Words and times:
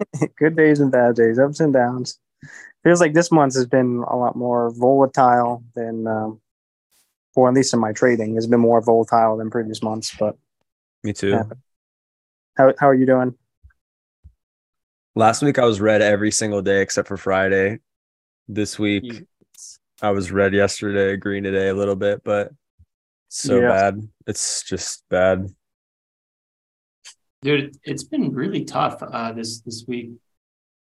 Good 0.38 0.56
days 0.56 0.80
and 0.80 0.90
bad 0.92 1.16
days, 1.16 1.38
ups 1.38 1.60
and 1.60 1.72
downs. 1.72 2.18
Feels 2.84 3.00
like 3.00 3.12
this 3.14 3.32
month 3.32 3.54
has 3.54 3.66
been 3.66 4.04
a 4.08 4.16
lot 4.16 4.36
more 4.36 4.70
volatile 4.70 5.64
than, 5.74 6.06
um, 6.06 6.40
or 7.34 7.48
at 7.48 7.54
least 7.54 7.74
in 7.74 7.80
my 7.80 7.92
trading, 7.92 8.34
has 8.36 8.46
been 8.46 8.60
more 8.60 8.80
volatile 8.80 9.36
than 9.36 9.50
previous 9.50 9.82
months. 9.82 10.14
But 10.18 10.36
Me 11.02 11.12
too. 11.12 11.30
Yeah. 11.30 11.42
how 12.56 12.72
how 12.78 12.88
are 12.88 12.94
you 12.94 13.06
doing? 13.06 13.34
Last 15.14 15.42
week 15.42 15.58
I 15.58 15.64
was 15.64 15.80
red 15.80 16.00
every 16.00 16.30
single 16.30 16.62
day 16.62 16.80
except 16.80 17.08
for 17.08 17.16
Friday. 17.16 17.80
This 18.46 18.78
week 18.78 19.24
I 20.00 20.10
was 20.12 20.30
red 20.30 20.54
yesterday, 20.54 21.16
green 21.16 21.42
today 21.42 21.68
a 21.68 21.74
little 21.74 21.96
bit, 21.96 22.22
but 22.22 22.52
so 23.28 23.60
Yeah. 23.60 23.68
bad. 23.68 24.08
It's 24.26 24.62
just 24.62 25.02
bad. 25.08 25.48
Dude, 27.42 27.76
it's 27.84 28.02
been 28.04 28.32
really 28.34 28.64
tough 28.64 29.00
uh, 29.02 29.32
this 29.32 29.60
this 29.60 29.84
week, 29.86 30.10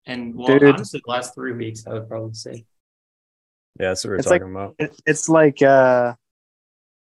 and 0.06 0.34
well, 0.36 0.48
Dude. 0.48 0.64
honestly, 0.64 1.02
the 1.06 1.12
last 1.12 1.36
three 1.36 1.52
weeks 1.54 1.86
I 1.86 1.94
would 1.94 2.08
probably 2.08 2.34
say. 2.34 2.66
Yeah, 3.80 3.90
that's 3.90 4.06
what 4.06 4.12
we 4.12 4.14
we're 4.14 4.20
It's 4.20 4.28
like- 4.28 4.42
talking 4.42 4.56
about. 4.56 4.76
It, 4.80 4.96
it's 5.06 5.28
like 5.28 5.62
uh, 5.62 6.14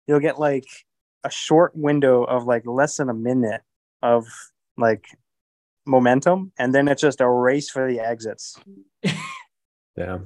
you'll 0.09 0.19
get 0.21 0.41
like 0.41 0.67
a 1.23 1.31
short 1.31 1.77
window 1.77 2.25
of 2.25 2.45
like 2.45 2.67
less 2.67 2.97
than 2.97 3.09
a 3.09 3.15
minute 3.15 3.63
of 4.03 4.27
like 4.77 5.07
momentum, 5.87 6.51
and 6.59 6.75
then 6.75 6.89
it's 6.89 7.01
just 7.03 7.21
a 7.21 7.29
race 7.29 7.71
for 7.71 7.91
the 7.91 8.01
exits. 8.01 8.57
Yeah. 9.99 10.19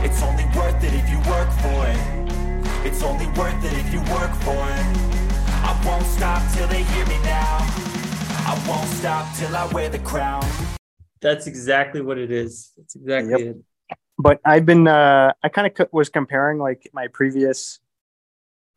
It's 0.00 0.22
only 0.22 0.44
worth 0.54 0.84
it 0.84 0.92
if 0.92 1.08
you 1.08 1.16
work 1.30 1.48
for 1.64 1.80
it. 1.88 2.86
It's 2.86 3.02
only 3.02 3.26
worth 3.28 3.64
it 3.64 3.72
if 3.72 3.90
you 3.90 4.00
work 4.12 4.30
for 4.44 4.52
it. 4.52 4.86
I 5.64 5.80
won't 5.82 6.04
stop 6.04 6.42
till 6.52 6.68
they 6.68 6.82
hear 6.82 7.06
me 7.06 7.18
now. 7.22 7.47
I 8.48 8.54
won't 8.66 8.88
stop 8.88 9.36
till 9.36 9.54
I 9.54 9.66
wear 9.74 9.90
the 9.90 9.98
crown. 9.98 10.42
That's 11.20 11.46
exactly 11.46 12.00
what 12.00 12.16
it 12.16 12.30
is. 12.30 12.72
That's 12.78 12.96
exactly 12.96 13.44
Yep. 13.44 13.56
it. 13.56 13.96
but 14.18 14.40
I've 14.42 14.64
been 14.64 14.88
uh 14.88 15.34
I 15.42 15.50
kind 15.50 15.66
of 15.66 15.74
co- 15.74 15.88
was 15.92 16.08
comparing 16.08 16.56
like 16.58 16.88
my 16.94 17.08
previous 17.08 17.78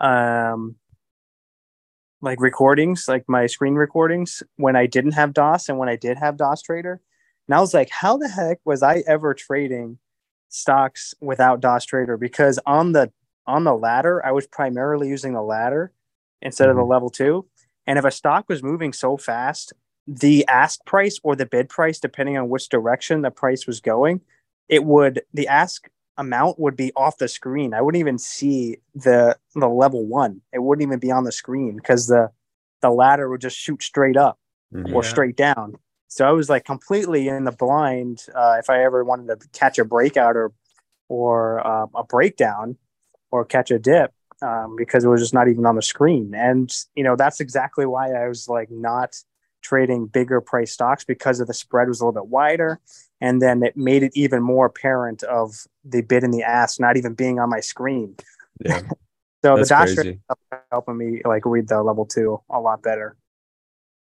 um 0.02 0.76
like 2.22 2.42
recordings, 2.42 3.06
like 3.08 3.23
my 3.30 3.48
screen 3.48 3.76
recordings 3.76 4.44
when 4.58 4.76
I 4.76 4.88
didn't 4.88 5.14
have 5.14 5.34
DAS 5.34 5.70
and 5.70 5.78
when 5.78 5.88
I 5.88 5.96
did 5.96 6.18
have 6.18 6.36
DAS 6.36 6.62
Trader. 6.64 7.00
And 7.48 7.56
I 7.56 7.62
was 7.62 7.74
like, 7.74 7.90
how 7.92 8.18
the 8.18 8.28
heck 8.28 8.59
was 8.66 8.84
I 8.84 9.03
ever 9.08 9.34
trading 9.34 10.00
stocks 10.50 11.14
without 11.22 11.62
DAS 11.62 11.86
Trader? 11.86 12.18
Because 12.18 12.59
on 12.66 12.92
the 12.92 13.09
on 13.48 13.64
the 13.64 13.74
ladder, 13.74 14.24
I 14.26 14.34
was 14.34 14.48
primarily 14.48 15.08
using 15.08 15.31
the 15.31 15.42
ladder 15.42 15.94
instead 16.42 16.68
of 16.68 16.76
the 16.76 16.84
level 16.84 17.09
two. 17.09 17.46
And 17.88 17.98
if 17.98 18.06
a 18.06 18.12
stock 18.12 18.48
was 18.48 18.64
moving 18.64 18.94
so 18.94 19.18
fast, 19.18 19.74
the 20.08 20.46
ask 20.48 20.84
price 20.86 21.20
or 21.24 21.36
the 21.36 21.46
bid 21.46 21.70
price, 21.70 22.00
depending 22.00 22.38
on 22.38 22.50
which 22.50 22.70
direction 22.70 23.22
the 23.22 23.32
price 23.32 23.68
was 23.68 23.80
going, 23.80 24.22
it 24.70 24.84
would 24.84 25.22
the 25.34 25.48
ask 25.48 25.90
amount 26.18 26.59
would 26.59 26.76
be 26.76 26.92
off 26.96 27.18
the 27.18 27.28
screen. 27.28 27.74
I 27.74 27.82
wouldn't 27.82 28.00
even 28.00 28.18
see 28.18 28.78
the 28.94 29.38
the 29.56 29.68
level 29.68 30.06
one. 30.06 30.42
It 30.54 30.59
wouldn't 30.59 30.88
even 30.88 31.00
be 31.00 31.12
on 31.12 31.24
the 31.24 31.32
screen 31.32 31.76
because 31.78 32.08
the 32.08 32.32
the 32.82 32.90
ladder 32.90 33.30
would 33.30 33.42
just 33.42 33.58
shoot 33.58 33.84
straight 33.84 34.18
up 34.18 34.40
Mhm. 34.74 34.94
or 34.94 35.04
straight 35.04 35.36
down. 35.36 35.76
So 36.08 36.28
I 36.28 36.32
was 36.32 36.50
like 36.50 36.66
completely 36.66 37.28
in 37.28 37.44
the 37.46 37.52
blind. 37.52 38.26
Uh, 38.34 38.58
if 38.59 38.70
I 38.70 38.84
ever 38.84 39.04
wanted 39.04 39.40
to 39.40 39.48
catch 39.50 39.78
a 39.80 39.86
breakout 39.86 40.36
or 40.36 40.52
or 41.09 41.66
uh, 41.66 41.88
a 41.96 42.04
breakdown 42.04 42.78
or 43.32 43.46
catch 43.46 43.72
a 43.72 43.80
dip, 43.80 44.14
um, 44.42 44.75
because 44.78 45.03
it 45.03 45.08
was 45.08 45.22
just 45.22 45.34
not 45.34 45.47
even 45.47 45.66
on 45.66 45.75
the 45.75 45.81
screen. 45.81 46.34
And 46.36 46.73
you 46.95 47.03
know 47.03 47.16
that's 47.16 47.39
exactly 47.39 47.86
why 47.86 48.11
I 48.14 48.28
was 48.28 48.47
like 48.47 48.70
not 48.72 49.16
trading 49.61 50.08
bigger 50.08 50.42
price 50.42 50.72
stocks 50.72 51.03
because 51.03 51.39
of 51.39 51.47
the 51.47 51.53
spread 51.53 51.88
was 51.88 52.02
a 52.02 52.06
little 52.06 52.22
bit 52.22 52.30
wider, 52.30 52.80
and 53.19 53.42
then 53.42 53.64
it 53.64 53.78
made 53.78 54.03
it 54.03 54.12
even 54.16 54.42
more 54.42 54.66
apparent 54.66 55.23
of 55.23 55.66
the 55.84 56.02
bid 56.02 56.23
and 56.23 56.34
the 56.34 56.44
ask 56.44 56.80
not 56.80 56.97
even 56.97 57.14
being 57.14 57.39
on 57.39 57.50
my 57.50 57.59
screen. 57.59 58.16
Yeah. 58.64 58.81
So 59.44 59.56
That's 59.56 59.69
the 59.69 59.75
DAS 59.75 59.95
crazy. 59.95 60.19
helping 60.72 60.97
me 60.97 61.22
like 61.25 61.46
read 61.46 61.68
the 61.68 61.81
level 61.81 62.06
two 62.06 62.41
a 62.50 62.59
lot 62.59 62.84
better. 62.84 63.18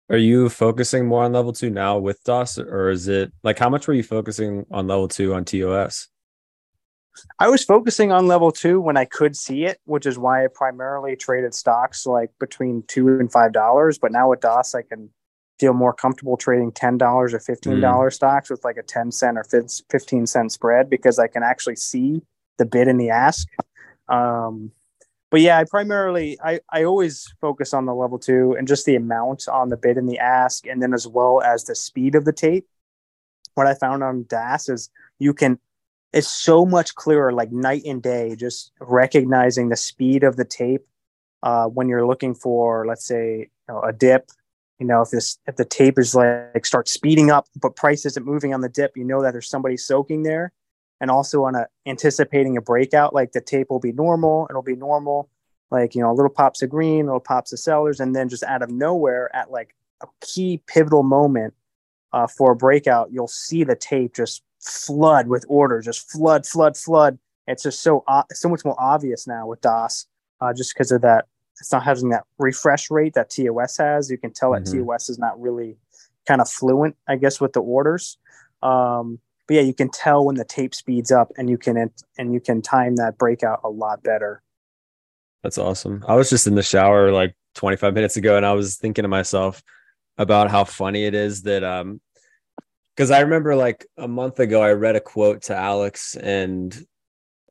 Are 0.09 0.17
you 0.17 0.49
focusing 0.49 1.07
more 1.07 1.23
on 1.23 1.31
level 1.31 1.53
two 1.53 1.69
now 1.69 1.97
with 1.97 2.21
DAS, 2.25 2.57
or 2.57 2.89
is 2.89 3.07
it 3.07 3.31
like 3.43 3.57
how 3.57 3.69
much 3.69 3.87
were 3.87 3.93
you 3.93 4.03
focusing 4.03 4.65
on 4.71 4.87
level 4.87 5.07
two 5.07 5.33
on 5.33 5.45
TOS? 5.45 6.09
I 7.39 7.49
was 7.49 7.63
focusing 7.63 8.11
on 8.11 8.27
level 8.27 8.51
two 8.51 8.79
when 8.79 8.97
I 8.97 9.05
could 9.05 9.35
see 9.35 9.65
it, 9.65 9.79
which 9.85 10.05
is 10.05 10.17
why 10.17 10.45
I 10.45 10.47
primarily 10.53 11.15
traded 11.15 11.53
stocks 11.53 12.05
like 12.05 12.31
between 12.39 12.83
two 12.87 13.07
and 13.07 13.31
five 13.31 13.51
dollars. 13.53 13.97
But 13.97 14.11
now 14.11 14.29
with 14.29 14.41
DAS, 14.41 14.75
I 14.75 14.83
can 14.83 15.09
feel 15.59 15.73
more 15.73 15.93
comfortable 15.93 16.37
trading 16.37 16.71
ten 16.71 16.97
dollars 16.97 17.33
or 17.33 17.39
fifteen 17.39 17.79
dollars 17.81 18.15
stocks 18.15 18.49
with 18.49 18.63
like 18.63 18.77
a 18.77 18.83
ten 18.83 19.11
cent 19.11 19.37
or 19.37 19.43
fif- 19.43 19.81
fifteen 19.89 20.25
cent 20.25 20.51
spread 20.51 20.89
because 20.89 21.19
I 21.19 21.27
can 21.27 21.43
actually 21.43 21.75
see 21.75 22.21
the 22.57 22.65
bid 22.65 22.87
and 22.87 22.99
the 22.99 23.09
ask. 23.09 23.47
Um, 24.07 24.71
but 25.29 25.41
yeah, 25.41 25.57
I 25.57 25.63
primarily 25.63 26.37
I, 26.43 26.59
I 26.71 26.83
always 26.83 27.33
focus 27.39 27.73
on 27.73 27.85
the 27.85 27.95
level 27.95 28.19
two 28.19 28.55
and 28.57 28.67
just 28.67 28.85
the 28.85 28.95
amount 28.95 29.47
on 29.47 29.69
the 29.69 29.77
bid 29.77 29.97
and 29.97 30.09
the 30.09 30.19
ask, 30.19 30.65
and 30.67 30.81
then 30.81 30.93
as 30.93 31.07
well 31.07 31.41
as 31.41 31.63
the 31.63 31.75
speed 31.75 32.15
of 32.15 32.25
the 32.25 32.33
tape. 32.33 32.67
What 33.53 33.67
I 33.67 33.73
found 33.73 34.03
on 34.03 34.25
DAS 34.29 34.69
is 34.69 34.89
you 35.19 35.33
can 35.33 35.59
it's 36.13 36.27
so 36.27 36.65
much 36.65 36.95
clearer, 36.95 37.31
like 37.31 37.51
night 37.51 37.83
and 37.85 38.01
day, 38.01 38.35
just 38.35 38.71
recognizing 38.79 39.69
the 39.69 39.77
speed 39.77 40.23
of 40.23 40.35
the 40.35 40.45
tape 40.45 40.85
uh, 41.43 41.65
when 41.67 41.87
you're 41.87 42.05
looking 42.05 42.35
for, 42.35 42.85
let's 42.85 43.05
say, 43.05 43.37
you 43.37 43.47
know, 43.73 43.81
a 43.81 43.93
dip. 43.93 44.29
You 44.79 44.87
know, 44.87 45.01
if 45.01 45.11
this 45.11 45.37
if 45.45 45.57
the 45.57 45.65
tape 45.65 45.99
is 45.99 46.15
like 46.15 46.65
starts 46.65 46.91
speeding 46.91 47.29
up, 47.29 47.47
but 47.61 47.75
price 47.75 48.05
isn't 48.05 48.25
moving 48.25 48.53
on 48.53 48.61
the 48.61 48.69
dip, 48.69 48.97
you 48.97 49.03
know 49.03 49.21
that 49.21 49.31
there's 49.31 49.49
somebody 49.49 49.77
soaking 49.77 50.23
there. 50.23 50.51
And 50.99 51.09
also 51.09 51.43
on 51.45 51.55
a 51.55 51.67
anticipating 51.85 52.57
a 52.57 52.61
breakout, 52.61 53.13
like 53.13 53.31
the 53.31 53.41
tape 53.41 53.69
will 53.69 53.79
be 53.79 53.91
normal, 53.91 54.47
it'll 54.49 54.63
be 54.63 54.75
normal, 54.75 55.29
like 55.69 55.93
you 55.93 56.01
know, 56.01 56.13
little 56.13 56.31
pops 56.31 56.63
of 56.63 56.69
green, 56.69 57.05
little 57.05 57.19
pops 57.19 57.53
of 57.53 57.59
sellers, 57.59 57.99
and 57.99 58.15
then 58.15 58.27
just 58.27 58.43
out 58.43 58.63
of 58.63 58.71
nowhere 58.71 59.33
at 59.35 59.51
like 59.51 59.75
a 60.01 60.07
key 60.19 60.61
pivotal 60.65 61.03
moment 61.03 61.53
uh, 62.11 62.27
for 62.27 62.51
a 62.51 62.55
breakout, 62.55 63.11
you'll 63.11 63.27
see 63.27 63.63
the 63.63 63.75
tape 63.75 64.15
just 64.15 64.41
flood 64.61 65.27
with 65.27 65.45
orders, 65.47 65.85
just 65.85 66.09
flood, 66.09 66.45
flood, 66.45 66.77
flood. 66.77 67.17
It's 67.47 67.63
just 67.63 67.81
so 67.81 68.03
so 68.31 68.49
much 68.49 68.63
more 68.63 68.75
obvious 68.79 69.27
now 69.27 69.47
with 69.47 69.61
DAS, 69.61 70.07
uh, 70.39 70.53
just 70.53 70.73
because 70.73 70.91
of 70.91 71.01
that. 71.01 71.25
It's 71.59 71.71
not 71.71 71.83
having 71.83 72.09
that 72.09 72.23
refresh 72.39 72.89
rate 72.89 73.13
that 73.13 73.29
TOS 73.29 73.77
has. 73.77 74.09
You 74.09 74.17
can 74.17 74.31
tell 74.31 74.51
that 74.51 74.63
Mhm. 74.63 74.71
TOS 74.71 75.09
is 75.09 75.19
not 75.19 75.39
really 75.39 75.77
kind 76.25 76.41
of 76.41 76.49
fluent, 76.49 76.95
I 77.07 77.17
guess, 77.17 77.39
with 77.39 77.53
the 77.53 77.61
orders. 77.61 78.17
Um, 78.63 79.19
but 79.47 79.55
yeah, 79.55 79.61
you 79.61 79.73
can 79.73 79.89
tell 79.89 80.25
when 80.25 80.35
the 80.35 80.45
tape 80.45 80.73
speeds 80.73 81.11
up, 81.11 81.31
and 81.37 81.49
you 81.49 81.57
can 81.57 81.91
and 82.17 82.33
you 82.33 82.39
can 82.39 82.61
time 82.61 82.95
that 82.95 83.17
breakout 83.17 83.61
a 83.63 83.69
lot 83.69 84.01
better. 84.03 84.41
That's 85.43 85.57
awesome. 85.57 86.05
I 86.07 86.15
was 86.15 86.29
just 86.29 86.47
in 86.47 86.55
the 86.55 86.63
shower 86.63 87.11
like 87.11 87.35
25 87.55 87.93
minutes 87.93 88.15
ago 88.15 88.37
and 88.37 88.45
I 88.45 88.53
was 88.53 88.77
thinking 88.77 89.03
to 89.03 89.09
myself 89.09 89.61
about 90.17 90.51
how 90.51 90.63
funny 90.63 91.05
it 91.05 91.13
is 91.13 91.41
that 91.43 91.63
um 91.63 91.99
because 92.95 93.11
I 93.11 93.21
remember 93.21 93.55
like 93.55 93.85
a 93.97 94.07
month 94.07 94.39
ago 94.39 94.61
I 94.61 94.71
read 94.71 94.95
a 94.95 95.01
quote 95.01 95.43
to 95.43 95.55
Alex 95.55 96.15
and 96.15 96.77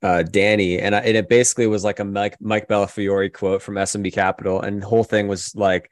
uh 0.02 0.22
Danny 0.22 0.78
and, 0.78 0.94
I, 0.94 1.00
and 1.00 1.16
it 1.16 1.28
basically 1.28 1.66
was 1.66 1.84
like 1.84 2.00
a 2.00 2.04
Mike 2.04 2.36
Mike 2.40 2.68
Bellafiore 2.68 3.32
quote 3.32 3.62
from 3.62 3.74
SMB 3.74 4.12
Capital 4.12 4.60
and 4.60 4.82
the 4.82 4.86
whole 4.86 5.04
thing 5.04 5.28
was 5.28 5.54
like 5.54 5.90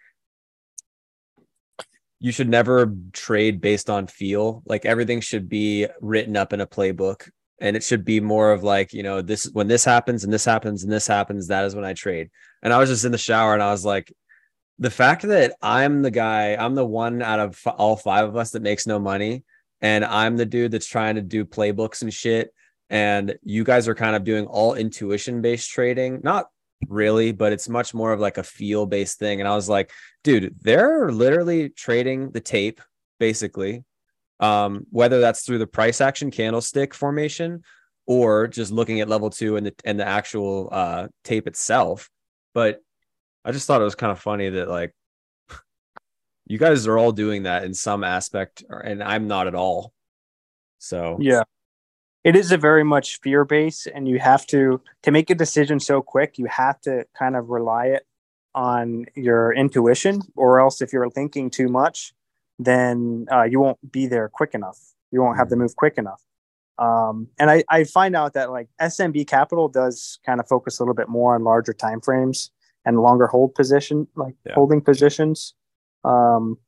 you 2.21 2.33
should 2.33 2.49
never 2.49 2.93
trade 3.13 3.61
based 3.61 3.89
on 3.89 4.07
feel. 4.07 4.63
Like 4.67 4.85
everything 4.85 5.21
should 5.21 5.49
be 5.49 5.87
written 6.01 6.37
up 6.37 6.53
in 6.53 6.61
a 6.61 6.67
playbook 6.67 7.31
and 7.61 7.77
it 7.77 7.85
should 7.85 8.05
be 8.05 8.21
more 8.21 8.53
of 8.53 8.63
like 8.63 8.93
you 8.93 9.03
know 9.03 9.23
this 9.23 9.45
when 9.53 9.69
this 9.69 9.85
happens 9.85 10.25
and 10.25 10.33
this 10.33 10.45
happens 10.45 10.83
and 10.83 10.93
this 10.93 11.07
happens 11.07 11.49
that 11.49 11.65
is 11.65 11.75
when 11.75 11.85
i 11.85 11.93
trade. 11.93 12.31
And 12.63 12.73
i 12.73 12.79
was 12.79 12.89
just 12.89 13.05
in 13.05 13.13
the 13.13 13.19
shower 13.19 13.55
and 13.55 13.63
i 13.63 13.71
was 13.71 13.85
like 13.85 14.13
the 14.79 14.91
fact 14.91 15.23
that 15.23 15.55
i'm 15.63 16.03
the 16.03 16.11
guy 16.11 16.55
i'm 16.57 16.75
the 16.75 16.85
one 16.85 17.23
out 17.23 17.41
of 17.41 17.51
f- 17.51 17.75
all 17.79 17.97
five 17.97 18.27
of 18.27 18.37
us 18.37 18.51
that 18.51 18.63
makes 18.63 18.87
no 18.87 18.99
money 18.99 19.45
and 19.81 20.05
i'm 20.05 20.37
the 20.37 20.47
dude 20.47 20.71
that's 20.71 20.87
trying 20.87 21.15
to 21.15 21.23
do 21.23 21.45
playbooks 21.45 22.03
and 22.03 22.13
shit 22.13 22.53
and 22.91 23.37
you 23.43 23.65
guys 23.65 23.89
are 23.89 23.95
kind 23.95 24.17
of 24.17 24.25
doing 24.25 24.47
all 24.47 24.75
intuition 24.75 25.41
based 25.41 25.71
trading 25.71 26.21
not 26.23 26.47
really 26.89 27.33
but 27.33 27.53
it's 27.53 27.69
much 27.69 27.93
more 27.93 28.13
of 28.13 28.21
like 28.21 28.39
a 28.39 28.43
feel 28.43 28.87
based 28.87 29.19
thing 29.19 29.41
and 29.41 29.49
i 29.49 29.55
was 29.55 29.69
like 29.69 29.91
dude 30.23 30.55
they're 30.61 31.11
literally 31.11 31.69
trading 31.71 32.31
the 32.31 32.41
tape 32.41 32.81
basically 33.19 33.85
um, 34.41 34.87
whether 34.91 35.21
that's 35.21 35.45
through 35.45 35.59
the 35.59 35.67
price 35.67 36.01
action 36.01 36.31
candlestick 36.31 36.95
formation 36.95 37.63
or 38.09 38.49
just 38.49 38.73
looking 38.73 39.01
at 39.01 39.09
level 39.09 39.31
two 39.31 39.57
and 39.57 39.67
the 39.67 39.75
and 39.85 40.01
the 40.01 40.07
actual 40.07 40.69
uh, 40.73 41.09
tape 41.25 41.47
itself. 41.47 42.11
But 42.55 42.81
I 43.49 43.51
just 43.51 43.67
thought 43.67 43.81
it 43.81 43.85
was 43.85 43.95
kind 43.95 44.13
of 44.13 44.21
funny 44.21 44.51
that 44.51 44.69
like 44.69 44.95
you 46.45 46.59
guys 46.59 46.87
are 46.87 46.99
all 46.99 47.13
doing 47.13 47.45
that 47.45 47.65
in 47.65 47.73
some 47.73 48.05
aspect, 48.05 48.63
and 48.69 49.03
I'm 49.03 49.27
not 49.27 49.47
at 49.47 49.55
all. 49.55 49.95
So 50.79 51.17
Yeah. 51.19 51.45
It 52.25 52.37
is 52.37 52.53
a 52.53 52.59
very 52.59 52.85
much 52.85 53.21
fear 53.21 53.47
base 53.47 53.87
and 53.87 54.07
you 54.07 54.19
have 54.19 54.47
to 54.49 54.83
to 55.03 55.11
make 55.11 55.31
a 55.31 55.35
decision 55.35 55.81
so 55.81 56.03
quick, 56.03 56.37
you 56.37 56.45
have 56.45 56.79
to 56.83 57.07
kind 57.19 57.37
of 57.37 57.49
rely 57.49 57.87
it 57.87 58.07
on 58.55 59.07
your 59.15 59.55
intuition 59.55 60.21
or 60.37 60.61
else 60.61 60.83
if 60.83 60.93
you're 60.93 61.09
thinking 61.09 61.49
too 61.49 61.69
much, 61.69 62.13
then 62.59 63.27
uh, 63.33 63.45
you 63.45 63.61
won't 63.61 63.79
be 63.91 64.07
there 64.07 64.29
quick 64.29 64.53
enough. 64.53 64.79
You 65.11 65.23
won't 65.23 65.39
have 65.39 65.49
the 65.49 65.57
move 65.57 65.75
quick 65.75 65.97
enough. 65.97 66.23
Um, 66.79 67.29
and 67.39 67.51
I, 67.51 67.65
I 67.71 67.85
find 67.85 68.15
out 68.15 68.35
that 68.35 68.51
like 68.51 68.69
SMB 68.79 69.27
Capital 69.27 69.69
does 69.69 70.19
kind 70.27 70.39
of 70.39 70.47
focus 70.49 70.79
a 70.79 70.83
little 70.83 70.95
bit 70.95 71.09
more 71.09 71.35
on 71.35 71.45
larger 71.45 71.73
time 71.73 72.03
frames 72.03 72.51
and 72.89 73.01
longer 73.03 73.27
hold 73.29 73.55
position, 73.55 74.09
like 74.17 74.35
Yeah. 74.45 74.55
holding 74.55 74.81
positions. 74.81 75.55
Um, 76.05 76.59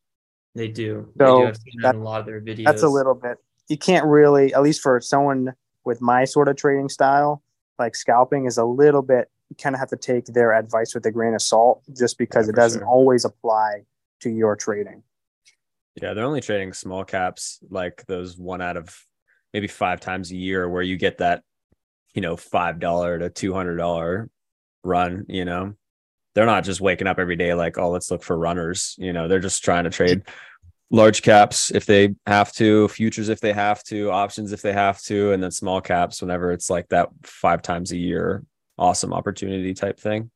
They 0.54 0.68
do. 0.68 1.08
So 1.18 1.24
they 1.24 1.24
do. 1.42 1.46
I've 1.48 1.56
seen 1.56 1.74
that 1.76 1.82
that- 1.82 1.94
in 1.96 2.00
a 2.02 2.04
lot 2.04 2.20
of 2.20 2.26
their 2.26 2.40
videos. 2.40 2.64
that's 2.66 2.82
a 2.82 2.88
little 2.88 3.14
bit. 3.14 3.38
You 3.68 3.78
can't 3.78 4.06
really, 4.06 4.52
at 4.54 4.62
least 4.62 4.82
for 4.82 5.00
someone 5.00 5.54
with 5.84 6.00
my 6.02 6.24
sort 6.24 6.48
of 6.48 6.56
trading 6.56 6.88
style, 6.88 7.42
like 7.78 7.94
scalping 7.96 8.44
is 8.44 8.58
a 8.58 8.64
little 8.64 9.02
bit. 9.02 9.30
You 9.48 9.56
kind 9.56 9.74
of 9.74 9.80
have 9.80 9.88
to 9.90 9.96
take 9.96 10.26
their 10.26 10.52
advice 10.52 10.94
with 10.94 11.06
a 11.06 11.10
grain 11.10 11.34
of 11.34 11.40
salt, 11.42 11.82
just 11.96 12.18
because 12.18 12.46
Yeah, 12.46 12.52
it 12.52 12.56
doesn't 12.56 12.80
sure. 12.82 12.88
always 12.88 13.24
apply 13.24 13.86
to 14.20 14.30
your 14.30 14.54
trading. 14.56 15.02
Yeah, 16.00 16.12
they're 16.14 16.24
only 16.24 16.40
trading 16.40 16.72
small 16.72 17.04
caps, 17.04 17.60
like 17.70 18.04
those 18.06 18.36
one 18.38 18.60
out 18.60 18.76
of 18.76 18.94
maybe 19.54 19.66
five 19.68 20.00
times 20.00 20.30
a 20.30 20.36
year, 20.36 20.68
where 20.68 20.82
you 20.82 20.96
get 20.96 21.18
that, 21.18 21.42
you 22.14 22.20
know, 22.22 22.36
five 22.36 22.78
dollar 22.78 23.18
to 23.18 23.30
two 23.30 23.52
hundred 23.54 23.76
dollar 23.76 24.28
run. 24.84 25.24
You 25.28 25.44
know, 25.44 25.74
they're 26.34 26.46
not 26.46 26.64
just 26.64 26.80
waking 26.80 27.06
up 27.06 27.18
every 27.18 27.36
day 27.36 27.54
like, 27.54 27.78
oh, 27.78 27.90
let's 27.90 28.10
look 28.10 28.22
for 28.22 28.38
runners. 28.38 28.94
You 28.98 29.12
know, 29.12 29.28
they're 29.28 29.40
just 29.40 29.64
trying 29.64 29.84
to 29.84 29.90
trade 29.90 30.22
large 30.90 31.22
caps 31.22 31.70
if 31.70 31.86
they 31.86 32.14
have 32.26 32.52
to, 32.54 32.88
futures 32.88 33.28
if 33.28 33.40
they 33.40 33.52
have 33.52 33.82
to, 33.84 34.10
options 34.10 34.52
if 34.52 34.62
they 34.62 34.72
have 34.72 35.00
to, 35.02 35.32
and 35.32 35.42
then 35.42 35.50
small 35.50 35.80
caps 35.80 36.20
whenever 36.20 36.52
it's 36.52 36.70
like 36.70 36.88
that 36.88 37.08
five 37.22 37.62
times 37.62 37.92
a 37.92 37.96
year, 37.96 38.44
awesome 38.78 39.12
opportunity 39.12 39.74
type 39.74 39.98
thing. 39.98 40.30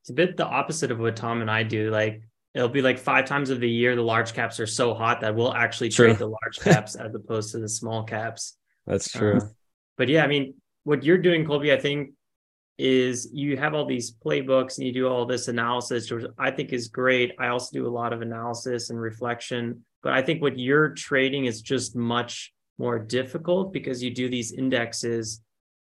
It's 0.00 0.10
a 0.10 0.14
bit 0.14 0.36
the 0.36 0.46
opposite 0.46 0.90
of 0.90 0.98
what 0.98 1.14
Tom 1.16 1.40
and 1.40 1.50
I 1.50 1.62
do. 1.62 1.90
Like 1.90 2.22
it'll 2.54 2.68
be 2.68 2.82
like 2.82 2.98
five 2.98 3.24
times 3.24 3.50
of 3.50 3.60
the 3.60 3.70
year 3.70 3.94
the 3.94 4.02
large 4.02 4.34
caps 4.34 4.60
are 4.60 4.66
so 4.66 4.94
hot 4.94 5.20
that 5.20 5.34
we'll 5.34 5.54
actually 5.54 5.88
True. 5.88 6.08
trade 6.08 6.18
the 6.18 6.26
large 6.26 6.58
caps 6.60 6.96
as 6.96 7.14
opposed 7.14 7.52
to 7.52 7.58
the 7.58 7.68
small 7.68 8.02
caps. 8.04 8.56
That's 8.86 9.10
true. 9.10 9.36
Uh, 9.36 9.46
but 9.96 10.08
yeah, 10.08 10.24
I 10.24 10.26
mean, 10.26 10.54
what 10.82 11.04
you're 11.04 11.18
doing, 11.18 11.46
Colby, 11.46 11.72
I 11.72 11.78
think 11.78 12.14
is 12.82 13.30
you 13.32 13.56
have 13.56 13.74
all 13.74 13.86
these 13.86 14.12
playbooks 14.12 14.76
and 14.76 14.86
you 14.86 14.92
do 14.92 15.06
all 15.06 15.24
this 15.24 15.46
analysis, 15.46 16.10
which 16.10 16.24
I 16.36 16.50
think 16.50 16.72
is 16.72 16.88
great. 16.88 17.32
I 17.38 17.46
also 17.48 17.70
do 17.72 17.86
a 17.86 17.88
lot 18.00 18.12
of 18.12 18.22
analysis 18.22 18.90
and 18.90 19.00
reflection, 19.00 19.84
but 20.02 20.12
I 20.12 20.20
think 20.22 20.42
what 20.42 20.58
you're 20.58 20.88
trading 20.90 21.44
is 21.44 21.62
just 21.62 21.94
much 21.94 22.52
more 22.78 22.98
difficult 22.98 23.72
because 23.72 24.02
you 24.02 24.12
do 24.12 24.28
these 24.28 24.50
indexes 24.52 25.40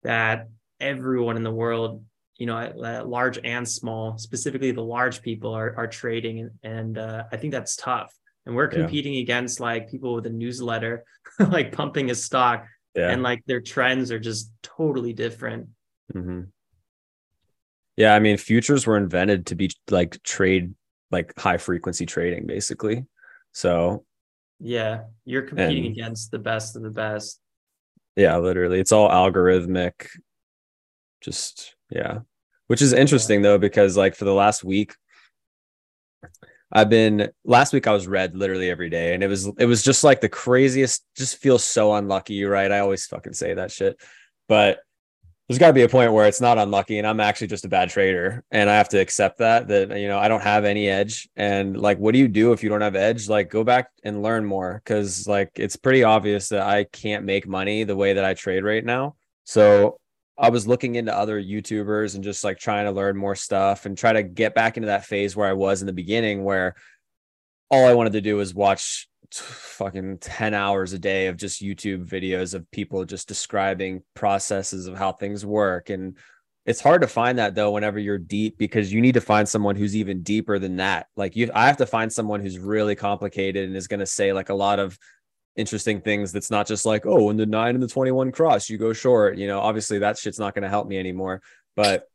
that 0.03 0.49
everyone 0.81 1.38
in 1.38 1.43
the 1.43 1.51
world, 1.51 2.03
you 2.38 2.45
know, 2.45 2.73
large 3.05 3.39
and 3.43 3.65
small, 3.67 4.17
specifically 4.17 4.71
the 4.71 4.83
large 4.83 5.21
people 5.21 5.53
are 5.53 5.73
are 5.77 5.88
trading, 5.88 6.39
and, 6.39 6.51
and 6.63 6.97
uh, 6.97 7.23
I 7.31 7.38
think 7.38 7.53
that's 7.53 7.77
tough. 7.77 8.13
And 8.45 8.53
we're 8.53 8.65
Yeah. 8.69 8.79
competing 8.79 9.15
against 9.17 9.59
like 9.61 9.89
people 9.89 10.13
with 10.15 10.25
a 10.25 10.29
newsletter, 10.31 11.05
like 11.39 11.71
pumping 11.71 12.11
a 12.11 12.15
stock 12.15 12.65
yeah. 12.95 13.11
and 13.11 13.23
like 13.23 13.43
their 13.45 13.61
trends 13.61 14.11
are 14.11 14.19
just 14.19 14.51
totally 14.61 15.13
different. 15.13 15.69
hmm 16.11 16.41
Yeah, 18.01 18.15
I 18.15 18.19
mean, 18.19 18.38
futures 18.38 18.88
were 18.88 18.98
invented 18.98 19.45
to 19.48 19.56
be 19.56 19.69
like 19.92 20.24
trade, 20.24 20.74
like 21.12 21.38
high 21.38 21.57
frequency 21.57 22.07
trading, 22.07 22.48
basically. 22.48 23.06
So 23.51 24.06
Yeah, 24.59 25.03
you're 25.24 25.44
competing 25.44 25.86
And- 25.86 25.94
against 25.94 26.31
the 26.31 26.39
best 26.39 26.75
of 26.75 26.81
the 26.81 26.89
best. 26.89 27.39
yeah, 28.15 28.38
literally, 28.38 28.80
it's 28.80 28.92
all 28.92 29.07
algorithmic. 29.07 30.07
Just 31.21 31.75
yeah, 31.92 32.21
which 32.69 32.81
is 32.81 32.92
interesting 32.92 33.44
though 33.44 33.59
because 33.59 33.95
like 33.95 34.15
for 34.15 34.25
the 34.25 34.33
last 34.33 34.63
week, 34.63 34.95
I've 36.71 36.89
been 36.89 37.30
last 37.45 37.71
week 37.71 37.86
I 37.86 37.94
was 37.94 38.07
red 38.07 38.36
literally 38.36 38.71
every 38.71 38.89
day, 38.89 39.13
and 39.13 39.21
it 39.24 39.27
was 39.27 39.45
it 39.59 39.65
was 39.68 39.83
just 39.83 40.03
like 40.03 40.21
the 40.21 40.30
craziest. 40.30 41.06
Just 41.15 41.38
feel 41.38 41.59
so 41.59 41.94
unlucky, 41.94 42.44
right? 42.45 42.71
I 42.71 42.80
always 42.80 43.06
fucking 43.06 43.33
say 43.33 43.53
that 43.53 43.69
shit, 43.71 44.01
but 44.50 44.80
there's 45.51 45.59
got 45.59 45.68
to 45.68 45.74
be 45.74 45.81
a 45.81 45.89
point 45.89 46.13
where 46.13 46.27
it's 46.27 46.39
not 46.39 46.57
unlucky 46.57 46.98
and 46.98 47.06
i'm 47.06 47.19
actually 47.19 47.48
just 47.48 47.65
a 47.65 47.68
bad 47.68 47.89
trader 47.89 48.42
and 48.51 48.69
i 48.69 48.74
have 48.74 48.88
to 48.88 48.98
accept 48.98 49.39
that 49.39 49.68
that 49.68 50.00
you 50.00 50.07
know 50.07 50.18
i 50.18 50.30
don't 50.30 50.42
have 50.42 50.63
any 50.63 50.88
edge 50.88 51.27
and 51.36 51.77
like 51.77 51.98
what 51.98 52.13
do 52.13 52.19
you 52.19 52.30
do 52.30 52.53
if 52.53 52.63
you 52.63 52.69
don't 52.69 52.81
have 52.81 52.95
edge? 52.95 53.27
Like 53.27 53.50
go 53.50 53.63
back 53.63 53.89
and 54.03 54.24
learn 54.24 54.45
more 54.45 54.81
because 54.83 55.27
like 55.27 55.51
it's 55.56 55.75
pretty 55.75 56.03
obvious 56.03 56.50
that 56.50 56.62
i 56.62 56.86
can't 56.86 57.25
make 57.25 57.48
money 57.48 57.83
the 57.83 57.95
way 57.95 58.13
that 58.13 58.24
i 58.24 58.33
trade 58.33 58.63
right 58.63 58.83
now. 58.83 59.15
So 59.44 60.00
i 60.38 60.50
was 60.50 60.68
looking 60.68 60.95
into 60.95 61.13
other 61.13 61.42
youtubers 61.42 62.15
and 62.15 62.24
just 62.24 62.44
like 62.44 62.57
trying 62.57 62.86
to 62.86 62.92
learn 62.92 63.18
more 63.18 63.36
stuff 63.36 63.86
and 63.86 63.98
try 63.98 64.13
to 64.13 64.24
get 64.24 64.56
back 64.56 64.77
into 64.77 64.88
that 64.88 65.06
phase 65.06 65.36
where 65.36 65.50
i 65.50 65.53
was 65.53 65.81
in 65.81 65.88
the 65.88 65.94
beginning 65.94 66.45
where 66.45 66.75
all 67.69 67.86
i 67.86 67.94
wanted 67.94 68.13
to 68.13 68.21
do 68.21 68.38
was 68.38 68.53
watch 68.53 69.09
fucking 69.39 70.17
10 70.19 70.53
hours 70.53 70.93
a 70.93 70.99
day 70.99 71.27
of 71.27 71.37
just 71.37 71.61
YouTube 71.61 72.07
videos 72.07 72.53
of 72.53 72.69
people 72.71 73.05
just 73.05 73.27
describing 73.27 74.03
processes 74.13 74.87
of 74.87 74.97
how 74.97 75.11
things 75.11 75.45
work. 75.45 75.89
And 75.89 76.17
it's 76.65 76.81
hard 76.81 77.01
to 77.01 77.07
find 77.07 77.39
that 77.39 77.55
though, 77.55 77.71
whenever 77.71 77.99
you're 77.99 78.17
deep, 78.17 78.57
because 78.57 78.93
you 78.93 79.01
need 79.01 79.13
to 79.13 79.21
find 79.21 79.47
someone 79.47 79.75
who's 79.75 79.95
even 79.95 80.21
deeper 80.21 80.59
than 80.59 80.77
that. 80.77 81.07
Like 81.15 81.35
you, 81.35 81.49
I 81.53 81.67
have 81.67 81.77
to 81.77 81.85
find 81.85 82.11
someone 82.11 82.41
who's 82.41 82.59
really 82.59 82.95
complicated 82.95 83.67
and 83.67 83.75
is 83.75 83.87
going 83.87 83.99
to 83.99 84.05
say 84.05 84.33
like 84.33 84.49
a 84.49 84.53
lot 84.53 84.79
of 84.79 84.97
interesting 85.55 86.01
things. 86.01 86.31
That's 86.31 86.51
not 86.51 86.67
just 86.67 86.85
like, 86.85 87.05
oh, 87.05 87.29
in 87.29 87.37
the 87.37 87.45
nine 87.45 87.75
and 87.75 87.83
the 87.83 87.87
21 87.87 88.31
cross, 88.31 88.69
you 88.69 88.77
go 88.77 88.93
short. 88.93 89.37
You 89.37 89.47
know, 89.47 89.59
obviously 89.59 89.99
that 89.99 90.17
shit's 90.17 90.39
not 90.39 90.53
going 90.53 90.63
to 90.63 90.69
help 90.69 90.87
me 90.87 90.97
anymore. 90.97 91.41
But 91.75 92.07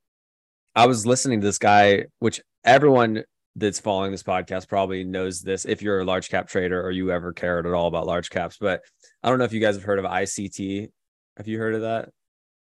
I 0.75 0.87
was 0.87 1.07
listening 1.07 1.41
to 1.41 1.47
this 1.47 1.59
guy, 1.59 2.07
which 2.19 2.41
everyone 2.65 3.25
that's 3.57 3.81
following 3.81 4.13
this 4.13 4.23
podcast 4.23 4.69
probably 4.69 5.03
knows 5.03 5.41
this 5.41 5.65
if 5.65 5.81
you're 5.81 6.01
a 6.01 6.05
large 6.05 6.29
cap 6.29 6.47
trader 6.47 6.81
or 6.81 6.91
you 6.91 7.11
ever 7.11 7.33
cared 7.33 7.67
at 7.67 7.73
all 7.73 7.89
about 7.89 8.07
large 8.07 8.31
caps. 8.31 8.59
But 8.61 8.83
I 9.23 9.31
don't 9.31 9.39
know 9.39 9.45
if 9.45 9.53
you 9.53 9.61
guys 9.61 9.75
have 9.75 9.85
heard 9.85 9.99
of 9.99 10.05
ICT. 10.05 10.91
Have 11.39 11.49
you 11.49 11.59
heard 11.59 11.75
of 11.75 11.81
that? 11.81 12.11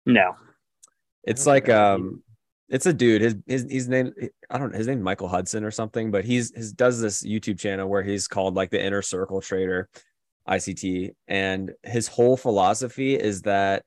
No. 0.04 0.34
It's 1.24 1.46
like 1.46 1.66
think 1.66 1.76
I 1.76 1.80
have 1.80 2.00
um 2.00 2.22
it's 2.68 2.86
a 2.86 2.92
dude. 2.92 3.22
His 3.22 3.36
his 3.46 3.66
his 3.68 3.88
name 3.88 4.12
I 4.50 4.58
don't 4.58 4.72
know 4.72 4.78
his 4.78 4.86
name 4.86 5.02
Michael 5.02 5.28
Hudson 5.28 5.64
or 5.64 5.70
something, 5.70 6.10
but 6.10 6.24
he's 6.24 6.54
his 6.54 6.72
does 6.72 7.00
this 7.00 7.24
YouTube 7.24 7.58
channel 7.58 7.88
where 7.88 8.02
he's 8.02 8.28
called 8.28 8.54
like 8.54 8.70
the 8.70 8.84
inner 8.84 9.02
circle 9.02 9.40
trader, 9.40 9.88
ICT. 10.48 11.14
And 11.28 11.72
his 11.82 12.08
whole 12.08 12.36
philosophy 12.36 13.14
is 13.14 13.42
that 13.42 13.84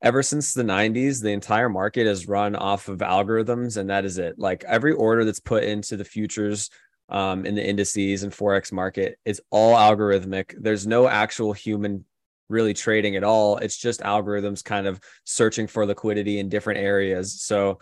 ever 0.00 0.22
since 0.22 0.54
the 0.54 0.62
90s 0.62 1.22
the 1.22 1.30
entire 1.30 1.68
market 1.68 2.06
has 2.06 2.28
run 2.28 2.54
off 2.54 2.88
of 2.88 2.98
algorithms 2.98 3.76
and 3.76 3.90
that 3.90 4.04
is 4.04 4.18
it. 4.18 4.38
Like 4.38 4.64
every 4.64 4.92
order 4.92 5.24
that's 5.24 5.40
put 5.40 5.64
into 5.64 5.96
the 5.96 6.04
futures 6.04 6.70
um, 7.08 7.46
in 7.46 7.54
the 7.54 7.66
indices 7.66 8.22
and 8.22 8.32
forex 8.32 8.70
market 8.70 9.18
is 9.24 9.40
all 9.50 9.74
algorithmic. 9.74 10.54
There's 10.58 10.86
no 10.86 11.08
actual 11.08 11.52
human 11.52 12.04
really 12.48 12.74
trading 12.74 13.16
at 13.16 13.24
all. 13.24 13.56
It's 13.58 13.76
just 13.76 14.00
algorithms 14.00 14.64
kind 14.64 14.86
of 14.86 15.00
searching 15.24 15.66
for 15.66 15.84
liquidity 15.84 16.38
in 16.38 16.48
different 16.48 16.80
areas. 16.80 17.40
So 17.42 17.78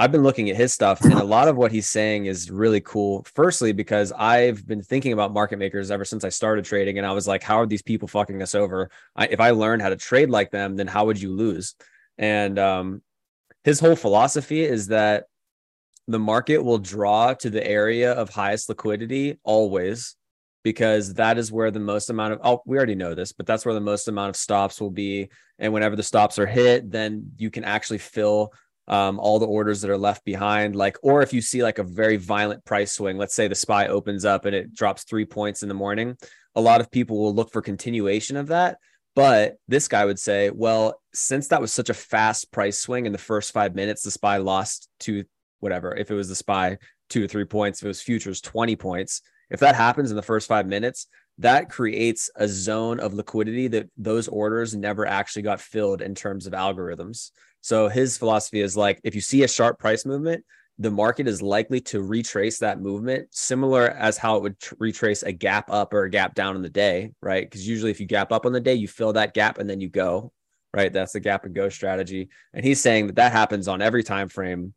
I've 0.00 0.12
been 0.12 0.22
looking 0.22 0.48
at 0.48 0.56
his 0.56 0.72
stuff, 0.72 1.00
and 1.02 1.12
a 1.14 1.24
lot 1.24 1.48
of 1.48 1.56
what 1.56 1.72
he's 1.72 1.88
saying 1.88 2.26
is 2.26 2.52
really 2.52 2.80
cool. 2.80 3.26
Firstly, 3.34 3.72
because 3.72 4.12
I've 4.12 4.64
been 4.64 4.80
thinking 4.80 5.12
about 5.12 5.32
market 5.32 5.58
makers 5.58 5.90
ever 5.90 6.04
since 6.04 6.22
I 6.22 6.28
started 6.28 6.64
trading, 6.64 6.98
and 6.98 7.06
I 7.06 7.10
was 7.10 7.26
like, 7.26 7.42
how 7.42 7.56
are 7.60 7.66
these 7.66 7.82
people 7.82 8.06
fucking 8.06 8.40
us 8.40 8.54
over? 8.54 8.90
I, 9.16 9.26
if 9.26 9.40
I 9.40 9.50
learned 9.50 9.82
how 9.82 9.88
to 9.88 9.96
trade 9.96 10.30
like 10.30 10.52
them, 10.52 10.76
then 10.76 10.86
how 10.86 11.06
would 11.06 11.20
you 11.20 11.32
lose? 11.32 11.74
And 12.16 12.60
um, 12.60 13.02
his 13.64 13.80
whole 13.80 13.96
philosophy 13.96 14.62
is 14.62 14.86
that 14.86 15.24
the 16.06 16.18
market 16.18 16.58
will 16.58 16.78
draw 16.78 17.34
to 17.34 17.50
the 17.50 17.66
area 17.66 18.12
of 18.12 18.30
highest 18.30 18.68
liquidity 18.68 19.38
always 19.42 20.16
because 20.64 21.14
that 21.14 21.38
is 21.38 21.52
where 21.52 21.70
the 21.70 21.78
most 21.78 22.10
amount 22.10 22.32
of 22.32 22.40
oh 22.42 22.62
we 22.66 22.76
already 22.76 22.94
know 22.94 23.14
this 23.14 23.30
but 23.32 23.46
that's 23.46 23.64
where 23.64 23.74
the 23.74 23.80
most 23.80 24.08
amount 24.08 24.30
of 24.30 24.36
stops 24.36 24.80
will 24.80 24.90
be 24.90 25.28
and 25.58 25.72
whenever 25.72 25.96
the 25.96 26.02
stops 26.02 26.38
are 26.38 26.46
hit 26.46 26.90
then 26.90 27.30
you 27.36 27.50
can 27.50 27.62
actually 27.62 27.98
fill 27.98 28.52
um, 28.88 29.20
all 29.20 29.38
the 29.38 29.46
orders 29.46 29.82
that 29.82 29.90
are 29.90 29.98
left 29.98 30.24
behind. 30.24 30.74
Like 30.74 30.96
or 31.02 31.22
if 31.22 31.32
you 31.32 31.40
see 31.40 31.62
like 31.62 31.78
a 31.78 31.84
very 31.84 32.16
violent 32.16 32.64
price 32.64 32.92
swing 32.92 33.18
let's 33.18 33.34
say 33.34 33.48
the 33.48 33.54
spy 33.54 33.86
opens 33.86 34.24
up 34.24 34.44
and 34.44 34.54
it 34.54 34.74
drops 34.74 35.04
three 35.04 35.24
points 35.24 35.62
in 35.62 35.68
the 35.68 35.74
morning 35.74 36.16
a 36.54 36.60
lot 36.60 36.80
of 36.80 36.90
people 36.90 37.18
will 37.18 37.34
look 37.34 37.52
for 37.52 37.62
continuation 37.62 38.36
of 38.36 38.48
that. 38.48 38.78
But 39.14 39.56
this 39.68 39.88
guy 39.88 40.04
would 40.04 40.18
say 40.18 40.50
well 40.50 41.00
since 41.14 41.48
that 41.48 41.60
was 41.60 41.72
such 41.72 41.90
a 41.90 41.94
fast 41.94 42.50
price 42.50 42.78
swing 42.78 43.06
in 43.06 43.12
the 43.12 43.18
first 43.18 43.52
five 43.52 43.74
minutes 43.74 44.02
the 44.02 44.10
spy 44.10 44.38
lost 44.38 44.88
two, 44.98 45.24
whatever 45.60 45.94
if 45.94 46.10
it 46.10 46.14
was 46.14 46.28
the 46.28 46.34
spy 46.34 46.78
two 47.08 47.24
or 47.24 47.28
three 47.28 47.44
points 47.44 47.80
if 47.80 47.84
it 47.84 47.88
was 47.88 48.02
futures 48.02 48.40
20 48.40 48.76
points. 48.76 49.22
If 49.50 49.60
that 49.60 49.76
happens 49.76 50.10
in 50.10 50.16
the 50.16 50.22
first 50.22 50.48
five 50.48 50.66
minutes 50.66 51.06
that 51.38 51.70
creates 51.70 52.30
a 52.34 52.48
zone 52.48 52.98
of 52.98 53.14
liquidity 53.14 53.68
that 53.68 53.88
those 53.96 54.26
orders 54.28 54.74
never 54.74 55.06
actually 55.06 55.42
got 55.42 55.60
filled 55.60 56.02
in 56.02 56.14
terms 56.14 56.46
of 56.46 56.52
algorithms 56.52 57.30
so 57.60 57.88
his 57.88 58.16
philosophy 58.16 58.60
is 58.60 58.76
like 58.76 59.00
if 59.04 59.14
you 59.14 59.20
see 59.20 59.42
a 59.42 59.48
sharp 59.48 59.78
price 59.78 60.06
movement, 60.06 60.44
the 60.78 60.90
market 60.90 61.26
is 61.26 61.42
likely 61.42 61.80
to 61.80 62.02
retrace 62.02 62.58
that 62.58 62.80
movement, 62.80 63.28
similar 63.32 63.90
as 63.90 64.16
how 64.16 64.36
it 64.36 64.42
would 64.42 64.60
tr- 64.60 64.74
retrace 64.78 65.24
a 65.24 65.32
gap 65.32 65.70
up 65.70 65.92
or 65.92 66.04
a 66.04 66.10
gap 66.10 66.34
down 66.34 66.54
in 66.54 66.62
the 66.62 66.68
day, 66.68 67.12
right? 67.20 67.44
Because 67.44 67.66
usually 67.66 67.90
if 67.90 67.98
you 67.98 68.06
gap 68.06 68.30
up 68.30 68.46
on 68.46 68.52
the 68.52 68.60
day, 68.60 68.74
you 68.74 68.86
fill 68.86 69.12
that 69.14 69.34
gap 69.34 69.58
and 69.58 69.68
then 69.68 69.80
you 69.80 69.88
go, 69.88 70.32
right? 70.72 70.92
That's 70.92 71.12
the 71.12 71.20
gap 71.20 71.44
and 71.44 71.54
go 71.54 71.68
strategy. 71.68 72.28
And 72.54 72.64
he's 72.64 72.80
saying 72.80 73.08
that 73.08 73.16
that 73.16 73.32
happens 73.32 73.66
on 73.66 73.82
every 73.82 74.04
time 74.04 74.28
frame 74.28 74.74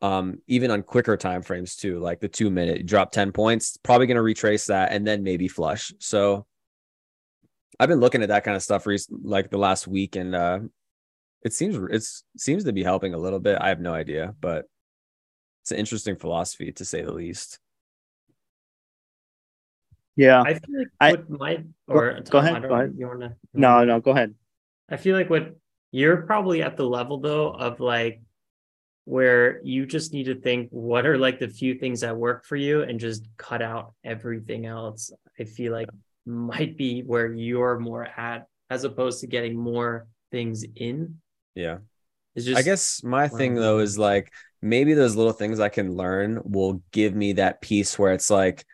um, 0.00 0.40
even 0.46 0.70
on 0.70 0.82
quicker 0.82 1.16
time 1.16 1.42
frames 1.42 1.74
too, 1.74 1.98
like 1.98 2.20
the 2.20 2.28
two 2.28 2.50
minute, 2.50 2.86
drop 2.86 3.10
10 3.10 3.32
points, 3.32 3.76
probably 3.82 4.06
going 4.06 4.16
to 4.16 4.22
retrace 4.22 4.66
that 4.66 4.92
and 4.92 5.06
then 5.06 5.22
maybe 5.22 5.48
flush. 5.48 5.92
So 5.98 6.46
I've 7.80 7.88
been 7.88 8.00
looking 8.00 8.22
at 8.22 8.28
that 8.28 8.44
kind 8.44 8.56
of 8.56 8.62
stuff 8.62 8.86
re- 8.86 8.98
like 9.10 9.50
the 9.50 9.58
last 9.58 9.88
week 9.88 10.16
and 10.16 10.34
uh, 10.34 10.60
it 11.42 11.52
seems 11.52 11.76
it's 11.90 12.24
seems 12.36 12.64
to 12.64 12.72
be 12.72 12.82
helping 12.82 13.14
a 13.14 13.18
little 13.18 13.38
bit. 13.40 13.58
I 13.60 13.68
have 13.68 13.80
no 13.80 13.92
idea, 13.94 14.34
but 14.40 14.66
it's 15.62 15.70
an 15.70 15.78
interesting 15.78 16.16
philosophy 16.16 16.72
to 16.72 16.84
say 16.84 17.02
the 17.02 17.12
least. 17.12 17.58
Yeah. 20.16 20.42
I 20.42 20.54
feel 20.54 20.78
like 20.78 20.88
I- 21.00 21.10
what 21.12 21.30
my 21.30 21.64
or 21.86 22.14
go 22.14 22.40
Tom, 22.40 22.44
ahead, 22.44 22.56
I 22.56 22.58
don't 22.60 22.62
go 22.62 22.68
know, 22.68 22.74
ahead. 22.82 22.94
You 22.98 23.06
wanna, 23.06 23.36
No, 23.54 23.84
no, 23.84 24.00
go 24.00 24.10
ahead. 24.10 24.34
I 24.88 24.96
feel 24.96 25.14
like 25.16 25.30
what 25.30 25.54
you're 25.92 26.22
probably 26.22 26.62
at 26.62 26.76
the 26.76 26.84
level 26.88 27.20
though 27.20 27.50
of 27.50 27.80
like 27.80 28.20
where 29.04 29.60
you 29.62 29.86
just 29.86 30.12
need 30.12 30.24
to 30.24 30.34
think 30.34 30.68
what 30.70 31.06
are 31.06 31.16
like 31.16 31.38
the 31.38 31.48
few 31.48 31.74
things 31.74 32.00
that 32.00 32.16
work 32.16 32.44
for 32.44 32.56
you 32.56 32.82
and 32.82 33.00
just 33.00 33.26
cut 33.36 33.62
out 33.62 33.94
everything 34.04 34.66
else. 34.66 35.12
I 35.38 35.44
feel 35.44 35.72
like 35.72 35.88
might 36.26 36.76
be 36.76 37.02
where 37.02 37.32
you're 37.32 37.78
more 37.78 38.04
at 38.04 38.46
as 38.68 38.84
opposed 38.84 39.20
to 39.20 39.26
getting 39.26 39.56
more 39.56 40.06
things 40.30 40.64
in. 40.76 41.20
Yeah. 41.58 41.78
It's 42.36 42.46
just 42.46 42.58
I 42.58 42.62
guess 42.62 43.02
my 43.02 43.26
thing 43.26 43.54
though 43.56 43.80
is 43.80 43.98
like 43.98 44.32
maybe 44.62 44.94
those 44.94 45.16
little 45.16 45.32
things 45.32 45.58
I 45.58 45.68
can 45.68 45.92
learn 45.92 46.40
will 46.44 46.82
give 46.92 47.14
me 47.14 47.32
that 47.32 47.60
piece 47.60 47.98
where 47.98 48.12
it's 48.12 48.30
like 48.30 48.64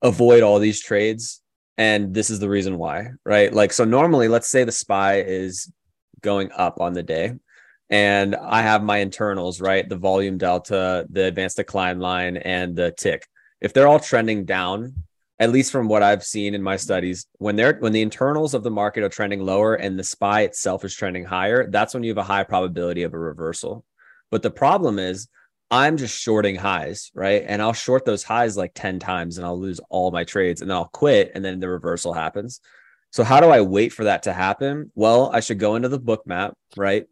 avoid 0.00 0.42
all 0.42 0.58
these 0.58 0.80
trades 0.80 1.42
and 1.76 2.14
this 2.14 2.30
is 2.30 2.38
the 2.38 2.48
reason 2.48 2.78
why, 2.78 3.08
right? 3.26 3.52
Like 3.52 3.74
so 3.74 3.84
normally 3.84 4.28
let's 4.28 4.48
say 4.48 4.64
the 4.64 4.72
spy 4.72 5.20
is 5.20 5.70
going 6.22 6.50
up 6.56 6.80
on 6.80 6.94
the 6.94 7.02
day 7.02 7.34
and 7.90 8.34
I 8.34 8.62
have 8.62 8.82
my 8.82 8.98
internals, 8.98 9.60
right? 9.60 9.86
The 9.86 9.96
volume 9.96 10.38
delta, 10.38 11.06
the 11.10 11.26
advanced 11.26 11.58
decline 11.58 12.00
line 12.00 12.38
and 12.38 12.74
the 12.74 12.92
tick. 12.92 13.26
If 13.60 13.74
they're 13.74 13.86
all 13.88 14.00
trending 14.00 14.46
down, 14.46 14.94
at 15.40 15.50
least 15.50 15.72
from 15.72 15.88
what 15.88 16.02
I've 16.02 16.24
seen 16.24 16.54
in 16.54 16.62
my 16.62 16.76
studies, 16.76 17.26
when 17.38 17.56
they're 17.56 17.76
when 17.80 17.92
the 17.92 18.02
internals 18.02 18.54
of 18.54 18.62
the 18.62 18.70
market 18.70 19.02
are 19.02 19.08
trending 19.08 19.40
lower 19.40 19.74
and 19.74 19.98
the 19.98 20.04
SPY 20.04 20.42
itself 20.42 20.84
is 20.84 20.94
trending 20.94 21.24
higher, 21.24 21.68
that's 21.70 21.94
when 21.94 22.04
you 22.04 22.10
have 22.10 22.18
a 22.18 22.22
high 22.22 22.44
probability 22.44 23.02
of 23.02 23.14
a 23.14 23.18
reversal. 23.18 23.84
But 24.30 24.42
the 24.42 24.50
problem 24.50 24.98
is 24.98 25.28
I'm 25.70 25.96
just 25.96 26.16
shorting 26.20 26.54
highs, 26.54 27.10
right? 27.14 27.42
And 27.46 27.60
I'll 27.60 27.72
short 27.72 28.04
those 28.04 28.22
highs 28.22 28.56
like 28.56 28.72
10 28.74 29.00
times 29.00 29.38
and 29.38 29.46
I'll 29.46 29.58
lose 29.58 29.80
all 29.88 30.12
my 30.12 30.24
trades 30.24 30.60
and 30.60 30.72
I'll 30.72 30.88
quit 30.88 31.32
and 31.34 31.44
then 31.44 31.58
the 31.58 31.68
reversal 31.68 32.12
happens. 32.12 32.60
So 33.10 33.24
how 33.24 33.40
do 33.40 33.48
I 33.48 33.60
wait 33.60 33.92
for 33.92 34.04
that 34.04 34.24
to 34.24 34.32
happen? 34.32 34.92
Well, 34.94 35.30
I 35.32 35.40
should 35.40 35.58
go 35.58 35.76
into 35.76 35.88
the 35.88 36.00
Bookmap, 36.00 36.52
right? 36.76 37.06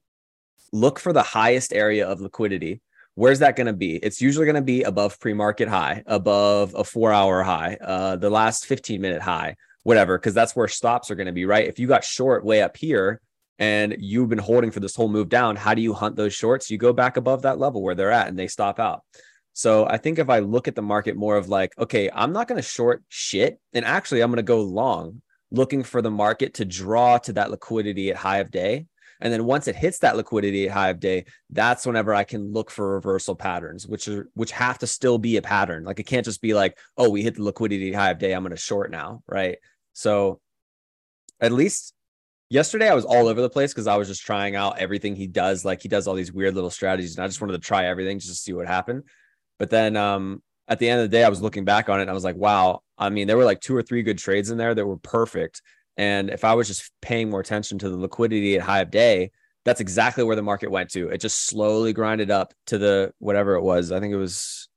Look 0.72 0.98
for 0.98 1.12
the 1.12 1.22
highest 1.22 1.72
area 1.72 2.08
of 2.08 2.20
liquidity 2.20 2.82
where's 3.14 3.40
that 3.40 3.56
going 3.56 3.66
to 3.66 3.72
be? 3.72 3.96
It's 3.96 4.20
usually 4.20 4.46
going 4.46 4.56
to 4.56 4.62
be 4.62 4.82
above 4.82 5.18
pre-market 5.20 5.68
high, 5.68 6.02
above 6.06 6.74
a 6.74 6.84
four-hour 6.84 7.42
high, 7.42 7.76
uh, 7.80 8.16
the 8.16 8.30
last 8.30 8.68
15-minute 8.68 9.22
high, 9.22 9.56
whatever, 9.82 10.18
because 10.18 10.34
that's 10.34 10.56
where 10.56 10.68
stops 10.68 11.10
are 11.10 11.14
going 11.14 11.26
to 11.26 11.32
be, 11.32 11.44
right? 11.44 11.66
If 11.66 11.78
you 11.78 11.86
got 11.86 12.04
short 12.04 12.44
way 12.44 12.62
up 12.62 12.76
here 12.76 13.20
and 13.58 13.96
you've 13.98 14.28
been 14.28 14.38
holding 14.38 14.70
for 14.70 14.80
this 14.80 14.96
whole 14.96 15.08
move 15.08 15.28
down, 15.28 15.56
how 15.56 15.74
do 15.74 15.82
you 15.82 15.92
hunt 15.92 16.16
those 16.16 16.34
shorts? 16.34 16.70
You 16.70 16.78
go 16.78 16.92
back 16.92 17.16
above 17.16 17.42
that 17.42 17.58
level 17.58 17.82
where 17.82 17.94
they're 17.94 18.10
at 18.10 18.28
and 18.28 18.38
they 18.38 18.48
stop 18.48 18.80
out. 18.80 19.02
So 19.54 19.86
I 19.86 19.98
think 19.98 20.18
if 20.18 20.30
I 20.30 20.38
look 20.38 20.66
at 20.66 20.74
the 20.74 20.82
market 20.82 21.14
more 21.14 21.36
of 21.36 21.48
like, 21.48 21.74
okay, 21.78 22.08
I'm 22.12 22.32
not 22.32 22.48
going 22.48 22.60
to 22.60 22.66
short 22.66 23.02
shit, 23.08 23.60
and 23.74 23.84
actually 23.84 24.22
I'm 24.22 24.30
going 24.30 24.38
to 24.38 24.42
go 24.42 24.62
long, 24.62 25.20
looking 25.50 25.82
for 25.82 26.00
the 26.00 26.10
market 26.10 26.54
to 26.54 26.64
draw 26.64 27.18
to 27.18 27.34
that 27.34 27.50
liquidity 27.50 28.10
at 28.10 28.16
high 28.16 28.38
of 28.38 28.50
day. 28.50 28.86
And 29.22 29.32
then 29.32 29.44
once 29.44 29.68
it 29.68 29.76
hits 29.76 30.00
that 30.00 30.16
liquidity 30.16 30.66
high 30.66 30.90
of 30.90 30.98
day, 30.98 31.24
that's 31.48 31.86
whenever 31.86 32.12
I 32.12 32.24
can 32.24 32.52
look 32.52 32.70
for 32.70 32.94
reversal 32.94 33.36
patterns, 33.36 33.86
which 33.86 34.08
are 34.08 34.28
which 34.34 34.50
have 34.50 34.78
to 34.78 34.86
still 34.86 35.16
be 35.16 35.36
a 35.36 35.42
pattern. 35.42 35.84
Like 35.84 36.00
it 36.00 36.06
can't 36.06 36.24
just 36.24 36.42
be 36.42 36.54
like, 36.54 36.76
oh, 36.96 37.08
we 37.08 37.22
hit 37.22 37.36
the 37.36 37.44
liquidity 37.44 37.92
high 37.92 38.10
of 38.10 38.18
day, 38.18 38.32
I'm 38.32 38.44
to 38.44 38.56
short 38.56 38.90
now, 38.90 39.22
right? 39.28 39.58
So 39.92 40.40
at 41.40 41.52
least 41.52 41.94
yesterday 42.50 42.88
I 42.88 42.94
was 42.94 43.04
all 43.04 43.28
over 43.28 43.40
the 43.40 43.48
place 43.48 43.72
because 43.72 43.86
I 43.86 43.96
was 43.96 44.08
just 44.08 44.26
trying 44.26 44.56
out 44.56 44.78
everything 44.78 45.14
he 45.14 45.28
does. 45.28 45.64
Like 45.64 45.82
he 45.82 45.88
does 45.88 46.08
all 46.08 46.14
these 46.14 46.32
weird 46.32 46.54
little 46.56 46.70
strategies, 46.70 47.16
and 47.16 47.24
I 47.24 47.28
just 47.28 47.40
wanted 47.40 47.54
to 47.54 47.58
try 47.60 47.86
everything 47.86 48.18
just 48.18 48.30
to 48.30 48.36
see 48.36 48.52
what 48.52 48.66
happened. 48.66 49.04
But 49.58 49.70
then 49.70 49.96
um, 49.96 50.42
at 50.66 50.80
the 50.80 50.88
end 50.88 51.00
of 51.00 51.10
the 51.10 51.16
day, 51.16 51.22
I 51.22 51.28
was 51.28 51.42
looking 51.42 51.64
back 51.64 51.88
on 51.88 52.00
it 52.00 52.02
and 52.02 52.10
I 52.10 52.14
was 52.14 52.24
like, 52.24 52.36
wow. 52.36 52.82
I 52.98 53.08
mean, 53.10 53.28
there 53.28 53.36
were 53.36 53.44
like 53.44 53.60
two 53.60 53.76
or 53.76 53.82
three 53.82 54.02
good 54.02 54.18
trades 54.18 54.50
in 54.50 54.58
there 54.58 54.74
that 54.74 54.86
were 54.86 54.96
perfect. 54.96 55.62
And 55.96 56.30
if 56.30 56.44
I 56.44 56.54
was 56.54 56.68
just 56.68 56.90
paying 57.00 57.30
more 57.30 57.40
attention 57.40 57.78
to 57.80 57.90
the 57.90 57.96
liquidity 57.96 58.56
at 58.56 58.62
high 58.62 58.80
of 58.80 58.90
day, 58.90 59.30
that's 59.64 59.80
exactly 59.80 60.24
where 60.24 60.36
the 60.36 60.42
market 60.42 60.70
went 60.70 60.90
to. 60.90 61.08
It 61.08 61.18
just 61.18 61.46
slowly 61.46 61.92
grinded 61.92 62.30
up 62.30 62.54
to 62.66 62.78
the 62.78 63.12
whatever 63.18 63.54
it 63.54 63.62
was. 63.62 63.92
I 63.92 64.00
think 64.00 64.12
it 64.12 64.16
was 64.16 64.68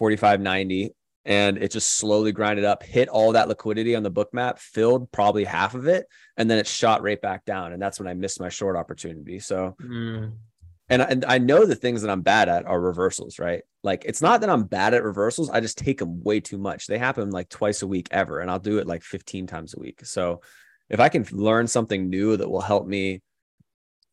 45.90 0.00 0.90
and 1.24 1.58
it 1.58 1.70
just 1.70 1.96
slowly 1.96 2.32
grinded 2.32 2.64
up, 2.64 2.82
hit 2.82 3.08
all 3.08 3.32
that 3.32 3.48
liquidity 3.48 3.94
on 3.94 4.02
the 4.02 4.10
Bookmap, 4.10 4.58
filled 4.58 5.12
probably 5.12 5.44
half 5.44 5.74
of 5.74 5.86
it, 5.86 6.06
and 6.38 6.50
then 6.50 6.58
it 6.58 6.66
shot 6.66 7.02
right 7.02 7.20
back 7.20 7.44
down. 7.44 7.72
And 7.74 7.82
that's 7.82 7.98
when 7.98 8.08
I 8.08 8.14
missed 8.14 8.40
my 8.40 8.48
short 8.48 8.76
opportunity. 8.76 9.38
So, 9.38 9.76
Mm, 9.82 10.32
and, 10.90 11.02
and 11.02 11.24
I 11.26 11.38
know 11.38 11.66
the 11.66 11.74
things 11.74 12.02
that 12.02 12.10
I'm 12.10 12.22
bad 12.22 12.48
at 12.48 12.64
are 12.64 12.80
reversals, 12.80 13.38
right? 13.38 13.62
Like 13.82 14.04
it's 14.06 14.22
not 14.22 14.40
that 14.40 14.50
I'm 14.50 14.64
bad 14.64 14.94
at 14.94 15.04
reversals. 15.04 15.50
I 15.50 15.60
just 15.60 15.78
take 15.78 15.98
them 15.98 16.22
way 16.22 16.40
too 16.40 16.58
much. 16.58 16.86
They 16.86 16.98
happen 16.98 17.30
like 17.30 17.48
twice 17.48 17.82
a 17.82 17.86
week 17.86 18.08
ever, 18.10 18.40
and 18.40 18.50
I'll 18.50 18.58
do 18.58 18.78
it 18.78 18.86
like 18.86 19.02
15 19.02 19.46
times 19.46 19.74
a 19.74 19.80
week. 19.80 20.04
So 20.04 20.40
if 20.88 21.00
I 21.00 21.08
can 21.08 21.26
learn 21.30 21.66
something 21.66 22.08
new 22.08 22.36
that 22.36 22.48
will 22.48 22.62
help 22.62 22.86
me 22.86 23.22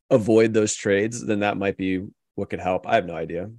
avoid 0.10 0.53
those 0.53 0.75
trades, 0.75 1.25
then 1.25 1.39
that 1.39 1.58
might 1.58 1.77
be 1.77 2.05
what 2.36 2.50
could 2.50 2.60
help. 2.60 2.88
I 2.88 2.96
have 2.96 3.05
no 3.05 3.15
idea. 3.15 3.50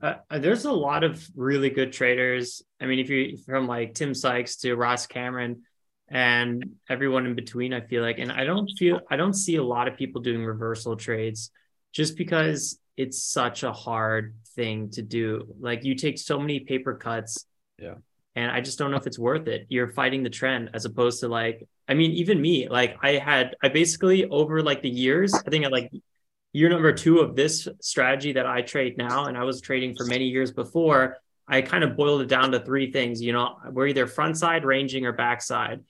Uh, 0.00 0.14
there's 0.38 0.64
a 0.64 0.72
lot 0.72 1.02
of 1.02 1.26
really 1.34 1.70
good 1.70 1.92
traders. 1.92 2.62
I 2.80 2.86
mean, 2.86 3.00
if 3.00 3.10
you 3.10 3.36
from 3.36 3.66
like 3.66 3.94
Tim 3.94 4.14
Sykes 4.14 4.58
to 4.58 4.76
Ross 4.76 5.08
Cameron 5.08 5.62
and 6.06 6.76
everyone 6.88 7.26
in 7.26 7.34
between, 7.34 7.74
I 7.74 7.80
feel 7.80 8.02
like, 8.02 8.20
and 8.20 8.30
I 8.30 8.44
don't 8.44 8.70
feel, 8.78 9.00
I 9.10 9.16
don't 9.16 9.34
see 9.34 9.56
a 9.56 9.62
lot 9.62 9.88
of 9.88 9.96
people 9.96 10.22
doing 10.22 10.44
reversal 10.44 10.94
trades 10.94 11.50
just 11.92 12.16
because 12.16 12.78
it's 12.96 13.22
such 13.22 13.62
a 13.62 13.72
hard 13.72 14.34
thing 14.54 14.90
to 14.90 15.02
do. 15.02 15.54
Like 15.60 15.84
you 15.84 15.94
take 15.94 16.18
so 16.18 16.38
many 16.38 16.60
paper 16.60 16.94
cuts. 16.94 17.46
Yeah. 17.78 17.94
And 18.34 18.50
I 18.50 18.60
just 18.60 18.78
don't 18.78 18.90
know 18.90 18.96
if 18.96 19.06
it's 19.06 19.18
worth 19.18 19.48
it. 19.48 19.66
You're 19.68 19.92
fighting 19.92 20.22
the 20.22 20.30
trend 20.30 20.70
as 20.74 20.84
opposed 20.84 21.20
to 21.20 21.28
like, 21.28 21.66
I 21.88 21.94
mean, 21.94 22.12
even 22.12 22.40
me, 22.40 22.68
like 22.68 22.96
I 23.02 23.12
had, 23.12 23.56
I 23.62 23.68
basically 23.68 24.26
over 24.26 24.62
like 24.62 24.82
the 24.82 24.90
years, 24.90 25.34
I 25.34 25.48
think 25.48 25.64
at 25.64 25.72
like 25.72 25.90
year 26.52 26.68
number 26.68 26.92
two 26.92 27.20
of 27.20 27.36
this 27.36 27.68
strategy 27.80 28.32
that 28.32 28.46
I 28.46 28.62
trade 28.62 28.96
now, 28.96 29.26
and 29.26 29.36
I 29.36 29.44
was 29.44 29.60
trading 29.60 29.94
for 29.96 30.04
many 30.04 30.26
years 30.26 30.52
before, 30.52 31.16
I 31.46 31.62
kind 31.62 31.82
of 31.82 31.96
boiled 31.96 32.20
it 32.20 32.28
down 32.28 32.52
to 32.52 32.60
three 32.60 32.92
things. 32.92 33.22
You 33.22 33.32
know, 33.32 33.56
we're 33.70 33.86
either 33.86 34.06
front 34.06 34.36
side, 34.36 34.64
ranging, 34.64 35.06
or 35.06 35.12
backside. 35.12 35.80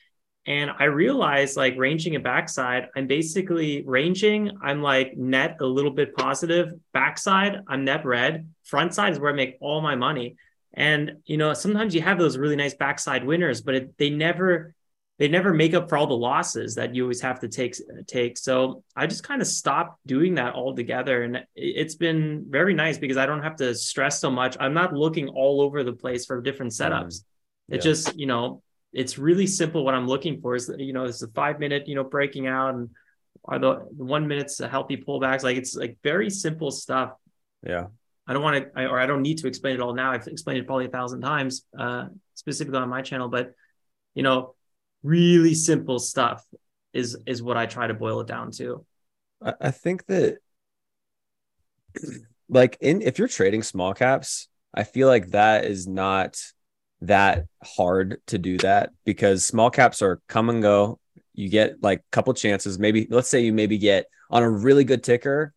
And 0.47 0.71
I 0.79 0.85
realized 0.85 1.57
like 1.57 1.77
ranging 1.77 2.15
and 2.15 2.25
backside, 2.25 2.89
I'm 2.97 3.07
basically 3.07 3.83
ranging, 3.87 4.51
I'm 4.63 4.81
like 4.83 5.17
net 5.17 5.59
a 5.61 5.67
little 5.67 5.91
bit 5.91 6.17
positive. 6.17 6.73
Backside, 6.95 7.61
I'm 7.69 7.85
net 7.85 8.07
red. 8.07 8.49
Front 8.65 8.95
side 8.95 9.13
is 9.13 9.21
where 9.21 9.33
I 9.33 9.37
make 9.37 9.59
all 9.61 9.83
my 9.83 9.95
money. 9.95 10.37
And 10.73 11.19
you 11.27 11.37
know, 11.37 11.53
sometimes 11.55 11.95
you 11.95 12.01
have 12.03 12.19
those 12.19 12.39
really 12.39 12.57
nice 12.57 12.75
backside 12.75 13.25
winners, 13.25 13.61
but 13.61 13.75
it, 13.75 13.99
they 13.99 14.11
never 14.11 14.75
they 15.19 15.27
never 15.27 15.53
make 15.53 15.75
up 15.75 15.89
for 15.89 15.99
all 15.99 16.07
the 16.07 16.17
losses 16.17 16.77
that 16.77 16.95
you 16.95 17.03
always 17.03 17.21
have 17.21 17.41
to 17.41 17.49
take 17.49 17.77
take. 18.07 18.39
So 18.39 18.85
I 18.95 19.07
just 19.07 19.25
kind 19.25 19.43
of 19.43 19.49
stopped 19.49 19.99
doing 20.07 20.37
that 20.37 20.55
altogether, 20.55 21.25
and 21.25 21.45
it's 21.57 21.97
been 21.97 22.47
very 22.49 22.73
nice 22.73 22.99
because 22.99 23.17
I 23.17 23.27
don't 23.27 23.43
have 23.43 23.57
to 23.57 23.75
stress 23.75 24.21
so 24.21 24.31
much. 24.31 24.57
I'm 24.61 24.75
not 24.75 24.95
looking 24.95 25.29
all 25.29 25.61
over 25.61 25.83
the 25.83 25.93
place 25.93 26.25
for 26.25 26.41
different 26.41 26.73
mm-hmm. 26.73 26.93
setups. 26.93 27.25
Yeah. 27.69 27.77
It 27.77 27.83
just 27.83 28.17
you 28.17 28.27
know 28.27 28.63
it's 28.93 29.19
really 29.19 29.47
simple. 29.47 29.85
What 29.85 29.95
I'm 29.95 30.07
looking 30.07 30.41
for 30.41 30.55
is 30.55 30.71
you 30.79 30.93
know 30.93 31.05
it's 31.05 31.23
a 31.23 31.29
five 31.29 31.59
minute 31.59 31.89
you 31.89 31.95
know 31.95 32.05
breaking 32.05 32.47
out 32.47 32.75
and 32.75 32.91
are 33.45 33.59
the, 33.59 33.75
one 33.97 34.27
minutes 34.27 34.61
a 34.61 34.69
healthy 34.69 34.97
pullbacks. 34.97 35.43
Like 35.43 35.57
it's 35.57 35.75
like 35.75 35.99
very 36.03 36.31
simple 36.31 36.71
stuff. 36.71 37.13
Yeah. 37.67 37.87
I 38.27 38.35
don't 38.35 38.43
want 38.43 38.75
to, 38.75 38.87
or 38.87 39.01
I 39.01 39.07
don't 39.07 39.23
need 39.23 39.39
to 39.39 39.49
explain 39.49 39.75
it 39.75 39.81
all 39.81 39.95
now. 39.95 40.13
I've 40.13 40.27
explained 40.27 40.59
it 40.59 40.67
probably 40.67 40.85
a 40.85 40.91
thousand 40.91 41.23
times, 41.23 41.65
uh, 41.79 42.09
specifically 42.35 42.79
on 42.79 42.89
my 42.91 43.01
channel. 43.01 43.29
But 43.29 43.53
you 44.15 44.23
know, 44.23 44.55
really 45.03 45.55
simple 45.55 45.99
stuff 45.99 46.45
is 46.93 47.17
is 47.27 47.43
what 47.43 47.57
I 47.57 47.67
try 47.67 47.87
to 47.87 47.95
boil 47.95 48.21
it 48.21 48.27
down 48.27 48.51
to. 48.53 48.85
I, 49.43 49.55
I 49.61 49.71
think 49.71 50.05
that 50.07 50.39
like 52.51 52.77
in 52.81 53.01
if 53.01 53.19
you're 53.19 53.29
trading 53.29 53.63
small 53.63 53.95
caps, 53.95 54.49
I 54.75 54.85
feel 54.85 55.09
like 55.09 55.29
that 55.31 55.65
is 55.65 55.87
not 55.87 56.39
that 57.03 57.47
hard 57.63 58.21
to 58.27 58.39
do 58.39 58.59
that 58.59 58.91
because 59.05 59.47
small 59.47 59.71
caps 59.71 60.03
are 60.03 60.21
come 60.29 60.51
and 60.51 60.63
go. 60.63 60.99
You 61.35 61.49
get 61.49 61.83
like 61.83 62.01
a 62.01 62.11
couple 62.11 62.35
chances. 62.35 62.79
Maybe 62.79 63.07
let's 63.09 63.29
say 63.29 63.41
you 63.41 63.53
maybe 63.53 63.79
get 63.79 64.07
on 64.31 64.43
a 64.43 64.51
really 64.51 64.85
good 64.85 65.05
ticker, 65.05 65.55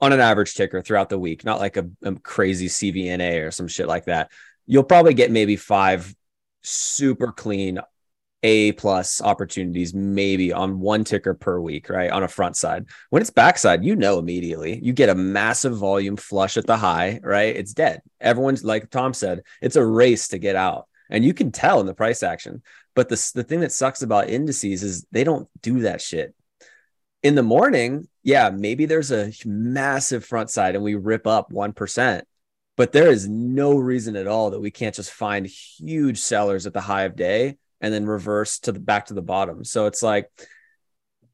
on 0.00 0.12
an 0.12 0.20
average 0.20 0.54
ticker 0.54 0.82
throughout 0.82 1.08
the 1.08 1.18
week, 1.18 1.44
not 1.44 1.58
like 1.58 1.76
a, 1.76 1.88
a 2.02 2.14
crazy 2.16 2.68
CVNA 2.68 3.46
or 3.46 3.50
some 3.50 3.66
shit 3.66 3.88
like 3.88 4.04
that. 4.04 4.30
You'll 4.66 4.84
probably 4.84 5.14
get 5.14 5.30
maybe 5.30 5.56
five 5.56 6.14
super 6.62 7.32
clean 7.32 7.80
A 8.46 8.70
plus 8.70 9.20
opportunities 9.20 9.92
maybe 9.92 10.52
on 10.52 10.78
one 10.78 11.02
ticker 11.02 11.34
per 11.34 11.58
week, 11.58 11.90
right? 11.90 12.12
On 12.12 12.22
a 12.22 12.28
front 12.28 12.56
side. 12.56 12.86
When 13.10 13.20
it's 13.20 13.30
backside, 13.30 13.84
you 13.84 13.96
know 13.96 14.20
immediately. 14.20 14.78
You 14.80 14.92
get 14.92 15.08
a 15.08 15.16
massive 15.16 15.76
volume 15.76 16.16
flush 16.16 16.56
at 16.56 16.64
the 16.64 16.76
high, 16.76 17.18
right? 17.24 17.56
It's 17.56 17.74
dead. 17.74 18.02
Everyone's 18.20 18.62
like 18.62 18.88
Tom 18.88 19.14
said, 19.14 19.42
it's 19.60 19.74
a 19.74 19.84
race 19.84 20.28
to 20.28 20.38
get 20.38 20.54
out. 20.54 20.86
And 21.10 21.24
you 21.24 21.34
can 21.34 21.50
tell 21.50 21.80
in 21.80 21.86
the 21.86 21.94
price 21.94 22.22
action. 22.22 22.62
But 22.94 23.08
the, 23.08 23.32
the 23.34 23.42
thing 23.42 23.60
that 23.60 23.72
sucks 23.72 24.02
about 24.02 24.30
indices 24.30 24.84
is 24.84 25.04
they 25.10 25.24
don't 25.24 25.48
do 25.60 25.80
that 25.80 26.00
shit. 26.00 26.32
In 27.24 27.34
the 27.34 27.42
morning, 27.42 28.06
yeah, 28.22 28.50
maybe 28.50 28.86
there's 28.86 29.10
a 29.10 29.32
massive 29.44 30.24
front 30.24 30.50
side 30.50 30.76
and 30.76 30.84
we 30.84 30.94
rip 30.94 31.26
up 31.26 31.50
1%. 31.50 32.22
But 32.76 32.92
there 32.92 33.08
is 33.08 33.28
no 33.28 33.76
reason 33.76 34.14
at 34.14 34.28
all 34.28 34.50
that 34.50 34.60
we 34.60 34.70
can't 34.70 34.94
just 34.94 35.10
find 35.10 35.48
huge 35.48 36.18
sellers 36.18 36.64
at 36.68 36.74
the 36.74 36.80
high 36.80 37.04
of 37.04 37.16
day 37.16 37.56
and 37.80 37.92
then 37.92 38.06
reverse 38.06 38.58
to 38.60 38.72
the 38.72 38.80
back 38.80 39.06
to 39.06 39.14
the 39.14 39.22
bottom. 39.22 39.64
So 39.64 39.86
it's 39.86 40.02
like 40.02 40.30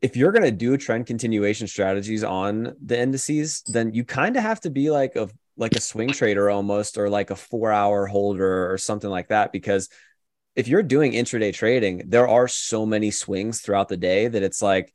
if 0.01 0.17
you're 0.17 0.33
going 0.33 0.45
to 0.45 0.51
do 0.51 0.77
trend 0.77 1.07
continuation 1.07 1.67
strategies 1.67 2.25
on 2.25 2.75
the 2.85 2.99
indices, 2.99 3.63
then 3.67 3.95
you 3.95 4.05
kind 4.05 4.37
of 4.37 4.43
have 4.43 4.61
to 4.61 4.71
be 4.71 4.91
like 4.91 5.17
a 5.17 5.29
like 5.57 5.75
a 5.75 5.81
swing 5.81 6.09
trader 6.09 6.51
almost 6.51 6.97
or 6.97 7.11
like 7.11 7.31
a 7.31 7.35
4-hour 7.35 8.07
holder 8.07 8.73
or 8.73 8.79
something 8.79 9.11
like 9.11 9.29
that 9.29 9.53
because 9.53 9.89
if 10.57 10.67
you're 10.67 10.83
doing 10.83 11.13
intraday 11.13 11.53
trading, 11.53 12.05
there 12.09 12.29
are 12.29 12.49
so 12.49 12.85
many 12.85 13.11
swings 13.11 13.61
throughout 13.61 13.89
the 13.89 13.97
day 13.97 14.29
that 14.29 14.43
it's 14.43 14.63
like 14.63 14.93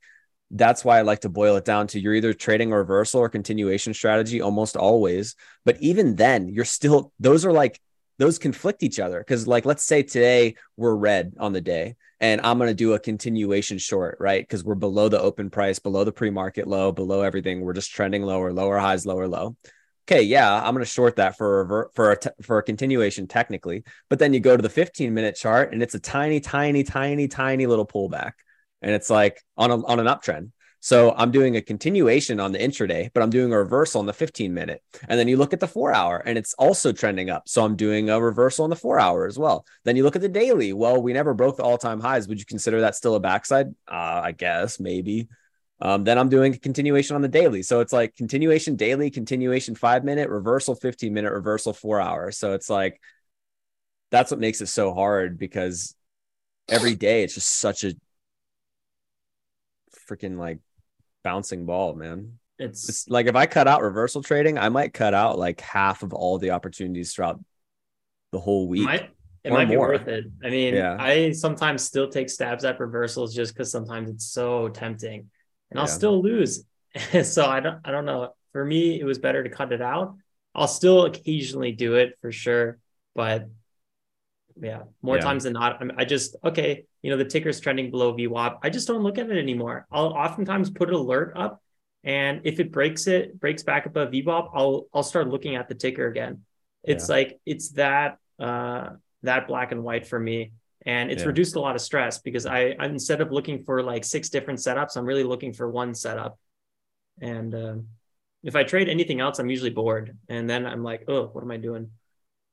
that's 0.50 0.84
why 0.84 0.98
I 0.98 1.02
like 1.02 1.20
to 1.20 1.28
boil 1.28 1.56
it 1.56 1.64
down 1.64 1.88
to 1.88 2.00
you're 2.00 2.14
either 2.14 2.32
trading 2.32 2.72
a 2.72 2.78
reversal 2.78 3.20
or 3.20 3.28
continuation 3.28 3.92
strategy 3.92 4.40
almost 4.40 4.76
always. 4.76 5.34
But 5.64 5.80
even 5.80 6.16
then, 6.16 6.48
you're 6.48 6.64
still, 6.64 7.12
those 7.20 7.44
are 7.44 7.52
like, 7.52 7.80
those 8.18 8.38
conflict 8.38 8.82
each 8.82 8.98
other. 8.98 9.22
Cause, 9.24 9.46
like, 9.46 9.64
let's 9.64 9.84
say 9.84 10.02
today 10.02 10.56
we're 10.76 10.94
red 10.94 11.34
on 11.38 11.52
the 11.52 11.60
day 11.60 11.96
and 12.20 12.40
I'm 12.40 12.58
going 12.58 12.68
to 12.68 12.74
do 12.74 12.94
a 12.94 12.98
continuation 12.98 13.78
short, 13.78 14.18
right? 14.20 14.42
Because 14.42 14.64
we're 14.64 14.74
below 14.74 15.08
the 15.08 15.20
open 15.20 15.50
price, 15.50 15.78
below 15.78 16.04
the 16.04 16.12
pre 16.12 16.30
market 16.30 16.66
low, 16.66 16.92
below 16.92 17.22
everything. 17.22 17.60
We're 17.60 17.74
just 17.74 17.92
trending 17.92 18.22
lower, 18.22 18.52
lower 18.52 18.78
highs, 18.78 19.06
lower 19.06 19.28
low. 19.28 19.56
Okay, 20.10 20.22
yeah, 20.22 20.54
I'm 20.56 20.72
going 20.72 20.84
to 20.84 20.90
short 20.90 21.16
that 21.16 21.36
for 21.36 21.60
a 21.60 21.94
for 21.94 22.12
a 22.12 22.42
for 22.42 22.58
a 22.58 22.62
continuation 22.62 23.26
technically, 23.26 23.84
but 24.08 24.18
then 24.18 24.32
you 24.32 24.40
go 24.40 24.56
to 24.56 24.62
the 24.62 24.70
15 24.70 25.12
minute 25.12 25.36
chart 25.36 25.72
and 25.72 25.82
it's 25.82 25.94
a 25.94 26.00
tiny, 26.00 26.40
tiny, 26.40 26.82
tiny, 26.82 27.28
tiny 27.28 27.66
little 27.66 27.86
pullback 27.86 28.32
and 28.80 28.94
it's 28.94 29.10
like 29.10 29.42
on 29.56 29.70
a, 29.70 29.86
on 29.86 30.00
an 30.00 30.06
uptrend. 30.06 30.50
So 30.88 31.12
I'm 31.18 31.30
doing 31.30 31.54
a 31.54 31.60
continuation 31.60 32.40
on 32.40 32.52
the 32.52 32.58
intraday, 32.58 33.10
but 33.12 33.22
I'm 33.22 33.28
doing 33.28 33.52
a 33.52 33.58
reversal 33.58 33.98
on 33.98 34.06
the 34.06 34.14
15 34.14 34.54
minute. 34.54 34.82
And 35.06 35.20
then 35.20 35.28
you 35.28 35.36
look 35.36 35.52
at 35.52 35.60
the 35.60 35.68
four 35.68 35.92
hour 35.92 36.22
and 36.24 36.38
it's 36.38 36.54
also 36.54 36.92
trending 36.92 37.28
up. 37.28 37.46
So 37.46 37.62
I'm 37.62 37.76
doing 37.76 38.08
a 38.08 38.18
reversal 38.18 38.64
on 38.64 38.70
the 38.70 38.76
four 38.76 38.98
hour 38.98 39.26
as 39.26 39.38
well. 39.38 39.66
Then 39.84 39.96
you 39.96 40.02
look 40.02 40.16
at 40.16 40.22
the 40.22 40.30
daily. 40.30 40.72
Well, 40.72 41.02
we 41.02 41.12
never 41.12 41.34
broke 41.34 41.58
the 41.58 41.62
all 41.62 41.76
time 41.76 42.00
highs. 42.00 42.26
Would 42.26 42.38
you 42.38 42.46
consider 42.46 42.80
that 42.80 42.94
still 42.94 43.16
a 43.16 43.20
backside? 43.20 43.66
Uh, 43.86 44.22
I 44.24 44.32
guess 44.32 44.80
maybe. 44.80 45.28
Um, 45.82 46.04
then 46.04 46.16
I'm 46.16 46.30
doing 46.30 46.54
a 46.54 46.58
continuation 46.58 47.16
on 47.16 47.20
the 47.20 47.28
daily. 47.28 47.62
So 47.62 47.80
it's 47.80 47.92
like 47.92 48.16
continuation 48.16 48.74
daily, 48.76 49.10
continuation 49.10 49.74
five 49.74 50.04
minute, 50.04 50.30
reversal 50.30 50.74
15 50.74 51.12
minute, 51.12 51.34
reversal 51.34 51.74
four 51.74 52.00
hour. 52.00 52.32
So 52.32 52.54
it's 52.54 52.70
like 52.70 52.98
that's 54.10 54.30
what 54.30 54.40
makes 54.40 54.62
it 54.62 54.68
so 54.68 54.94
hard 54.94 55.38
because 55.38 55.94
every 56.66 56.94
day 56.94 57.24
it's 57.24 57.34
just 57.34 57.58
such 57.58 57.84
a 57.84 57.92
freaking 60.08 60.38
like 60.38 60.60
bouncing 61.22 61.66
ball, 61.66 61.94
man. 61.94 62.38
It's, 62.58 62.88
it's, 62.88 63.08
like 63.08 63.26
if 63.26 63.36
I 63.36 63.46
cut 63.46 63.68
out 63.68 63.82
reversal 63.82 64.22
trading, 64.22 64.58
I 64.58 64.68
might 64.68 64.92
cut 64.92 65.14
out 65.14 65.38
like 65.38 65.60
half 65.60 66.02
of 66.02 66.12
all 66.12 66.38
the 66.38 66.50
opportunities 66.50 67.14
throughout 67.14 67.40
the 68.32 68.40
whole 68.40 68.66
week. 68.68 68.84
Might, 68.84 69.10
it 69.44 69.52
might 69.52 69.68
more. 69.68 69.88
be 69.92 69.98
worth 69.98 70.08
it. 70.08 70.24
I 70.44 70.50
mean, 70.50 70.74
yeah. 70.74 70.96
I 70.98 71.32
sometimes 71.32 71.82
still 71.82 72.08
take 72.08 72.28
stabs 72.28 72.64
at 72.64 72.80
reversals 72.80 73.34
just 73.34 73.54
because 73.54 73.70
sometimes 73.70 74.10
it's 74.10 74.26
so 74.26 74.68
tempting, 74.68 75.30
and 75.70 75.78
I'll 75.78 75.86
still 75.86 76.20
lose. 76.20 76.64
so 77.22 77.46
I 77.46 77.60
don't, 77.60 77.78
I 77.84 77.92
don't 77.92 78.04
know. 78.04 78.34
For 78.52 78.64
me, 78.64 78.98
it 78.98 79.04
was 79.04 79.18
better 79.18 79.44
to 79.44 79.50
cut 79.50 79.72
it 79.72 79.82
out. 79.82 80.16
I'll 80.54 80.66
still 80.66 81.04
occasionally 81.04 81.72
do 81.72 81.94
it 81.94 82.18
for 82.20 82.32
sure, 82.32 82.78
but 83.14 83.48
yeah, 84.60 84.82
more 85.02 85.16
yeah. 85.16 85.22
times 85.22 85.44
than 85.44 85.52
not, 85.52 85.80
I'm, 85.80 85.92
I 85.96 86.04
just 86.04 86.34
okay. 86.42 86.84
You 87.02 87.10
know, 87.10 87.16
the 87.16 87.24
ticker's 87.24 87.60
trending 87.60 87.90
below 87.90 88.12
VWAP. 88.14 88.58
I 88.62 88.70
just 88.70 88.88
don't 88.88 89.02
look 89.02 89.18
at 89.18 89.30
it 89.30 89.38
anymore. 89.38 89.86
I'll 89.90 90.08
oftentimes 90.08 90.70
put 90.70 90.88
an 90.88 90.94
alert 90.94 91.32
up, 91.36 91.62
and 92.04 92.40
if 92.44 92.60
it 92.60 92.72
breaks 92.72 93.06
it, 93.06 93.38
breaks 93.38 93.62
back 93.62 93.86
above 93.86 94.10
VWAP, 94.10 94.50
I'll 94.54 94.86
I'll 94.92 95.02
start 95.02 95.28
looking 95.28 95.56
at 95.56 95.68
the 95.68 95.74
ticker 95.74 96.06
again. 96.06 96.44
It's 96.82 97.08
yeah. 97.08 97.14
like 97.14 97.40
it's 97.46 97.70
that 97.72 98.18
uh 98.38 98.90
that 99.22 99.48
black 99.48 99.72
and 99.72 99.82
white 99.84 100.06
for 100.06 100.18
me, 100.18 100.52
and 100.84 101.10
it's 101.10 101.22
yeah. 101.22 101.28
reduced 101.28 101.56
a 101.56 101.60
lot 101.60 101.76
of 101.76 101.80
stress 101.80 102.18
because 102.18 102.46
I 102.46 102.76
I'm, 102.78 102.92
instead 102.92 103.20
of 103.20 103.32
looking 103.32 103.64
for 103.64 103.82
like 103.82 104.04
six 104.04 104.28
different 104.28 104.60
setups, 104.60 104.96
I'm 104.96 105.04
really 105.04 105.24
looking 105.24 105.52
for 105.52 105.70
one 105.70 105.94
setup, 105.94 106.38
and. 107.20 107.54
Uh, 107.54 107.74
if 108.44 108.54
I 108.54 108.62
trade 108.62 108.88
anything 108.88 109.18
else, 109.18 109.40
I'm 109.40 109.50
usually 109.50 109.70
bored. 109.70 110.16
And 110.28 110.48
then 110.48 110.64
I'm 110.64 110.84
like, 110.84 111.06
oh, 111.08 111.26
what 111.26 111.42
am 111.42 111.50
I 111.50 111.56
doing? 111.56 111.90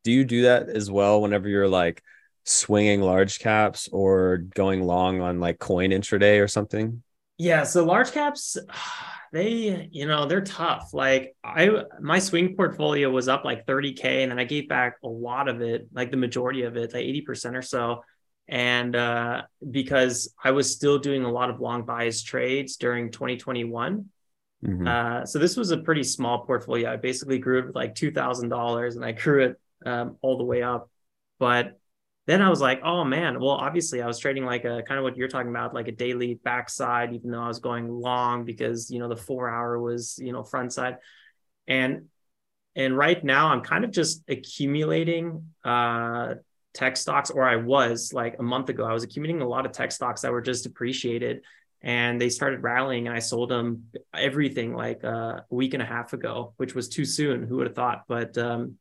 do 0.05 0.11
you 0.11 0.23
do 0.23 0.43
that 0.43 0.69
as 0.69 0.89
well 0.89 1.19
whenever 1.19 1.49
you're 1.49 1.67
like 1.67 2.01
swinging 2.45 3.01
large 3.01 3.39
caps 3.39 3.89
or 3.91 4.37
going 4.55 4.83
long 4.83 5.19
on 5.19 5.39
like 5.39 5.59
coin 5.59 5.89
intraday 5.89 6.41
or 6.41 6.47
something? 6.47 7.03
Yeah, 7.37 7.63
so 7.63 7.83
large 7.83 8.11
caps 8.11 8.57
they, 9.33 9.89
you 9.91 10.07
know, 10.07 10.25
they're 10.25 10.41
tough. 10.41 10.93
Like 10.93 11.35
I 11.43 11.83
my 11.99 12.19
swing 12.19 12.55
portfolio 12.55 13.09
was 13.09 13.27
up 13.27 13.43
like 13.43 13.65
30k 13.65 14.23
and 14.23 14.31
then 14.31 14.39
I 14.39 14.45
gave 14.45 14.69
back 14.69 14.97
a 15.03 15.09
lot 15.09 15.49
of 15.49 15.61
it, 15.61 15.87
like 15.93 16.11
the 16.11 16.17
majority 16.17 16.63
of 16.63 16.77
it, 16.77 16.93
like 16.93 17.03
80% 17.03 17.55
or 17.55 17.61
so. 17.61 18.03
And 18.47 18.95
uh 18.95 19.41
because 19.69 20.33
I 20.41 20.51
was 20.51 20.71
still 20.71 20.99
doing 20.99 21.25
a 21.25 21.31
lot 21.31 21.49
of 21.49 21.59
long 21.59 21.83
bias 21.83 22.23
trades 22.23 22.77
during 22.77 23.11
2021. 23.11 24.05
Mm-hmm. 24.65 24.87
Uh, 24.87 25.25
so 25.25 25.37
this 25.37 25.57
was 25.57 25.71
a 25.71 25.77
pretty 25.77 26.03
small 26.03 26.45
portfolio. 26.45 26.91
I 26.91 26.95
basically 26.95 27.37
grew 27.37 27.59
it 27.59 27.65
with 27.67 27.75
like 27.75 27.93
two 27.93 28.11
thousand 28.11 28.49
dollars, 28.49 28.95
and 28.95 29.05
I 29.05 29.11
grew 29.11 29.45
it 29.45 29.59
um, 29.85 30.17
all 30.21 30.37
the 30.37 30.43
way 30.43 30.63
up. 30.63 30.89
But 31.39 31.77
then 32.27 32.41
I 32.41 32.49
was 32.49 32.59
like, 32.59 32.81
oh 32.83 33.03
man, 33.03 33.39
well, 33.39 33.51
obviously 33.51 34.01
I 34.01 34.07
was 34.07 34.17
trading 34.17 34.45
like 34.45 34.65
a 34.65 34.81
kind 34.83 34.97
of 34.97 35.03
what 35.03 35.15
you're 35.15 35.27
talking 35.27 35.49
about, 35.49 35.73
like 35.73 35.87
a 35.87 35.91
daily 35.91 36.35
backside, 36.35 37.13
even 37.13 37.31
though 37.31 37.41
I 37.41 37.47
was 37.47 37.59
going 37.59 37.89
long 37.89 38.45
because, 38.45 38.89
you 38.89 38.99
know, 38.99 39.07
the 39.07 39.15
four 39.15 39.49
hour 39.49 39.79
was, 39.79 40.17
you 40.19 40.33
know, 40.33 40.43
front 40.43 40.73
side. 40.73 40.97
And, 41.67 42.05
and 42.75 42.97
right 42.97 43.23
now 43.23 43.49
I'm 43.49 43.61
kind 43.61 43.85
of 43.85 43.91
just 43.91 44.23
accumulating 44.27 45.49
uh, 45.63 46.35
tech 46.73 46.97
stocks, 46.97 47.29
or 47.29 47.43
I 47.43 47.57
was 47.57 48.11
like 48.11 48.37
a 48.39 48.43
month 48.43 48.69
ago, 48.69 48.85
I 48.85 48.93
was 48.93 49.03
accumulating 49.03 49.41
a 49.41 49.47
lot 49.47 49.65
of 49.65 49.71
tech 49.71 49.91
stocks 49.91 50.21
that 50.21 50.31
were 50.31 50.41
just 50.41 50.65
appreciated 50.65 51.41
and 51.85 52.19
they 52.19 52.29
started 52.29 52.63
rallying 52.63 53.05
and 53.07 53.15
I 53.15 53.19
sold 53.19 53.49
them 53.49 53.85
everything 54.11 54.73
like 54.73 55.03
uh, 55.03 55.41
a 55.49 55.55
week 55.55 55.75
and 55.75 55.83
a 55.83 55.85
half 55.85 56.13
ago, 56.13 56.53
which 56.57 56.73
was 56.73 56.89
too 56.89 57.05
soon. 57.05 57.45
Who 57.45 57.57
would 57.57 57.67
have 57.67 57.75
thought? 57.75 58.05
But 58.07 58.35
um, 58.39 58.79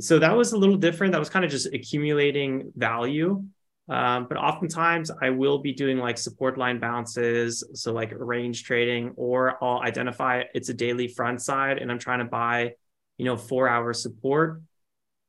so 0.00 0.18
that 0.18 0.36
was 0.36 0.52
a 0.52 0.58
little 0.58 0.76
different. 0.76 1.12
That 1.12 1.18
was 1.18 1.30
kind 1.30 1.44
of 1.44 1.50
just 1.50 1.72
accumulating 1.72 2.72
value. 2.74 3.44
Um, 3.88 4.26
but 4.28 4.38
oftentimes 4.38 5.10
I 5.22 5.30
will 5.30 5.58
be 5.58 5.72
doing 5.72 5.98
like 5.98 6.16
support 6.16 6.56
line 6.56 6.80
bounces, 6.80 7.62
so 7.74 7.92
like 7.92 8.12
range 8.16 8.64
trading, 8.64 9.12
or 9.16 9.62
I'll 9.62 9.80
identify 9.80 10.44
it's 10.54 10.70
a 10.70 10.74
daily 10.74 11.08
front 11.08 11.42
side 11.42 11.78
and 11.78 11.90
I'm 11.92 11.98
trying 11.98 12.20
to 12.20 12.24
buy, 12.24 12.72
you 13.18 13.26
know, 13.26 13.36
four 13.36 13.68
hour 13.68 13.92
support 13.92 14.62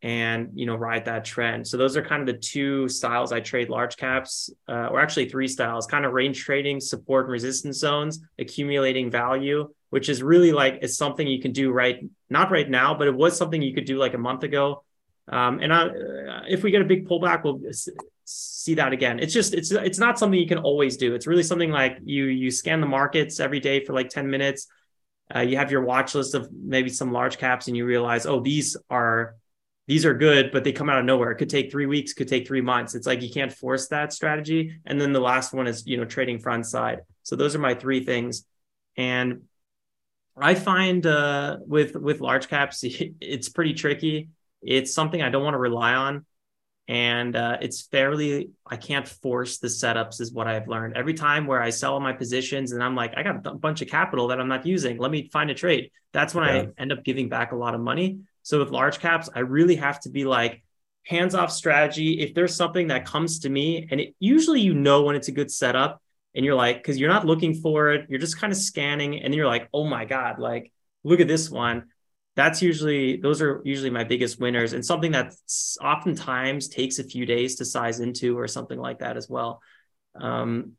and 0.05 0.51
you 0.53 0.67
know 0.67 0.75
ride 0.75 1.05
that 1.05 1.25
trend. 1.25 1.67
So 1.67 1.77
those 1.77 1.97
are 1.97 2.03
kind 2.03 2.21
of 2.21 2.27
the 2.27 2.39
two 2.39 2.87
styles 2.87 3.31
I 3.31 3.39
trade 3.39 3.69
large 3.69 3.97
caps, 3.97 4.51
uh, 4.69 4.89
or 4.91 4.99
actually 4.99 5.29
three 5.29 5.47
styles: 5.47 5.87
kind 5.87 6.05
of 6.05 6.13
range 6.13 6.43
trading, 6.43 6.79
support 6.79 7.25
and 7.25 7.31
resistance 7.31 7.79
zones, 7.79 8.19
accumulating 8.37 9.09
value, 9.09 9.67
which 9.89 10.07
is 10.07 10.21
really 10.21 10.51
like 10.51 10.77
it's 10.83 10.95
something 10.95 11.25
you 11.25 11.41
can 11.41 11.53
do 11.53 11.71
right 11.71 12.07
not 12.29 12.51
right 12.51 12.69
now, 12.69 12.93
but 12.93 13.07
it 13.07 13.15
was 13.15 13.35
something 13.35 13.63
you 13.63 13.73
could 13.73 13.85
do 13.85 13.97
like 13.97 14.13
a 14.13 14.19
month 14.19 14.43
ago. 14.43 14.83
Um, 15.27 15.59
and 15.59 15.73
I, 15.73 15.87
uh, 15.87 16.43
if 16.47 16.61
we 16.61 16.69
get 16.69 16.83
a 16.83 16.85
big 16.85 17.09
pullback, 17.09 17.43
we'll 17.43 17.59
see 18.25 18.75
that 18.75 18.93
again. 18.93 19.17
It's 19.17 19.33
just 19.33 19.55
it's 19.55 19.71
it's 19.71 19.97
not 19.97 20.19
something 20.19 20.39
you 20.39 20.47
can 20.47 20.59
always 20.59 20.97
do. 20.97 21.15
It's 21.15 21.25
really 21.25 21.41
something 21.41 21.71
like 21.71 21.97
you 22.03 22.25
you 22.25 22.51
scan 22.51 22.79
the 22.79 22.85
markets 22.85 23.39
every 23.39 23.59
day 23.59 23.83
for 23.83 23.93
like 23.93 24.09
ten 24.09 24.29
minutes. 24.29 24.67
Uh, 25.35 25.39
you 25.39 25.57
have 25.57 25.71
your 25.71 25.81
watch 25.81 26.13
list 26.13 26.35
of 26.35 26.47
maybe 26.53 26.89
some 26.89 27.11
large 27.11 27.39
caps, 27.39 27.67
and 27.67 27.75
you 27.75 27.87
realize, 27.87 28.27
oh, 28.27 28.39
these 28.39 28.77
are 28.91 29.35
these 29.88 30.06
are 30.06 30.13
good, 30.13 30.52
but 30.52 30.63
they 30.63 30.71
come 30.71 30.89
out 30.89 30.98
of 30.98 31.06
nowhere. 31.06 31.32
It 31.32 31.36
could 31.36 31.50
take 31.50 31.71
three 31.71 31.86
weeks, 31.86 32.13
could 32.13 32.28
take 32.28 32.48
three 32.48 32.62
months. 32.62 32.95
It's 32.95 33.06
like 33.06 33.21
you 33.21 33.30
can't 33.30 33.54
force 33.54 33.88
that 33.89 34.13
strategy. 34.13 34.80
And 34.86 35.00
then 35.00 35.13
the 35.13 35.19
last 35.19 35.54
one 35.54 35.67
is, 35.67 35.86
you 35.86 35.98
know, 35.98 36.06
trading 36.06 36.39
front 36.39 36.65
side. 36.65 37.02
So 37.24 37.36
those 37.36 37.56
are 37.56 37.60
my 37.60 37.76
three 37.76 38.04
things. 38.04 38.45
And 38.98 39.43
I 40.38 40.56
find 40.56 41.06
uh, 41.06 41.58
with 41.62 41.95
with 41.95 42.19
large 42.19 42.48
caps, 42.48 42.80
it's 42.84 43.50
pretty 43.50 43.74
tricky. 43.74 44.30
It's 44.62 44.93
something 44.93 45.21
I 45.21 45.30
don't 45.30 45.43
want 45.43 45.54
to 45.54 45.60
rely 45.60 45.93
on, 45.93 46.26
and 46.88 47.36
uh, 47.36 47.58
it's 47.62 47.84
fairly 47.84 48.50
I 48.65 48.78
can't 48.78 49.08
force 49.08 49.60
the 49.60 49.67
setups. 49.67 50.19
Is 50.19 50.34
what 50.34 50.48
I've 50.48 50.67
learned. 50.67 50.98
Every 50.98 51.13
time 51.13 51.45
where 51.45 51.62
I 51.62 51.69
sell 51.69 52.00
my 52.00 52.13
positions, 52.13 52.71
and 52.71 52.84
I'm 52.84 52.95
like, 52.95 53.13
I 53.15 53.24
got 53.24 53.45
a 53.45 53.54
bunch 53.54 53.82
of 53.82 53.88
capital 53.88 54.28
that 54.30 54.39
I'm 54.39 54.48
not 54.48 54.65
using. 54.65 54.98
Let 54.98 55.12
me 55.12 55.30
find 55.32 55.50
a 55.50 55.54
trade. 55.54 55.91
That's 56.12 56.34
when 56.34 56.45
yeah. 56.45 56.62
I 56.62 56.82
end 56.82 56.91
up 56.91 57.04
giving 57.04 57.30
back 57.30 57.52
a 57.52 57.56
lot 57.56 57.76
of 57.76 57.82
money. 57.82 58.19
So 58.45 58.60
with 58.60 58.69
large 58.69 58.99
caps, 58.99 59.27
I 59.34 59.39
really 59.39 59.75
have 59.77 59.99
to 60.01 60.10
be 60.12 60.23
like, 60.23 60.62
hands 61.08 61.34
off 61.34 61.51
strategy. 61.51 62.21
If 62.21 62.36
there's 62.36 62.55
something 62.55 62.88
that 62.88 63.05
comes 63.05 63.39
to 63.39 63.49
me, 63.49 63.88
and 63.89 63.99
it, 63.99 64.15
usually 64.19 64.62
you 64.62 64.75
know 64.75 65.01
when 65.01 65.15
it's 65.15 65.29
a 65.29 65.31
good 65.31 65.49
setup, 65.49 65.99
and 66.36 66.45
you're 66.45 66.53
like, 66.53 66.77
because 66.77 66.99
you're 66.99 67.10
not 67.10 67.25
looking 67.25 67.55
for 67.55 67.89
it, 67.89 68.05
you're 68.08 68.19
just 68.19 68.39
kind 68.39 68.53
of 68.53 68.58
scanning, 68.58 69.15
and 69.15 69.34
then 69.34 69.34
you're 69.34 69.47
like, 69.47 69.67
oh 69.73 69.86
my 69.86 70.05
God, 70.05 70.38
like, 70.38 70.71
look 71.03 71.19
at 71.19 71.27
this 71.27 71.49
one. 71.49 71.86
That's 72.36 72.62
usually, 72.62 73.17
those 73.17 73.41
are 73.41 73.62
usually 73.65 73.89
my 73.89 74.03
biggest 74.03 74.39
winners, 74.39 74.73
and 74.73 74.86
something 74.86 75.13
that 75.13 75.34
oftentimes 75.81 76.67
takes 76.67 76.99
a 76.99 77.03
few 77.03 77.25
days 77.25 77.55
to 77.55 77.65
size 77.65 77.99
into 77.99 78.38
or 78.38 78.47
something 78.47 78.77
like 78.77 78.99
that 78.99 79.17
as 79.17 79.27
well. 79.27 79.60
Um, 80.21 80.73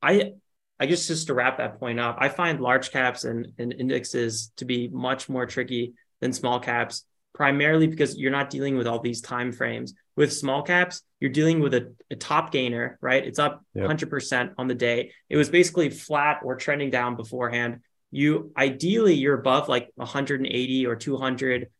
I, 0.00 0.34
I 0.78 0.86
guess 0.86 1.08
just 1.08 1.26
to 1.26 1.34
wrap 1.34 1.58
that 1.58 1.80
point 1.80 1.98
up, 1.98 2.18
I 2.20 2.28
find 2.28 2.60
large 2.60 2.92
caps 2.92 3.24
and, 3.24 3.48
and 3.58 3.72
indexes 3.72 4.52
to 4.58 4.64
be 4.64 4.86
much 4.86 5.28
more 5.28 5.46
tricky 5.46 5.94
than 6.22 6.32
small 6.32 6.58
caps 6.58 7.04
primarily 7.34 7.86
because 7.86 8.16
you're 8.16 8.30
not 8.30 8.50
dealing 8.50 8.76
with 8.76 8.86
all 8.86 9.00
these 9.00 9.20
time 9.20 9.52
frames. 9.52 9.94
With 10.16 10.32
small 10.32 10.62
caps, 10.62 11.02
you're 11.20 11.30
dealing 11.30 11.60
with 11.60 11.74
a, 11.74 11.94
a 12.10 12.16
top 12.16 12.52
gainer, 12.52 12.98
right? 13.00 13.26
It's 13.26 13.38
up 13.38 13.64
yep. 13.74 13.88
100% 13.88 14.54
on 14.58 14.68
the 14.68 14.74
day. 14.74 15.12
It 15.28 15.36
was 15.36 15.48
basically 15.48 15.90
flat 15.90 16.40
or 16.44 16.56
trending 16.56 16.90
down 16.90 17.16
beforehand. 17.16 17.80
You 18.10 18.52
ideally 18.56 19.14
you're 19.14 19.38
above 19.38 19.68
like 19.68 19.90
180 19.94 20.86
or 20.86 20.96
200 20.96 21.70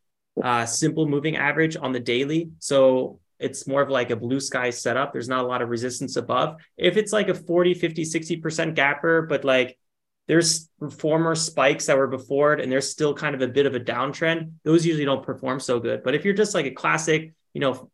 uh, 0.42 0.64
simple 0.64 1.06
moving 1.06 1.36
average 1.36 1.76
on 1.76 1.92
the 1.92 2.00
daily. 2.00 2.50
So 2.58 3.20
it's 3.38 3.66
more 3.66 3.82
of 3.82 3.90
like 3.90 4.10
a 4.10 4.16
blue 4.16 4.40
sky 4.40 4.70
setup. 4.70 5.12
There's 5.12 5.28
not 5.28 5.44
a 5.44 5.46
lot 5.46 5.60
of 5.60 5.68
resistance 5.68 6.16
above. 6.16 6.56
If 6.78 6.96
it's 6.96 7.12
like 7.12 7.28
a 7.28 7.34
40, 7.34 7.74
50, 7.74 8.04
60% 8.04 8.74
gapper, 8.74 9.22
but 9.22 9.44
like 9.44 9.76
there's 10.28 10.68
former 10.98 11.34
spikes 11.34 11.86
that 11.86 11.98
were 11.98 12.06
before 12.06 12.52
it 12.54 12.60
and 12.60 12.70
there's 12.70 12.90
still 12.90 13.14
kind 13.14 13.34
of 13.34 13.42
a 13.42 13.48
bit 13.48 13.66
of 13.66 13.74
a 13.74 13.80
downtrend. 13.80 14.52
Those 14.64 14.86
usually 14.86 15.04
don't 15.04 15.24
perform 15.24 15.60
so 15.60 15.80
good. 15.80 16.02
But 16.02 16.14
if 16.14 16.24
you're 16.24 16.34
just 16.34 16.54
like 16.54 16.66
a 16.66 16.70
classic 16.70 17.34
you 17.52 17.60
know 17.60 17.90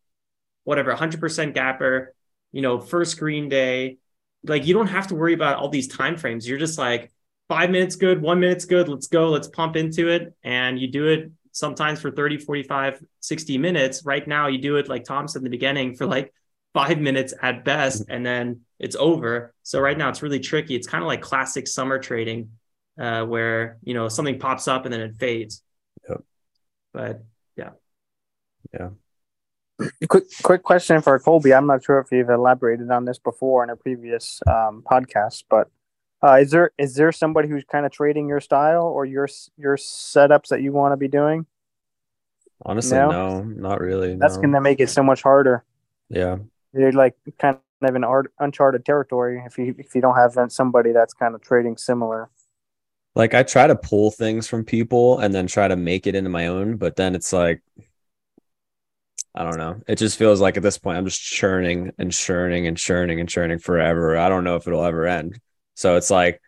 whatever 0.65 0.95
100% 0.95 1.55
gapper 1.55 2.15
you 2.53 2.63
know 2.63 2.81
first 2.81 3.19
green 3.19 3.49
day 3.49 3.99
like 4.45 4.67
you 4.67 4.75
don't 4.75 4.87
have 4.87 5.09
to 5.09 5.15
worry 5.15 5.33
about 5.33 5.57
all 5.57 5.69
these 5.69 5.89
time 5.89 6.17
frames. 6.17 6.49
You're 6.49 6.59
just 6.59 6.79
like 6.79 7.11
five 7.49 7.71
minutes 7.71 7.97
good 7.97 8.21
one 8.21 8.41
minute's 8.41 8.67
good 8.67 8.89
let's 8.89 9.07
go 9.07 9.31
let's 9.31 9.49
pump 9.49 9.77
into 9.77 10.09
it. 10.09 10.35
And 10.45 10.79
you 10.79 10.89
do 10.89 11.09
it 11.09 11.33
sometimes 11.53 12.01
for 12.01 12.11
30 12.11 12.39
45 12.39 13.03
60 13.21 13.59
minutes. 13.59 14.05
Right 14.05 14.27
now 14.27 14.49
you 14.49 14.59
do 14.59 14.77
it 14.77 14.89
like 14.89 15.05
tom 15.05 15.29
said 15.29 15.41
in 15.41 15.45
the 15.45 15.51
beginning 15.51 15.97
for 15.97 16.07
like 16.07 16.33
five 16.75 16.99
minutes 16.99 17.35
at 17.43 17.65
best 17.65 18.05
and 18.09 18.25
then 18.25 18.61
it's 18.79 18.97
over. 18.97 19.55
So 19.63 19.81
right 19.81 19.97
now 19.97 20.09
it's 20.09 20.23
really 20.23 20.41
tricky. 20.41 20.75
It's 20.75 20.87
kind 20.87 21.03
of 21.03 21.09
like 21.09 21.21
classic 21.21 21.67
summer 21.67 21.99
trading, 21.99 22.51
uh, 22.99 23.25
where 23.25 23.79
you 23.83 23.95
know 23.95 24.09
something 24.09 24.39
pops 24.39 24.69
up 24.69 24.85
and 24.85 24.93
then 24.93 25.01
it 25.01 25.15
fades. 25.19 25.63
Yep. 26.09 26.25
But 26.93 27.25
yeah. 27.57 27.71
Yeah. 28.73 28.91
Quick, 30.09 30.25
quick 30.43 30.63
question 30.65 31.01
for 31.03 31.19
Colby. 31.21 31.55
I'm 31.55 31.67
not 31.67 31.85
sure 31.85 32.01
if 32.01 32.11
you've 32.11 32.31
elaborated 32.31 32.91
on 32.91 33.05
this 33.05 33.19
before 33.19 33.63
in 33.63 33.71
a 33.71 33.77
previous 33.77 34.41
um, 34.49 34.83
podcast, 34.85 35.45
but 35.49 35.71
uh, 36.23 36.35
is 36.35 36.51
there 36.51 36.73
is 36.79 36.97
there 36.97 37.13
somebody 37.13 37.49
who's 37.49 37.65
kind 37.65 37.87
of 37.87 37.93
trading 37.93 38.29
your 38.29 38.41
style 38.41 38.83
or 38.83 39.05
your 39.05 39.29
your 39.57 39.77
setups 39.77 40.49
that 40.49 40.63
you 40.63 40.73
want 40.73 40.93
to 40.93 40.97
be 40.97 41.07
doing? 41.07 41.47
Honestly, 42.63 42.99
no, 42.99 43.11
no 43.11 43.43
not 43.43 43.81
really. 43.81 44.17
That's 44.17 44.35
no. 44.35 44.43
going 44.43 44.55
to 44.55 44.61
make 44.61 44.81
it 44.81 44.91
so 44.91 45.05
much 45.05 45.23
harder. 45.23 45.65
Yeah, 46.09 46.39
you're 46.73 46.93
like 46.93 47.17
kind 47.39 47.59
of 47.83 47.97
in 47.97 48.05
art, 48.05 48.33
uncharted 48.39 48.85
territory 48.85 49.43
if 49.47 49.59
you 49.59 49.75
if 49.79 49.95
you 49.95 50.01
don't 50.01 50.17
have 50.17 50.37
somebody 50.51 50.93
that's 50.93 51.15
kind 51.15 51.35
of 51.35 51.41
trading 51.41 51.77
similar. 51.77 52.31
Like 53.15 53.35
I 53.35 53.43
try 53.43 53.67
to 53.67 53.77
pull 53.77 54.11
things 54.11 54.47
from 54.47 54.65
people 54.65 55.19
and 55.19 55.35
then 55.35 55.47
try 55.47 55.67
to 55.69 55.77
make 55.77 56.07
it 56.07 56.15
into 56.15 56.31
my 56.31 56.47
own, 56.49 56.77
but 56.77 56.97
then 56.97 57.15
it's 57.15 57.33
like 57.33 57.63
I 59.35 59.45
don't 59.45 59.59
know. 59.59 59.81
It 59.87 59.97
just 59.97 60.19
feels 60.19 60.41
like 60.41 60.57
at 60.57 60.63
this 60.63 60.79
point 60.79 60.99
I'm 60.99 61.05
just 61.05 61.23
churning 61.23 61.93
and 61.99 62.13
churning 62.13 62.67
and 62.67 62.77
churning 62.77 63.21
and 63.21 63.29
churning 63.29 63.59
forever. 63.59 64.17
I 64.17 64.29
don't 64.29 64.45
know 64.45 64.57
if 64.57 64.67
it'll 64.67 64.85
ever 64.85 65.07
end. 65.07 65.41
So 65.75 65.97
it's 65.97 66.11
like 66.11 66.41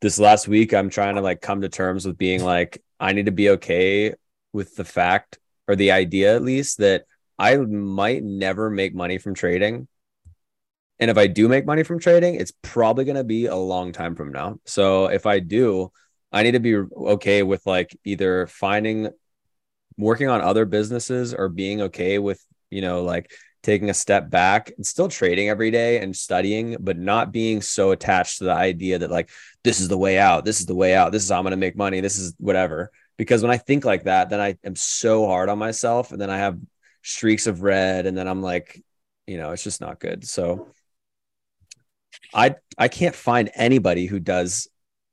this 0.00 0.18
last 0.18 0.48
week 0.48 0.74
I'm 0.74 0.90
trying 0.90 1.14
to 1.14 1.20
like 1.20 1.40
come 1.40 1.60
to 1.60 1.68
terms 1.68 2.06
with 2.06 2.18
being 2.18 2.42
like 2.42 2.82
I 2.98 3.12
need 3.12 3.26
to 3.26 3.32
be 3.32 3.50
okay 3.50 4.14
with 4.52 4.74
the 4.76 4.84
fact 4.84 5.38
or 5.68 5.76
the 5.76 5.92
idea 5.92 6.34
at 6.34 6.42
least 6.42 6.78
that 6.78 7.04
I 7.38 7.56
might 7.56 8.22
never 8.22 8.70
make 8.70 8.94
money 8.94 9.18
from 9.18 9.34
trading. 9.34 9.88
And 10.98 11.10
if 11.10 11.18
I 11.18 11.26
do 11.26 11.48
make 11.48 11.66
money 11.66 11.82
from 11.82 11.98
trading, 11.98 12.36
it's 12.36 12.52
probably 12.62 13.04
going 13.04 13.16
to 13.16 13.24
be 13.24 13.46
a 13.46 13.56
long 13.56 13.92
time 13.92 14.14
from 14.14 14.32
now. 14.32 14.60
So 14.64 15.06
if 15.06 15.26
I 15.26 15.40
do, 15.40 15.90
I 16.32 16.42
need 16.42 16.52
to 16.52 16.60
be 16.60 16.76
okay 16.76 17.42
with 17.42 17.66
like 17.66 17.96
either 18.04 18.46
finding 18.46 19.08
working 19.96 20.28
on 20.28 20.40
other 20.40 20.64
businesses 20.64 21.34
or 21.34 21.48
being 21.48 21.82
okay 21.82 22.18
with, 22.18 22.44
you 22.70 22.80
know, 22.80 23.02
like 23.02 23.30
taking 23.62 23.90
a 23.90 23.94
step 23.94 24.30
back 24.30 24.72
and 24.76 24.86
still 24.86 25.08
trading 25.08 25.48
every 25.48 25.70
day 25.70 26.00
and 26.00 26.14
studying, 26.14 26.76
but 26.80 26.98
not 26.98 27.32
being 27.32 27.62
so 27.62 27.90
attached 27.92 28.38
to 28.38 28.44
the 28.44 28.52
idea 28.52 28.98
that 28.98 29.10
like 29.10 29.30
this 29.62 29.80
is 29.80 29.88
the 29.88 29.98
way 29.98 30.18
out, 30.18 30.44
this 30.44 30.60
is 30.60 30.66
the 30.66 30.74
way 30.74 30.94
out, 30.94 31.12
this 31.12 31.24
is 31.24 31.30
how 31.30 31.38
I'm 31.38 31.44
going 31.44 31.52
to 31.52 31.56
make 31.56 31.76
money, 31.76 32.00
this 32.00 32.18
is 32.18 32.34
whatever. 32.38 32.90
Because 33.16 33.42
when 33.42 33.50
I 33.50 33.56
think 33.56 33.84
like 33.84 34.04
that, 34.04 34.28
then 34.28 34.40
I 34.40 34.56
am 34.64 34.76
so 34.76 35.26
hard 35.26 35.48
on 35.48 35.58
myself 35.58 36.12
and 36.12 36.20
then 36.20 36.30
I 36.30 36.38
have 36.38 36.58
streaks 37.04 37.46
of 37.46 37.62
red 37.62 38.06
and 38.06 38.16
then 38.16 38.26
i'm 38.26 38.42
like 38.42 38.82
you 39.26 39.38
know 39.38 39.50
it's 39.52 39.64
just 39.64 39.80
not 39.80 40.00
good. 40.00 40.26
So 40.26 40.68
i 42.32 42.54
i 42.78 42.88
can't 42.88 43.14
find 43.14 43.50
anybody 43.54 44.06
who 44.06 44.20
does 44.20 44.68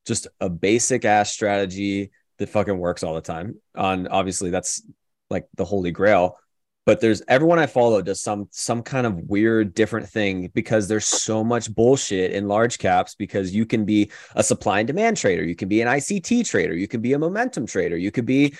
just 0.06 0.27
a 0.39 0.49
basic 0.49 1.06
ass 1.06 1.32
strategy 1.32 2.12
that 2.38 2.49
fucking 2.49 2.77
works 2.77 3.04
all 3.04 3.13
the 3.13 3.21
time. 3.21 3.60
On 3.75 4.08
obviously 4.08 4.49
that's 4.49 4.82
like 5.30 5.47
the 5.56 5.65
holy 5.65 5.91
grail 5.91 6.38
but 6.86 6.99
there's 6.99 7.21
everyone 7.27 7.60
i 7.60 7.65
follow 7.65 8.01
does 8.01 8.21
some 8.21 8.47
some 8.51 8.84
kind 8.84 9.08
of 9.08 9.15
weird 9.30 9.73
different 9.73 10.10
thing 10.10 10.51
because 10.54 10.88
there's 10.88 11.06
so 11.06 11.43
much 11.43 11.73
bullshit 11.73 12.32
in 12.32 12.47
large 12.47 12.80
caps 12.80 13.15
because 13.15 13.54
you 13.54 13.65
can 13.65 13.86
be 13.86 14.12
a 14.36 14.43
supply 14.43 14.80
and 14.80 14.88
demand 14.88 15.15
trader 15.15 15.43
you 15.43 15.56
can 15.56 15.69
be 15.69 15.82
an 15.82 15.88
ict 15.88 16.45
trader 16.45 16.73
you 16.73 16.88
can 16.88 16.99
be 16.99 17.13
a 17.13 17.19
momentum 17.19 17.65
trader 17.65 17.95
you 17.95 18.12
could 18.12 18.25
be 18.25 18.54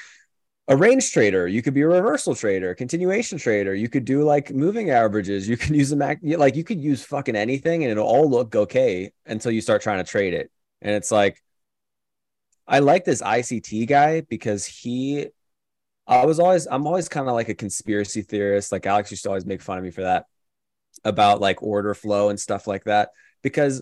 a 0.72 0.76
range 0.78 1.12
trader. 1.12 1.50
You 1.50 1.62
could 1.62 1.74
be 1.74 1.82
a 1.82 1.88
reversal 1.88 2.34
trader, 2.34 2.74
continuation 2.74 3.38
trader. 3.38 3.76
You 3.76 3.90
could 3.90 4.06
do 4.06 4.24
like 4.24 4.52
moving 4.52 4.90
averages. 4.90 5.46
You 5.46 5.58
can 5.58 5.76
use 5.82 5.92
a 5.92 5.98
Mac, 5.98 6.20
like 6.24 6.56
you 6.56 6.64
could 6.64 6.80
use 6.80 7.04
fucking 7.04 7.36
anything 7.36 7.84
and 7.84 7.92
it'll 7.92 8.08
all 8.08 8.30
look 8.30 8.56
okay 8.56 9.12
until 9.26 9.52
you 9.52 9.60
start 9.60 9.82
trying 9.82 10.02
to 10.02 10.10
trade 10.10 10.34
it. 10.34 10.50
And 10.82 10.96
it's 10.96 11.12
like, 11.12 11.44
I 12.66 12.80
like 12.80 13.04
this 13.04 13.22
ICT 13.22 13.86
guy 13.86 14.22
because 14.22 14.66
he, 14.66 15.28
I 16.08 16.26
was 16.26 16.40
always, 16.40 16.68
I'm 16.68 16.88
always 16.88 17.10
kind 17.10 17.28
of 17.28 17.34
like 17.34 17.50
a 17.50 17.54
conspiracy 17.54 18.22
theorist. 18.22 18.72
Like 18.72 18.86
Alex 18.86 19.12
used 19.12 19.24
to 19.24 19.30
always 19.30 19.46
make 19.46 19.62
fun 19.62 19.78
of 19.78 19.84
me 19.84 19.92
for 19.92 20.04
that 20.04 20.28
about 21.04 21.42
like 21.42 21.62
order 21.62 21.94
flow 21.94 22.30
and 22.30 22.40
stuff 22.40 22.66
like 22.66 22.86
that 22.86 23.10
because 23.42 23.82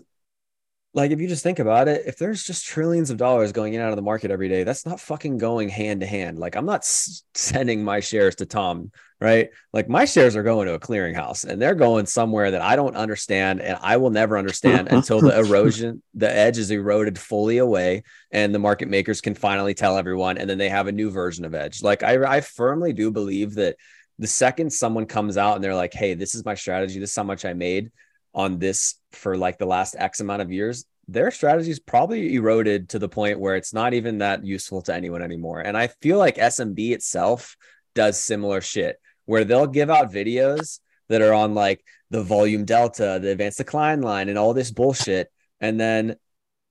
like 0.92 1.12
if 1.12 1.20
you 1.20 1.28
just 1.28 1.42
think 1.42 1.60
about 1.60 1.86
it 1.86 2.02
if 2.06 2.16
there's 2.16 2.42
just 2.42 2.66
trillions 2.66 3.10
of 3.10 3.16
dollars 3.16 3.52
going 3.52 3.74
in 3.74 3.80
and 3.80 3.86
out 3.86 3.92
of 3.92 3.96
the 3.96 4.02
market 4.02 4.30
every 4.30 4.48
day 4.48 4.64
that's 4.64 4.84
not 4.84 5.00
fucking 5.00 5.38
going 5.38 5.68
hand 5.68 6.00
to 6.00 6.06
hand. 6.06 6.38
Like 6.38 6.56
i'm 6.56 6.66
not 6.66 6.80
s- 6.80 7.22
sending 7.34 7.84
my 7.84 8.00
shares 8.00 8.36
to 8.36 8.46
tom 8.46 8.90
right? 9.22 9.50
Like 9.74 9.86
my 9.86 10.06
shares 10.06 10.34
are 10.34 10.42
going 10.42 10.66
to 10.66 10.72
a 10.72 10.80
clearinghouse 10.80 11.44
and 11.44 11.60
they're 11.60 11.74
going 11.74 12.06
somewhere 12.06 12.50
that 12.50 12.62
i 12.62 12.74
don't 12.74 12.96
understand 12.96 13.60
and 13.60 13.78
i 13.82 13.96
will 13.96 14.10
never 14.10 14.38
understand 14.38 14.88
until 14.90 15.20
the 15.20 15.38
erosion 15.38 16.02
the 16.14 16.34
edge 16.34 16.58
is 16.58 16.70
eroded 16.70 17.18
fully 17.18 17.58
away 17.58 18.02
and 18.30 18.54
the 18.54 18.58
market 18.58 18.88
makers 18.88 19.20
can 19.20 19.34
finally 19.34 19.74
tell 19.74 19.98
everyone 19.98 20.38
and 20.38 20.48
then 20.48 20.58
they 20.58 20.70
have 20.70 20.86
a 20.86 20.92
new 20.92 21.10
version 21.10 21.44
of 21.44 21.54
edge. 21.54 21.82
Like 21.82 22.02
i, 22.02 22.36
I 22.36 22.40
firmly 22.40 22.92
do 22.92 23.10
believe 23.10 23.54
that 23.54 23.76
the 24.18 24.26
second 24.26 24.70
someone 24.72 25.06
comes 25.06 25.36
out 25.36 25.54
and 25.54 25.62
they're 25.62 25.74
like 25.74 25.94
hey 25.94 26.14
this 26.14 26.34
is 26.34 26.44
my 26.44 26.54
strategy. 26.54 26.98
This 26.98 27.10
is 27.10 27.16
how 27.16 27.22
much 27.22 27.44
i 27.44 27.52
made 27.52 27.90
on 28.34 28.58
this 28.58 28.99
for 29.12 29.36
like 29.36 29.58
the 29.58 29.66
last 29.66 29.96
X 29.98 30.20
amount 30.20 30.42
of 30.42 30.52
years, 30.52 30.84
their 31.08 31.30
strategy 31.30 31.70
is 31.70 31.80
probably 31.80 32.34
eroded 32.34 32.90
to 32.90 32.98
the 32.98 33.08
point 33.08 33.40
where 33.40 33.56
it's 33.56 33.74
not 33.74 33.94
even 33.94 34.18
that 34.18 34.44
useful 34.44 34.82
to 34.82 34.94
anyone 34.94 35.22
anymore. 35.22 35.60
And 35.60 35.76
I 35.76 35.88
feel 36.00 36.18
like 36.18 36.36
SMB 36.36 36.92
itself 36.92 37.56
does 37.94 38.22
similar 38.22 38.60
shit 38.60 39.00
where 39.26 39.44
they'll 39.44 39.66
give 39.66 39.90
out 39.90 40.12
videos 40.12 40.80
that 41.08 41.22
are 41.22 41.34
on 41.34 41.54
like 41.54 41.84
the 42.10 42.22
volume 42.22 42.64
delta, 42.64 43.18
the 43.20 43.30
advanced 43.30 43.58
decline 43.58 44.00
line, 44.00 44.28
and 44.28 44.38
all 44.38 44.54
this 44.54 44.70
bullshit. 44.70 45.30
And 45.60 45.78
then 45.78 46.16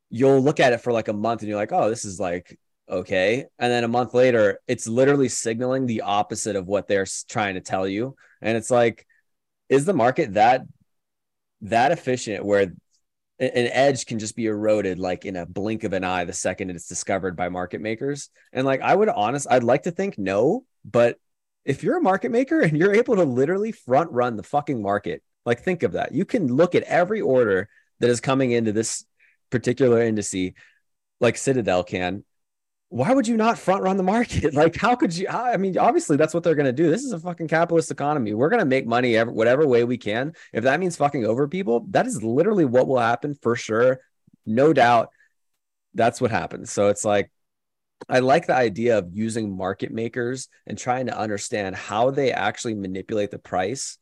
you'll 0.10 0.41
look 0.41 0.60
at 0.60 0.73
it 0.73 0.82
for 0.82 0.93
like 0.93 1.08
a 1.08 1.13
month 1.13 1.41
and 1.41 1.49
you're 1.49 1.58
like, 1.58 1.73
oh, 1.73 1.89
this 1.89 2.06
is 2.06 2.19
like 2.19 2.58
okay. 2.89 3.45
And 3.60 3.71
then 3.71 3.84
a 3.84 3.89
month 3.89 4.13
later, 4.13 4.60
it's 4.67 4.88
literally 4.88 5.30
signaling 5.30 5.86
the 5.86 6.02
opposite 6.02 6.56
of 6.56 6.67
what 6.67 6.88
they're 6.88 7.06
trying 7.28 7.56
to 7.56 7.62
tell 7.62 7.88
you. 7.88 8.15
And 8.41 8.58
it's 8.58 8.71
like, 8.71 9.06
is 9.69 9.86
the 9.86 9.93
market 9.93 10.34
that 10.34 10.63
that 11.61 11.91
efficient 11.91 12.45
where 12.45 12.61
an 12.61 12.75
edge 13.39 14.05
can 14.05 14.19
just 14.19 14.35
be 14.35 14.47
eroded 14.47 14.99
like 14.99 15.25
in 15.25 15.37
a 15.37 15.45
blink 15.45 15.85
of 15.85 15.93
an 15.93 16.03
eye 16.03 16.25
the 16.25 16.33
second 16.33 16.69
it's 16.69 16.87
discovered 16.87 17.37
by 17.37 17.47
market 17.47 17.79
makers. 17.79 18.29
And 18.51 18.65
like 18.65 18.81
I 18.81 18.93
would 18.93 19.07
honest, 19.07 19.47
I'd 19.49 19.63
like 19.63 19.83
to 19.83 19.91
think 19.91 20.17
no, 20.17 20.65
but 20.83 21.17
if 21.63 21.83
you're 21.83 21.97
a 21.97 22.01
market 22.01 22.31
maker 22.31 22.59
and 22.59 22.77
you're 22.77 22.95
able 22.95 23.15
to 23.15 23.23
literally 23.23 23.71
front 23.71 24.11
run 24.11 24.35
the 24.35 24.43
fucking 24.43 24.81
market, 24.81 25.23
like 25.45 25.61
think 25.61 25.83
of 25.83 25.93
that. 25.93 26.13
You 26.13 26.25
can 26.25 26.53
look 26.53 26.75
at 26.75 26.83
every 26.83 27.21
order 27.21 27.69
that 27.99 28.09
is 28.09 28.19
coming 28.19 28.51
into 28.51 28.71
this 28.71 29.05
particular 29.49 29.99
indice, 29.99 30.53
like 31.19 31.37
Citadel 31.37 31.83
can, 31.83 32.23
why 32.89 33.13
would 33.13 33.28
you 33.28 33.38
not 33.38 33.60
front 33.60 33.84
run 33.84 33.97
the 33.97 34.04
market? 34.04 34.54
Like, 34.60 34.75
how 34.75 34.95
could 34.95 35.15
you? 35.15 35.28
I 35.30 35.58
mean, 35.58 35.78
obviously, 35.78 36.17
that's 36.17 36.34
what 36.34 36.43
they're 36.43 36.56
going 36.56 36.65
to 36.65 36.73
do. 36.73 36.89
This 36.89 37.04
is 37.04 37.13
a 37.13 37.19
fucking 37.19 37.47
capitalist 37.47 37.91
economy. 37.91 38.34
We're 38.34 38.49
going 38.49 38.62
to 38.62 38.65
make 38.65 38.88
money 38.88 39.15
every, 39.15 39.32
whatever 39.32 39.65
way 39.65 39.84
we 39.84 39.97
can. 39.97 40.34
If 40.52 40.63
that 40.63 40.80
means 40.80 40.95
fucking 40.95 41.25
over 41.25 41.47
people, 41.47 41.86
that 41.91 42.08
is 42.08 42.23
literally 42.23 42.65
what 42.65 42.88
will 42.88 42.99
happen 42.99 43.36
for 43.36 43.56
sure. 43.56 44.02
No 44.45 44.73
doubt. 44.73 45.10
That's 45.93 46.19
what 46.19 46.32
happens. 46.32 46.71
So 46.71 46.88
it's 46.89 47.06
like, 47.06 47.32
I 48.10 48.19
like 48.19 48.47
the 48.47 48.56
idea 48.56 48.97
of 48.97 49.10
using 49.13 49.56
market 49.56 49.91
makers 49.91 50.47
and 50.65 50.78
trying 50.78 51.06
to 51.08 51.17
understand 51.17 51.75
how 51.75 52.12
they 52.12 52.32
actually 52.32 52.75
manipulate 52.75 53.32
the 53.32 53.39
price 53.39 53.97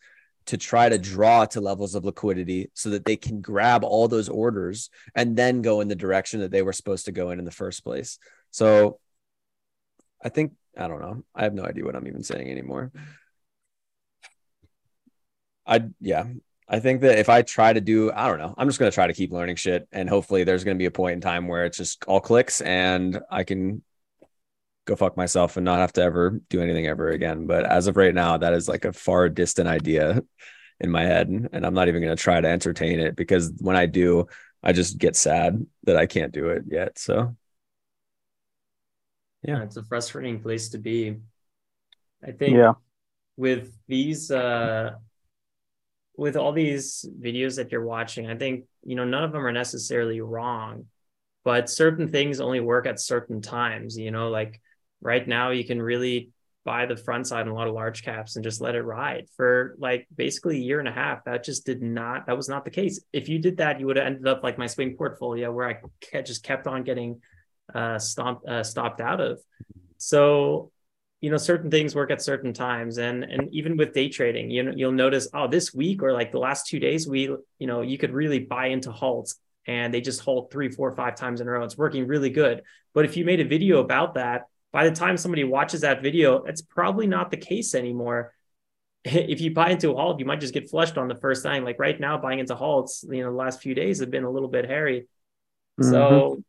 to 0.47 0.57
try 0.57 0.87
to 0.87 0.97
draw 0.97 1.45
to 1.45 1.59
levels 1.59 1.93
of 1.93 2.05
liquidity 2.05 2.71
so 2.73 2.89
that 2.91 3.05
they 3.05 3.17
can 3.17 3.41
grab 3.41 3.83
all 3.83 4.07
those 4.07 4.29
orders 4.29 4.89
and 5.13 5.35
then 5.35 5.61
go 5.61 5.81
in 5.81 5.89
the 5.89 5.95
direction 5.95 6.39
that 6.39 6.51
they 6.51 6.61
were 6.61 6.73
supposed 6.73 7.05
to 7.05 7.11
go 7.11 7.31
in 7.31 7.39
in 7.39 7.45
the 7.45 7.51
first 7.51 7.83
place. 7.83 8.17
So 8.51 8.99
I 10.23 10.29
think, 10.29 10.53
I 10.77 10.87
don't 10.87 11.01
know. 11.01 11.23
I 11.35 11.43
have 11.43 11.53
no 11.53 11.63
idea 11.63 11.85
what 11.85 11.95
I'm 11.95 12.07
even 12.07 12.23
saying 12.23 12.49
anymore. 12.49 12.91
I, 15.65 15.83
yeah, 15.99 16.25
I 16.69 16.79
think 16.79 17.01
that 17.01 17.19
if 17.19 17.29
I 17.29 17.41
try 17.41 17.73
to 17.73 17.81
do, 17.81 18.11
I 18.11 18.27
don't 18.27 18.39
know, 18.39 18.53
I'm 18.57 18.67
just 18.67 18.79
going 18.79 18.91
to 18.91 18.95
try 18.95 19.07
to 19.07 19.13
keep 19.13 19.31
learning 19.31 19.55
shit. 19.55 19.87
And 19.91 20.09
hopefully 20.09 20.43
there's 20.43 20.63
going 20.63 20.75
to 20.75 20.79
be 20.81 20.85
a 20.85 20.91
point 20.91 21.13
in 21.13 21.21
time 21.21 21.47
where 21.47 21.65
it's 21.65 21.77
just 21.77 22.03
all 22.05 22.19
clicks 22.19 22.61
and 22.61 23.19
I 23.29 23.43
can 23.43 23.83
go 24.85 24.95
fuck 24.95 25.17
myself 25.17 25.57
and 25.57 25.65
not 25.65 25.79
have 25.79 25.93
to 25.93 26.01
ever 26.01 26.39
do 26.49 26.61
anything 26.61 26.87
ever 26.87 27.09
again. 27.09 27.45
But 27.45 27.65
as 27.65 27.87
of 27.87 27.97
right 27.97 28.13
now, 28.13 28.37
that 28.37 28.53
is 28.53 28.67
like 28.67 28.85
a 28.85 28.93
far 28.93 29.29
distant 29.29 29.67
idea 29.67 30.23
in 30.79 30.89
my 30.89 31.03
head. 31.03 31.29
And 31.29 31.65
I'm 31.65 31.73
not 31.73 31.87
even 31.87 32.01
going 32.01 32.15
to 32.15 32.21
try 32.21 32.39
to 32.39 32.47
entertain 32.47 32.99
it 32.99 33.15
because 33.15 33.51
when 33.59 33.75
I 33.75 33.85
do, 33.85 34.27
I 34.63 34.73
just 34.73 34.97
get 34.97 35.15
sad 35.15 35.65
that 35.83 35.97
I 35.97 36.05
can't 36.05 36.33
do 36.33 36.49
it 36.49 36.63
yet. 36.67 36.97
So 36.97 37.35
yeah 39.47 39.63
it's 39.63 39.77
a 39.77 39.83
frustrating 39.83 40.39
place 40.39 40.69
to 40.69 40.77
be. 40.77 41.15
I 42.23 42.31
think 42.31 42.57
Yeah. 42.57 42.73
with 43.37 43.71
these 43.87 44.29
uh 44.29 44.91
with 46.15 46.35
all 46.35 46.51
these 46.51 47.05
videos 47.21 47.55
that 47.57 47.71
you're 47.71 47.85
watching 47.85 48.27
i 48.27 48.35
think 48.35 48.65
you 48.83 48.95
know 48.95 49.05
none 49.05 49.23
of 49.23 49.31
them 49.31 49.45
are 49.45 49.51
necessarily 49.51 50.19
wrong 50.19 50.85
but 51.45 51.69
certain 51.69 52.07
things 52.07 52.41
only 52.41 52.59
work 52.59 52.87
at 52.87 52.99
certain 52.99 53.39
times 53.39 53.95
you 53.95 54.09
know 54.09 54.29
like 54.29 54.59
right 54.99 55.27
now 55.27 55.51
you 55.51 55.63
can 55.63 55.79
really 55.79 56.31
buy 56.65 56.85
the 56.85 56.97
front 56.97 57.25
side 57.25 57.45
in 57.45 57.51
a 57.51 57.53
lot 57.55 57.67
of 57.67 57.73
large 57.73 58.03
caps 58.03 58.35
and 58.35 58.43
just 58.43 58.59
let 58.59 58.75
it 58.75 58.81
ride 58.81 59.25
for 59.37 59.75
like 59.79 60.05
basically 60.13 60.57
a 60.57 60.59
year 60.59 60.79
and 60.79 60.87
a 60.89 60.91
half. 60.91 61.23
That 61.23 61.45
just 61.45 61.65
did 61.65 61.81
not 61.81 62.25
that 62.27 62.35
was 62.35 62.49
not 62.49 62.65
the 62.65 62.71
case. 62.71 62.99
If 63.13 63.29
you 63.29 63.39
did 63.39 63.55
that 63.57 63.79
you 63.79 63.85
would 63.85 63.95
have 63.95 64.05
ended 64.05 64.27
up 64.27 64.43
like 64.43 64.57
my 64.57 64.67
swing 64.67 64.97
portfolio 64.97 65.49
where 65.49 65.81
i 66.13 66.21
just 66.21 66.43
kept 66.43 66.67
on 66.67 66.83
getting 66.83 67.21
uh, 67.73 67.99
stomped 67.99 68.47
uh, 68.47 68.63
stopped 68.63 69.01
out 69.01 69.21
of. 69.21 69.39
So, 69.97 70.71
you 71.21 71.31
know, 71.31 71.37
certain 71.37 71.71
things 71.71 71.95
work 71.95 72.11
at 72.11 72.21
certain 72.21 72.53
times, 72.53 72.97
and 72.97 73.23
and 73.23 73.49
even 73.53 73.77
with 73.77 73.93
day 73.93 74.09
trading, 74.09 74.51
you 74.51 74.63
know, 74.63 74.73
you'll 74.75 74.91
notice, 74.91 75.27
oh, 75.33 75.47
this 75.47 75.73
week 75.73 76.03
or 76.03 76.13
like 76.13 76.31
the 76.31 76.39
last 76.39 76.67
two 76.67 76.79
days, 76.79 77.07
we, 77.07 77.23
you 77.59 77.67
know, 77.67 77.81
you 77.81 77.97
could 77.97 78.11
really 78.11 78.39
buy 78.39 78.67
into 78.67 78.91
halts, 78.91 79.39
and 79.65 79.93
they 79.93 80.01
just 80.01 80.21
halt 80.21 80.51
three, 80.51 80.69
four, 80.69 80.91
five 80.95 81.15
times 81.15 81.41
in 81.41 81.47
a 81.47 81.51
row. 81.51 81.63
It's 81.63 81.77
working 81.77 82.07
really 82.07 82.29
good. 82.29 82.63
But 82.93 83.05
if 83.05 83.17
you 83.17 83.25
made 83.25 83.39
a 83.39 83.45
video 83.45 83.79
about 83.79 84.15
that, 84.15 84.43
by 84.71 84.87
the 84.87 84.95
time 84.95 85.17
somebody 85.17 85.43
watches 85.43 85.81
that 85.81 86.01
video, 86.01 86.43
it's 86.43 86.61
probably 86.61 87.07
not 87.07 87.31
the 87.31 87.37
case 87.37 87.75
anymore. 87.75 88.33
If 89.03 89.39
you 89.39 89.53
buy 89.53 89.69
into 89.69 89.91
a 89.91 89.95
halt, 89.95 90.19
you 90.19 90.25
might 90.25 90.41
just 90.41 90.53
get 90.53 90.69
flushed 90.69 90.97
on 90.97 91.07
the 91.07 91.15
first 91.15 91.41
time. 91.41 91.63
Like 91.63 91.79
right 91.79 91.97
now, 91.97 92.17
buying 92.17 92.39
into 92.39 92.55
halts, 92.55 93.05
you 93.09 93.23
know, 93.23 93.31
the 93.31 93.37
last 93.37 93.61
few 93.61 93.73
days 93.73 93.99
have 94.01 94.11
been 94.11 94.25
a 94.25 94.29
little 94.29 94.49
bit 94.49 94.65
hairy. 94.65 95.07
So 95.81 96.43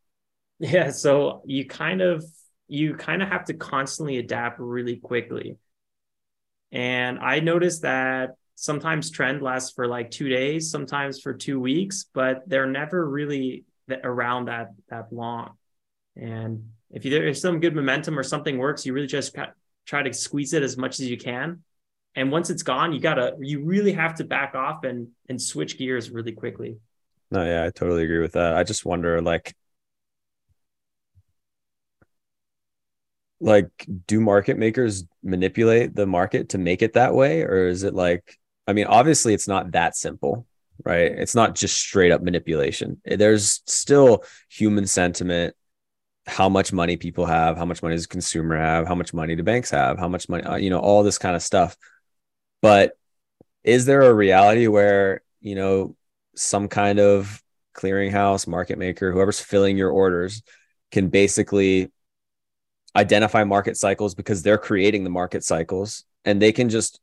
yeah, 0.59 0.91
so 0.91 1.43
you 1.47 1.67
kind 1.67 2.01
of 2.01 2.25
you 2.67 2.95
kind 2.95 3.23
of 3.23 3.29
have 3.29 3.47
to 3.47 3.55
constantly 3.55 4.19
adapt 4.19 4.59
really 4.59 4.97
quickly. 4.97 5.57
And 6.71 7.19
I 7.19 7.41
noticed 7.41 7.83
that 7.83 8.35
sometimes 8.57 9.11
trend 9.11 9.41
lasts 9.41 9.73
for 9.73 9.87
like 9.87 10.11
2 10.11 10.29
days, 10.29 10.71
sometimes 10.71 11.21
for 11.21 11.33
2 11.33 11.59
weeks, 11.59 12.07
but 12.13 12.43
they're 12.47 12.67
never 12.67 13.09
really 13.09 13.65
around 14.05 14.47
that 14.47 14.73
that 14.91 15.13
long. 15.13 15.57
And 16.17 16.71
if 16.91 17.05
you 17.05 17.11
there's 17.11 17.41
some 17.41 17.61
good 17.61 17.75
momentum 17.75 18.19
or 18.19 18.23
something 18.23 18.59
works, 18.59 18.85
you 18.85 18.93
really 18.93 19.07
just 19.07 19.37
try 19.87 20.03
to 20.03 20.13
squeeze 20.13 20.53
it 20.53 20.63
as 20.63 20.77
much 20.77 21.01
as 21.01 21.09
you 21.09 21.17
can. 21.17 21.63
And 22.15 22.33
once 22.33 22.51
it's 22.51 22.65
gone, 22.65 22.93
you 22.93 23.01
gotta 23.01 23.37
you 23.41 23.65
really 23.65 23.93
have 23.93 24.17
to 24.17 24.25
back 24.25 24.55
off 24.55 24.85
and 24.85 25.09
and 25.29 25.41
switch 25.41 25.79
gears 25.79 26.11
really 26.11 26.33
quickly. 26.33 26.79
No, 27.31 27.45
yeah, 27.45 27.65
I 27.65 27.71
totally 27.71 28.05
agree 28.05 28.21
with 28.21 28.33
that. 28.33 28.55
I 28.55 28.65
just 28.65 28.87
wonder, 28.87 29.21
like, 29.21 29.55
like, 33.41 33.71
do 34.07 34.21
market 34.21 34.59
makers 34.59 35.05
manipulate 35.23 35.95
the 35.95 36.07
market 36.07 36.51
to 36.51 36.59
make 36.59 36.83
it 36.83 36.95
that 36.95 37.15
way, 37.15 37.43
or 37.43 37.69
is 37.69 37.83
it 37.83 37.95
like, 37.95 38.39
I 38.67 38.73
mean, 38.73 38.87
obviously, 38.87 39.35
it's 39.35 39.49
not 39.49 39.73
that 39.73 39.97
simple, 39.97 40.47
right? 40.85 41.11
It's 41.13 41.35
not 41.35 41.55
just 41.55 41.77
straight 41.77 42.13
up 42.13 42.23
manipulation. 42.23 43.01
There's 43.05 43.63
still 43.67 44.25
human 44.49 44.87
sentiment, 44.87 45.55
how 46.27 46.49
much 46.49 46.73
money 46.73 46.97
people 46.97 47.27
have, 47.27 47.57
how 47.57 47.65
much 47.65 47.83
money 47.83 47.95
does 47.95 48.07
consumer 48.07 48.57
have, 48.57 48.87
how 48.87 48.95
much 48.95 49.15
money 49.15 49.35
do 49.35 49.43
banks 49.43 49.71
have, 49.71 49.99
how 49.99 50.09
much 50.09 50.29
money, 50.29 50.45
uh, 50.45 50.57
you 50.57 50.71
know, 50.71 50.79
all 50.79 51.03
this 51.03 51.19
kind 51.19 51.35
of 51.35 51.43
stuff. 51.43 51.77
But 52.61 52.93
is 53.65 53.87
there 53.87 54.03
a 54.03 54.15
reality 54.15 54.67
where 54.67 55.23
you 55.41 55.55
know 55.55 55.97
some 56.37 56.69
kind 56.69 56.99
of 56.99 57.43
clearinghouse, 57.75 58.47
market 58.47 58.79
maker, 58.79 59.13
whoever's 59.13 59.41
filling 59.41 59.77
your 59.77 59.91
orders 59.91 60.43
can 60.91 61.09
basically 61.09 61.91
identify 62.97 63.45
market 63.45 63.77
cycles 63.77 64.15
because 64.15 64.43
they're 64.43 64.59
creating 64.59 65.05
the 65.05 65.11
market 65.11 65.45
cycles 65.45 66.05
and 66.25 66.41
they 66.41 66.53
can 66.53 66.69
just 66.69 67.01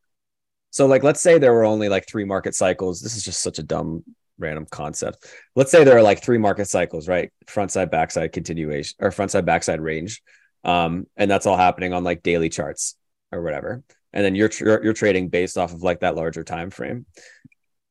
so 0.72 0.86
like 0.88 1.04
let's 1.04 1.22
say 1.22 1.38
there 1.38 1.54
were 1.54 1.66
only 1.66 1.90
like 1.90 2.08
three 2.08 2.26
market 2.26 2.54
cycles. 2.54 3.02
This 3.02 3.16
is 3.16 3.24
just 3.24 3.42
such 3.42 3.60
a 3.60 3.64
dumb 3.64 4.04
random 4.38 4.66
concept. 4.70 5.26
Let's 5.56 5.72
say 5.72 5.84
there 5.84 5.98
are 5.98 6.04
like 6.04 6.22
three 6.22 6.38
market 6.38 6.68
cycles, 6.68 7.08
right? 7.08 7.32
Front 7.48 7.72
side, 7.72 7.92
backside 7.92 8.34
continuation 8.34 8.96
or 9.00 9.12
front 9.12 9.32
side, 9.32 9.46
backside 9.46 9.80
range. 9.80 10.22
Um, 10.66 11.08
and 11.16 11.32
that's 11.32 11.46
all 11.46 11.56
happening 11.56 11.94
on 11.94 12.04
like 12.04 12.24
daily 12.24 12.50
charts 12.50 12.96
or 13.32 13.42
whatever. 13.42 13.84
And 14.12 14.26
then 14.26 14.36
you're, 14.36 14.50
you're 14.60 14.84
you're 14.84 14.94
trading 14.94 15.30
based 15.30 15.58
off 15.58 15.74
of 15.74 15.84
like 15.84 16.02
that 16.02 16.16
larger 16.16 16.44
time 16.44 16.72
frame 16.72 17.06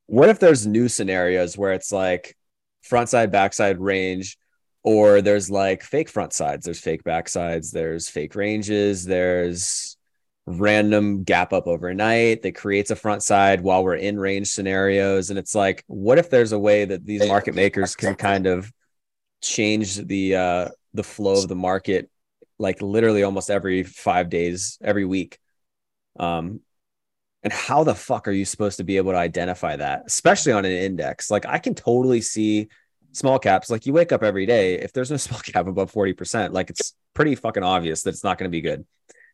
what 0.06 0.28
if 0.28 0.38
there's 0.38 0.66
new 0.66 0.88
scenarios 0.88 1.56
where 1.56 1.72
it's 1.72 1.92
like 1.92 2.36
front 2.82 3.08
side 3.08 3.32
backside 3.32 3.80
range 3.80 4.36
or 4.84 5.22
there's 5.22 5.50
like 5.50 5.82
fake 5.82 6.10
front 6.10 6.32
sides. 6.34 6.66
There's 6.66 6.78
fake 6.78 7.02
backsides 7.02 7.72
there's 7.72 8.08
fake 8.08 8.34
ranges. 8.36 9.04
There's 9.04 9.96
random 10.46 11.24
gap 11.24 11.54
up 11.54 11.66
overnight 11.66 12.42
that 12.42 12.54
creates 12.54 12.90
a 12.90 12.96
front 12.96 13.22
side 13.22 13.62
while 13.62 13.82
we're 13.82 13.96
in 13.96 14.18
range 14.18 14.48
scenarios. 14.48 15.30
And 15.30 15.38
it's 15.38 15.54
like 15.54 15.82
what 15.86 16.18
if 16.18 16.28
there's 16.28 16.52
a 16.52 16.58
way 16.58 16.84
that 16.84 17.04
these 17.04 17.26
market 17.26 17.54
makers 17.54 17.96
can 17.96 18.14
kind 18.14 18.46
of 18.46 18.70
change 19.40 19.96
the 19.96 20.36
uh 20.36 20.68
the 20.92 21.02
flow 21.02 21.42
of 21.42 21.48
the 21.48 21.56
market 21.56 22.10
like 22.58 22.80
literally 22.80 23.24
almost 23.24 23.50
every 23.50 23.82
5 23.82 24.28
days 24.28 24.78
every 24.84 25.06
week? 25.06 25.38
Um 26.20 26.60
and 27.42 27.52
how 27.52 27.84
the 27.84 27.94
fuck 27.94 28.28
are 28.28 28.32
you 28.32 28.44
supposed 28.44 28.78
to 28.78 28.84
be 28.84 28.96
able 28.96 29.12
to 29.12 29.18
identify 29.18 29.76
that, 29.76 30.04
especially 30.06 30.52
on 30.52 30.64
an 30.64 30.72
index? 30.72 31.30
Like 31.30 31.46
I 31.46 31.58
can 31.58 31.74
totally 31.74 32.22
see 32.22 32.68
small 33.14 33.38
caps. 33.38 33.70
Like 33.70 33.86
you 33.86 33.92
wake 33.92 34.12
up 34.12 34.22
every 34.22 34.46
day, 34.46 34.74
if 34.74 34.92
there's 34.92 35.10
no 35.10 35.16
small 35.18 35.40
cap 35.40 35.66
above 35.66 35.92
40%, 35.92 36.52
like 36.52 36.70
it's 36.70 36.94
pretty 37.14 37.34
fucking 37.34 37.62
obvious 37.62 38.02
that 38.02 38.10
it's 38.10 38.24
not 38.24 38.38
going 38.38 38.50
to 38.50 38.54
be 38.54 38.60
good. 38.60 38.84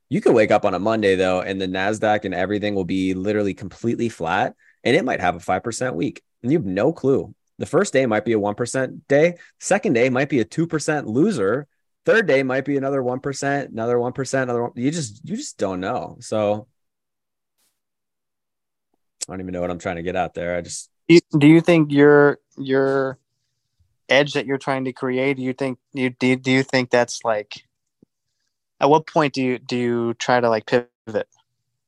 You 0.09 0.21
could 0.21 0.35
wake 0.35 0.51
up 0.51 0.65
on 0.65 0.75
a 0.75 0.79
Monday 0.79 1.15
though, 1.15 1.41
and 1.41 1.61
the 1.61 1.69
NASDAQ 1.69 2.25
and 2.25 2.35
everything 2.35 2.75
will 2.75 2.85
be 2.85 3.15
literally 3.15 3.55
completely 3.55 4.09
flat 4.09 4.55
and 4.85 4.97
it 4.97 5.05
might 5.05 5.21
have 5.21 5.37
a 5.37 5.39
5% 5.39 5.95
week. 5.95 6.23
And 6.43 6.51
you 6.51 6.59
have 6.59 6.67
no 6.67 6.93
clue. 6.93 7.35
The 7.59 7.67
first 7.67 7.93
day 7.93 8.07
might 8.07 8.25
be 8.25 8.33
a 8.33 8.39
1% 8.39 9.01
day. 9.09 9.37
Second 9.59 9.93
day 9.93 10.09
might 10.09 10.31
be 10.31 10.41
a 10.41 10.45
2% 10.45 11.07
loser. 11.07 11.67
Third 12.07 12.27
day 12.27 12.43
might 12.43 12.65
be 12.65 12.79
another 12.79 13.03
1%, 13.03 13.69
another 13.69 13.97
1%, 13.97 14.43
another 14.43 14.63
one. 14.63 14.73
You 14.75 14.91
just, 14.91 15.29
you 15.29 15.37
just 15.37 15.59
don't 15.59 15.81
know. 15.81 16.17
So 16.21 16.67
I 19.29 19.33
don't 19.33 19.41
even 19.41 19.53
know 19.53 19.61
what 19.61 19.71
I'm 19.71 19.79
trying 19.79 19.97
to 19.97 20.03
get 20.03 20.17
out 20.17 20.35
there. 20.35 20.57
I 20.57 20.63
just 20.63 20.91
Do 21.09 21.15
you, 21.15 21.21
do 21.39 21.47
you 21.47 21.61
think 21.61 21.93
your 21.93 22.39
your 22.57 23.19
edge 24.11 24.35
that 24.35 24.47
you're 24.47 24.59
trying 24.59 24.85
to 24.85 24.93
create? 24.93 25.37
Do 25.37 25.43
you 25.43 25.53
think 25.53 25.79
you 25.93 26.11
do, 26.11 26.37
do 26.37 26.51
you 26.51 26.63
think 26.63 26.91
that's 26.91 27.25
like 27.25 27.65
at 28.81 28.91
what 28.91 29.07
point 29.07 29.35
do 29.35 29.43
you 29.43 29.59
do 29.59 29.77
you 29.77 30.15
try 30.15 30.41
to 30.41 30.49
like 30.49 30.67
pivot 30.67 31.29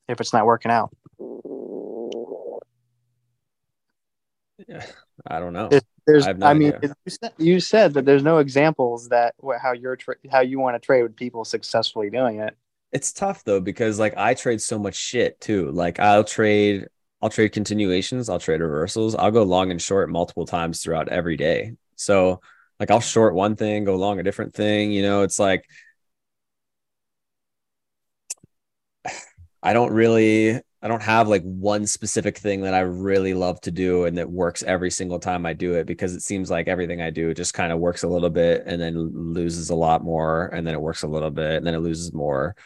if 0.08 0.20
it's 0.20 0.32
not 0.32 0.46
working 0.46 0.70
out? 0.70 0.94
Yeah, 4.68 4.86
I 5.26 5.40
don't 5.40 5.52
know. 5.52 5.68
There's, 5.68 5.82
there's 6.06 6.26
I 6.26 6.30
I, 6.42 6.54
mean, 6.54 6.74
idea. 6.74 6.94
you 7.04 7.10
said, 7.10 7.32
you 7.38 7.60
said 7.60 7.94
that 7.94 8.04
there's 8.04 8.22
no 8.22 8.38
examples 8.38 9.08
that 9.08 9.34
how 9.60 9.72
you're 9.72 9.96
tra- 9.96 10.16
how 10.30 10.40
you 10.40 10.58
want 10.58 10.74
to 10.74 10.84
trade 10.84 11.02
with 11.02 11.16
people 11.16 11.44
successfully 11.44 12.10
doing 12.10 12.40
it. 12.40 12.56
It's 12.92 13.12
tough 13.12 13.44
though 13.44 13.60
because 13.60 13.98
like 13.98 14.14
I 14.16 14.34
trade 14.34 14.60
so 14.60 14.78
much 14.78 14.96
shit 14.96 15.40
too. 15.40 15.70
Like 15.70 15.98
I'll 15.98 16.24
trade 16.24 16.88
I'll 17.22 17.30
trade 17.30 17.50
continuations, 17.50 18.28
I'll 18.28 18.40
trade 18.40 18.60
reversals. 18.60 19.14
I'll 19.14 19.30
go 19.30 19.44
long 19.44 19.70
and 19.70 19.80
short 19.80 20.10
multiple 20.10 20.44
times 20.44 20.82
throughout 20.82 21.08
every 21.08 21.36
day. 21.36 21.76
So 22.04 22.40
like 22.80 22.90
I'll 22.90 23.00
short 23.00 23.34
one 23.34 23.56
thing, 23.56 23.84
go 23.84 23.96
long 23.96 24.18
a 24.20 24.22
different 24.22 24.54
thing. 24.54 24.92
You 24.92 25.02
know, 25.02 25.22
it's 25.22 25.38
like 25.38 25.64
I 29.62 29.72
don't 29.72 29.92
really 29.92 30.60
I 30.84 30.88
don't 30.88 31.02
have 31.02 31.28
like 31.28 31.42
one 31.44 31.86
specific 31.86 32.36
thing 32.38 32.62
that 32.62 32.74
I 32.74 32.80
really 32.80 33.34
love 33.34 33.60
to 33.62 33.70
do 33.70 34.04
and 34.04 34.18
that 34.18 34.28
works 34.30 34.64
every 34.64 34.90
single 34.90 35.20
time 35.20 35.46
I 35.46 35.52
do 35.52 35.74
it 35.74 35.86
because 35.86 36.12
it 36.14 36.22
seems 36.22 36.50
like 36.50 36.66
everything 36.66 37.00
I 37.00 37.10
do 37.10 37.32
just 37.34 37.54
kind 37.54 37.72
of 37.72 37.78
works 37.78 38.02
a 38.02 38.08
little 38.08 38.30
bit 38.30 38.64
and 38.66 38.82
then 38.82 39.32
loses 39.32 39.70
a 39.70 39.76
lot 39.76 40.02
more 40.02 40.46
and 40.48 40.66
then 40.66 40.74
it 40.74 40.80
works 40.80 41.04
a 41.04 41.08
little 41.08 41.30
bit 41.30 41.52
and 41.56 41.66
then 41.66 41.74
it 41.74 41.78
loses 41.80 42.12
more. 42.12 42.56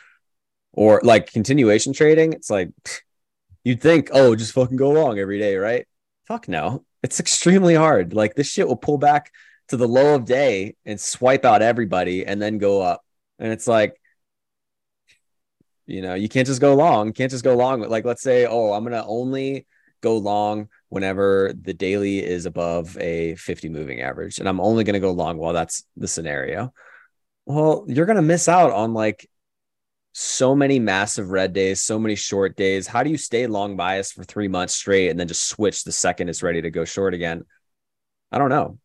Or 0.72 1.01
like 1.05 1.33
continuation 1.33 1.92
trading, 1.92 2.33
it's 2.33 2.51
like 2.51 2.70
you'd 3.64 3.83
think, 3.83 4.11
oh, 4.12 4.35
just 4.37 4.53
fucking 4.55 4.77
go 4.79 4.90
long 4.90 5.18
every 5.18 5.38
day, 5.38 5.57
right? 5.57 5.87
Fuck 6.26 6.48
no. 6.48 6.84
It's 7.02 7.20
extremely 7.20 7.74
hard. 7.74 8.14
Like 8.14 8.34
this 8.34 8.48
shit 8.48 8.66
will 8.66 8.76
pull 8.76 8.98
back 8.98 9.32
to 9.68 9.76
the 9.76 9.88
low 9.88 10.14
of 10.14 10.24
day 10.24 10.76
and 10.84 11.00
swipe 11.00 11.44
out 11.44 11.62
everybody 11.62 12.26
and 12.26 12.40
then 12.40 12.58
go 12.58 12.80
up. 12.80 13.02
And 13.38 13.52
it's 13.52 13.66
like 13.66 14.00
you 15.86 16.02
know, 16.02 16.14
you 16.14 16.28
can't 16.28 16.46
just 16.46 16.60
go 16.60 16.74
long. 16.74 17.12
Can't 17.12 17.30
just 17.30 17.44
go 17.44 17.56
long. 17.56 17.80
Like, 17.80 18.04
let's 18.04 18.22
say, 18.22 18.46
oh, 18.46 18.72
I'm 18.72 18.84
gonna 18.84 19.04
only 19.06 19.66
go 20.00 20.18
long 20.18 20.68
whenever 20.88 21.52
the 21.60 21.74
daily 21.74 22.24
is 22.24 22.46
above 22.46 22.96
a 22.98 23.34
50 23.36 23.68
moving 23.68 24.00
average, 24.00 24.38
and 24.38 24.48
I'm 24.48 24.60
only 24.60 24.84
gonna 24.84 25.00
go 25.00 25.12
long 25.12 25.38
while 25.38 25.52
that's 25.52 25.84
the 25.96 26.08
scenario. 26.08 26.72
Well, 27.46 27.84
you're 27.88 28.06
gonna 28.06 28.22
miss 28.22 28.48
out 28.48 28.72
on 28.72 28.94
like 28.94 29.28
so 30.18 30.57
many 30.57 30.79
massive 30.79 31.29
red 31.29 31.52
days, 31.52 31.83
so 31.83 31.98
many 31.98 32.14
short 32.14 32.57
days. 32.57 32.87
How 32.87 33.02
do 33.02 33.11
you 33.11 33.18
stay 33.18 33.46
long 33.46 33.76
bias 33.76 34.12
for 34.12 34.24
three 34.24 34.48
months 34.48 34.74
straight 34.74 35.11
and 35.11 35.20
then 35.20 35.29
just 35.29 35.46
switch 35.46 35.85
the 35.85 35.92
second 35.92 36.31
it's 36.31 36.42
ready 36.42 36.62
to 36.62 36.70
go 36.70 36.87
short 36.87 37.12
again? 37.12 37.44
I 38.33 38.38
don't 38.38 38.48
know. 38.48 38.79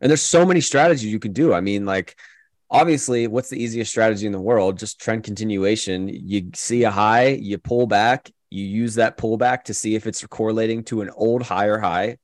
And 0.00 0.08
there's 0.08 0.22
so 0.22 0.46
many 0.46 0.62
strategies 0.62 1.12
you 1.12 1.18
can 1.18 1.34
do. 1.34 1.52
I 1.52 1.60
mean, 1.60 1.84
like 1.84 2.18
obviously, 2.70 3.26
what's 3.26 3.50
the 3.50 3.62
easiest 3.62 3.90
strategy 3.90 4.24
in 4.24 4.32
the 4.32 4.40
world? 4.40 4.78
Just 4.78 4.98
trend 4.98 5.24
continuation. 5.24 6.08
You 6.08 6.50
see 6.54 6.84
a 6.84 6.90
high, 6.90 7.26
you 7.26 7.58
pull 7.58 7.86
back, 7.86 8.30
you 8.48 8.64
use 8.64 8.94
that 8.94 9.18
pullback 9.18 9.64
to 9.64 9.74
see 9.74 9.94
if 9.94 10.06
it's 10.06 10.26
correlating 10.26 10.84
to 10.84 11.02
an 11.02 11.10
old 11.10 11.42
higher 11.42 11.76
high, 11.76 12.16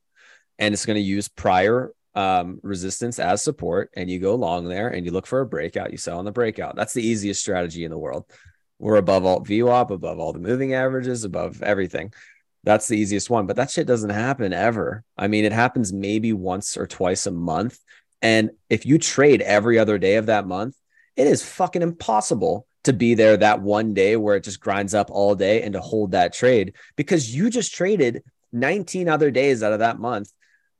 and 0.58 0.72
it's 0.72 0.86
going 0.86 0.96
to 0.96 1.02
use 1.02 1.28
prior 1.28 1.92
um, 2.14 2.60
resistance 2.62 3.18
as 3.18 3.42
support. 3.42 3.90
And 3.94 4.10
you 4.10 4.18
go 4.18 4.34
long 4.34 4.66
there 4.66 4.88
and 4.88 5.04
you 5.04 5.12
look 5.12 5.26
for 5.26 5.40
a 5.40 5.46
breakout, 5.46 5.92
you 5.92 5.98
sell 5.98 6.18
on 6.18 6.24
the 6.24 6.32
breakout. 6.32 6.76
That's 6.76 6.94
the 6.94 7.06
easiest 7.06 7.40
strategy 7.40 7.84
in 7.84 7.90
the 7.90 7.98
world. 7.98 8.24
We're 8.78 8.96
above 8.96 9.24
all 9.24 9.44
VWAP, 9.44 9.90
above 9.90 10.18
all 10.18 10.32
the 10.32 10.38
moving 10.38 10.74
averages, 10.74 11.24
above 11.24 11.62
everything. 11.62 12.12
That's 12.64 12.88
the 12.88 12.98
easiest 12.98 13.30
one. 13.30 13.46
But 13.46 13.56
that 13.56 13.70
shit 13.70 13.86
doesn't 13.86 14.10
happen 14.10 14.52
ever. 14.52 15.04
I 15.16 15.28
mean, 15.28 15.44
it 15.44 15.52
happens 15.52 15.92
maybe 15.92 16.32
once 16.32 16.76
or 16.76 16.86
twice 16.86 17.26
a 17.26 17.30
month 17.30 17.78
and 18.22 18.50
if 18.68 18.86
you 18.86 18.98
trade 18.98 19.42
every 19.42 19.78
other 19.78 19.98
day 19.98 20.16
of 20.16 20.26
that 20.26 20.46
month, 20.46 20.76
it 21.16 21.26
is 21.26 21.44
fucking 21.44 21.82
impossible 21.82 22.66
to 22.84 22.92
be 22.92 23.14
there 23.14 23.36
that 23.36 23.60
one 23.60 23.94
day 23.94 24.16
where 24.16 24.36
it 24.36 24.44
just 24.44 24.60
grinds 24.60 24.94
up 24.94 25.10
all 25.10 25.34
day 25.34 25.62
and 25.62 25.74
to 25.74 25.80
hold 25.80 26.12
that 26.12 26.32
trade 26.32 26.74
because 26.96 27.34
you 27.34 27.50
just 27.50 27.74
traded 27.74 28.22
19 28.52 29.08
other 29.08 29.30
days 29.30 29.62
out 29.62 29.72
of 29.72 29.80
that 29.80 29.98
month. 29.98 30.30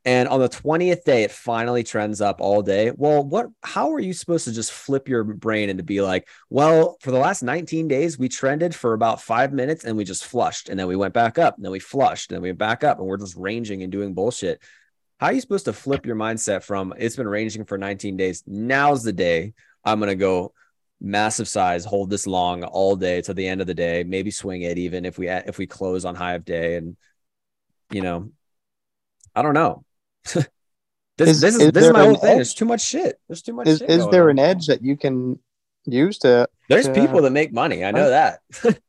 And 0.03 0.27
on 0.27 0.39
the 0.39 0.49
20th 0.49 1.03
day, 1.03 1.23
it 1.23 1.31
finally 1.31 1.83
trends 1.83 2.21
up 2.21 2.41
all 2.41 2.63
day. 2.63 2.91
Well, 2.95 3.23
what, 3.23 3.47
how 3.61 3.91
are 3.93 3.99
you 3.99 4.13
supposed 4.13 4.45
to 4.45 4.51
just 4.51 4.71
flip 4.71 5.07
your 5.07 5.23
brain 5.23 5.69
and 5.69 5.77
to 5.77 5.83
be 5.83 6.01
like, 6.01 6.27
well, 6.49 6.97
for 7.01 7.11
the 7.11 7.19
last 7.19 7.43
19 7.43 7.87
days, 7.87 8.17
we 8.17 8.27
trended 8.27 8.73
for 8.73 8.93
about 8.93 9.21
five 9.21 9.53
minutes 9.53 9.85
and 9.85 9.95
we 9.95 10.03
just 10.03 10.25
flushed 10.25 10.69
and 10.69 10.79
then 10.79 10.87
we 10.87 10.95
went 10.95 11.13
back 11.13 11.37
up 11.37 11.55
and 11.55 11.63
then 11.63 11.71
we 11.71 11.79
flushed 11.79 12.31
and 12.31 12.37
then 12.37 12.41
we 12.41 12.49
went 12.49 12.57
back 12.57 12.83
up 12.83 12.97
and 12.97 13.05
we're 13.05 13.17
just 13.17 13.35
ranging 13.35 13.83
and 13.83 13.91
doing 13.91 14.15
bullshit. 14.15 14.59
How 15.19 15.27
are 15.27 15.33
you 15.33 15.41
supposed 15.41 15.65
to 15.65 15.73
flip 15.73 16.07
your 16.07 16.15
mindset 16.15 16.63
from 16.63 16.95
it's 16.97 17.15
been 17.15 17.27
ranging 17.27 17.65
for 17.65 17.77
19 17.77 18.17
days? 18.17 18.43
Now's 18.47 19.03
the 19.03 19.13
day 19.13 19.53
I'm 19.85 19.99
going 19.99 20.09
to 20.09 20.15
go 20.15 20.53
massive 20.99 21.47
size, 21.47 21.85
hold 21.85 22.09
this 22.09 22.25
long 22.25 22.63
all 22.63 22.95
day 22.95 23.21
to 23.21 23.35
the 23.35 23.47
end 23.47 23.61
of 23.61 23.67
the 23.67 23.75
day, 23.75 24.03
maybe 24.03 24.31
swing 24.31 24.63
it 24.63 24.79
even 24.79 25.05
if 25.05 25.19
we 25.19 25.29
if 25.29 25.59
we 25.59 25.67
close 25.67 26.05
on 26.05 26.15
high 26.15 26.33
of 26.33 26.43
day 26.43 26.75
and 26.75 26.97
you 27.91 28.01
know, 28.01 28.31
I 29.35 29.43
don't 29.43 29.53
know. 29.53 29.85
This, 31.17 31.29
is, 31.29 31.41
this 31.41 31.55
is, 31.55 31.61
is 31.61 31.71
this 31.71 31.85
is 31.85 31.93
my 31.93 32.05
whole 32.05 32.15
thing. 32.15 32.29
Edge? 32.31 32.37
There's 32.37 32.53
too 32.53 32.65
much 32.65 32.81
shit. 32.81 33.19
There's 33.27 33.41
too 33.41 33.53
much. 33.53 33.67
Is, 33.67 33.81
is 33.81 34.07
there 34.07 34.23
on. 34.23 34.31
an 34.31 34.39
edge 34.39 34.67
that 34.67 34.81
you 34.81 34.97
can 34.97 35.39
use 35.85 36.17
to? 36.19 36.47
There's 36.67 36.87
to, 36.87 36.93
people 36.93 37.21
that 37.21 37.31
make 37.31 37.53
money. 37.53 37.85
I 37.85 37.91
know 37.91 38.09
that. 38.09 38.39
it's 38.63 38.79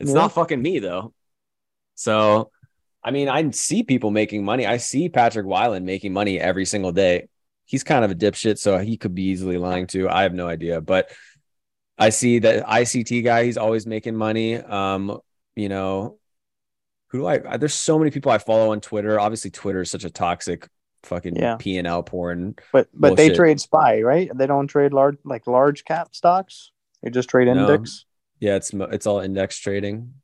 yeah. 0.00 0.12
not 0.12 0.32
fucking 0.32 0.60
me 0.60 0.80
though. 0.80 1.14
So 1.94 2.50
I 3.02 3.10
mean, 3.10 3.28
I 3.28 3.50
see 3.52 3.84
people 3.84 4.10
making 4.10 4.44
money. 4.44 4.66
I 4.66 4.76
see 4.76 5.08
Patrick 5.08 5.46
Wieland 5.46 5.86
making 5.86 6.12
money 6.12 6.38
every 6.38 6.64
single 6.64 6.92
day. 6.92 7.28
He's 7.64 7.84
kind 7.84 8.04
of 8.04 8.10
a 8.10 8.14
dipshit, 8.14 8.58
so 8.58 8.78
he 8.78 8.96
could 8.96 9.14
be 9.14 9.24
easily 9.24 9.56
lying 9.56 9.86
too. 9.86 10.08
I 10.08 10.22
have 10.22 10.34
no 10.34 10.48
idea, 10.48 10.80
but 10.80 11.10
I 11.96 12.10
see 12.10 12.40
that 12.40 12.66
ICT 12.66 13.24
guy. 13.24 13.44
He's 13.44 13.56
always 13.56 13.86
making 13.86 14.16
money. 14.16 14.56
Um, 14.56 15.20
you 15.54 15.68
know, 15.68 16.18
who 17.08 17.18
do 17.18 17.26
I? 17.26 17.56
There's 17.56 17.74
so 17.74 17.98
many 17.98 18.10
people 18.10 18.32
I 18.32 18.38
follow 18.38 18.72
on 18.72 18.80
Twitter. 18.80 19.18
Obviously, 19.18 19.50
Twitter 19.50 19.82
is 19.82 19.90
such 19.90 20.04
a 20.04 20.10
toxic 20.10 20.68
fucking 21.02 21.36
yeah. 21.36 21.56
P 21.58 21.78
and 21.78 21.86
L 21.86 22.02
porn. 22.02 22.56
But 22.72 22.88
but 22.92 23.16
bullshit. 23.16 23.16
they 23.16 23.34
trade 23.34 23.60
SPY, 23.60 24.02
right? 24.02 24.30
They 24.34 24.46
don't 24.46 24.68
trade 24.68 24.92
large 24.92 25.18
like 25.24 25.46
large 25.46 25.84
cap 25.84 26.14
stocks. 26.14 26.72
They 27.02 27.10
just 27.10 27.28
trade 27.28 27.48
index. 27.48 28.04
No. 28.40 28.48
Yeah, 28.48 28.56
it's 28.56 28.72
it's 28.72 29.06
all 29.06 29.20
index 29.20 29.58
trading. 29.58 30.14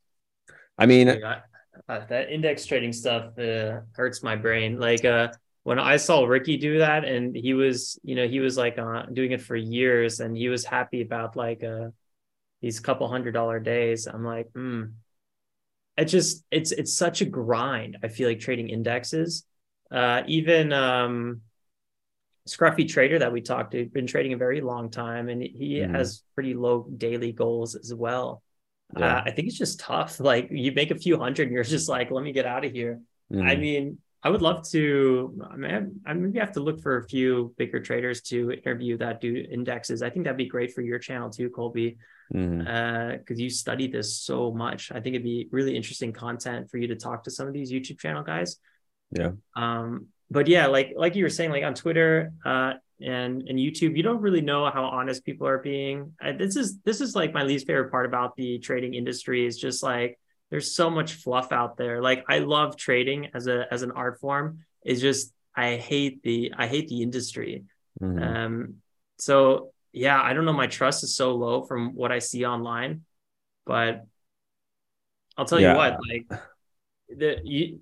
I 0.79 0.87
mean, 0.87 1.09
uh, 1.09 1.41
that 1.87 2.31
index 2.31 2.67
trading 2.67 2.93
stuff 2.93 3.39
uh, 3.39 3.81
hurts 3.93 4.23
my 4.23 4.37
brain. 4.37 4.79
Like 4.79 5.05
uh, 5.05 5.29
when 5.63 5.79
I 5.79 5.97
saw 5.97 6.25
Ricky 6.25 6.57
do 6.57 6.79
that, 6.79 7.05
and 7.05 7.35
he 7.35 7.55
was, 7.55 7.99
you 8.03 8.15
know, 8.15 8.27
he 8.27 8.41
was 8.41 8.57
like 8.57 8.79
uh, 8.79 9.07
doing 9.07 9.33
it 9.33 9.43
for 9.43 9.57
years, 9.57 10.21
and 10.21 10.37
he 10.37 10.49
was 10.49 10.65
happy 10.65 11.03
about 11.03 11.37
like 11.37 11.63
uh, 11.63 11.89
these 12.61 12.81
couple 12.81 13.09
hundred 13.09 13.33
dollar 13.33 13.61
days. 13.61 14.07
I'm 14.07 14.25
like, 14.25 14.51
hmm. 14.53 14.85
It 15.97 16.07
just 16.07 16.45
it's 16.51 16.73
it's 16.73 16.93
such 16.93 17.21
a 17.21 17.25
grind. 17.25 17.99
I 18.03 18.09
feel 18.09 18.29
like 18.29 18.41
trading 18.41 18.69
indexes. 18.69 19.45
Uh, 19.91 20.23
even 20.27 20.73
um, 20.73 21.41
Scruffy 22.49 22.89
Trader 22.89 23.19
that 23.19 23.33
we 23.33 23.41
talked 23.41 23.73
to, 23.73 23.87
been 23.87 24.07
trading 24.07 24.33
a 24.33 24.37
very 24.37 24.61
long 24.61 24.91
time, 24.91 25.29
and 25.29 25.43
he 25.43 25.77
mm-hmm. 25.77 25.95
has 25.95 26.23
pretty 26.35 26.55
low 26.55 26.87
daily 26.97 27.33
goals 27.33 27.75
as 27.75 27.93
well. 27.95 28.43
Yeah. 28.97 29.17
Uh, 29.17 29.23
I 29.27 29.31
think 29.31 29.49
it's 29.49 29.59
just 29.59 29.81
tough. 29.81 30.21
Like 30.25 30.49
you 30.51 30.73
make 30.73 30.91
a 30.91 30.99
few 30.99 31.19
hundred, 31.19 31.45
and 31.45 31.53
you're 31.53 31.65
just 31.65 31.89
like, 31.89 32.11
let 32.11 32.23
me 32.23 32.33
get 32.33 32.47
out 32.47 32.65
of 32.65 32.73
here. 32.73 33.01
Mm. 33.33 33.49
I 33.49 33.57
mean, 33.57 33.99
I 34.23 34.31
would 34.31 34.43
love 34.43 34.69
to. 34.71 35.39
I 35.51 35.57
mean, 35.57 36.01
I 36.07 36.13
maybe 36.13 36.39
have 36.39 36.53
to 36.53 36.61
look 36.61 36.81
for 36.81 36.99
a 36.99 37.09
few 37.09 37.55
bigger 37.57 37.81
traders 37.81 38.21
to 38.23 38.53
interview 38.53 38.97
that 38.99 39.21
do 39.21 39.47
indexes. 39.51 40.03
I 40.03 40.11
think 40.11 40.25
that'd 40.25 40.37
be 40.37 40.47
great 40.47 40.73
for 40.73 40.83
your 40.83 40.99
channel 40.99 41.31
too, 41.31 41.51
Colby, 41.51 41.97
because 42.31 42.49
mm. 42.49 43.31
uh, 43.31 43.35
you 43.35 43.51
study 43.51 43.87
this 43.87 44.19
so 44.19 44.51
much. 44.51 44.91
I 44.93 45.01
think 45.01 45.15
it'd 45.15 45.25
be 45.25 45.49
really 45.51 45.77
interesting 45.77 46.13
content 46.13 46.71
for 46.71 46.77
you 46.79 46.89
to 46.89 46.97
talk 46.97 47.25
to 47.25 47.31
some 47.31 47.47
of 47.47 47.53
these 47.55 47.73
YouTube 47.73 47.99
channel 47.99 48.23
guys. 48.23 48.57
Yeah. 49.15 49.33
Um. 49.57 50.09
But 50.31 50.49
yeah, 50.49 50.67
like 50.67 50.95
like 50.97 51.15
you 51.15 51.25
were 51.25 51.31
saying, 51.31 51.51
like 51.51 51.65
on 51.65 51.75
Twitter, 51.75 52.33
uh, 52.45 52.75
and 53.01 53.43
and 53.49 53.59
YouTube, 53.59 53.97
you 53.97 54.03
don't 54.03 54.21
really 54.21 54.41
know 54.41 54.71
how 54.71 54.85
honest 54.85 55.25
people 55.25 55.47
are 55.47 55.59
being. 55.59 56.13
I, 56.21 56.33
this 56.33 56.57
is 56.57 56.79
this 56.81 57.01
is 57.01 57.15
like 57.15 57.33
my 57.33 57.43
least 57.43 57.67
favorite 57.67 57.91
part 57.91 58.07
about 58.07 58.37
the 58.37 58.59
trading 58.59 58.95
industry 58.95 59.47
is 59.47 59.59
just 59.59 59.83
like 59.83 60.19
there's 60.51 60.75
so 60.75 60.91
much 60.91 61.15
fluff 61.15 61.53
out 61.53 61.77
there. 61.77 62.01
Like 62.01 62.25
I 62.29 62.39
love 62.39 62.77
trading 62.77 63.31
as 63.35 63.47
a 63.47 63.67
as 63.73 63.83
an 63.83 63.91
art 63.91 64.21
form. 64.21 64.61
It's 64.83 65.01
just 65.01 65.33
I 65.55 65.77
hate 65.77 66.23
the 66.23 66.53
I 66.57 66.67
hate 66.67 66.89
the 66.89 67.03
industry. 67.03 67.65
Mm-hmm. 68.01 68.23
Um, 68.23 68.75
so 69.19 69.73
yeah, 69.93 70.21
I 70.21 70.33
don't 70.33 70.45
know. 70.45 70.53
My 70.53 70.67
trust 70.67 71.05
is 71.05 71.15
so 71.15 71.35
low 71.35 71.63
from 71.63 71.95
what 71.95 72.13
I 72.13 72.19
see 72.19 72.45
online, 72.45 73.03
but 73.67 74.05
I'll 75.37 75.45
tell 75.45 75.61
yeah. 75.61 75.73
you 75.73 75.77
what, 75.77 75.99
like 76.09 76.41
the 77.09 77.41
you, 77.45 77.81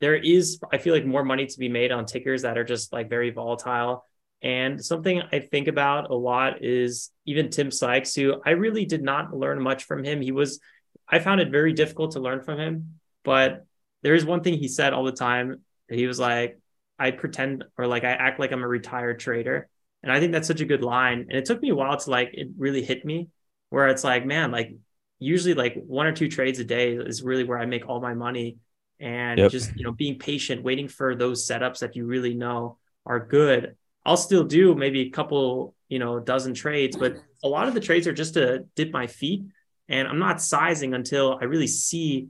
there 0.00 0.16
is 0.16 0.60
I 0.72 0.78
feel 0.78 0.94
like 0.94 1.04
more 1.04 1.24
money 1.24 1.46
to 1.46 1.58
be 1.58 1.68
made 1.68 1.92
on 1.92 2.06
tickers 2.06 2.42
that 2.42 2.58
are 2.58 2.64
just 2.64 2.92
like 2.92 3.08
very 3.08 3.30
volatile 3.30 4.04
and 4.42 4.84
something 4.84 5.22
I 5.32 5.40
think 5.40 5.66
about 5.66 6.10
a 6.10 6.14
lot 6.14 6.64
is 6.64 7.10
even 7.26 7.50
Tim 7.50 7.70
Sykes, 7.70 8.14
who 8.14 8.40
I 8.44 8.50
really 8.50 8.84
did 8.84 9.02
not 9.02 9.36
learn 9.36 9.60
much 9.60 9.84
from 9.84 10.04
him. 10.04 10.20
He 10.20 10.32
was, 10.32 10.60
I 11.08 11.18
found 11.18 11.40
it 11.40 11.50
very 11.50 11.72
difficult 11.72 12.12
to 12.12 12.20
learn 12.20 12.42
from 12.42 12.58
him. 12.58 13.00
But 13.24 13.66
there 14.02 14.14
is 14.14 14.24
one 14.24 14.42
thing 14.42 14.54
he 14.54 14.68
said 14.68 14.92
all 14.92 15.04
the 15.04 15.12
time. 15.12 15.62
He 15.88 16.06
was 16.06 16.20
like, 16.20 16.58
I 16.98 17.10
pretend 17.10 17.64
or 17.76 17.86
like 17.86 18.04
I 18.04 18.10
act 18.10 18.38
like 18.38 18.52
I'm 18.52 18.62
a 18.62 18.68
retired 18.68 19.18
trader. 19.18 19.68
And 20.02 20.12
I 20.12 20.20
think 20.20 20.30
that's 20.30 20.46
such 20.46 20.60
a 20.60 20.66
good 20.66 20.84
line. 20.84 21.26
And 21.28 21.32
it 21.32 21.44
took 21.44 21.60
me 21.60 21.70
a 21.70 21.74
while 21.74 21.96
to 21.96 22.10
like, 22.10 22.30
it 22.32 22.48
really 22.56 22.84
hit 22.84 23.04
me 23.04 23.28
where 23.70 23.88
it's 23.88 24.04
like, 24.04 24.24
man, 24.24 24.52
like 24.52 24.76
usually 25.18 25.54
like 25.54 25.74
one 25.74 26.06
or 26.06 26.12
two 26.12 26.28
trades 26.28 26.60
a 26.60 26.64
day 26.64 26.94
is 26.94 27.22
really 27.22 27.42
where 27.42 27.58
I 27.58 27.66
make 27.66 27.88
all 27.88 28.00
my 28.00 28.14
money. 28.14 28.58
And 29.00 29.38
yep. 29.38 29.50
just, 29.50 29.76
you 29.76 29.84
know, 29.84 29.92
being 29.92 30.18
patient, 30.18 30.62
waiting 30.62 30.88
for 30.88 31.14
those 31.14 31.46
setups 31.46 31.78
that 31.80 31.94
you 31.94 32.04
really 32.06 32.34
know 32.34 32.78
are 33.06 33.24
good 33.24 33.76
I'll 34.08 34.16
still 34.16 34.44
do 34.44 34.74
maybe 34.74 35.02
a 35.02 35.10
couple, 35.10 35.74
you 35.90 35.98
know, 35.98 36.18
dozen 36.18 36.54
trades, 36.54 36.96
but 36.96 37.16
a 37.44 37.48
lot 37.48 37.68
of 37.68 37.74
the 37.74 37.80
trades 37.80 38.06
are 38.06 38.12
just 38.14 38.34
to 38.34 38.64
dip 38.74 38.90
my 38.90 39.06
feet 39.06 39.44
and 39.86 40.08
I'm 40.08 40.18
not 40.18 40.40
sizing 40.40 40.94
until 40.94 41.38
I 41.38 41.44
really 41.44 41.66
see 41.66 42.28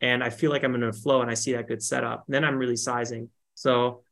and 0.00 0.24
I 0.24 0.30
feel 0.30 0.50
like 0.50 0.64
I'm 0.64 0.74
in 0.74 0.82
a 0.82 0.92
flow 0.92 1.22
and 1.22 1.30
I 1.30 1.34
see 1.34 1.52
that 1.52 1.68
good 1.68 1.80
setup. 1.80 2.24
Then 2.26 2.44
I'm 2.44 2.56
really 2.56 2.76
sizing. 2.76 3.30
So 3.54 4.02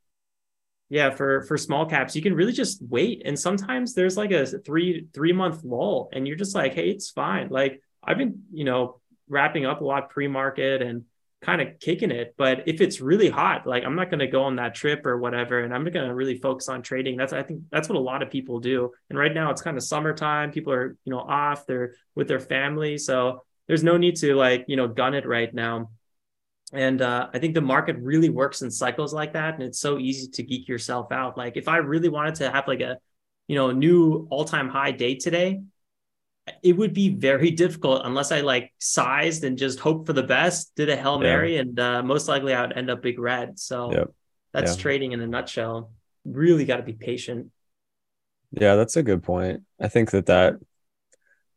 yeah, 0.91 1.11
for 1.11 1.43
for 1.43 1.59
small 1.59 1.87
caps, 1.87 2.15
you 2.15 2.23
can 2.23 2.35
really 2.35 2.53
just 2.53 2.81
wait. 2.89 3.23
And 3.25 3.37
sometimes 3.37 3.95
there's 3.95 4.17
like 4.17 4.31
a 4.31 4.47
three 4.47 5.09
three 5.13 5.33
month 5.33 5.65
lull, 5.65 6.09
and 6.13 6.29
you're 6.29 6.37
just 6.37 6.55
like, 6.55 6.75
hey, 6.75 6.91
it's 6.91 7.11
fine. 7.11 7.49
Like 7.49 7.83
I've 8.05 8.19
been, 8.19 8.45
you 8.53 8.65
know, 8.65 9.01
wrapping 9.29 9.67
up 9.67 9.81
a 9.81 9.85
lot 9.85 10.11
pre-market 10.11 10.83
and 10.83 11.05
kind 11.43 11.61
of 11.61 11.79
kicking 11.81 12.11
it. 12.11 12.35
But 12.39 12.63
if 12.67 12.81
it's 12.81 13.01
really 13.01 13.29
hot, 13.29 13.67
like 13.67 13.85
I'm 13.85 13.97
not 13.97 14.11
going 14.11 14.21
to 14.21 14.27
go 14.27 14.45
on 14.45 14.57
that 14.57 14.75
trip 14.75 15.05
or 15.05 15.19
whatever, 15.19 15.61
and 15.61 15.75
I'm 15.75 15.85
going 15.85 16.07
to 16.07 16.15
really 16.15 16.39
focus 16.39 16.69
on 16.69 16.83
trading. 16.83 17.17
That's 17.17 17.33
I 17.33 17.43
think 17.43 17.63
that's 17.71 17.89
what 17.89 17.99
a 17.99 18.01
lot 18.01 18.23
of 18.23 18.31
people 18.31 18.61
do. 18.61 18.91
And 19.11 19.19
right 19.19 19.35
now 19.35 19.51
it's 19.51 19.63
kind 19.63 19.77
of 19.77 19.83
summertime. 19.83 20.53
People 20.53 20.73
are 20.73 20.97
you 21.05 21.11
know 21.11 21.21
off. 21.21 21.67
They're 21.67 21.95
with 22.15 22.29
their 22.29 22.41
family, 22.41 22.97
so 22.97 23.45
there's 23.67 23.85
no 23.85 23.97
need 23.97 24.17
to 24.17 24.35
like 24.35 24.65
you 24.69 24.77
know 24.77 24.89
gun 24.89 25.15
it 25.15 25.27
right 25.27 25.53
now. 25.53 25.91
And 26.73 27.03
uh, 27.03 27.29
I 27.35 27.39
think 27.39 27.55
the 27.55 27.61
market 27.61 27.97
really 27.99 28.31
works 28.31 28.63
in 28.63 28.71
cycles 28.71 29.13
like 29.13 29.35
that, 29.35 29.55
and 29.55 29.63
it's 29.63 29.81
so 29.81 29.99
easy 29.99 30.31
to 30.31 30.43
geek 30.43 30.69
yourself 30.69 31.13
out. 31.13 31.37
Like 31.37 31.57
if 31.57 31.69
I 31.69 31.79
really 31.79 32.09
wanted 32.09 32.37
to 32.37 32.51
have 32.51 32.69
like 32.69 32.81
a 32.81 32.99
you 33.49 33.57
know 33.57 33.73
new 33.73 34.29
all-time 34.31 34.69
high 34.69 34.93
day 34.93 35.17
today 35.17 35.61
it 36.63 36.77
would 36.77 36.93
be 36.93 37.09
very 37.09 37.51
difficult 37.51 38.03
unless 38.05 38.33
I 38.33 38.41
like 38.41 38.73
sized 38.79 39.45
and 39.45 39.57
just 39.57 39.79
hope 39.79 40.07
for 40.07 40.13
the 40.13 40.23
best, 40.23 40.75
did 40.75 40.89
a 40.89 40.97
Hail 40.97 41.19
Mary, 41.19 41.55
yeah. 41.55 41.61
and 41.61 41.81
uh, 41.81 42.03
most 42.03 42.29
likely 42.29 42.53
I 42.53 42.63
would 42.63 42.77
end 42.77 42.91
up 42.91 43.03
big 43.03 43.19
red. 43.19 43.59
So 43.59 43.93
yep. 43.93 44.11
that's 44.53 44.77
yeah. 44.77 44.83
trading 44.83 45.13
in 45.13 45.21
a 45.21 45.27
nutshell. 45.27 45.93
Really 46.25 46.65
got 46.65 46.79
to 46.79 46.83
be 46.83 46.93
patient. 46.93 47.51
Yeah, 48.53 48.75
that's 48.75 48.97
a 48.97 49.03
good 49.03 49.23
point. 49.23 49.63
I 49.81 49.89
think 49.89 50.11
that 50.11 50.27
that 50.27 50.57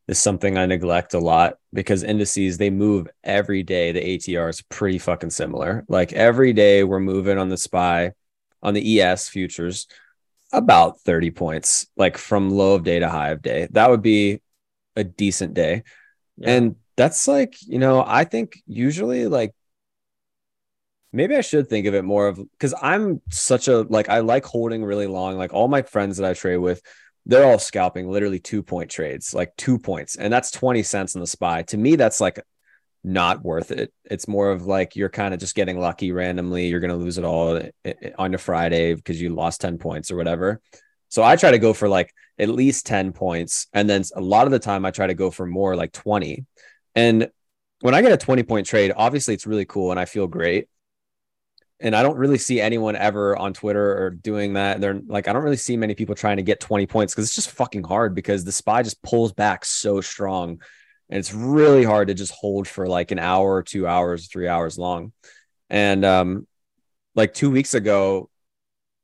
is 0.08 0.20
something 0.20 0.58
I 0.58 0.68
neglect 0.68 1.14
a 1.16 1.20
lot 1.20 1.56
because 1.74 2.04
indices 2.04 2.58
they 2.58 2.70
move 2.70 3.08
every 3.24 3.64
day. 3.64 3.92
The 3.92 4.18
ATR 4.18 4.50
is 4.50 4.62
pretty 4.62 5.00
fucking 5.00 5.32
similar. 5.32 5.84
Like 5.88 6.14
every 6.14 6.54
day 6.54 6.84
we're 6.84 7.00
moving 7.00 7.40
on 7.40 7.50
the 7.50 7.58
SPY, 7.58 8.12
on 8.62 8.74
the 8.74 9.02
ES 9.02 9.30
futures 9.30 9.88
about 10.54 11.02
30 11.02 11.32
points, 11.32 11.88
like 11.98 12.18
from 12.18 12.52
low 12.52 12.76
of 12.76 12.84
day 12.84 13.00
to 13.00 13.10
high 13.10 13.32
of 13.32 13.42
day. 13.42 13.68
That 13.72 13.90
would 13.90 14.04
be 14.04 14.42
a 14.96 15.04
decent 15.04 15.54
day. 15.54 15.84
Yeah. 16.38 16.52
And 16.52 16.76
that's 16.98 17.28
like, 17.28 17.56
you 17.62 17.80
know, 17.80 18.04
I 18.06 18.24
think 18.24 18.58
usually 18.66 19.28
like 19.28 19.54
maybe 21.12 21.36
I 21.36 21.42
should 21.42 21.70
think 21.70 21.88
of 21.88 21.96
it 21.96 22.04
more 22.04 22.28
of 22.28 22.38
because 22.38 22.74
I'm 22.82 23.22
such 23.30 23.68
a 23.68 23.82
like 23.82 24.10
I 24.10 24.20
like 24.20 24.46
holding 24.46 24.84
really 24.84 25.08
long. 25.08 25.38
Like 25.38 25.54
all 25.54 25.68
my 25.68 25.82
friends 25.82 26.18
that 26.18 26.30
I 26.30 26.34
trade 26.34 26.58
with, 26.58 26.82
they're 27.26 27.46
all 27.46 27.60
scalping 27.60 28.10
literally 28.10 28.40
two 28.40 28.64
point 28.64 28.92
trades, 28.92 29.34
like 29.34 29.56
two 29.58 29.80
points, 29.80 30.16
and 30.16 30.32
that's 30.32 30.52
20 30.52 30.84
cents 30.84 31.16
in 31.16 31.22
the 31.22 31.28
SPY. 31.28 31.64
To 31.64 31.78
me, 31.78 31.96
that's 31.96 32.22
like 32.22 32.40
not 33.04 33.44
worth 33.44 33.72
it. 33.72 33.94
It's 34.06 34.28
more 34.28 34.52
of 34.52 34.66
like 34.66 34.96
you're 34.96 35.10
kind 35.10 35.34
of 35.34 35.40
just 35.40 35.56
getting 35.56 35.80
lucky 35.80 36.12
randomly. 36.12 36.68
You're 36.68 36.80
going 36.80 36.90
to 36.90 36.98
lose 36.98 37.18
it 37.18 37.24
all 37.24 37.56
eh, 37.58 37.70
eh, 37.86 38.12
on 38.18 38.34
a 38.34 38.38
Friday 38.38 38.96
because 38.96 39.22
you 39.22 39.30
lost 39.30 39.62
10 39.62 39.78
points 39.78 40.12
or 40.12 40.18
whatever. 40.18 40.60
So 41.16 41.24
I 41.24 41.38
try 41.38 41.52
to 41.52 41.60
go 41.60 41.72
for 41.72 41.88
like 41.88 42.14
at 42.38 42.50
least 42.50 42.86
10 42.88 43.14
points. 43.14 43.68
And 43.72 43.90
then 43.90 44.04
a 44.18 44.20
lot 44.20 44.48
of 44.48 44.52
the 44.52 44.60
time 44.60 44.84
I 44.84 44.92
try 44.92 45.08
to 45.08 45.14
go 45.14 45.32
for 45.32 45.46
more 45.46 45.74
like 45.74 45.94
20. 45.94 46.46
And 46.94 47.30
when 47.80 47.94
I 47.94 48.02
get 48.02 48.12
a 48.12 48.18
20 48.18 48.44
point 48.44 48.68
trade, 48.68 48.92
obviously 48.94 49.34
it's 49.34 49.48
really 49.48 49.64
cool 49.64 49.92
and 49.92 50.00
I 50.00 50.04
feel 50.04 50.28
great. 50.28 50.68
And 51.80 51.96
I 51.96 52.04
don't 52.04 52.18
really 52.18 52.38
see 52.38 52.60
anyone 52.60 52.98
ever 52.98 53.38
on 53.38 53.54
Twitter 53.54 53.98
or 53.98 54.10
doing 54.10 54.56
that. 54.56 54.82
They're 54.82 55.00
like, 55.08 55.30
I 55.30 55.32
don't 55.32 55.46
really 55.46 55.56
see 55.56 55.78
many 55.78 55.96
people 55.96 56.16
trying 56.16 56.36
to 56.36 56.44
get 56.44 56.60
20 56.60 56.86
points 56.86 57.14
because 57.14 57.28
it's 57.28 57.36
just 57.36 57.52
fucking 57.52 57.86
hard 57.86 58.14
because 58.14 58.44
the 58.44 58.52
SPY 58.52 58.84
just 58.84 59.02
pulls 59.02 59.32
back 59.32 59.64
so 59.64 60.02
strong. 60.02 60.60
And 61.10 61.18
it's 61.18 61.34
really 61.34 61.86
hard 61.86 62.10
to 62.10 62.14
just 62.14 62.34
hold 62.34 62.68
for 62.68 62.88
like 62.88 63.12
an 63.12 63.20
hour, 63.20 63.64
two 63.64 63.88
hours, 63.88 64.28
three 64.28 64.50
hours 64.50 64.78
long. 64.78 65.14
And 65.70 66.04
um, 66.04 66.46
like 67.16 67.34
two 67.34 67.52
weeks 67.52 67.74
ago, 67.74 68.30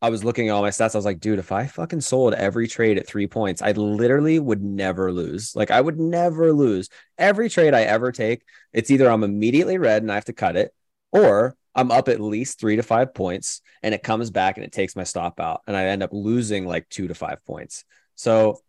I 0.02 0.10
was 0.10 0.24
looking 0.24 0.48
at 0.48 0.52
all 0.52 0.62
my 0.64 0.70
stats. 0.70 0.96
I 0.96 0.98
was 0.98 1.06
like, 1.06 1.20
dude, 1.20 1.38
if 1.38 1.52
I 1.52 1.68
fucking 1.68 2.02
sold 2.02 2.34
every 2.34 2.68
trade 2.68 2.98
at 2.98 3.08
three 3.08 3.28
points, 3.28 3.62
I 3.62 3.72
literally 3.74 4.40
would 4.40 4.64
never 4.64 5.12
lose. 5.12 5.56
Like, 5.56 5.70
I 5.70 5.80
would 5.80 6.00
never 6.00 6.52
lose. 6.54 6.90
Every 7.20 7.50
trade 7.50 7.76
I 7.76 7.84
ever 7.84 8.12
take, 8.12 8.44
it's 8.74 8.90
either 8.90 9.10
I'm 9.10 9.24
immediately 9.24 9.78
red 9.78 10.02
and 10.02 10.12
I 10.12 10.16
have 10.16 10.26
to 10.26 10.34
cut 10.34 10.56
it, 10.56 10.74
or 11.12 11.56
I'm 11.76 11.92
up 11.92 12.10
at 12.10 12.20
least 12.20 12.60
three 12.60 12.76
to 12.78 12.84
five 12.84 13.14
points 13.14 13.62
and 13.84 13.94
it 13.94 14.04
comes 14.04 14.30
back 14.30 14.58
and 14.58 14.66
it 14.66 14.72
takes 14.72 14.96
my 14.96 15.04
stop 15.04 15.40
out 15.40 15.62
and 15.68 15.76
I 15.76 15.86
end 15.86 16.04
up 16.04 16.12
losing 16.12 16.66
like 16.66 16.90
two 16.90 17.08
to 17.08 17.14
five 17.14 17.44
points. 17.46 17.86
So 18.16 18.60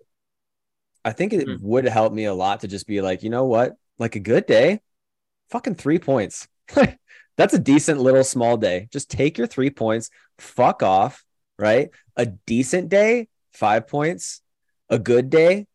I 1.04 1.12
think 1.12 1.32
it 1.32 1.48
mm-hmm. 1.48 1.66
would 1.66 1.84
help 1.84 2.12
me 2.12 2.26
a 2.26 2.34
lot 2.34 2.60
to 2.60 2.68
just 2.68 2.86
be 2.86 3.00
like, 3.00 3.22
you 3.22 3.30
know 3.30 3.44
what? 3.44 3.74
Like 3.98 4.16
a 4.16 4.20
good 4.20 4.46
day, 4.46 4.80
fucking 5.50 5.74
three 5.74 5.98
points. 5.98 6.46
That's 7.36 7.54
a 7.54 7.58
decent 7.58 8.00
little 8.00 8.24
small 8.24 8.56
day. 8.56 8.88
Just 8.92 9.10
take 9.10 9.38
your 9.38 9.46
three 9.46 9.70
points, 9.70 10.10
fuck 10.38 10.82
off, 10.82 11.24
right? 11.58 11.90
A 12.16 12.26
decent 12.26 12.88
day, 12.88 13.28
five 13.52 13.88
points. 13.88 14.42
A 14.88 14.98
good 14.98 15.30
day, 15.30 15.66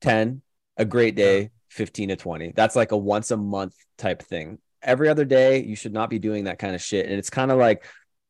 10. 0.00 0.40
A 0.76 0.84
great 0.84 1.14
day, 1.14 1.50
15 1.70 2.08
to 2.10 2.16
20. 2.16 2.52
That's 2.56 2.76
like 2.76 2.92
a 2.92 2.96
once 2.96 3.30
a 3.30 3.36
month 3.36 3.74
type 3.98 4.22
thing. 4.22 4.58
Every 4.82 5.08
other 5.08 5.24
day, 5.24 5.62
you 5.62 5.76
should 5.76 5.92
not 5.92 6.10
be 6.10 6.18
doing 6.18 6.44
that 6.44 6.58
kind 6.58 6.74
of 6.74 6.82
shit. 6.82 7.06
And 7.06 7.14
it's 7.14 7.30
kind 7.30 7.50
of 7.50 7.58
like 7.58 7.84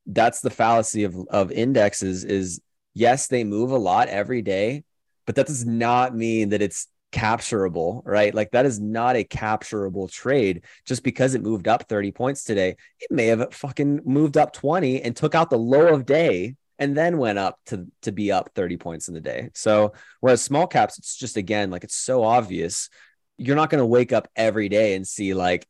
that's 0.07 0.41
the 0.41 0.51
fallacy 0.51 1.05
of, 1.05 1.17
of 1.31 1.53
indexes 1.53 2.25
is 2.25 2.61
yes, 2.95 3.29
they 3.29 3.45
move 3.45 3.71
a 3.71 3.79
lot 3.79 4.09
every 4.09 4.43
day, 4.43 4.85
but 5.27 5.37
that 5.37 5.47
does 5.47 5.65
not 5.65 6.15
mean 6.15 6.51
that 6.51 6.63
it's 6.63 6.89
capturable, 7.15 8.03
right? 8.05 8.35
Like 8.35 8.51
that 8.51 8.67
is 8.67 8.81
not 8.81 9.15
a 9.15 9.23
capturable 9.23 10.09
trade 10.09 10.65
just 10.85 11.05
because 11.05 11.37
it 11.37 11.43
moved 11.43 11.69
up 11.69 11.89
30 11.89 12.11
points 12.11 12.43
today. 12.43 12.75
It 12.99 13.13
may 13.13 13.27
have 13.27 13.55
fucking 13.55 14.01
moved 14.05 14.37
up 14.37 14.53
20 14.53 15.01
and 15.01 15.15
took 15.15 15.37
out 15.37 15.49
the 15.49 15.57
low 15.57 15.95
of 15.95 16.07
day 16.07 16.57
and 16.81 16.97
then 16.97 17.19
went 17.19 17.39
up 17.39 17.61
to 17.67 17.87
to 18.03 18.11
be 18.11 18.33
up 18.33 18.51
30 18.57 18.79
points 18.79 19.07
in 19.07 19.15
the 19.15 19.21
day. 19.21 19.51
So 19.55 19.93
whereas 20.19 20.43
small 20.43 20.67
caps 20.67 20.99
it's 20.99 21.17
just 21.17 21.37
again 21.37 21.71
like 21.71 21.85
it's 21.85 21.95
so 21.95 22.25
obvious 22.25 22.91
you're 23.39 23.55
not 23.55 23.71
going 23.71 23.81
to 23.81 23.87
wake 23.87 24.13
up 24.13 24.27
every 24.35 24.69
day 24.69 24.97
and 24.97 25.07
see 25.07 25.35
like 25.35 25.69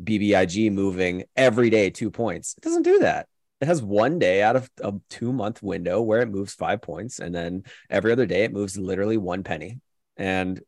BBIG 0.00 0.70
moving 0.70 1.24
every 1.34 1.70
day 1.70 1.90
2 1.90 2.12
points. 2.12 2.54
It 2.56 2.62
doesn't 2.62 2.82
do 2.82 3.00
that. 3.00 3.26
It 3.60 3.66
has 3.66 3.82
one 3.82 4.20
day 4.20 4.42
out 4.44 4.54
of 4.54 4.70
a 4.80 4.92
2 5.10 5.32
month 5.32 5.60
window 5.60 6.00
where 6.00 6.20
it 6.20 6.30
moves 6.30 6.54
5 6.54 6.80
points 6.80 7.18
and 7.18 7.34
then 7.34 7.64
every 7.90 8.12
other 8.12 8.26
day 8.26 8.44
it 8.44 8.52
moves 8.52 8.78
literally 8.78 9.16
1 9.16 9.42
penny. 9.42 9.80
And 10.16 10.60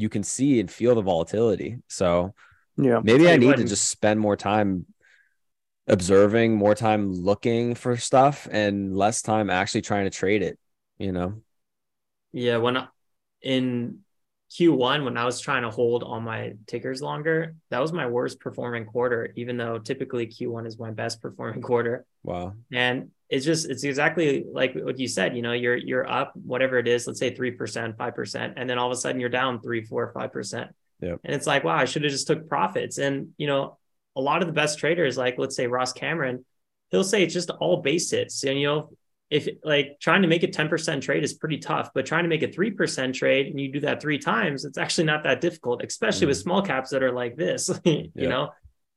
you 0.00 0.08
can 0.08 0.22
see 0.22 0.60
and 0.60 0.70
feel 0.70 0.94
the 0.94 1.02
volatility. 1.02 1.78
So 1.88 2.34
yeah, 2.76 3.00
maybe 3.02 3.28
I 3.28 3.36
need 3.36 3.56
to 3.56 3.64
just 3.64 3.88
spend 3.88 4.18
more 4.18 4.36
time 4.36 4.86
observing, 5.86 6.54
more 6.54 6.74
time 6.74 7.12
looking 7.12 7.74
for 7.74 7.96
stuff, 7.96 8.48
and 8.50 8.96
less 8.96 9.22
time 9.22 9.50
actually 9.50 9.82
trying 9.82 10.04
to 10.04 10.10
trade 10.10 10.42
it. 10.42 10.58
You 10.98 11.12
know. 11.12 11.42
Yeah, 12.32 12.58
when 12.58 12.76
I, 12.76 12.86
in 13.42 14.00
Q1 14.50 15.04
when 15.04 15.16
I 15.16 15.24
was 15.24 15.40
trying 15.40 15.62
to 15.62 15.70
hold 15.70 16.02
all 16.02 16.20
my 16.20 16.54
tickers 16.66 17.00
longer, 17.00 17.54
that 17.70 17.80
was 17.80 17.92
my 17.92 18.06
worst 18.06 18.40
performing 18.40 18.84
quarter, 18.84 19.32
even 19.36 19.56
though 19.56 19.78
typically 19.78 20.26
Q1 20.26 20.66
is 20.66 20.78
my 20.78 20.90
best 20.90 21.20
performing 21.20 21.62
quarter. 21.62 22.04
Wow. 22.24 22.54
And 22.72 23.10
it's 23.30 23.44
just 23.44 23.70
it's 23.70 23.84
exactly 23.84 24.44
like 24.52 24.74
what 24.74 24.98
you 24.98 25.06
said, 25.06 25.36
you 25.36 25.42
know, 25.42 25.52
you're 25.52 25.76
you're 25.76 26.10
up 26.10 26.32
whatever 26.34 26.78
it 26.78 26.88
is, 26.88 27.06
let's 27.06 27.20
say 27.20 27.34
3%, 27.34 27.96
5%, 27.96 28.52
and 28.56 28.68
then 28.68 28.76
all 28.76 28.90
of 28.90 28.92
a 28.92 29.00
sudden 29.00 29.20
you're 29.20 29.30
down 29.30 29.60
three, 29.60 29.84
four, 29.84 30.10
five 30.12 30.32
percent. 30.32 30.74
Yeah. 31.00 31.14
And 31.24 31.34
it's 31.34 31.46
like, 31.46 31.64
wow, 31.64 31.76
I 31.76 31.84
should 31.84 32.02
have 32.02 32.12
just 32.12 32.26
took 32.26 32.48
profits. 32.48 32.98
And 32.98 33.28
you 33.38 33.46
know, 33.46 33.78
a 34.16 34.20
lot 34.20 34.42
of 34.42 34.48
the 34.48 34.52
best 34.52 34.80
traders, 34.80 35.16
like 35.16 35.38
let's 35.38 35.54
say 35.54 35.68
Ross 35.68 35.92
Cameron, 35.92 36.44
he'll 36.90 37.04
say 37.04 37.22
it's 37.22 37.32
just 37.32 37.50
all 37.50 37.78
base 37.78 38.10
hits. 38.10 38.42
And 38.42 38.58
you 38.58 38.66
know, 38.66 38.90
if 39.30 39.48
like 39.62 39.98
trying 40.00 40.22
to 40.22 40.28
make 40.28 40.42
a 40.42 40.48
10% 40.48 41.00
trade 41.00 41.22
is 41.22 41.34
pretty 41.34 41.58
tough, 41.58 41.90
but 41.94 42.04
trying 42.04 42.24
to 42.24 42.28
make 42.28 42.42
a 42.42 42.48
3% 42.48 43.14
trade 43.14 43.46
and 43.46 43.60
you 43.60 43.72
do 43.72 43.80
that 43.80 44.02
three 44.02 44.18
times, 44.18 44.64
it's 44.64 44.76
actually 44.76 45.04
not 45.04 45.22
that 45.22 45.40
difficult, 45.40 45.84
especially 45.84 46.26
mm. 46.26 46.30
with 46.30 46.38
small 46.38 46.62
caps 46.62 46.90
that 46.90 47.04
are 47.04 47.12
like 47.12 47.36
this, 47.36 47.70
you 47.84 48.10
yeah. 48.16 48.28
know? 48.28 48.50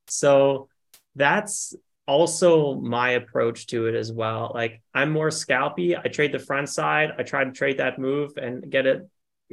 So 0.08 0.70
that's 1.16 1.76
also 2.08 2.76
my 2.76 3.12
approach 3.12 3.68
to 3.68 3.88
it 3.88 3.96
as 3.96 4.12
well. 4.12 4.52
Like 4.54 4.82
I'm 4.94 5.12
more 5.12 5.30
scalpy. 5.30 5.98
I 5.98 6.10
trade 6.10 6.32
the 6.32 6.40
front 6.40 6.70
side. 6.70 7.12
I 7.18 7.24
try 7.24 7.44
to 7.44 7.52
trade 7.52 7.78
that 7.78 8.00
move 8.00 8.32
and 8.38 8.70
get 8.70 8.86
it 8.86 9.08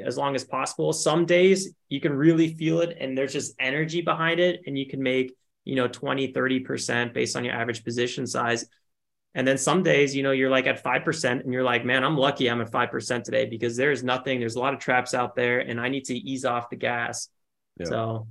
as 0.05 0.17
long 0.17 0.35
as 0.35 0.45
possible. 0.45 0.93
Some 0.93 1.27
days 1.27 1.75
you 1.89 2.01
can 2.01 2.13
really 2.13 2.55
feel 2.55 2.81
it 2.81 2.97
and 2.99 3.17
there's 3.17 3.33
just 3.33 3.55
energy 3.61 4.01
behind 4.01 4.41
it 4.41 4.63
and 4.67 4.79
you 4.79 4.87
can 4.87 5.03
make, 5.03 5.33
you 5.65 5.77
know, 5.77 5.87
20, 5.87 6.33
30% 6.33 7.13
based 7.13 7.37
on 7.37 7.45
your 7.45 7.55
average 7.55 7.85
position 7.85 8.27
size. 8.27 8.67
And 9.35 9.47
then 9.47 9.59
some 9.59 9.85
days, 9.85 10.17
you 10.17 10.25
know, 10.25 10.33
you're 10.33 10.51
like 10.51 10.67
at 10.67 10.83
5% 10.83 11.45
and 11.45 11.53
you're 11.53 11.63
like, 11.63 11.85
man, 11.85 12.03
I'm 12.03 12.17
lucky 12.17 12.51
I'm 12.51 12.61
at 12.61 12.73
5% 12.73 13.23
today 13.23 13.47
because 13.47 13.77
there's 13.77 14.03
nothing, 14.03 14.41
there's 14.41 14.57
a 14.57 14.61
lot 14.61 14.75
of 14.75 14.81
traps 14.81 15.15
out 15.15 15.37
there 15.37 15.61
and 15.61 15.81
I 15.81 15.89
need 15.89 16.07
to 16.07 16.17
ease 16.17 16.45
off 16.45 16.69
the 16.69 16.77
gas. 16.77 17.29
Yeah. 17.79 17.87
So 17.87 18.27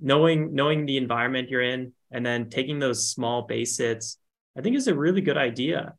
knowing, 0.00 0.54
knowing 0.54 0.86
the 0.86 0.96
environment 0.96 1.48
you're 1.48 1.62
in 1.62 1.92
and 2.10 2.24
then 2.24 2.50
taking 2.50 2.78
those 2.78 3.08
small 3.08 3.42
base 3.42 3.78
hits, 3.78 4.18
I 4.56 4.60
think 4.60 4.76
is 4.76 4.88
a 4.88 4.94
really 4.94 5.20
good 5.20 5.38
idea. 5.38 5.94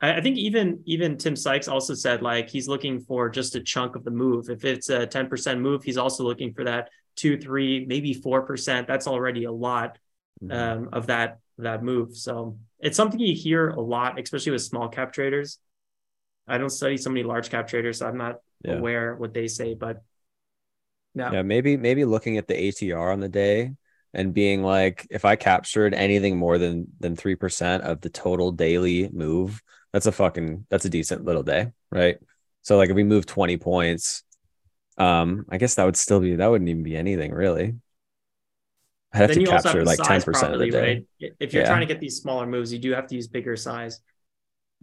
I, 0.00 0.14
I 0.14 0.20
think 0.20 0.36
even, 0.38 0.82
even 0.84 1.16
Tim 1.16 1.36
Sykes 1.36 1.68
also 1.68 1.94
said 1.94 2.22
like, 2.22 2.50
he's 2.50 2.68
looking 2.68 3.00
for 3.00 3.28
just 3.28 3.54
a 3.54 3.60
chunk 3.60 3.96
of 3.96 4.04
the 4.04 4.10
move. 4.10 4.50
If 4.50 4.64
it's 4.64 4.90
a 4.90 5.06
10% 5.06 5.60
move, 5.60 5.82
he's 5.82 5.98
also 5.98 6.24
looking 6.24 6.52
for 6.52 6.64
that 6.64 6.88
two, 7.16 7.38
three, 7.38 7.84
maybe 7.86 8.14
4%. 8.14 8.86
That's 8.86 9.06
already 9.06 9.44
a 9.44 9.52
lot 9.52 9.98
mm-hmm. 10.42 10.52
um, 10.52 10.88
of 10.92 11.06
that, 11.06 11.38
that 11.58 11.82
move. 11.82 12.16
So 12.16 12.58
it's 12.78 12.96
something 12.96 13.20
you 13.20 13.34
hear 13.34 13.68
a 13.70 13.80
lot, 13.80 14.20
especially 14.20 14.52
with 14.52 14.62
small 14.62 14.88
cap 14.88 15.12
traders. 15.12 15.58
I 16.46 16.58
don't 16.58 16.70
study 16.70 16.96
so 16.96 17.10
many 17.10 17.22
large 17.22 17.50
cap 17.50 17.68
traders, 17.68 17.98
so 17.98 18.06
I'm 18.08 18.18
not 18.18 18.36
yeah. 18.64 18.74
aware 18.74 19.14
what 19.14 19.32
they 19.32 19.46
say, 19.46 19.74
but 19.74 20.02
Yeah. 21.14 21.32
Yeah, 21.32 21.42
maybe 21.42 21.76
maybe 21.76 22.04
looking 22.04 22.38
at 22.38 22.48
the 22.48 22.54
ATR 22.54 23.12
on 23.12 23.20
the 23.20 23.28
day 23.28 23.72
and 24.14 24.32
being 24.34 24.62
like, 24.62 25.06
if 25.10 25.24
I 25.24 25.36
captured 25.36 25.94
anything 25.94 26.36
more 26.38 26.58
than 26.58 26.86
than 27.00 27.16
three 27.16 27.34
percent 27.36 27.82
of 27.84 28.00
the 28.00 28.10
total 28.10 28.52
daily 28.52 29.08
move, 29.12 29.62
that's 29.92 30.06
a 30.06 30.12
fucking 30.12 30.66
that's 30.70 30.84
a 30.84 30.90
decent 30.90 31.24
little 31.24 31.42
day, 31.42 31.72
right? 31.90 32.18
So 32.62 32.76
like 32.76 32.90
if 32.90 32.96
we 32.96 33.04
move 33.04 33.26
20 33.26 33.56
points, 33.58 34.22
um, 34.96 35.44
I 35.50 35.58
guess 35.58 35.74
that 35.74 35.84
would 35.84 35.96
still 35.96 36.20
be 36.20 36.36
that 36.36 36.46
wouldn't 36.46 36.70
even 36.70 36.82
be 36.82 36.96
anything 36.96 37.32
really. 37.32 37.74
I'd 39.14 39.18
have 39.18 39.28
then 39.28 39.40
to 39.40 39.44
capture 39.50 39.68
have 39.68 39.78
to 39.78 39.84
like 39.84 39.98
10% 39.98 40.36
size 40.36 40.52
of 40.54 40.58
the 40.58 40.70
day. 40.70 41.06
right? 41.20 41.34
If 41.38 41.52
you're 41.52 41.62
Yeah. 41.62 41.68
trying 41.68 41.80
to 41.80 41.86
get 41.86 42.00
these 42.00 42.16
smaller 42.16 42.46
moves, 42.46 42.72
you 42.72 42.78
do 42.78 42.92
have 42.92 43.06
to 43.08 43.14
use 43.14 43.28
bigger 43.28 43.56
size. 43.56 44.00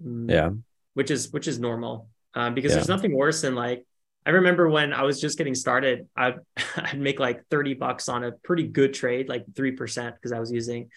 Mm, 0.03 0.29
Yeah. 0.29 0.51
which 0.93 1.09
is 1.09 1.31
which 1.31 1.47
is 1.47 1.59
normal 1.59 2.09
um, 2.35 2.53
because 2.53 2.73
there's 2.73 2.87
nothing 2.87 3.15
worse 3.15 3.41
than 3.41 3.55
like 3.55 3.85
I 4.29 4.33
remember 4.33 4.69
when 4.69 4.93
I 4.93 5.01
was 5.03 5.19
just 5.19 5.37
getting 5.39 5.55
started, 5.55 6.07
I'd, 6.15 6.35
I'd 6.77 6.99
make 6.99 7.19
like 7.19 7.45
30 7.49 7.73
bucks 7.73 8.09
on 8.09 8.23
a 8.23 8.31
pretty 8.31 8.67
good 8.67 8.93
trade, 8.93 9.27
like 9.27 9.45
3% 9.55 10.15
because 10.15 10.31
I 10.31 10.39
was 10.39 10.51
using, 10.51 10.89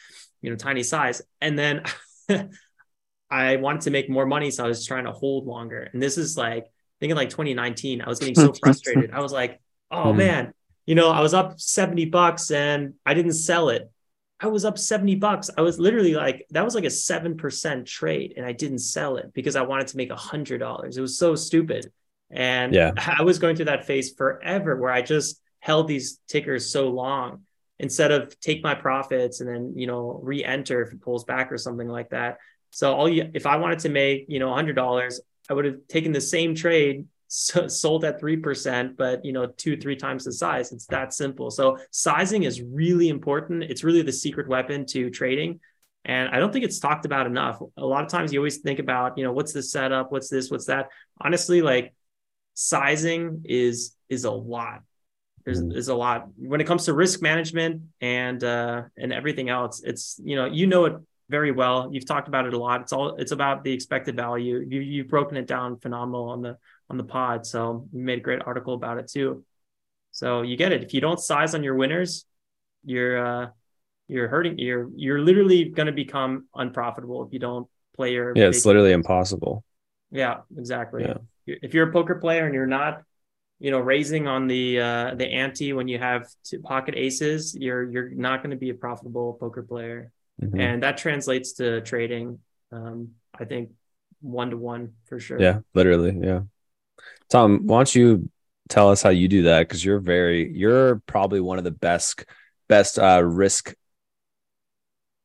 you 0.43 0.51
know, 0.51 0.57
tiny 0.57 0.83
size. 0.83 1.23
And 1.41 1.59
then 1.59 1.85
I 3.31 3.57
wanted 3.57 3.83
to 3.83 3.91
make 3.91 4.11
more 4.11 4.27
money. 4.27 4.51
So 4.51 4.65
I 4.65 4.69
was 4.69 4.85
trying 4.87 5.05
to 5.05 5.13
hold 5.13 5.47
longer. 5.47 5.89
And 5.93 6.03
this 6.03 6.19
is 6.19 6.37
like, 6.37 6.67
thinking 7.01 7.17
like 7.17 7.31
2019, 7.31 8.03
I 8.03 8.09
was 8.09 8.21
getting 8.21 8.35
so 8.35 8.53
frustrated. 8.63 9.11
I 9.13 9.21
was 9.21 9.33
like, 9.33 9.61
oh 9.91 10.13
Hmm. 10.13 10.13
man, 10.13 10.53
you 10.87 10.95
know, 10.95 11.11
I 11.11 11.21
was 11.21 11.35
up 11.35 11.61
70 11.61 12.05
bucks 12.07 12.51
and 12.51 12.95
I 13.07 13.15
didn't 13.15 13.33
sell 13.33 13.71
it. 13.71 13.91
I 14.41 14.49
was 14.49 14.65
up 14.65 14.79
70 14.79 15.17
bucks. 15.17 15.51
I 15.57 15.63
was 15.63 15.79
literally 15.81 16.15
like, 16.15 16.47
that 16.51 16.65
was 16.65 16.75
like 16.75 16.85
a 16.85 16.91
7% 16.91 17.87
trade 17.87 18.35
and 18.37 18.47
I 18.47 18.53
didn't 18.53 18.81
sell 18.81 19.17
it 19.17 19.33
because 19.35 19.57
I 19.57 19.63
wanted 19.63 19.89
to 19.89 19.97
make 19.97 20.11
a 20.11 20.17
hundred 20.17 20.59
dollars. 20.59 20.97
It 20.97 21.01
was 21.01 21.19
so 21.19 21.35
stupid. 21.35 21.91
And 22.33 22.75
Yeah. 22.75 22.93
I 22.97 23.23
was 23.23 23.39
going 23.39 23.57
through 23.57 23.67
that 23.67 23.85
phase 23.87 24.13
forever 24.15 24.77
where 24.77 24.91
I 24.91 25.03
just 25.03 25.41
held 25.61 25.87
these 25.87 26.19
tickers 26.29 26.71
so 26.73 26.89
long 26.89 27.43
instead 27.79 28.11
of 28.11 28.39
take 28.41 28.63
my 28.63 28.75
profits 28.75 29.41
and 29.41 29.49
then, 29.49 29.73
you 29.77 29.87
know, 29.87 30.21
re-enter 30.23 30.83
if 30.83 30.93
it 30.93 31.01
pulls 31.03 31.25
back 31.25 31.53
or 31.53 31.59
something 31.59 31.89
like 31.89 32.11
that. 32.11 32.39
So 32.71 32.95
all 32.95 33.09
you, 33.09 33.31
if 33.35 33.47
I 33.47 33.57
wanted 33.57 33.81
to 33.81 33.89
make, 33.89 34.27
you 34.29 34.39
know, 34.39 34.51
a 34.51 34.55
hundred 34.55 34.77
dollars, 34.77 35.21
I 35.51 35.55
would 35.55 35.65
have 35.65 35.77
taken 35.89 36.13
the 36.13 36.21
same 36.21 36.55
trade, 36.55 37.07
s- 37.29 37.79
sold 37.81 38.05
at 38.05 38.21
3%, 38.21 38.97
but 38.97 39.25
you 39.25 39.33
know, 39.33 39.47
two, 39.47 39.77
three 39.77 39.97
times 39.97 40.25
the 40.25 40.33
size. 40.33 40.73
It's 40.73 40.87
that 40.87 41.13
simple. 41.13 41.51
So 41.51 41.79
sizing 41.91 42.45
is 42.45 42.63
really 42.63 43.09
important. 43.09 43.65
It's 43.65 43.85
really 43.85 44.03
the 44.03 44.13
secret 44.13 44.49
weapon 44.49 44.87
to 44.87 45.11
trading. 45.11 45.61
And 46.05 46.29
I 46.31 46.39
don't 46.39 46.53
think 46.53 46.65
it's 46.65 46.79
talked 46.81 47.05
about 47.05 47.27
enough. 47.27 47.61
A 47.77 47.85
lot 47.85 48.05
of 48.05 48.11
times 48.11 48.33
you 48.33 48.41
always 48.41 48.59
think 48.59 48.79
about, 48.79 49.19
you 49.19 49.25
know, 49.25 49.33
what's 49.33 49.53
the 49.53 49.63
setup? 49.63 50.11
What's 50.11 50.29
this? 50.29 50.51
What's 50.51 50.67
that? 50.67 50.89
Honestly, 51.21 51.63
like 51.63 51.95
sizing 52.55 53.43
is, 53.45 53.95
is 54.09 54.25
a 54.25 54.31
lot. 54.31 54.83
There's, 55.45 55.61
Mhm. 55.63 55.73
there's 55.73 55.89
a 55.89 55.95
lot 55.95 56.29
when 56.37 56.61
it 56.61 56.67
comes 56.67 56.85
to 56.85 56.95
risk 56.95 57.21
management 57.23 57.83
and, 58.01 58.43
uh, 58.45 58.83
and 58.97 59.13
everything 59.13 59.49
else. 59.49 59.83
It's, 59.83 60.21
you 60.23 60.37
know, 60.37 60.47
you 60.47 60.67
know 60.67 60.85
it 60.85 60.97
very 61.29 61.51
well. 61.51 61.89
You've 61.93 62.07
talked 62.07 62.29
about 62.29 62.47
it 62.47 62.55
a 62.55 62.59
lot. 62.59 62.83
It's 62.83 62.93
all, 62.93 63.17
it's 63.17 63.33
about 63.33 63.65
the 63.65 63.73
expected 63.73 64.17
value. 64.17 64.65
You, 64.69 64.81
you've 64.81 65.09
broken 65.09 65.37
it 65.37 65.47
down 65.47 65.79
phenomenal 65.79 66.29
on 66.29 66.43
the, 66.43 66.59
on 66.91 66.97
the 66.97 67.05
pod. 67.05 67.47
So 67.47 67.89
you 67.93 68.03
made 68.03 68.19
a 68.19 68.23
great 68.23 68.43
article 68.45 68.75
about 68.75 68.99
it 68.99 69.09
too. 69.09 69.45
So 70.13 70.43
you 70.43 70.57
get 70.57 70.73
it. 70.73 70.83
If 70.83 70.93
you 70.93 71.01
don't 71.01 71.19
size 71.19 71.55
on 71.55 71.63
your 71.63 71.75
winners, 71.75 72.27
you're 72.85 73.25
uh, 73.25 73.49
you're 74.09 74.29
hurting. 74.29 74.59
You're 74.59 74.91
you're 74.95 75.21
literally 75.21 75.65
going 75.65 75.87
to 75.87 75.93
become 75.93 76.47
unprofitable 76.55 77.25
if 77.25 77.33
you 77.33 77.39
don't 77.39 77.67
play 77.97 78.13
your. 78.13 78.35
Yeah, 78.37 78.49
it's 78.49 78.67
literally 78.67 78.93
impossible. 78.93 79.65
Yeah, 80.11 80.41
exactly. 80.55 81.05
Yeah. 81.05 81.15
If 81.47 81.75
you're 81.75 81.89
a 81.89 81.93
poker 81.93 82.15
player 82.17 82.45
and 82.47 82.55
you're 82.55 82.67
not, 82.67 83.03
you 83.59 83.71
know, 83.71 83.81
raising 83.81 84.27
on 84.27 84.47
the 84.47 84.81
uh, 84.81 85.15
the 85.15 85.27
ante 85.27 85.73
when 85.73 85.89
you 85.89 85.99
have 85.99 86.29
two 86.45 86.61
pocket 86.61 86.95
aces, 86.97 87.55
you're 87.55 87.91
you're 87.91 88.11
not 88.11 88.43
going 88.43 88.51
to 88.51 88.57
be 88.57 88.71
a 88.71 88.75
profitable 88.75 89.35
poker 89.35 89.63
player, 89.63 90.11
Mhm. 90.43 90.61
and 90.61 90.83
that 90.83 90.99
translates 90.99 91.53
to 91.55 91.81
trading. 91.83 92.39
Um, 92.71 93.13
I 93.39 93.45
think 93.45 93.71
one 94.21 94.51
to 94.51 94.57
one 94.57 94.95
for 95.07 95.19
sure. 95.19 95.41
Yeah, 95.41 95.61
literally. 95.75 96.17
Yeah. 96.21 96.43
Tom, 97.29 97.67
why 97.67 97.79
don't 97.79 97.95
you 97.95 98.31
tell 98.69 98.91
us 98.91 99.03
how 99.03 99.11
you 99.11 99.29
do 99.29 99.43
that? 99.45 99.61
Because 99.69 99.85
you're 99.85 100.01
very, 100.01 100.53
you're 100.53 101.01
probably 101.07 101.41
one 101.41 101.59
of 101.59 101.65
the 101.65 101.71
best, 101.71 102.25
best 102.69 102.99
uh, 102.99 103.23
risk 103.25 103.75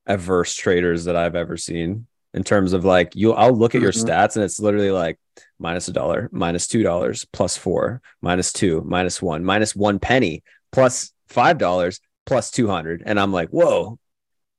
averse 0.06 0.56
traders 0.56 1.06
that 1.06 1.16
I've 1.16 1.36
ever 1.36 1.58
seen. 1.58 2.08
In 2.34 2.44
terms 2.44 2.74
of 2.74 2.86
like, 2.86 3.16
you, 3.16 3.34
I'll 3.34 3.56
look 3.56 3.76
at 3.76 3.82
your 3.82 3.92
Mhm. 3.92 4.06
stats 4.06 4.36
and 4.36 4.44
it's 4.44 4.60
literally 4.60 4.92
like 4.92 5.20
minus 5.60 5.88
a 5.88 5.94
dollar, 5.94 6.30
minus 6.32 6.68
two 6.68 6.84
dollars, 6.84 7.26
plus 7.34 7.58
four, 7.58 8.02
minus 8.22 8.54
two, 8.54 8.82
minus 8.86 9.22
one, 9.22 9.44
minus 9.44 9.76
one 9.76 10.00
penny, 10.00 10.44
plus 10.72 11.12
five 11.28 11.58
dollars, 11.58 12.00
plus 12.26 12.52
two 12.52 12.68
hundred, 12.68 13.04
and 13.06 13.20
I'm 13.20 13.32
like, 13.32 13.50
whoa. 13.50 14.00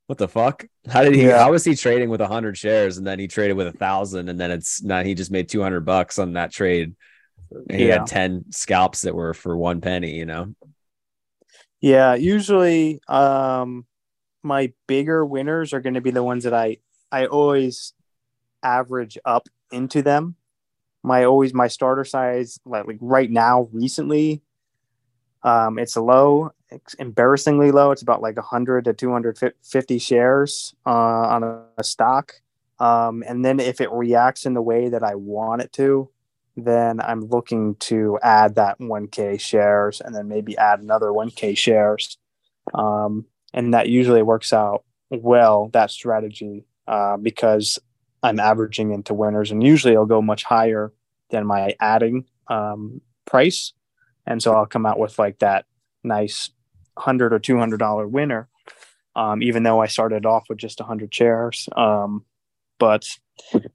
What 0.07 0.17
the 0.17 0.27
fuck? 0.27 0.65
How 0.89 1.03
did 1.05 1.15
he? 1.15 1.27
Yeah. 1.27 1.37
How 1.37 1.51
was 1.51 1.67
he 1.67 1.75
trading 1.75 2.09
with 2.09 2.23
a 2.23 2.27
hundred 2.27 2.57
shares 2.57 2.97
and 2.97 3.07
then 3.07 3.19
he 3.19 3.29
traded 3.29 3.59
with 3.59 3.67
a 3.67 3.73
thousand 3.73 4.31
and 4.31 4.41
then 4.41 4.51
it's 4.51 4.83
not? 4.83 5.05
He 5.05 5.13
just 5.15 5.31
made 5.31 5.51
two 5.51 5.61
hundred 5.61 5.85
bucks 5.85 6.19
on 6.19 6.33
that 6.33 6.51
trade. 6.51 6.97
He 7.71 7.89
Yeah. 7.89 7.99
had 7.99 8.07
ten 8.07 8.47
scalps 8.51 9.03
that 9.03 9.15
were 9.15 9.35
for 9.35 9.55
one 9.55 9.83
penny. 9.83 10.13
You 10.17 10.25
know. 10.25 10.55
Yeah, 11.83 12.15
usually 12.15 13.03
um 13.07 13.85
my 14.43 14.73
bigger 14.87 15.27
winners 15.27 15.75
are 15.75 15.81
going 15.83 15.93
to 15.93 16.01
be 16.01 16.11
the 16.11 16.25
ones 16.25 16.45
that 16.45 16.55
I 16.55 16.79
I 17.13 17.27
always 17.27 17.93
average 18.63 19.19
up 19.27 19.47
into 19.71 20.01
them. 20.01 20.37
My 21.03 21.25
always 21.25 21.55
my 21.55 21.69
starter 21.69 22.05
size 22.05 22.59
like, 22.65 22.87
like 22.87 22.99
right 23.01 23.31
now 23.31 23.69
recently 23.73 24.43
um 25.45 25.79
it's 25.79 25.97
low, 25.97 26.51
it's 26.71 26.95
embarrassingly 26.95 27.71
low. 27.71 27.93
It's 27.93 28.03
about 28.03 28.21
like 28.21 28.37
100 28.37 28.85
to 28.87 28.93
250 28.93 29.99
shares 29.99 30.75
uh 30.87 30.91
on 30.91 31.43
a, 31.45 31.63
a 31.79 31.85
stock. 31.85 32.35
Um 32.81 33.23
and 33.27 33.45
then 33.45 33.61
if 33.61 33.81
it 33.81 33.91
reacts 33.93 34.47
in 34.47 34.55
the 34.55 34.63
way 34.63 34.89
that 34.89 35.03
I 35.03 35.15
want 35.15 35.63
it 35.63 35.73
to, 35.75 36.11
then 36.57 37.01
I'm 37.01 37.21
looking 37.29 37.77
to 37.77 38.19
add 38.23 38.57
that 38.57 38.79
1K 38.81 39.41
shares 39.41 40.01
and 40.01 40.15
then 40.15 40.29
maybe 40.29 40.57
add 40.59 40.81
another 40.81 41.07
1K 41.07 41.57
shares. 41.57 42.19
Um, 42.75 43.27
and 43.55 43.73
that 43.75 43.89
usually 43.89 44.23
works 44.23 44.53
out 44.53 44.85
well, 45.11 45.71
that 45.73 45.91
strategy, 45.91 46.67
uh, 46.87 47.17
because 47.17 47.79
I'm 48.23 48.41
averaging 48.41 48.93
into 48.93 49.15
winners 49.15 49.51
and 49.51 49.63
usually 49.63 49.97
I'll 49.97 50.07
go 50.07 50.23
much 50.23 50.45
higher 50.45 50.93
than 51.31 51.47
my 51.47 51.75
adding 51.81 52.25
um, 52.49 53.01
price. 53.27 53.73
And 54.27 54.43
so 54.43 54.55
I'll 54.55 54.67
come 54.67 54.87
out 54.87 54.99
with 54.99 55.19
like 55.19 55.39
that 55.39 55.67
nice 56.03 56.51
100 56.95 57.33
or 57.33 57.39
$200 57.39 58.11
winner, 58.11 58.49
um, 59.15 59.43
even 59.43 59.63
though 59.63 59.81
I 59.81 59.87
started 59.87 60.27
off 60.27 60.49
with 60.49 60.59
just 60.59 60.81
100 60.81 61.15
shares. 61.15 61.69
Um, 61.77 62.25
but 62.79 63.07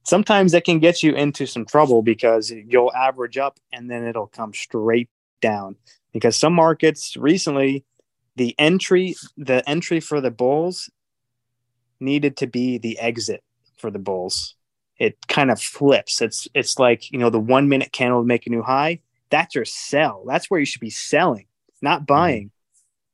sometimes 0.03 0.51
that 0.51 0.65
can 0.65 0.79
get 0.79 1.03
you 1.03 1.13
into 1.13 1.45
some 1.45 1.65
trouble 1.65 2.01
because 2.01 2.51
you'll 2.51 2.93
average 2.93 3.37
up 3.37 3.59
and 3.71 3.89
then 3.89 4.05
it'll 4.05 4.27
come 4.27 4.53
straight 4.53 5.09
down 5.41 5.75
because 6.11 6.37
some 6.37 6.53
markets 6.53 7.17
recently 7.17 7.83
the 8.35 8.55
entry 8.57 9.15
the 9.37 9.67
entry 9.69 9.99
for 9.99 10.21
the 10.21 10.31
bulls 10.31 10.89
needed 11.99 12.37
to 12.37 12.47
be 12.47 12.77
the 12.77 12.97
exit 12.99 13.43
for 13.83 13.91
the 13.91 13.99
bulls. 13.99 14.55
It 14.97 15.17
kind 15.27 15.51
of 15.51 15.61
flips. 15.61 16.21
It's 16.21 16.47
it's 16.53 16.79
like 16.79 17.11
you 17.11 17.19
know 17.19 17.29
the 17.29 17.39
one 17.39 17.67
minute 17.67 17.91
candle 17.91 18.21
to 18.21 18.25
make 18.25 18.47
a 18.47 18.49
new 18.49 18.61
high. 18.61 19.01
That's 19.29 19.55
your 19.55 19.65
sell. 19.65 20.23
That's 20.25 20.49
where 20.49 20.59
you 20.59 20.65
should 20.65 20.81
be 20.81 20.89
selling 20.89 21.47
not 21.81 22.07
buying. 22.07 22.49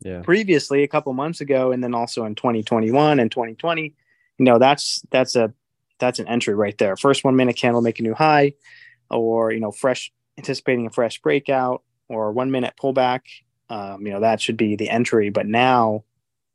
Yeah. 0.01 0.21
previously 0.21 0.83
a 0.83 0.87
couple 0.87 1.11
months 1.11 1.41
ago 1.41 1.73
and 1.73 1.83
then 1.83 1.93
also 1.93 2.23
in 2.23 2.33
2021 2.33 3.19
and 3.19 3.29
2020 3.29 3.93
you 4.37 4.45
know 4.45 4.57
that's 4.57 5.03
that's 5.11 5.35
a 5.35 5.53
that's 5.99 6.19
an 6.19 6.27
entry 6.29 6.55
right 6.55 6.77
there. 6.77 6.95
First 6.95 7.25
one 7.25 7.35
minute 7.35 7.57
candle 7.57 7.81
make 7.81 7.99
a 7.99 8.03
new 8.03 8.13
high 8.13 8.53
or 9.11 9.51
you 9.51 9.59
know 9.59 9.71
fresh 9.71 10.11
anticipating 10.37 10.87
a 10.87 10.89
fresh 10.89 11.21
breakout 11.21 11.83
or 12.07 12.31
one 12.31 12.49
minute 12.51 12.73
pullback. 12.81 13.21
Um, 13.69 14.05
you 14.05 14.13
know 14.13 14.21
that 14.21 14.41
should 14.41 14.55
be 14.55 14.77
the 14.77 14.89
entry. 14.89 15.29
But 15.29 15.45
now 15.45 16.05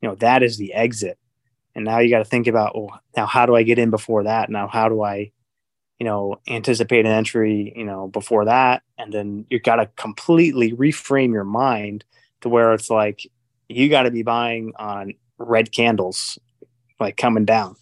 you 0.01 0.09
know 0.09 0.15
that 0.17 0.43
is 0.43 0.57
the 0.57 0.73
exit 0.73 1.19
and 1.75 1.85
now 1.85 1.99
you 1.99 2.11
got 2.11 2.19
to 2.19 2.25
think 2.25 2.47
about 2.47 2.77
well 2.77 3.01
now 3.17 3.27
how 3.27 3.47
do 3.47 3.55
i 3.55 3.63
get 3.63 3.79
in 3.79 3.91
before 3.91 4.25
that 4.25 4.51
now 4.51 4.67
how 4.69 4.89
do 4.89 5.03
i 5.03 5.31
you 5.99 6.05
know 6.05 6.41
anticipate 6.49 7.07
an 7.07 7.13
entry 7.13 7.73
you 7.77 7.85
know 7.85 8.09
before 8.09 8.45
that 8.45 8.83
and 8.99 9.13
then 9.13 9.47
you 9.51 9.59
got 9.61 9.77
to 9.77 9.87
completely 9.97 10.73
reframe 10.73 11.33
your 11.33 11.45
mind 11.45 12.05
to 12.41 12.49
where 12.49 12.73
it's 12.73 12.91
like 12.91 13.27
you 13.69 13.89
got 13.89 14.03
to 14.03 14.11
be 14.11 14.23
buying 14.23 14.73
on 14.79 15.13
red 15.39 15.73
candles 15.73 16.39
like 17.01 17.17
coming 17.17 17.45
down 17.45 17.77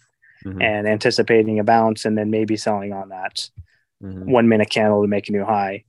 Mhm. 0.45 0.61
and 0.61 0.87
anticipating 0.87 1.59
a 1.59 1.63
bounce 1.63 2.03
and 2.05 2.17
then 2.17 2.29
maybe 2.29 2.57
selling 2.57 2.91
on 2.93 3.09
that 3.09 3.49
Mhm. 4.01 4.25
one 4.25 4.47
minute 4.49 4.69
candle 4.69 5.01
to 5.01 5.07
make 5.07 5.29
a 5.29 5.31
new 5.31 5.45
high 5.45 5.85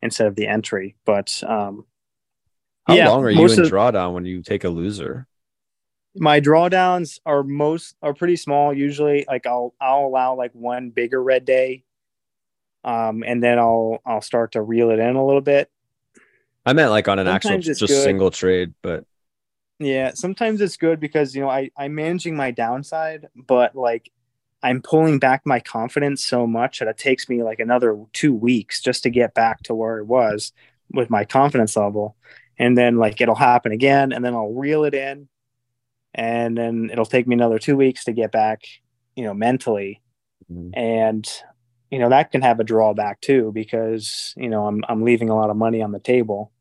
instead 0.00 0.26
of 0.26 0.34
the 0.34 0.46
entry 0.46 0.96
but 1.04 1.42
um 1.46 1.86
How 2.84 2.96
yeah, 2.96 3.08
long 3.08 3.24
are 3.24 3.30
you 3.30 3.44
in 3.44 3.60
drawdown 3.60 4.12
when 4.14 4.24
you 4.24 4.42
take 4.42 4.64
a 4.64 4.68
loser? 4.68 5.28
My 6.14 6.40
drawdowns 6.40 7.20
are 7.24 7.42
most 7.42 7.96
are 8.02 8.14
pretty 8.14 8.36
small. 8.36 8.72
Usually 8.74 9.24
like 9.28 9.46
i'll 9.46 9.74
i'll 9.80 10.06
allow 10.06 10.34
like 10.36 10.52
one 10.54 10.90
bigger 10.90 11.22
red 11.22 11.44
day 11.44 11.84
um 12.84 13.22
and 13.26 13.42
then 13.42 13.58
i'll 13.58 14.00
i'll 14.04 14.20
start 14.20 14.52
to 14.52 14.62
reel 14.62 14.90
it 14.90 14.98
in 14.98 15.16
a 15.16 15.24
little 15.24 15.40
bit. 15.40 15.70
I 16.64 16.72
meant 16.72 16.90
like 16.90 17.08
on 17.08 17.18
an 17.18 17.26
Sometimes 17.26 17.66
actual 17.66 17.74
just 17.78 17.86
good. 17.86 18.02
single 18.04 18.30
trade, 18.30 18.74
but 18.82 19.04
Yeah, 19.78 20.12
sometimes 20.14 20.60
it's 20.60 20.76
good 20.76 21.00
because 21.00 21.34
you 21.34 21.42
know 21.42 21.50
I 21.50 21.70
I'm 21.76 21.94
managing 21.94 22.36
my 22.36 22.50
downside, 22.50 23.28
but 23.34 23.74
like 23.74 24.10
I'm 24.62 24.80
pulling 24.80 25.18
back 25.18 25.42
my 25.44 25.58
confidence 25.60 26.24
so 26.24 26.46
much 26.46 26.78
that 26.78 26.88
it 26.88 26.98
takes 26.98 27.28
me 27.28 27.42
like 27.42 27.58
another 27.58 27.98
two 28.12 28.32
weeks 28.34 28.80
just 28.80 29.02
to 29.04 29.10
get 29.10 29.34
back 29.34 29.62
to 29.64 29.74
where 29.74 29.98
it 29.98 30.06
was 30.06 30.52
with 30.92 31.10
my 31.10 31.24
confidence 31.24 31.76
level, 31.76 32.16
and 32.58 32.78
then 32.78 32.96
like 32.98 33.20
it'll 33.20 33.34
happen 33.34 33.72
again, 33.72 34.12
and 34.12 34.24
then 34.24 34.34
I'll 34.34 34.52
reel 34.52 34.84
it 34.84 34.94
in, 34.94 35.28
and 36.14 36.56
then 36.56 36.90
it'll 36.92 37.04
take 37.06 37.26
me 37.26 37.34
another 37.34 37.58
two 37.58 37.76
weeks 37.76 38.04
to 38.04 38.12
get 38.12 38.32
back, 38.32 38.62
you 39.16 39.24
know, 39.24 39.34
mentally, 39.34 40.00
Mhm. 40.50 40.70
and 40.76 41.28
you 41.90 41.98
know 41.98 42.08
that 42.08 42.30
can 42.32 42.40
have 42.42 42.58
a 42.60 42.64
drawback 42.64 43.20
too 43.20 43.52
because 43.52 44.32
you 44.36 44.48
know 44.48 44.66
I'm 44.66 44.82
I'm 44.88 45.02
leaving 45.02 45.28
a 45.28 45.36
lot 45.36 45.50
of 45.50 45.56
money 45.56 45.82
on 45.82 45.92
the 45.92 46.00
table. 46.00 46.52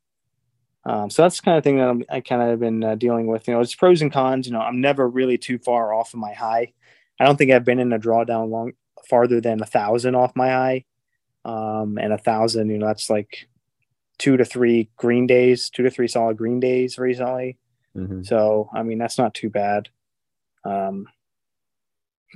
Um, 0.84 1.10
so 1.12 1.22
that's 1.22 1.38
the 1.38 1.44
kind 1.44 1.58
of 1.58 1.64
thing 1.64 1.78
that 1.78 1.88
I'm, 1.90 2.04
I 2.10 2.22
kind 2.22 2.42
of 2.42 2.60
been 2.60 2.84
uh, 2.84 2.96
dealing 2.96 3.28
with. 3.28 3.48
You 3.48 3.54
know, 3.54 3.60
it's 3.62 3.76
pros 3.76 4.02
and 4.02 4.12
cons. 4.12 4.48
You 4.48 4.54
know, 4.54 4.62
I'm 4.62 4.82
never 4.82 5.08
really 5.08 5.38
too 5.38 5.60
far 5.60 5.94
off 5.94 6.14
of 6.14 6.20
my 6.20 6.34
high. 6.34 6.74
I 7.20 7.26
don't 7.26 7.38
think 7.38 7.52
I've 7.52 7.64
been 7.66 7.80
in 7.80 7.94
a 7.94 8.00
drawdown 8.00 8.50
long 8.50 8.72
farther 9.08 9.40
than 9.40 9.62
a 9.62 9.66
thousand 9.66 10.16
off 10.16 10.36
my 10.36 10.50
high, 10.50 10.86
um, 11.46 12.00
and 12.00 12.12
a 12.14 12.18
thousand. 12.18 12.70
You 12.72 12.80
know, 12.80 12.88
that's 12.88 13.10
like 13.12 13.48
two 14.18 14.38
to 14.38 14.46
three 14.46 14.90
green 14.98 15.28
days, 15.28 15.70
two 15.70 15.84
to 15.84 15.92
three 15.92 16.08
solid 16.08 16.38
green 16.38 16.60
days 16.60 16.98
recently. 16.98 17.58
Mhm. 17.96 18.26
So 18.26 18.70
I 18.74 18.84
mean, 18.84 18.98
that's 18.98 19.18
not 19.18 19.34
too 19.34 19.50
bad. 19.50 19.90
Um, 20.64 21.08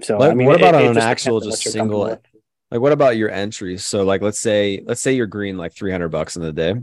so 0.01 0.17
Like, 0.19 0.31
I 0.31 0.33
mean, 0.35 0.47
what 0.47 0.55
about 0.57 0.75
it 0.75 0.87
on 0.87 0.95
just 0.95 0.97
an 0.97 1.03
actual 1.03 1.39
just 1.39 1.63
single- 1.63 2.19
like 2.71 2.81
what 2.81 2.91
about 2.91 3.15
your 3.15 3.29
entries? 3.29 3.85
So 3.85 4.03
like 4.03 4.21
let's 4.21 4.39
say 4.39 4.81
let's 4.85 5.01
say 5.01 5.13
you're 5.13 5.27
green 5.27 5.57
like 5.57 5.73
300 5.73 6.09
bucks 6.09 6.35
in 6.35 6.41
the 6.41 6.51
day. 6.51 6.75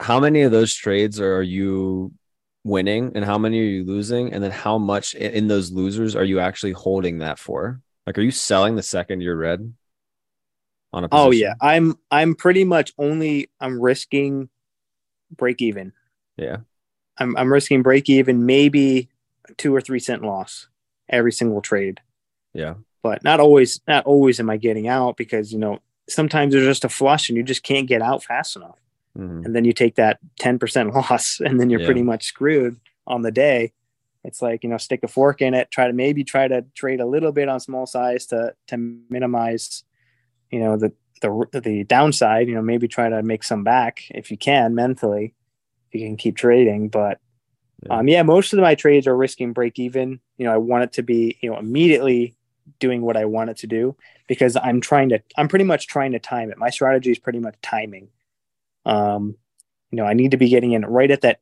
How 0.00 0.20
many 0.20 0.42
of 0.42 0.50
those 0.52 0.74
trades 0.74 1.20
are 1.20 1.42
you 1.42 2.12
winning 2.64 3.12
and 3.14 3.24
how 3.24 3.38
many 3.38 3.60
are 3.60 3.64
you 3.64 3.84
losing? 3.84 4.32
And 4.32 4.42
then 4.42 4.50
how 4.50 4.78
much 4.78 5.14
in 5.14 5.48
those 5.48 5.70
losers 5.70 6.16
are 6.16 6.24
you 6.24 6.40
actually 6.40 6.72
holding 6.72 7.18
that 7.18 7.38
for? 7.38 7.80
Like 8.06 8.18
are 8.18 8.22
you 8.22 8.30
selling 8.32 8.76
the 8.76 8.82
second 8.82 9.20
you're 9.20 9.36
red? 9.36 9.72
On 10.92 11.04
a 11.04 11.08
Oh 11.10 11.30
yeah, 11.30 11.54
I'm 11.60 11.94
I'm 12.10 12.34
pretty 12.34 12.64
much 12.64 12.92
only 12.98 13.48
I'm 13.60 13.80
risking 13.80 14.48
break 15.36 15.62
even. 15.62 15.92
Yeah. 16.36 16.58
I'm 17.18 17.36
I'm 17.36 17.52
risking 17.52 17.82
break 17.82 18.08
even, 18.08 18.46
maybe 18.46 19.08
two 19.56 19.74
or 19.74 19.80
three 19.80 20.00
cent 20.00 20.22
loss 20.22 20.68
every 21.08 21.32
single 21.32 21.60
trade. 21.60 22.00
Yeah. 22.52 22.74
But 23.02 23.22
not 23.22 23.40
always 23.40 23.80
not 23.86 24.04
always 24.06 24.40
am 24.40 24.50
I 24.50 24.56
getting 24.56 24.88
out 24.88 25.16
because 25.16 25.52
you 25.52 25.58
know 25.58 25.80
sometimes 26.08 26.52
there's 26.52 26.66
just 26.66 26.84
a 26.84 26.88
flush 26.88 27.28
and 27.28 27.36
you 27.36 27.42
just 27.42 27.62
can't 27.62 27.86
get 27.86 28.02
out 28.02 28.22
fast 28.24 28.56
enough. 28.56 28.78
Mhm. 29.16 29.44
And 29.44 29.54
then 29.54 29.64
you 29.64 29.72
take 29.72 29.94
that 29.94 30.18
10% 30.40 30.92
loss 31.10 31.40
and 31.40 31.60
then 31.60 31.70
you're 31.70 31.80
Yeah. 31.80 31.86
pretty 31.86 32.02
much 32.02 32.24
screwed 32.24 32.80
on 33.06 33.22
the 33.22 33.30
day. 33.30 33.72
It's 34.24 34.40
like, 34.42 34.64
you 34.64 34.70
know, 34.70 34.78
stick 34.78 35.00
a 35.02 35.08
fork 35.08 35.40
in 35.42 35.52
it, 35.54 35.70
try 35.70 35.86
to 35.86 35.92
maybe 35.92 36.24
try 36.24 36.48
to 36.48 36.64
trade 36.74 37.00
a 37.00 37.06
little 37.06 37.30
bit 37.32 37.48
on 37.48 37.60
small 37.60 37.86
size 37.86 38.26
to 38.26 38.54
to 38.68 38.76
minimize, 39.10 39.84
you 40.50 40.58
know, 40.60 40.76
the 40.76 40.92
the 41.20 41.60
the 41.60 41.84
downside, 41.84 42.48
you 42.48 42.54
know, 42.54 42.62
maybe 42.62 42.88
try 42.88 43.08
to 43.08 43.22
make 43.22 43.44
some 43.44 43.62
back 43.64 44.02
if 44.10 44.30
you 44.30 44.36
can 44.38 44.74
mentally, 44.74 45.34
you 45.94 46.06
can 46.06 46.16
keep 46.16 46.36
trading. 46.36 46.88
But 46.88 47.18
Yeah. 47.82 47.98
um 47.98 48.08
yeah, 48.08 48.22
most 48.22 48.52
of 48.52 48.60
my 48.60 48.74
trades 48.74 49.06
are 49.06 49.16
risking 49.16 49.52
break 49.52 49.78
even. 49.78 50.20
You 50.38 50.46
know, 50.46 50.52
I 50.52 50.58
want 50.58 50.84
it 50.84 50.92
to 50.94 51.02
be, 51.02 51.38
you 51.40 51.50
know, 51.50 51.58
immediately 51.58 52.34
doing 52.80 53.02
what 53.02 53.16
I 53.16 53.24
want 53.26 53.50
it 53.50 53.58
to 53.58 53.66
do 53.66 53.96
because 54.26 54.56
I'm 54.56 54.80
trying 54.80 55.10
to 55.10 55.22
I'm 55.36 55.48
pretty 55.48 55.64
much 55.64 55.86
trying 55.86 56.12
to 56.12 56.18
time 56.18 56.50
it. 56.50 56.58
My 56.58 56.70
strategy 56.70 57.10
is 57.10 57.18
pretty 57.18 57.40
much 57.40 57.56
timing. 57.62 58.08
Um, 58.86 59.36
you 59.90 59.96
know, 59.96 60.04
I 60.04 60.14
need 60.14 60.32
to 60.32 60.36
be 60.36 60.48
getting 60.48 60.72
in 60.72 60.84
right 60.84 61.10
at 61.10 61.20
that 61.22 61.40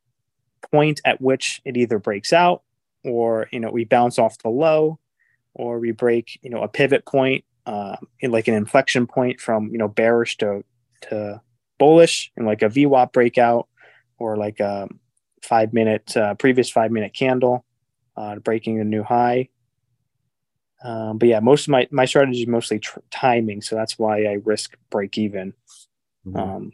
point 0.71 1.01
at 1.05 1.21
which 1.21 1.61
it 1.65 1.77
either 1.77 1.99
breaks 1.99 2.33
out 2.33 2.63
or 3.05 3.49
you 3.51 3.59
know 3.59 3.71
we 3.71 3.85
bounce 3.85 4.19
off 4.19 4.39
the 4.39 4.49
low 4.49 4.99
or 5.55 5.79
we 5.81 5.91
break 5.91 6.39
you 6.43 6.51
know 6.51 6.63
a 6.63 6.69
pivot 6.69 7.05
point 7.05 7.45
uh, 7.67 7.97
in 8.21 8.31
like 8.31 8.49
an 8.49 8.55
inflection 8.55 9.07
point 9.07 9.41
from 9.41 9.69
you 9.71 9.79
know 9.79 9.89
bearish 9.89 10.37
to 10.37 10.63
to 11.03 11.41
bullish 11.79 12.31
and 12.37 12.47
like 12.47 12.63
a 12.63 12.69
VWAP 12.69 13.13
breakout 13.13 13.67
or 14.23 14.37
like 14.37 14.61
a 14.61 14.89
five 15.43 15.73
minute 15.73 16.17
uh, 16.17 16.35
previous 16.35 16.71
five 16.71 16.91
minute 16.93 17.15
candle 17.15 17.65
uh, 18.17 18.37
breaking 18.37 18.81
a 18.81 18.85
new 18.85 19.03
high. 19.03 19.49
Um, 20.85 21.19
but 21.19 21.29
yeah, 21.29 21.41
most 21.41 21.63
of 21.69 21.71
my 21.71 21.87
my 21.91 22.05
strategy 22.07 22.41
is 22.43 22.49
mostly 22.49 22.81
tr- 22.81 22.99
timing, 23.11 23.63
so 23.63 23.77
that's 23.77 23.99
why 23.99 24.25
I 24.25 24.33
risk 24.45 24.77
break 24.91 25.17
even. 25.17 25.55
Mhm. 26.27 26.57
Um, 26.57 26.73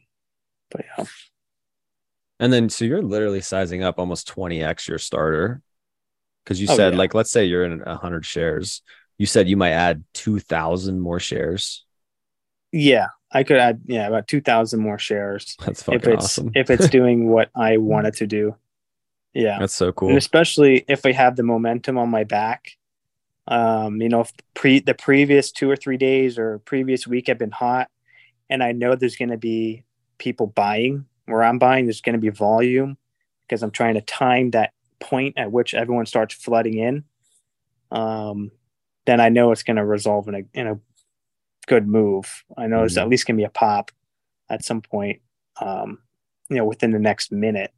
but 0.71 0.85
yeah, 0.99 1.07
And 2.41 2.53
then 2.53 2.69
so 2.69 2.85
you're 2.85 3.03
literally 3.03 3.41
sizing 3.41 3.83
up 3.83 3.99
almost 3.99 4.29
20x 4.29 4.89
your 4.89 4.99
starter. 4.99 5.63
Cause 6.47 6.61
you 6.61 6.69
Oh, 6.69 6.77
said 6.77 6.95
yeah. 6.95 6.99
like 6.99 7.15
let's 7.15 7.31
say 7.31 7.45
you're 7.47 7.65
in 7.65 7.81
hundred 7.81 8.27
shares. 8.27 8.83
You 9.19 9.27
said 9.27 9.49
you 9.49 9.57
might 9.57 9.73
add 9.73 10.05
two 10.15 10.41
thousand 10.41 11.01
more 11.01 11.21
shares. 11.21 11.85
yeah, 12.73 13.09
I 13.33 13.43
could 13.43 13.59
add 13.59 13.83
yeah 13.87 14.07
about 14.09 14.27
two 14.29 14.41
thousand 14.41 14.81
more 14.81 14.99
shares 14.99 15.57
That's 15.65 15.81
if 15.81 15.87
fucking 15.87 16.13
it's 16.13 16.25
awesome. 16.25 16.53
if 16.55 16.71
it's 16.71 16.89
doing 16.99 17.29
what 17.29 17.51
I 17.55 17.77
want 17.77 18.07
it 18.07 18.15
to 18.17 18.27
do. 18.27 18.57
Yeah, 19.35 19.59
That's 19.61 19.75
so 19.75 19.93
cool. 19.93 20.09
and 20.09 20.19
especially 20.19 20.85
if 20.89 21.05
I 21.05 21.13
have 21.13 21.37
the 21.37 21.43
momentum 21.43 21.99
on 21.99 22.09
my 22.09 22.25
back. 22.25 22.73
Um, 23.47 24.03
you 24.03 24.09
know, 24.11 24.21
if 24.21 24.33
pre 24.55 24.81
the 24.81 24.95
previous 24.95 25.51
two 25.53 25.71
or 25.71 25.77
three 25.77 25.97
days 25.97 26.39
or 26.39 26.59
previous 26.61 27.07
week 27.07 27.29
have 27.29 27.39
been 27.39 27.51
hot, 27.51 27.89
and 28.51 28.63
I 28.63 28.73
know 28.73 28.95
there's 28.95 29.17
going 29.17 29.31
to 29.31 29.39
be 29.39 29.85
people 30.19 30.47
buying 30.49 31.07
where 31.27 31.43
I'm 31.43 31.59
buying. 31.59 31.87
There's 31.87 32.01
going 32.03 32.15
to 32.15 32.21
be 32.21 32.29
volume 32.31 32.99
because 33.47 33.63
I'm 33.63 33.71
trying 33.71 33.95
to 33.95 34.03
time 34.03 34.51
that 34.51 34.73
point 35.01 35.39
at 35.39 35.51
which 35.53 35.73
everyone 35.73 36.05
starts 36.07 36.35
flooding 36.35 36.77
in. 36.79 37.05
Um, 37.91 38.51
then 39.07 39.21
I 39.21 39.31
know 39.31 39.53
it's 39.53 39.63
going 39.63 39.77
to 39.77 39.85
resolve 39.85 40.29
in 40.29 40.35
a 40.35 40.43
in 40.53 40.67
a 40.67 40.79
good 41.69 41.87
move. 41.87 42.45
I 42.57 42.67
know 42.67 42.83
it's 42.83 42.95
Mhm. 42.95 43.03
at 43.03 43.09
least 43.09 43.27
going 43.27 43.37
to 43.37 43.41
be 43.41 43.45
a 43.45 43.51
pop 43.51 43.93
at 44.49 44.65
some 44.65 44.83
point. 44.83 45.21
Um, 45.61 46.03
you 46.49 46.57
know, 46.57 46.65
within 46.65 46.93
the 46.93 46.99
next 46.99 47.31
minute. 47.31 47.73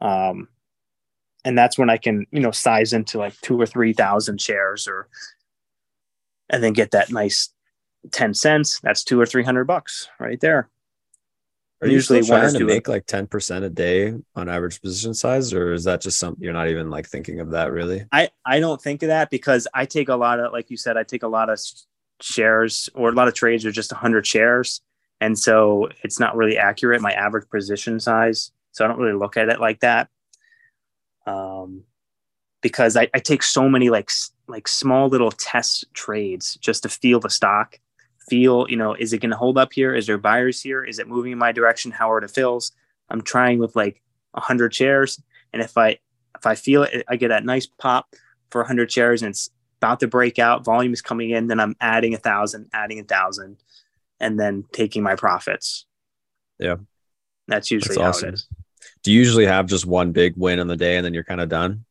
Um, 0.00 0.48
and 1.44 1.56
that's 1.56 1.78
when 1.78 1.88
I 1.90 1.96
can, 1.96 2.26
you 2.30 2.40
know, 2.40 2.50
size 2.50 2.92
into 2.92 3.18
like 3.18 3.38
two 3.40 3.58
or 3.60 3.66
three 3.66 3.92
thousand 3.92 4.40
shares, 4.40 4.86
or 4.86 5.08
and 6.50 6.62
then 6.62 6.72
get 6.74 6.90
that 6.90 7.10
nice 7.10 7.50
ten 8.12 8.34
cents. 8.34 8.80
That's 8.80 9.04
two 9.04 9.20
or 9.20 9.26
three 9.26 9.42
hundred 9.44 9.64
bucks 9.64 10.08
right 10.20 10.40
there. 10.40 10.68
Are 11.80 11.86
you 11.86 11.94
usually 11.94 12.20
or 12.20 12.24
trying 12.24 12.54
to 12.54 12.64
make 12.64 12.88
like 12.88 13.04
10% 13.04 13.62
a 13.62 13.68
day 13.68 14.14
on 14.34 14.48
average 14.48 14.80
position 14.80 15.12
size, 15.12 15.52
or 15.52 15.72
is 15.74 15.84
that 15.84 16.00
just 16.00 16.18
something 16.18 16.42
you're 16.42 16.52
not 16.54 16.68
even 16.68 16.88
like 16.88 17.06
thinking 17.06 17.40
of 17.40 17.50
that 17.50 17.72
really? 17.72 18.06
I 18.10 18.30
I 18.44 18.60
don't 18.60 18.80
think 18.80 19.02
of 19.02 19.08
that 19.08 19.28
because 19.28 19.68
I 19.74 19.84
take 19.84 20.08
a 20.08 20.16
lot 20.16 20.40
of, 20.40 20.52
like 20.52 20.70
you 20.70 20.78
said, 20.78 20.96
I 20.96 21.02
take 21.02 21.22
a 21.24 21.28
lot 21.28 21.50
of 21.50 21.58
shares 22.20 22.88
or 22.94 23.08
a 23.08 23.12
lot 23.12 23.28
of 23.28 23.34
trades 23.34 23.64
are 23.64 23.72
just 23.72 23.92
hundred 23.92 24.26
shares, 24.26 24.80
and 25.20 25.38
so 25.38 25.88
it's 26.02 26.20
not 26.20 26.36
really 26.36 26.58
accurate 26.58 27.00
my 27.00 27.12
average 27.12 27.48
position 27.50 28.00
size. 28.00 28.50
So 28.72 28.84
I 28.84 28.88
don't 28.88 28.98
really 28.98 29.18
look 29.18 29.36
at 29.36 29.48
it 29.48 29.60
like 29.60 29.80
that. 29.80 30.08
Um, 31.26 31.84
because 32.60 32.96
I, 32.96 33.08
I 33.14 33.18
take 33.18 33.42
so 33.42 33.68
many 33.68 33.90
like 33.90 34.10
like 34.46 34.68
small 34.68 35.08
little 35.08 35.30
test 35.30 35.84
trades 35.94 36.56
just 36.60 36.82
to 36.82 36.88
feel 36.88 37.20
the 37.20 37.30
stock, 37.30 37.78
feel 38.28 38.66
you 38.68 38.76
know 38.76 38.94
is 38.94 39.12
it 39.12 39.18
going 39.18 39.30
to 39.30 39.36
hold 39.36 39.58
up 39.58 39.72
here? 39.72 39.94
Is 39.94 40.06
there 40.06 40.18
buyers 40.18 40.60
here? 40.60 40.82
Is 40.84 40.98
it 40.98 41.08
moving 41.08 41.32
in 41.32 41.38
my 41.38 41.52
direction? 41.52 41.90
How 41.90 42.10
are 42.10 42.20
the 42.20 42.28
fills? 42.28 42.72
I'm 43.08 43.22
trying 43.22 43.58
with 43.58 43.76
like 43.76 44.02
hundred 44.34 44.74
shares, 44.74 45.20
and 45.52 45.62
if 45.62 45.76
I 45.76 45.98
if 46.36 46.46
I 46.46 46.54
feel 46.54 46.82
it, 46.82 47.04
I 47.08 47.16
get 47.16 47.28
that 47.28 47.44
nice 47.44 47.66
pop 47.66 48.14
for 48.50 48.60
100 48.60 48.90
shares 48.90 49.22
and 49.22 49.30
it's 49.30 49.50
about 49.84 50.00
to 50.00 50.08
break 50.08 50.38
out, 50.38 50.64
volume 50.64 50.94
is 50.94 51.02
coming 51.02 51.30
in, 51.30 51.46
then 51.46 51.60
I'm 51.60 51.76
adding 51.78 52.14
a 52.14 52.18
thousand, 52.18 52.70
adding 52.72 52.98
a 53.00 53.04
thousand, 53.04 53.58
and 54.18 54.40
then 54.40 54.64
taking 54.72 55.02
my 55.02 55.14
profits. 55.14 55.84
Yeah. 56.58 56.76
That's 57.48 57.70
usually 57.70 57.96
That's 57.96 58.02
how 58.02 58.08
awesome. 58.08 58.28
it 58.30 58.34
is. 58.34 58.48
Do 59.02 59.12
you 59.12 59.18
usually 59.18 59.44
have 59.44 59.66
just 59.66 59.84
one 59.84 60.12
big 60.12 60.34
win 60.36 60.58
on 60.58 60.68
the 60.68 60.76
day 60.76 60.96
and 60.96 61.04
then 61.04 61.12
you're 61.12 61.24
kind 61.24 61.40
of 61.40 61.50
done? 61.50 61.84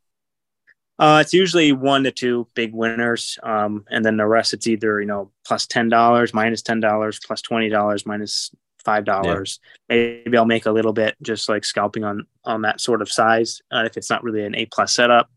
Uh, 0.98 1.20
it's 1.22 1.34
usually 1.34 1.72
one 1.72 2.04
to 2.04 2.12
two 2.12 2.48
big 2.56 2.74
winners. 2.74 3.38
Um, 3.44 3.86
and 3.92 4.04
then 4.04 4.18
the 4.18 4.26
rest, 4.26 4.54
it's 4.54 4.68
either, 4.68 5.00
you 5.00 5.06
know, 5.06 5.32
plus 5.46 5.68
$10, 5.68 6.34
minus 6.34 6.64
$10, 6.64 7.26
plus 7.26 7.42
$20, 7.44 8.06
minus 8.08 8.52
$5. 8.86 9.60
Maybe 9.90 10.38
I'll 10.38 10.46
make 10.46 10.66
a 10.66 10.72
little 10.72 10.94
bit 10.94 11.16
just 11.22 11.48
like 11.48 11.64
scalping 11.64 12.04
on, 12.04 12.26
on 12.44 12.64
that 12.64 12.82
sort 12.82 13.04
of 13.04 13.12
size. 13.12 13.62
Uh, 13.72 13.84
if 13.86 13.98
it's 13.98 14.10
not 14.10 14.24
really 14.24 14.46
an 14.46 14.56
A 14.56 14.66
plus 14.66 14.94
setup. 14.94 15.30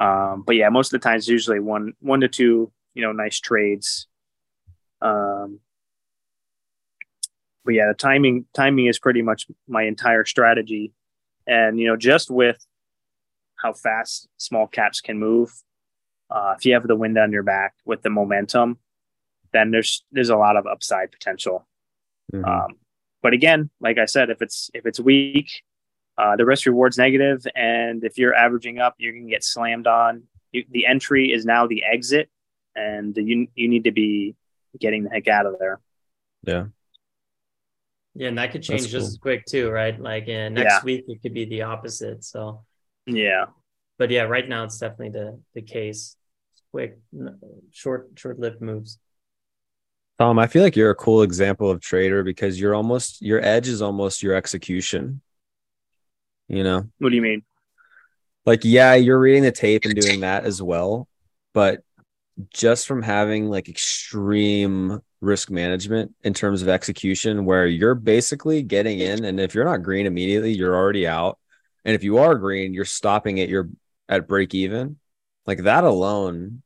Um, 0.00 0.42
but 0.46 0.56
yeah, 0.56 0.70
most 0.70 0.92
of 0.92 1.00
the 1.00 1.04
times, 1.04 1.28
usually 1.28 1.60
one, 1.60 1.92
one 2.00 2.20
to 2.20 2.28
two, 2.28 2.72
you 2.94 3.02
know, 3.02 3.12
nice 3.12 3.38
trades. 3.38 4.08
Um, 5.02 5.60
but 7.64 7.74
yeah, 7.74 7.88
the 7.88 7.94
timing, 7.94 8.46
timing 8.54 8.86
is 8.86 8.98
pretty 8.98 9.22
much 9.22 9.46
my 9.68 9.82
entire 9.82 10.24
strategy. 10.24 10.92
And, 11.46 11.78
you 11.78 11.86
know, 11.86 11.96
just 11.96 12.30
with 12.30 12.64
how 13.56 13.74
fast 13.74 14.28
small 14.38 14.66
caps 14.66 15.00
can 15.00 15.18
move. 15.18 15.52
Uh, 16.30 16.54
if 16.56 16.64
you 16.64 16.72
have 16.74 16.86
the 16.86 16.96
wind 16.96 17.18
on 17.18 17.32
your 17.32 17.42
back 17.42 17.74
with 17.84 18.02
the 18.02 18.10
momentum, 18.10 18.78
then 19.52 19.70
there's 19.70 20.04
there's 20.12 20.30
a 20.30 20.36
lot 20.36 20.56
of 20.56 20.66
upside 20.66 21.10
potential. 21.10 21.66
Mhm. 22.32 22.46
Um, 22.46 22.76
but 23.22 23.32
again, 23.32 23.68
like 23.80 23.98
I 23.98 24.04
said, 24.04 24.30
if 24.30 24.40
it's 24.40 24.70
if 24.72 24.86
it's 24.86 25.00
weak, 25.00 25.62
uh, 26.20 26.36
the 26.36 26.44
risk 26.44 26.66
reward's 26.66 26.98
negative, 26.98 27.46
and 27.54 28.04
if 28.04 28.18
you're 28.18 28.34
averaging 28.34 28.78
up, 28.78 28.94
you're 28.98 29.12
gonna 29.12 29.30
get 29.36 29.44
slammed 29.44 29.86
on. 29.86 30.24
You, 30.52 30.64
the 30.70 30.84
entry 30.86 31.32
is 31.32 31.44
now 31.44 31.66
the 31.66 31.82
exit, 31.84 32.28
and 32.76 33.16
you 33.16 33.48
you 33.54 33.68
need 33.68 33.84
to 33.84 33.92
be 33.92 34.34
getting 34.78 35.04
the 35.04 35.10
heck 35.10 35.28
out 35.28 35.46
of 35.46 35.58
there. 35.58 35.80
Yeah. 36.42 36.66
Yeah, 38.14 38.28
and 38.28 38.38
that 38.38 38.50
could 38.52 38.62
change 38.62 38.82
That's 38.82 38.92
just 38.92 39.02
cool. 39.04 39.08
as 39.14 39.18
quick 39.18 39.44
too, 39.46 39.70
right? 39.70 39.98
Like 39.98 40.26
in 40.28 40.54
next 40.54 40.74
Yeah. 40.74 40.84
week, 40.84 41.04
it 41.08 41.22
could 41.22 41.32
be 41.32 41.44
the 41.44 41.62
opposite. 41.62 42.24
So, 42.24 42.64
Yeah, 43.06 43.46
but 43.98 44.10
yeah, 44.10 44.22
right 44.22 44.48
now 44.48 44.64
it's 44.64 44.78
definitely 44.78 45.10
the 45.10 45.40
the 45.54 45.62
case. 45.62 46.16
Quick, 46.72 46.98
short, 47.72 48.10
short-lived 48.16 48.60
moves. 48.60 48.98
Tom, 50.18 50.38
I 50.38 50.46
feel 50.46 50.62
like 50.62 50.76
you're 50.76 50.90
a 50.90 50.94
cool 51.06 51.22
example 51.22 51.68
of 51.70 51.80
trader 51.80 52.22
because 52.22 52.60
you're 52.60 52.74
almost 52.74 53.22
your 53.22 53.40
edge 53.44 53.68
is 53.68 53.80
almost 53.82 54.22
your 54.22 54.34
execution. 54.34 55.20
You 56.50 56.64
know, 56.64 56.84
what 56.98 57.10
do 57.10 57.14
you 57.14 57.22
mean? 57.22 57.42
like 58.44 58.64
yeah, 58.64 58.94
you're 58.94 59.18
reading 59.18 59.44
the 59.44 59.52
tape 59.52 59.84
and 59.84 59.94
doing 59.94 60.20
that 60.20 60.44
as 60.44 60.60
well, 60.60 61.06
but 61.52 61.84
just 62.52 62.88
from 62.88 63.02
having 63.02 63.48
like 63.48 63.68
extreme 63.68 65.00
risk 65.20 65.50
management 65.50 66.12
in 66.22 66.34
terms 66.34 66.62
of 66.62 66.68
execution 66.68 67.44
where 67.44 67.66
you're 67.66 67.94
basically 67.94 68.62
getting 68.62 68.98
in 68.98 69.24
and 69.24 69.38
if 69.38 69.54
you're 69.54 69.64
not 69.64 69.82
green 69.82 70.06
immediately, 70.06 70.52
you're 70.52 70.74
already 70.74 71.06
out. 71.06 71.38
And 71.84 71.94
if 71.94 72.02
you 72.02 72.18
are 72.18 72.34
green, 72.34 72.74
you're 72.74 72.84
stopping 72.84 73.40
at 73.40 73.48
your 73.48 73.68
at 74.08 74.26
break 74.26 74.52
even. 74.52 74.98
Like 75.46 75.58
that 75.58 75.84
alone 75.84 76.62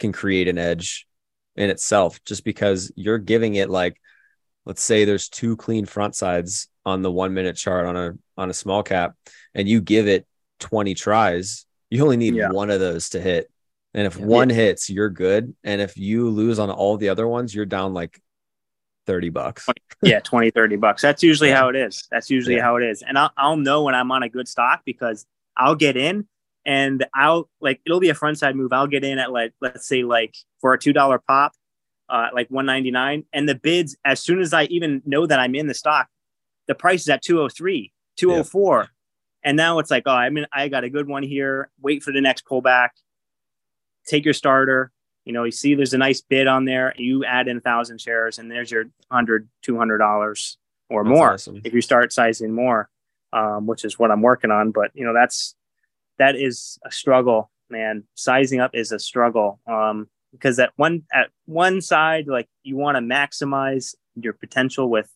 can 0.00 0.12
create 0.12 0.48
an 0.48 0.58
edge 0.58 1.06
in 1.54 1.70
itself 1.70 2.22
just 2.24 2.44
because 2.44 2.90
you're 2.96 3.18
giving 3.18 3.54
it 3.54 3.70
like 3.70 4.00
let's 4.64 4.82
say 4.82 5.04
there's 5.04 5.28
two 5.28 5.56
clean 5.56 5.86
front 5.86 6.14
sides 6.14 6.68
on 6.84 7.02
the 7.02 7.10
1 7.10 7.32
minute 7.34 7.56
chart 7.56 7.86
on 7.86 7.96
a 7.96 8.12
on 8.36 8.50
a 8.50 8.54
small 8.54 8.82
cap 8.82 9.14
and 9.54 9.68
you 9.68 9.80
give 9.80 10.08
it 10.08 10.26
20 10.60 10.94
tries 10.94 11.66
you 11.90 12.02
only 12.02 12.16
need 12.16 12.34
Yeah. 12.34 12.50
one 12.50 12.70
of 12.70 12.80
those 12.80 13.10
to 13.10 13.20
hit. 13.20 13.50
And 13.92 14.06
if 14.06 14.16
Yeah. 14.16 14.24
one 14.24 14.48
hits 14.48 14.88
you're 14.88 15.10
good. 15.10 15.54
And 15.62 15.80
if 15.82 15.98
you 15.98 16.30
lose 16.30 16.58
on 16.58 16.70
all 16.70 16.96
the 16.96 17.10
other 17.10 17.28
ones 17.28 17.54
you're 17.54 17.66
down 17.66 17.92
like 17.92 18.18
30 19.06 19.28
bucks. 19.30 19.68
Yeah 20.00 20.20
20 20.20 20.50
30 20.50 20.76
bucks. 20.76 21.02
That's 21.02 21.22
usually 21.22 21.50
Yeah. 21.50 21.58
how 21.58 21.68
it 21.68 21.76
is. 21.76 22.06
That's 22.10 22.30
usually 22.30 22.58
how 22.58 22.76
it 22.76 22.84
is. 22.84 23.02
And 23.02 23.18
I'll, 23.18 23.30
I'll 23.36 23.56
know 23.56 23.82
when 23.82 23.94
i'm 23.94 24.10
on 24.10 24.22
a 24.22 24.28
good 24.28 24.48
stock 24.48 24.82
because 24.86 25.26
i'll 25.56 25.74
get 25.74 25.96
in 25.96 26.26
and 26.64 27.04
i'll 27.14 27.50
like 27.60 27.80
it'll 27.84 28.00
be 28.00 28.08
a 28.10 28.14
front 28.14 28.38
side 28.38 28.56
move. 28.56 28.72
I'll 28.72 28.86
get 28.86 29.04
in 29.04 29.18
at 29.18 29.30
like 29.32 29.52
let's 29.60 29.86
say 29.86 30.02
like 30.04 30.34
for 30.60 30.72
a 30.72 30.78
two 30.78 30.92
dollar 30.94 31.18
pop 31.18 31.52
uh 32.12 32.28
like 32.32 32.48
199 32.50 33.24
and 33.32 33.48
the 33.48 33.56
bids 33.56 33.96
as 34.04 34.20
soon 34.20 34.40
as 34.40 34.52
i 34.52 34.64
even 34.64 35.02
know 35.04 35.26
that 35.26 35.40
i'm 35.40 35.54
in 35.56 35.66
the 35.66 35.74
stock 35.74 36.06
the 36.68 36.74
price 36.74 37.00
is 37.00 37.08
at 37.08 37.22
203 37.22 37.92
204 38.16 38.88
and 39.42 39.56
now 39.56 39.80
it's 39.80 39.90
like 39.90 40.04
oh 40.06 40.12
i 40.12 40.28
mean 40.30 40.46
i 40.52 40.68
got 40.68 40.84
a 40.84 40.90
good 40.90 41.08
one 41.08 41.24
here. 41.24 41.70
Wait 41.80 42.02
for 42.04 42.12
the 42.12 42.20
next 42.20 42.46
pullback. 42.46 42.90
Take 44.06 44.24
your 44.24 44.34
starter. 44.34 44.92
You 45.24 45.32
know 45.32 45.44
you 45.44 45.50
see 45.50 45.74
there's 45.74 45.94
a 45.94 45.98
nice 45.98 46.20
bid 46.20 46.46
on 46.46 46.64
there. 46.64 46.94
You 46.96 47.24
add 47.24 47.48
in 47.48 47.56
a 47.56 47.60
thousand 47.60 48.00
shares 48.00 48.38
and 48.38 48.50
there's 48.50 48.70
your 48.70 48.84
100 49.08 49.48
200 49.62 49.98
dollars 49.98 50.58
or 50.90 51.02
That's 51.02 51.16
more 51.16 51.32
awesome. 51.32 51.60
if 51.64 51.72
you 51.72 51.80
start 51.80 52.12
sizing 52.12 52.52
more 52.52 52.88
um, 53.32 53.66
which 53.66 53.84
is 53.84 53.98
what 53.98 54.10
i'm 54.10 54.22
working 54.22 54.50
on. 54.50 54.70
But 54.70 54.90
you 54.94 55.04
know 55.04 55.14
that's 55.14 55.54
that 56.18 56.36
is 56.36 56.78
a 56.84 56.92
struggle 56.92 57.50
man. 57.70 58.04
Sizing 58.14 58.60
up 58.60 58.72
is 58.74 58.92
a 58.92 58.98
struggle. 58.98 59.58
Um, 59.66 60.08
because 60.32 60.58
at 60.58 60.72
one 60.76 61.02
at 61.12 61.28
one 61.44 61.80
side 61.80 62.26
like 62.26 62.48
you 62.62 62.76
want 62.76 62.96
to 62.96 63.02
maximize 63.02 63.94
your 64.16 64.32
potential 64.32 64.88
with 64.88 65.10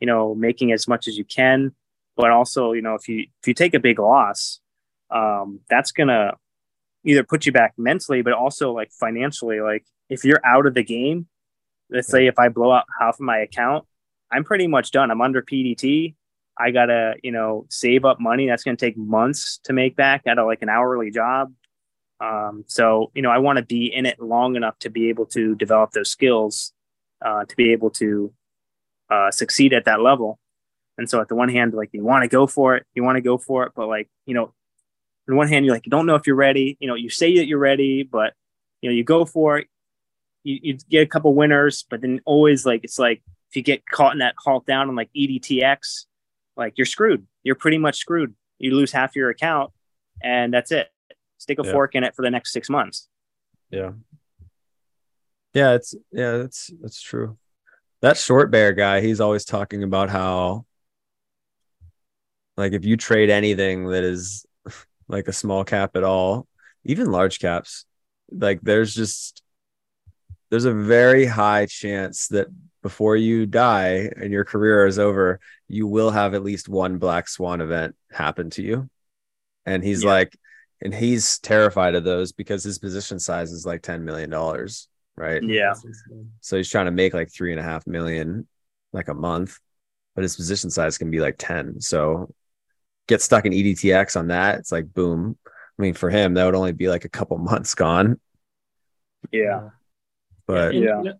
you 0.00 0.06
know 0.06 0.34
making 0.34 0.72
as 0.72 0.88
much 0.88 1.06
as 1.06 1.16
you 1.16 1.24
can 1.24 1.72
but 2.16 2.30
also 2.30 2.72
you 2.72 2.82
know 2.82 2.94
if 2.94 3.08
you 3.08 3.26
if 3.42 3.46
you 3.46 3.54
take 3.54 3.74
a 3.74 3.80
big 3.80 3.98
loss 3.98 4.60
um, 5.10 5.60
that's 5.68 5.92
gonna 5.92 6.32
either 7.04 7.22
put 7.22 7.46
you 7.46 7.52
back 7.52 7.74
mentally 7.76 8.22
but 8.22 8.32
also 8.32 8.72
like 8.72 8.90
financially 8.90 9.60
like 9.60 9.84
if 10.08 10.24
you're 10.24 10.40
out 10.44 10.66
of 10.66 10.74
the 10.74 10.82
game 10.82 11.26
let's 11.90 12.08
say 12.08 12.26
if 12.26 12.38
i 12.38 12.48
blow 12.48 12.72
out 12.72 12.84
half 12.98 13.16
of 13.16 13.20
my 13.20 13.38
account 13.38 13.84
i'm 14.32 14.44
pretty 14.44 14.66
much 14.66 14.90
done. 14.90 15.10
I'm 15.10 15.20
under 15.20 15.42
pdt 15.42 16.14
i 16.58 16.70
gotta 16.70 17.14
you 17.22 17.32
know 17.32 17.66
save 17.68 18.04
up 18.04 18.20
money. 18.20 18.46
That's 18.46 18.64
gonna 18.64 18.76
take 18.76 18.96
months 18.96 19.60
to 19.64 19.72
make 19.72 19.96
back 19.96 20.26
out 20.26 20.38
of 20.38 20.46
like 20.46 20.62
an 20.62 20.68
hourly 20.68 21.10
job 21.10 21.52
um, 22.20 22.64
so 22.66 23.10
you 23.14 23.22
know 23.22 23.30
i 23.30 23.38
want 23.38 23.58
to 23.58 23.64
be 23.64 23.86
in 23.86 24.06
it 24.06 24.20
long 24.20 24.56
enough 24.56 24.78
to 24.78 24.90
be 24.90 25.08
able 25.08 25.26
to 25.26 25.54
develop 25.56 25.90
those 25.92 26.10
skills 26.10 26.72
uh, 27.24 27.44
to 27.44 27.56
be 27.56 27.72
able 27.72 27.90
to 27.90 28.32
uh, 29.10 29.30
succeed 29.30 29.72
at 29.72 29.84
that 29.84 30.00
level 30.00 30.38
and 30.96 31.08
so 31.08 31.20
at 31.20 31.28
the 31.28 31.34
one 31.34 31.48
hand 31.48 31.74
like 31.74 31.90
you 31.92 32.04
want 32.04 32.22
to 32.22 32.28
go 32.28 32.46
for 32.46 32.76
it 32.76 32.86
you 32.94 33.02
want 33.02 33.16
to 33.16 33.22
go 33.22 33.36
for 33.38 33.64
it 33.64 33.72
but 33.74 33.86
like 33.86 34.08
you 34.26 34.34
know 34.34 34.52
on 35.28 35.36
one 35.36 35.48
hand, 35.48 35.64
you're 35.64 35.74
like, 35.74 35.86
you 35.86 35.90
don't 35.90 36.06
know 36.06 36.16
if 36.16 36.26
you're 36.26 36.36
ready. 36.36 36.76
You 36.80 36.88
know, 36.88 36.94
you 36.94 37.08
say 37.08 37.36
that 37.38 37.46
you're 37.46 37.58
ready, 37.58 38.02
but 38.02 38.34
you 38.80 38.90
know, 38.90 38.94
you 38.94 39.04
go 39.04 39.24
for 39.24 39.58
it. 39.58 39.68
You, 40.42 40.58
you 40.62 40.78
get 40.90 41.02
a 41.02 41.06
couple 41.06 41.34
winners, 41.34 41.84
but 41.88 42.02
then 42.02 42.20
always 42.26 42.66
like 42.66 42.84
it's 42.84 42.98
like 42.98 43.22
if 43.50 43.56
you 43.56 43.62
get 43.62 43.86
caught 43.86 44.12
in 44.12 44.18
that 44.18 44.34
halt 44.38 44.66
down 44.66 44.88
on 44.88 44.96
like 44.96 45.10
EDTX, 45.16 46.04
like 46.56 46.74
you're 46.76 46.86
screwed. 46.86 47.26
You're 47.42 47.54
pretty 47.54 47.78
much 47.78 47.96
screwed. 47.96 48.34
You 48.58 48.74
lose 48.74 48.92
half 48.92 49.16
your 49.16 49.30
account, 49.30 49.72
and 50.22 50.52
that's 50.52 50.70
it. 50.70 50.88
Stick 51.38 51.58
a 51.58 51.64
Yeah. 51.64 51.72
fork 51.72 51.94
in 51.94 52.04
it 52.04 52.14
for 52.14 52.22
the 52.22 52.30
next 52.30 52.52
six 52.52 52.68
months. 52.70 53.08
Yeah. 53.70 53.92
Yeah, 55.52 55.74
it's 55.74 55.94
yeah, 56.10 56.38
that's 56.38 56.70
that's 56.80 57.00
true. 57.00 57.38
That 58.00 58.16
short 58.16 58.50
bear 58.50 58.72
guy, 58.72 59.00
he's 59.00 59.20
always 59.20 59.44
talking 59.44 59.82
about 59.82 60.10
how 60.10 60.66
like 62.56 62.72
if 62.72 62.84
you 62.84 62.96
trade 62.96 63.30
anything 63.30 63.86
that 63.88 64.04
is 64.04 64.44
like 65.08 65.28
a 65.28 65.32
small 65.32 65.64
cap 65.64 65.96
at 65.96 66.04
all, 66.04 66.46
even 66.84 67.10
large 67.10 67.38
caps, 67.38 67.84
like 68.30 68.60
there's 68.62 68.94
just 68.94 69.42
there's 70.50 70.64
a 70.64 70.72
very 70.74 71.24
high 71.26 71.66
chance 71.66 72.28
that 72.28 72.46
before 72.82 73.16
you 73.16 73.46
die 73.46 74.10
and 74.16 74.30
your 74.32 74.44
career 74.44 74.86
is 74.86 74.98
over, 74.98 75.40
you 75.68 75.86
will 75.86 76.10
have 76.10 76.34
at 76.34 76.42
least 76.44 76.68
one 76.68 76.98
black 76.98 77.28
swan 77.28 77.60
event 77.60 77.96
happen 78.12 78.50
to 78.50 78.62
you. 78.62 78.90
And 79.64 79.82
he's 79.82 80.04
Yeah. 80.04 80.10
like, 80.10 80.36
and 80.84 80.94
he's 80.94 81.38
terrified 81.38 81.94
of 81.94 82.04
those 82.04 82.32
because 82.32 82.62
his 82.62 82.78
position 82.78 83.18
size 83.18 83.50
is 83.50 83.64
like 83.66 83.82
$10 83.82 84.02
million, 84.02 84.30
right? 85.16 85.42
Yeah. 85.42 85.72
So 86.40 86.56
he's 86.58 86.70
trying 86.70 86.84
to 86.86 86.90
make 86.92 87.14
like 87.14 87.32
three 87.32 87.50
and 87.52 87.60
a 87.60 87.64
half 87.64 87.86
million 87.86 88.46
like 88.92 89.08
a 89.08 89.14
month, 89.14 89.58
but 90.14 90.22
his 90.22 90.36
position 90.36 90.70
size 90.70 90.98
can 90.98 91.10
be 91.10 91.20
like 91.20 91.36
10. 91.38 91.80
So 91.80 92.32
get 93.08 93.22
stuck 93.22 93.46
in 93.46 93.52
EDTX 93.52 94.16
on 94.18 94.28
that. 94.28 94.58
It's 94.58 94.70
like 94.70 94.92
boom. 94.92 95.36
I 95.46 95.82
mean, 95.82 95.94
for 95.94 96.10
him, 96.10 96.34
that 96.34 96.44
would 96.44 96.54
only 96.54 96.72
be 96.72 96.88
like 96.88 97.04
a 97.04 97.08
couple 97.08 97.38
months 97.52 97.74
gone. 97.74 98.20
Yeah. 99.32 99.70
But 100.46 100.74
in, 100.74 100.82
Yeah. 100.82 101.12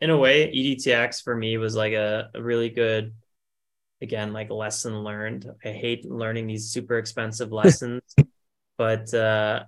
in 0.00 0.10
a- 0.10 0.16
way, 0.16 0.50
EDTX 0.52 1.22
for 1.22 1.34
me 1.36 1.58
was 1.58 1.74
like 1.74 1.92
a, 1.92 2.30
a 2.34 2.40
really 2.42 2.70
good, 2.70 3.14
again, 4.00 4.32
like 4.32 4.48
lesson 4.50 5.02
learned. 5.02 5.50
I 5.64 5.70
hate 5.70 6.04
learning 6.08 6.46
these 6.46 6.70
super 6.70 6.98
expensive 6.98 7.50
lessons, 7.60 8.02
but 8.78 9.12
uh, 9.12 9.64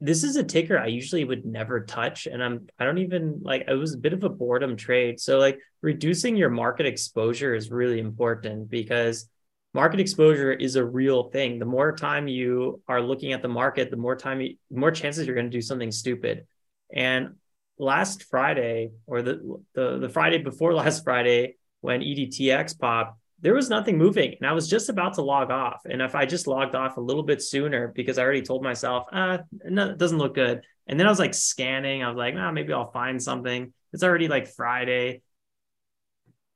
this 0.00 0.24
is 0.24 0.36
a 0.36 0.44
ticker 0.44 0.78
I 0.78 0.86
usually 0.86 1.24
would 1.24 1.44
never 1.44 1.84
touch, 1.84 2.26
and 2.26 2.42
I'm 2.42 2.66
I 2.78 2.84
don't 2.84 2.98
even 2.98 3.40
like 3.42 3.64
it 3.68 3.74
was 3.74 3.94
a 3.94 3.98
bit 3.98 4.12
of 4.12 4.24
a 4.24 4.28
boredom 4.28 4.76
trade. 4.76 5.20
So 5.20 5.38
like 5.38 5.58
reducing 5.82 6.36
your 6.36 6.50
market 6.50 6.86
exposure 6.86 7.54
is 7.54 7.70
really 7.70 8.00
important 8.00 8.70
because 8.70 9.28
market 9.74 10.00
exposure 10.00 10.52
is 10.52 10.76
a 10.76 10.84
real 10.84 11.24
thing. 11.24 11.58
The 11.58 11.66
more 11.66 11.94
time 11.94 12.28
you 12.28 12.80
are 12.88 13.02
looking 13.02 13.32
at 13.32 13.42
the 13.42 13.48
market, 13.48 13.90
the 13.90 13.96
more 13.96 14.16
time, 14.16 14.40
you, 14.40 14.56
more 14.70 14.92
chances 14.92 15.26
you're 15.26 15.34
going 15.34 15.50
to 15.50 15.58
do 15.58 15.60
something 15.60 15.90
stupid. 15.90 16.46
And 16.94 17.34
last 17.78 18.22
Friday 18.24 18.92
or 19.06 19.20
the, 19.20 19.60
the 19.74 19.98
the 19.98 20.08
Friday 20.08 20.38
before 20.38 20.72
last 20.82 21.04
Friday 21.04 21.56
when 21.80 22.00
EDTX 22.00 22.78
popped, 22.78 23.18
there 23.44 23.54
was 23.54 23.68
nothing 23.68 23.98
moving, 23.98 24.36
and 24.40 24.48
I 24.48 24.52
was 24.52 24.70
just 24.70 24.88
about 24.88 25.14
to 25.14 25.22
log 25.22 25.50
off. 25.50 25.82
And 25.84 26.00
if 26.00 26.14
I 26.14 26.24
just 26.24 26.46
logged 26.46 26.74
off 26.74 26.96
a 26.96 27.00
little 27.00 27.22
bit 27.22 27.42
sooner, 27.42 27.88
because 27.88 28.16
I 28.16 28.22
already 28.22 28.40
told 28.40 28.62
myself, 28.62 29.04
ah, 29.12 29.40
no, 29.66 29.90
it 29.90 29.98
doesn't 29.98 30.16
look 30.16 30.34
good. 30.34 30.62
And 30.86 30.98
then 30.98 31.06
I 31.06 31.10
was 31.10 31.18
like 31.18 31.34
scanning. 31.34 32.02
I 32.02 32.08
was 32.08 32.16
like, 32.16 32.34
nah, 32.34 32.50
maybe 32.50 32.72
I'll 32.72 32.90
find 32.90 33.22
something. 33.22 33.74
It's 33.92 34.02
already 34.02 34.28
like 34.28 34.48
Friday. 34.48 35.20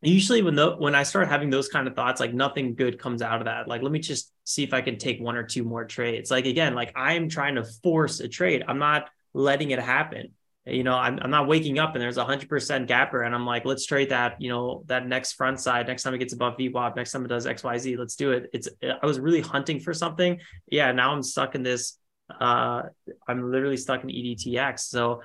Usually, 0.01 0.41
when 0.41 0.55
the 0.55 0.77
when 0.77 0.95
I 0.95 1.03
start 1.03 1.29
having 1.29 1.51
those 1.51 1.69
kind 1.69 1.87
of 1.87 1.95
thoughts, 1.95 2.21
like 2.21 2.33
nothing 2.33 2.75
good 2.75 2.99
comes 2.99 3.21
out 3.21 3.41
of 3.41 3.45
that. 3.45 3.69
Like, 3.69 3.83
let 3.83 3.93
me 3.93 3.99
just 3.99 4.33
see 4.45 4.63
if 4.63 4.73
I 4.73 4.81
can 4.81 4.97
take 4.97 5.21
one 5.21 5.37
or 5.37 5.43
two 5.43 5.65
more 5.65 5.85
trades. 5.85 6.31
Like 6.31 6.47
again, 6.47 6.75
like 6.75 6.93
I'm 6.97 7.29
trying 7.29 7.57
to 7.57 7.65
force 7.83 8.21
a 8.21 8.29
trade. 8.29 8.65
I'm 8.67 8.79
not 8.79 9.11
letting 9.35 9.73
it 9.73 9.79
happen 9.79 10.33
you 10.69 10.83
know, 10.83 10.95
I'm, 10.95 11.19
I'm 11.21 11.31
not 11.31 11.49
waking 11.49 11.79
up 11.79 11.95
and 11.95 12.03
there's 12.03 12.17
a 12.17 12.25
hundred 12.25 12.49
percent 12.49 12.87
gapper 12.87 13.23
and 13.23 13.35
I'm 13.35 13.47
like, 13.47 13.65
let's 13.65 13.87
trade 13.87 14.11
that, 14.11 14.41
you 14.41 14.49
know, 14.49 14.83
that 14.87 15.07
next 15.07 15.33
front 15.33 15.61
side. 15.61 15.87
Next 15.87 16.03
time 16.03 16.15
it 16.15 16.19
gets 16.19 16.33
above 16.33 16.57
VWAP, 16.57 16.97
next 16.97 17.13
time 17.13 17.25
it 17.25 17.29
does 17.29 17.47
X, 17.47 17.63
Y, 17.63 17.79
Z, 17.79 17.97
let's 17.97 18.17
do 18.17 18.33
it. 18.33 18.51
It's, 18.53 18.69
I 18.83 19.05
was 19.05 19.21
really 19.21 19.41
hunting 19.41 19.81
for 19.81 19.95
something. 19.95 20.41
Yeah. 20.71 20.93
Now 20.93 21.13
I'm 21.13 21.23
stuck 21.23 21.55
in 21.55 21.63
this, 21.63 21.99
uh, 22.41 22.83
I'm 23.27 23.51
literally 23.51 23.77
stuck 23.77 24.03
in 24.05 24.11
EDTX. 24.11 24.81
So 24.81 25.23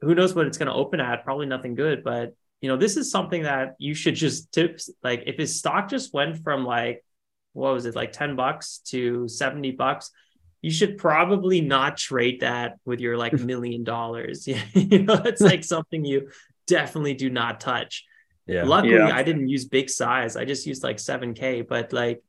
who 0.00 0.14
knows 0.14 0.34
what 0.34 0.46
it's 0.46 0.58
going 0.58 0.68
to 0.68 0.74
open 0.74 1.00
at? 1.00 1.24
Probably 1.24 1.46
nothing 1.46 1.74
good, 1.74 2.02
but 2.02 2.34
you 2.60 2.68
know, 2.68 2.76
this 2.76 2.96
is 2.96 3.10
something 3.10 3.44
that 3.44 3.74
you 3.78 3.94
should 3.94 4.14
just 4.14 4.52
tip. 4.52 4.78
Like, 5.02 5.24
if 5.26 5.38
his 5.38 5.58
stock 5.58 5.88
just 5.88 6.12
went 6.12 6.42
from 6.44 6.64
like, 6.64 7.04
what 7.52 7.72
was 7.72 7.86
it, 7.86 7.96
like 7.96 8.12
10 8.12 8.36
bucks 8.36 8.78
to 8.86 9.26
70 9.28 9.72
bucks, 9.72 10.10
you 10.62 10.70
should 10.70 10.98
probably 10.98 11.60
not 11.60 11.96
trade 11.96 12.40
that 12.40 12.76
with 12.84 13.00
your 13.00 13.16
like 13.16 13.32
million 13.52 13.84
dollars. 13.84 14.46
you 14.74 15.02
know, 15.02 15.20
it's 15.24 15.40
like 15.40 15.64
something 15.64 16.04
you 16.04 16.28
definitely 16.66 17.14
do 17.14 17.30
not 17.30 17.60
touch. 17.60 18.04
Yeah. 18.46 18.64
Luckily, 18.64 18.94
Yeah. 18.94 19.14
I 19.14 19.22
didn't 19.22 19.48
use 19.48 19.64
big 19.66 19.88
size. 19.88 20.36
I 20.36 20.44
just 20.44 20.66
used 20.66 20.82
like 20.82 20.98
7K, 20.98 21.62
but 21.62 21.92
like 21.92 22.22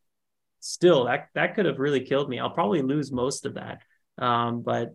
still 0.59 1.05
that 1.05 1.27
that 1.33 1.55
could 1.55 1.65
have 1.65 1.79
really 1.79 2.01
killed 2.01 2.29
me. 2.29 2.39
I'll 2.39 2.51
probably 2.51 2.81
lose 2.81 3.11
most 3.11 3.45
of 3.45 3.55
that. 3.55 3.81
Um, 4.17 4.61
but 4.61 4.93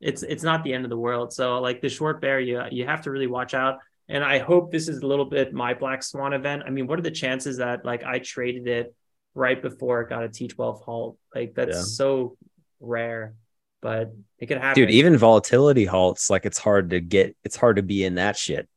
it's 0.00 0.22
it's 0.22 0.42
not 0.42 0.62
the 0.62 0.74
end 0.74 0.84
of 0.84 0.90
the 0.90 0.98
world. 0.98 1.32
So 1.32 1.58
like 1.60 1.80
the 1.80 1.88
short 1.88 2.20
bear, 2.20 2.38
you 2.38 2.62
you 2.70 2.86
have 2.86 3.02
to 3.02 3.10
really 3.10 3.26
watch 3.26 3.54
out. 3.54 3.78
And 4.08 4.22
I 4.22 4.38
hope 4.38 4.70
this 4.70 4.88
is 4.88 4.98
a 5.02 5.06
little 5.06 5.24
bit 5.24 5.52
my 5.52 5.74
black 5.74 6.02
swan 6.02 6.32
event. 6.32 6.62
I 6.66 6.70
mean, 6.70 6.86
what 6.86 6.98
are 6.98 7.02
the 7.02 7.10
chances 7.10 7.56
that 7.56 7.84
like 7.84 8.04
I 8.04 8.18
traded 8.18 8.68
it 8.68 8.94
right 9.36 9.60
before 9.60 10.00
it 10.00 10.08
got 10.08 10.24
a 10.24 10.28
T12 10.28 10.82
halt? 10.82 11.18
Like 11.34 11.54
that's 11.54 11.76
Yeah. 11.76 11.82
so 11.82 12.36
rare, 12.80 13.34
but 13.82 14.12
it 14.38 14.46
could 14.46 14.58
happen. 14.58 14.82
Dude, 14.82 14.90
even 14.90 15.16
volatility 15.16 15.84
halts, 15.84 16.28
like 16.30 16.44
it's 16.46 16.58
hard 16.58 16.90
to 16.90 17.00
get, 17.00 17.36
it's 17.44 17.56
hard 17.56 17.76
to 17.76 17.82
be 17.82 18.04
in 18.04 18.16
that 18.16 18.36
shit. 18.36 18.68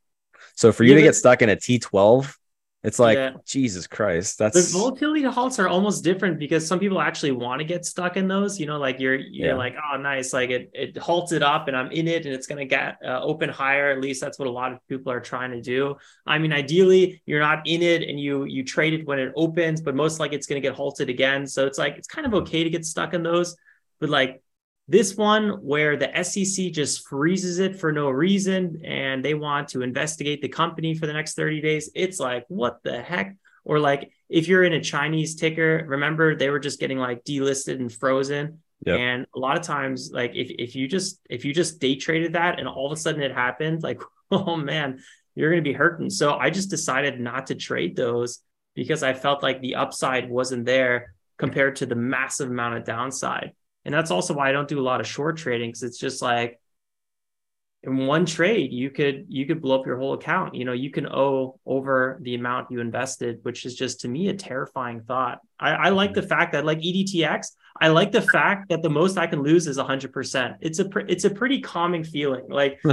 So 0.56 0.72
for 0.72 0.84
you 0.84 0.92
Yeah, 0.92 0.96
to 0.98 1.02
but- 1.02 1.08
get 1.08 1.16
stuck 1.16 1.42
in 1.42 1.50
a 1.50 1.56
T12, 1.56 2.36
it's 2.82 2.98
like, 2.98 3.18
Yeah. 3.18 3.32
Jesus 3.46 3.88
Christ, 3.88 4.38
That's 4.38 4.72
the 4.72 4.78
volatility 4.78 5.24
halts 5.24 5.60
are 5.60 5.68
almost 5.68 6.04
different 6.04 6.40
because 6.40 6.66
some 6.66 6.80
people 6.80 7.02
actually 7.02 7.34
want 7.34 7.60
to 7.60 7.66
get 7.66 7.86
stuck 7.86 8.16
in 8.16 8.28
those 8.28 8.60
you 8.60 8.66
know 8.66 8.78
like 8.78 9.00
you're 9.00 9.16
you're 9.16 9.50
Yeah. 9.50 9.56
like 9.56 9.76
oh 9.92 9.98
nice 9.98 10.32
like 10.32 10.50
it 10.50 10.72
it 10.74 10.98
halts 10.98 11.32
it 11.34 11.44
up 11.44 11.68
and 11.68 11.76
i'm 11.76 11.92
in 11.92 12.08
it 12.08 12.26
and 12.26 12.34
it's 12.34 12.48
going 12.48 12.60
to 12.60 12.66
get 12.66 12.98
uh, 13.06 13.20
open 13.22 13.50
higher 13.50 13.92
at 13.92 14.00
least 14.00 14.22
that's 14.22 14.40
what 14.40 14.48
a 14.48 14.52
lot 14.52 14.72
of 14.72 14.80
people 14.88 15.12
are 15.12 15.20
trying 15.20 15.52
to 15.52 15.62
do 15.62 15.96
i 16.26 16.38
mean 16.40 16.54
ideally 16.54 17.22
you're 17.26 17.42
not 17.42 17.68
in 17.68 17.82
it 17.82 18.02
and 18.08 18.18
you 18.20 18.46
you 18.46 18.64
trade 18.64 18.94
it 18.94 19.06
when 19.06 19.20
it 19.20 19.34
opens 19.36 19.82
but 19.82 19.94
most 19.96 20.20
likely 20.22 20.38
it's 20.38 20.48
going 20.48 20.62
to 20.62 20.66
get 20.68 20.76
halted 20.76 21.10
again 21.10 21.46
so 21.48 21.66
it's 21.68 21.78
like 21.78 21.98
it's 21.98 22.08
kind 22.08 22.26
of 22.26 22.34
okay 22.34 22.64
to 22.64 22.70
get 22.70 22.86
stuck 22.86 23.14
in 23.14 23.24
those 23.24 23.56
but 24.00 24.10
like 24.10 24.42
this 24.90 25.16
one 25.16 25.50
where 25.62 25.96
the 25.98 26.24
SEC 26.24 26.72
just 26.72 27.08
freezes 27.08 27.60
it 27.60 27.80
for 27.80 27.92
no 27.92 28.10
reason 28.10 28.82
and 28.84 29.24
they 29.24 29.36
want 29.36 29.68
to 29.70 29.84
investigate 29.84 30.42
the 30.42 30.50
company 30.50 30.96
for 30.96 31.06
the 31.06 31.14
next 31.14 31.36
30 31.36 31.62
days. 31.62 31.92
It's 31.94 32.20
like, 32.20 32.46
what 32.48 32.80
the 32.82 33.00
heck? 33.00 33.38
Or 33.64 33.80
like 33.80 34.12
if 34.30 34.48
you're 34.48 34.64
in 34.64 34.74
a 34.74 34.82
Chinese 34.82 35.36
ticker, 35.36 35.86
remember 35.88 36.36
they 36.36 36.50
were 36.50 36.60
just 36.60 36.80
getting 36.80 36.98
like 36.98 37.24
delisted 37.24 37.76
and 37.76 37.94
frozen. 37.94 38.62
Yep. 38.88 39.00
And 39.00 39.28
a 39.36 39.40
lot 39.40 39.58
of 39.58 39.64
times, 39.64 40.10
like 40.12 40.32
if, 40.34 40.50
if 40.50 40.76
you 40.76 40.88
just 40.88 41.20
if 41.30 41.46
you 41.46 41.54
just 41.54 41.80
day 41.80 41.96
traded 41.96 42.34
that 42.34 42.58
and 42.58 42.68
all 42.68 42.88
of 42.88 42.92
a 42.92 43.00
sudden 43.00 43.22
it 43.22 43.32
happened, 43.32 43.84
like, 43.84 44.02
oh 44.32 44.56
man, 44.56 45.02
you're 45.36 45.52
gonna 45.52 45.62
be 45.62 45.74
hurting. 45.74 46.10
So 46.10 46.34
I 46.34 46.50
just 46.50 46.72
decided 46.72 47.20
not 47.20 47.48
to 47.48 47.56
trade 47.56 47.96
those 47.96 48.40
because 48.74 49.04
I 49.04 49.14
felt 49.14 49.44
like 49.44 49.62
the 49.62 49.76
upside 49.76 50.32
wasn't 50.32 50.66
there 50.66 51.14
compared 51.38 51.76
to 51.76 51.86
the 51.86 51.96
massive 51.96 52.50
amount 52.50 52.78
of 52.78 52.86
downside. 52.86 53.54
And 53.86 53.94
that's 53.94 54.12
also 54.12 54.34
why 54.34 54.50
I 54.50 54.52
don't 54.52 54.68
do 54.68 54.80
a 54.80 54.82
lot 54.82 55.00
of 55.00 55.08
short 55.08 55.38
trading 55.38 55.70
because 55.70 55.84
it's 55.84 55.98
just 55.98 56.22
like 56.22 56.60
in 57.84 57.96
one 58.06 58.26
trade 58.26 58.74
you 58.74 58.90
could 58.90 59.26
you 59.30 59.46
could 59.46 59.62
blow 59.62 59.80
up 59.80 59.86
your 59.86 59.98
whole 59.98 60.14
account. 60.14 60.54
You 60.54 60.66
know, 60.66 60.74
you 60.74 60.92
can 60.92 61.08
owe 61.08 61.60
over 61.66 62.20
the 62.22 62.36
amount 62.36 62.72
you 62.72 62.82
invested, 62.82 63.40
which 63.44 63.66
is 63.66 63.76
just 63.76 64.02
to 64.02 64.08
me 64.08 64.28
a 64.28 64.34
terrifying 64.34 65.02
thought. 65.02 65.40
I, 65.60 65.72
I 65.72 65.90
like 65.90 66.14
the 66.14 66.22
mm-hmm. 66.22 66.30
fact 66.30 66.54
that 66.54 66.66
like 66.66 66.80
EDTX, 66.80 67.48
I 67.80 67.88
like 67.88 68.12
the 68.12 68.22
fact 68.22 68.70
that 68.70 68.82
the 68.82 68.90
most 68.90 69.18
I 69.18 69.28
can 69.28 69.42
lose 69.42 69.66
is 69.66 69.78
hundred 69.78 70.12
percent. 70.12 70.58
It's 70.60 70.80
a 70.80 70.86
pr- 70.90 71.00
it's 71.08 71.24
a 71.24 71.30
pretty 71.30 71.62
calming 71.62 72.04
feeling. 72.04 72.46
Like 72.50 72.80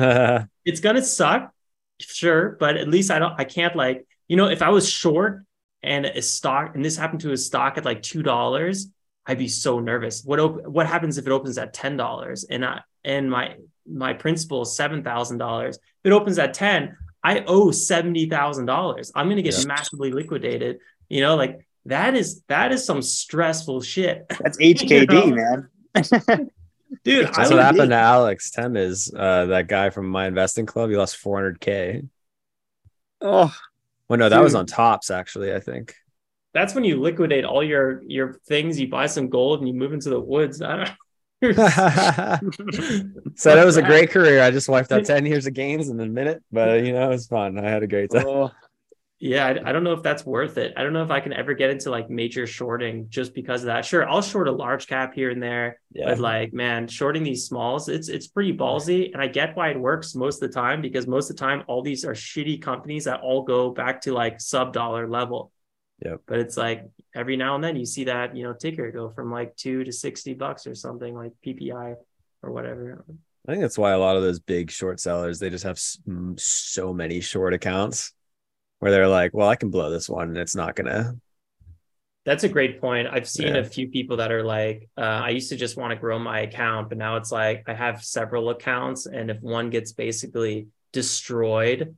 it's 0.64 0.80
gonna 0.80 1.02
suck, 1.02 1.52
sure, 2.00 2.56
but 2.60 2.76
at 2.76 2.88
least 2.88 3.10
I 3.10 3.18
don't 3.18 3.34
I 3.38 3.44
can't 3.44 3.74
like, 3.74 4.06
you 4.28 4.36
know, 4.36 4.46
if 4.46 4.62
I 4.62 4.68
was 4.68 4.88
short 4.88 5.44
and 5.82 6.06
a 6.06 6.22
stock 6.22 6.76
and 6.76 6.84
this 6.84 6.96
happened 6.96 7.22
to 7.22 7.32
a 7.32 7.36
stock 7.36 7.76
at 7.76 7.84
like 7.84 8.02
two 8.02 8.22
dollars, 8.22 8.86
I'd 9.26 9.38
be 9.38 9.48
so 9.48 9.80
nervous. 9.80 10.22
What 10.24 10.38
op- 10.40 10.66
what 10.66 10.86
happens 10.86 11.18
if 11.18 11.26
it 11.26 11.32
opens 11.32 11.58
at 11.58 11.72
ten 11.74 11.96
dollars 11.96 12.44
and 12.44 12.64
I 12.64 12.80
and 13.04 13.30
my 13.30 13.56
my 13.88 14.12
principal 14.12 14.62
is 14.62 14.76
seven 14.76 15.02
thousand 15.02 15.38
dollars? 15.38 15.76
If 15.76 16.10
it 16.10 16.12
opens 16.12 16.38
at 16.38 16.54
ten, 16.54 16.96
I 17.24 17.42
owe 17.46 17.70
seventy 17.72 18.28
thousand 18.28 18.66
dollars. 18.66 19.10
I'm 19.14 19.28
gonna 19.28 19.42
get 19.42 19.58
Yeah. 19.58 19.66
massively 19.66 20.12
liquidated. 20.12 20.78
You 21.08 21.20
know, 21.22 21.34
like 21.36 21.66
that 21.86 22.14
is 22.14 22.42
that 22.48 22.72
is 22.72 22.84
some 22.84 23.02
stressful 23.02 23.80
shit. 23.82 24.26
That's 24.40 24.58
HKD, 24.58 25.26
You 25.26 25.34
man. 25.34 25.68
Dude, 27.04 27.26
That's 27.26 27.38
I 27.38 27.42
what 27.42 27.50
would 27.54 27.62
happened 27.62 27.82
be- 27.82 27.88
to 27.88 27.94
Alex 27.96 28.52
Temiz, 28.56 29.12
uh, 29.16 29.46
that 29.46 29.66
guy 29.66 29.90
from 29.90 30.06
my 30.08 30.26
investing 30.28 30.66
club. 30.66 30.88
He 30.90 30.96
lost 30.96 31.20
400k. 31.22 32.08
Oh, 33.20 33.52
Well, 34.08 34.18
no, 34.20 34.28
that 34.28 34.40
was 34.42 34.54
on 34.54 34.66
tops 34.66 35.10
actually. 35.10 35.52
I 35.52 35.58
think. 35.60 35.94
That's 36.56 36.74
when 36.74 36.84
you 36.84 37.00
liquidate 37.00 37.44
all 37.44 37.62
your 37.62 38.02
your 38.06 38.40
things. 38.48 38.80
You 38.80 38.88
buy 38.88 39.06
some 39.06 39.28
gold 39.28 39.60
and 39.60 39.68
you 39.68 39.74
move 39.74 39.92
into 39.92 40.10
the 40.10 40.20
woods. 40.20 40.62
I 40.62 40.76
don't. 40.76 40.90
Said 43.38 43.58
it 43.58 43.64
was 43.64 43.76
a 43.76 43.82
great 43.82 44.10
career. 44.10 44.42
I 44.42 44.50
just 44.50 44.68
wiped 44.68 44.90
out 44.92 45.04
10 45.04 45.26
years 45.26 45.46
of 45.46 45.52
gains 45.54 45.88
in 45.90 46.00
a 46.00 46.06
minute, 46.06 46.42
but 46.50 46.84
you 46.84 46.92
know, 46.92 47.06
it 47.06 47.08
was 47.10 47.26
fun. 47.26 47.58
I 47.58 47.68
had 47.68 47.82
a 47.82 47.86
great 47.86 48.10
time. 48.10 48.26
oh. 48.26 48.50
Yeah, 49.18 49.46
I, 49.46 49.70
I 49.70 49.72
don't 49.72 49.82
know 49.82 49.94
if 49.94 50.02
that's 50.02 50.26
worth 50.26 50.58
it. 50.58 50.74
I 50.76 50.82
don't 50.82 50.92
know 50.92 51.02
if 51.02 51.10
I 51.10 51.20
can 51.20 51.32
ever 51.32 51.54
get 51.54 51.70
into 51.70 51.90
like 51.90 52.10
major 52.10 52.46
shorting 52.46 53.06
just 53.08 53.32
because 53.34 53.62
of 53.62 53.68
that. 53.68 53.86
Sure, 53.86 54.06
I'll 54.06 54.20
short 54.20 54.46
a 54.46 54.52
large 54.52 54.86
cap 54.88 55.14
here 55.14 55.30
and 55.30 55.42
there, 55.42 55.80
Yeah. 55.92 56.06
but 56.10 56.18
like, 56.18 56.52
man, 56.52 56.86
shorting 56.86 57.22
these 57.22 57.46
smalls, 57.46 57.88
it's 57.88 58.10
it's 58.10 58.26
pretty 58.26 58.54
ballsy, 58.54 59.10
and 59.14 59.22
I 59.22 59.26
get 59.28 59.56
why 59.56 59.70
it 59.70 59.80
works 59.80 60.14
most 60.14 60.42
of 60.42 60.50
the 60.50 60.54
time 60.54 60.82
because 60.82 61.06
most 61.06 61.30
of 61.30 61.36
the 61.36 61.40
time 61.40 61.62
all 61.66 61.80
these 61.82 62.04
are 62.04 62.12
shitty 62.12 62.60
companies 62.60 63.04
that 63.04 63.20
all 63.22 63.42
go 63.42 63.70
back 63.70 64.02
to 64.02 64.12
like 64.12 64.38
sub 64.38 64.74
dollar 64.74 65.08
level. 65.08 65.50
Yep. 66.04 66.20
But 66.26 66.38
it's 66.40 66.56
like 66.56 66.84
every 67.14 67.36
now 67.36 67.54
and 67.54 67.64
then 67.64 67.76
you 67.76 67.86
see 67.86 68.04
that 68.04 68.36
you 68.36 68.44
know 68.44 68.52
ticker 68.52 68.90
go 68.90 69.08
from 69.10 69.30
like 69.30 69.56
two 69.56 69.82
to 69.84 69.92
sixty 69.92 70.34
bucks 70.34 70.66
or 70.66 70.74
something 70.74 71.14
like 71.14 71.32
PPI 71.44 71.94
or 72.42 72.52
whatever. 72.52 73.04
I 73.48 73.52
think 73.52 73.62
that's 73.62 73.78
why 73.78 73.92
a 73.92 73.98
lot 73.98 74.16
of 74.16 74.22
those 74.22 74.40
big 74.40 74.70
short 74.70 75.00
sellers, 75.00 75.38
they 75.38 75.50
just 75.50 75.64
have 75.64 75.78
so 76.36 76.92
many 76.92 77.20
short 77.20 77.54
accounts 77.54 78.12
where 78.80 78.90
they're 78.90 79.08
like, 79.08 79.32
well, 79.32 79.48
I 79.48 79.56
can 79.56 79.70
blow 79.70 79.88
this 79.88 80.08
one 80.08 80.28
and 80.28 80.36
it's 80.36 80.56
not 80.56 80.74
going 80.74 80.88
to. 80.88 81.16
That's 82.24 82.42
a 82.42 82.48
great 82.48 82.80
point. 82.80 83.06
I've 83.08 83.28
seen 83.28 83.54
Yeah. 83.54 83.58
a 83.60 83.64
few 83.64 83.88
people 83.88 84.16
that 84.16 84.32
are 84.32 84.42
like, 84.42 84.88
uh, 84.98 85.02
I 85.02 85.30
used 85.30 85.50
to 85.50 85.56
just 85.56 85.76
want 85.76 85.92
to 85.92 85.96
grow 85.96 86.18
my 86.18 86.40
account, 86.40 86.88
but 86.88 86.98
now 86.98 87.16
it's 87.16 87.30
like 87.30 87.62
I 87.68 87.74
have 87.74 88.02
several 88.04 88.50
accounts, 88.50 89.06
and 89.06 89.30
if 89.30 89.40
one 89.40 89.70
gets 89.70 89.92
basically 89.92 90.66
destroyed, 90.92 91.94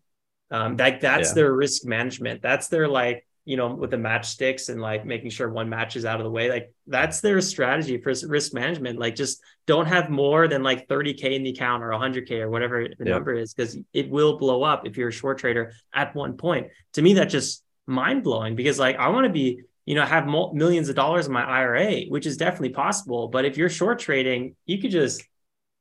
um, 0.51 0.76
that 0.76 1.01
that's 1.01 1.30
Yeah. 1.30 1.34
their 1.34 1.53
risk 1.55 1.86
management. 1.86 2.42
That's 2.42 2.68
their 2.68 2.88
like, 2.88 3.26
you 3.49 3.57
know, 3.57 3.68
with 3.74 3.90
the 3.90 3.96
matchsticks 3.96 4.68
and 4.68 4.78
like 4.78 5.07
making 5.07 5.30
sure 5.30 5.49
one 5.49 5.70
match 5.70 5.96
is 5.96 6.05
out 6.05 6.20
of 6.20 6.24
the 6.24 6.30
way. 6.30 6.51
Like 6.51 6.70
that's 6.86 7.22
their 7.22 7.40
strategy 7.40 7.96
for 7.96 8.12
risk 8.28 8.53
management. 8.53 8.99
Like 8.99 9.14
just 9.16 9.40
don't 9.66 9.86
have 9.86 10.11
more 10.11 10.49
than 10.49 10.62
like 10.62 10.86
30k 10.86 11.34
in 11.34 11.42
the 11.44 11.51
account 11.51 11.82
or 11.82 11.88
100k 11.88 12.40
or 12.42 12.51
whatever 12.51 12.86
the 12.86 13.05
Yeah. 13.07 13.14
number 13.14 13.32
is, 13.34 13.55
because 13.55 13.78
it 13.94 14.11
will 14.11 14.36
blow 14.36 14.62
up 14.62 14.86
if 14.86 14.99
you're 14.99 15.09
a 15.09 15.12
short 15.12 15.38
trader 15.38 15.72
at 15.94 16.14
one 16.14 16.36
point. 16.36 16.68
To 16.92 17.03
me, 17.03 17.14
that's 17.14 17.32
just 17.32 17.64
mind 17.86 18.22
blowing 18.22 18.55
because 18.55 18.78
like 18.78 18.96
I 18.96 19.09
want 19.09 19.26
to 19.26 19.32
be 19.32 19.62
you 19.86 19.94
know, 19.94 20.05
have 20.05 20.26
mul- 20.26 20.53
millions 20.53 20.90
of 20.90 20.96
dollars 20.96 21.26
in 21.28 21.32
my 21.32 21.42
IRA, 21.42 22.03
which 22.11 22.26
is 22.26 22.36
definitely 22.36 22.68
possible. 22.68 23.28
But 23.28 23.46
if 23.46 23.57
you're 23.57 23.70
short 23.70 23.99
trading, 23.99 24.55
you 24.66 24.76
could 24.82 24.90
just 24.90 25.24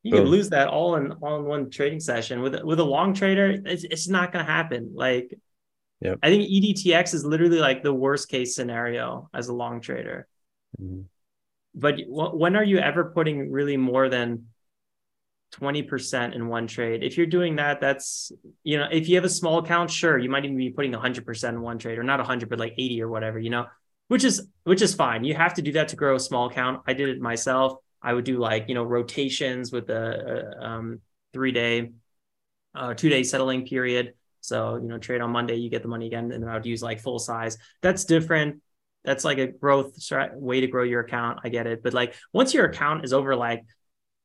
you 0.03 0.13
could 0.13 0.27
lose 0.29 0.47
that 0.51 0.69
all 0.69 0.95
in 0.95 1.11
all 1.21 1.35
in 1.39 1.43
one 1.43 1.69
trading 1.69 1.99
session. 1.99 2.41
With 2.41 2.55
with 2.63 2.79
a 2.79 2.85
long 2.85 3.13
trader, 3.13 3.61
it's, 3.65 3.83
it's 3.83 4.07
not 4.07 4.31
going 4.31 4.45
to 4.45 4.49
happen. 4.49 4.93
Like, 4.95 5.37
Yep. 6.01 6.19
I 6.21 6.29
think 6.29 6.49
EDTX 6.49 7.13
is 7.13 7.25
literally 7.25 7.59
like 7.59 7.83
the 7.83 7.93
worst 7.93 8.29
case 8.29 8.55
scenario 8.55 9.29
as 9.33 9.47
a 9.47 9.53
long 9.53 9.81
trader. 9.81 10.27
But 11.73 11.99
wh- 12.01 12.35
when 12.35 12.55
are 12.55 12.63
you 12.63 12.79
ever 12.79 13.05
putting 13.05 13.51
really 13.51 13.77
more 13.77 14.09
than 14.09 14.47
20% 15.51 16.33
in 16.35 16.47
one 16.47 16.67
trade? 16.67 17.03
If 17.03 17.17
you're 17.17 17.25
doing 17.27 17.55
that, 17.55 17.81
that's, 17.81 18.31
you 18.63 18.77
know, 18.77 18.87
if 18.91 19.09
you 19.09 19.15
have 19.15 19.25
a 19.25 19.29
small 19.29 19.59
account, 19.59 19.89
sure, 19.89 20.17
you 20.17 20.29
might 20.29 20.45
even 20.45 20.57
be 20.57 20.69
putting 20.69 20.91
100% 20.91 21.55
in 21.55 21.61
one 21.61 21.79
trade 21.79 21.97
or 21.97 22.03
not 22.03 22.19
100, 22.19 22.49
but 22.49 22.59
like 22.59 22.73
80 22.77 23.01
or 23.01 23.09
whatever, 23.09 23.39
you 23.39 23.49
know, 23.49 23.65
which 24.07 24.23
is, 24.23 24.47
which 24.63 24.81
is 24.81 24.93
fine. 24.93 25.23
You 25.23 25.35
have 25.35 25.55
to 25.55 25.61
do 25.61 25.71
that 25.73 25.89
to 25.89 25.95
grow 25.95 26.15
a 26.15 26.19
small 26.19 26.47
account. 26.47 26.81
I 26.87 26.93
did 26.93 27.09
it 27.09 27.19
myself. 27.19 27.79
I 28.01 28.13
would 28.13 28.25
do 28.25 28.37
like, 28.37 28.65
you 28.67 28.75
know, 28.75 28.83
rotations 28.83 29.71
with 29.71 29.89
a, 29.89 30.55
a 30.61 30.65
um, 30.65 31.01
three 31.33 31.51
day, 31.51 31.91
uh, 32.75 32.93
two 32.93 33.09
day 33.09 33.23
settling 33.23 33.65
period. 33.65 34.13
So, 34.41 34.75
you 34.77 34.87
know, 34.87 34.97
trade 34.97 35.21
on 35.21 35.31
Monday, 35.31 35.55
you 35.55 35.69
get 35.69 35.81
the 35.81 35.87
money 35.87 36.07
again. 36.07 36.31
And 36.31 36.43
then 36.43 36.49
I 36.49 36.53
would 36.53 36.65
use 36.65 36.81
like 36.81 36.99
full 36.99 37.19
size. 37.19 37.57
That's 37.81 38.05
different 38.05 38.61
that's 39.07 39.23
like 39.23 39.37
a 39.37 39.47
growth 39.47 39.97
way 40.33 40.59
to 40.59 40.67
grow 40.67 40.83
your 40.83 40.99
account. 40.99 41.39
I 41.43 41.47
get 41.47 41.65
it. 41.65 41.81
But 41.81 41.93
like 41.93 42.13
once 42.33 42.53
your 42.53 42.65
account 42.65 43.05
is 43.05 43.13
over 43.13 43.37
like, 43.37 43.63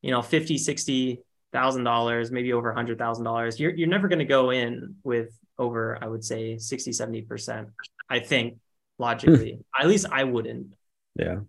you 0.03 0.11
know, 0.11 0.23
50, 0.23 0.59
60 0.59 1.21
thousand 1.53 1.85
dollars, 1.85 2.33
maybe 2.33 2.53
over 2.53 2.71
a 2.71 2.75
hundred 2.75 2.99
thousand 2.99 3.25
dollars, 3.25 3.61
you're 3.61 3.73
you're 3.73 3.89
never 3.89 4.09
going 4.09 4.19
to 4.19 4.25
go 4.25 4.51
in 4.51 4.97
with 5.05 5.39
over, 5.57 5.97
I 6.03 6.09
would 6.09 6.25
say 6.25 6.59
60, 6.59 6.93
70 6.93 7.23
percent. 7.23 7.69
I 8.11 8.19
think 8.19 8.59
logically, 8.99 9.53
hmm. 9.53 9.81
at 9.83 9.89
least 9.89 10.07
I 10.11 10.25
wouldn't. 10.25 10.75
Yeah. 11.15 11.41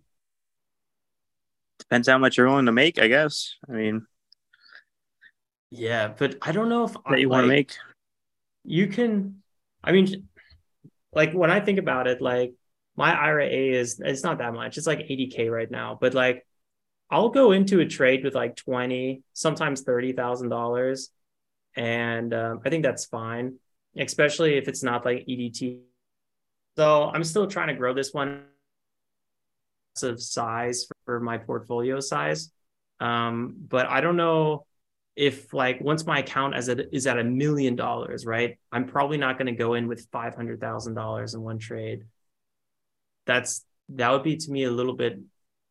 Depends 1.80 2.06
how 2.06 2.18
much 2.18 2.36
you're 2.36 2.46
willing 2.46 2.66
to 2.66 2.72
make, 2.72 3.00
I 3.00 3.08
guess. 3.08 3.56
I 3.68 3.72
mean, 3.72 4.06
Yeah, 5.70 6.12
but 6.16 6.36
I 6.40 6.52
don't 6.52 6.68
know 6.68 6.84
if 6.84 6.92
that 6.92 7.00
I 7.06 7.16
you 7.16 7.28
want 7.28 7.44
to 7.44 7.48
like- 7.48 7.56
make. 7.56 7.76
You 8.64 8.88
can, 8.88 9.42
I 9.82 9.92
mean, 9.92 10.28
like 11.12 11.32
when 11.32 11.50
I 11.50 11.60
think 11.60 11.78
about 11.78 12.06
it, 12.06 12.20
like 12.20 12.54
my 12.96 13.12
IRA 13.12 13.46
is, 13.46 14.00
it's 14.04 14.22
not 14.22 14.38
that 14.38 14.54
much. 14.54 14.78
It's 14.78 14.86
like 14.86 15.00
80K 15.00 15.50
right 15.50 15.70
now, 15.70 15.98
but 16.00 16.14
like 16.14 16.46
I'll 17.10 17.28
go 17.28 17.52
into 17.52 17.80
a 17.80 17.86
trade 17.86 18.24
with 18.24 18.34
like 18.34 18.56
20, 18.56 19.22
sometimes 19.32 19.84
$30,000. 19.84 21.08
And 21.76 22.34
um, 22.34 22.60
I 22.64 22.70
think 22.70 22.84
that's 22.84 23.04
fine, 23.04 23.56
especially 23.96 24.56
if 24.56 24.68
it's 24.68 24.82
not 24.82 25.04
like 25.04 25.26
EDT. 25.28 25.80
So 26.76 27.10
I'm 27.12 27.24
still 27.24 27.46
trying 27.46 27.68
to 27.68 27.74
grow 27.74 27.94
this 27.94 28.12
one 28.12 28.44
of 30.02 30.20
size 30.20 30.88
for 31.04 31.20
my 31.20 31.38
portfolio 31.38 32.00
size. 32.00 32.50
Um, 33.00 33.54
but 33.68 33.86
I 33.86 34.00
don't 34.00 34.16
know 34.16 34.66
if 35.16 35.52
like 35.54 35.80
once 35.80 36.04
my 36.06 36.18
account 36.18 36.54
as 36.54 36.68
it 36.68 36.88
is 36.92 37.06
at 37.06 37.18
a 37.18 37.24
million 37.24 37.76
dollars, 37.76 38.26
right? 38.26 38.58
I'm 38.72 38.86
probably 38.86 39.16
not 39.16 39.38
going 39.38 39.46
to 39.46 39.52
go 39.52 39.74
in 39.74 39.86
with 39.86 40.08
five 40.10 40.34
hundred 40.34 40.60
thousand 40.60 40.94
dollars 40.94 41.34
in 41.34 41.40
one 41.42 41.58
trade. 41.58 42.04
That's 43.26 43.64
that 43.90 44.10
would 44.10 44.22
be 44.22 44.36
to 44.36 44.50
me 44.50 44.64
a 44.64 44.70
little 44.70 44.94
bit 44.94 45.20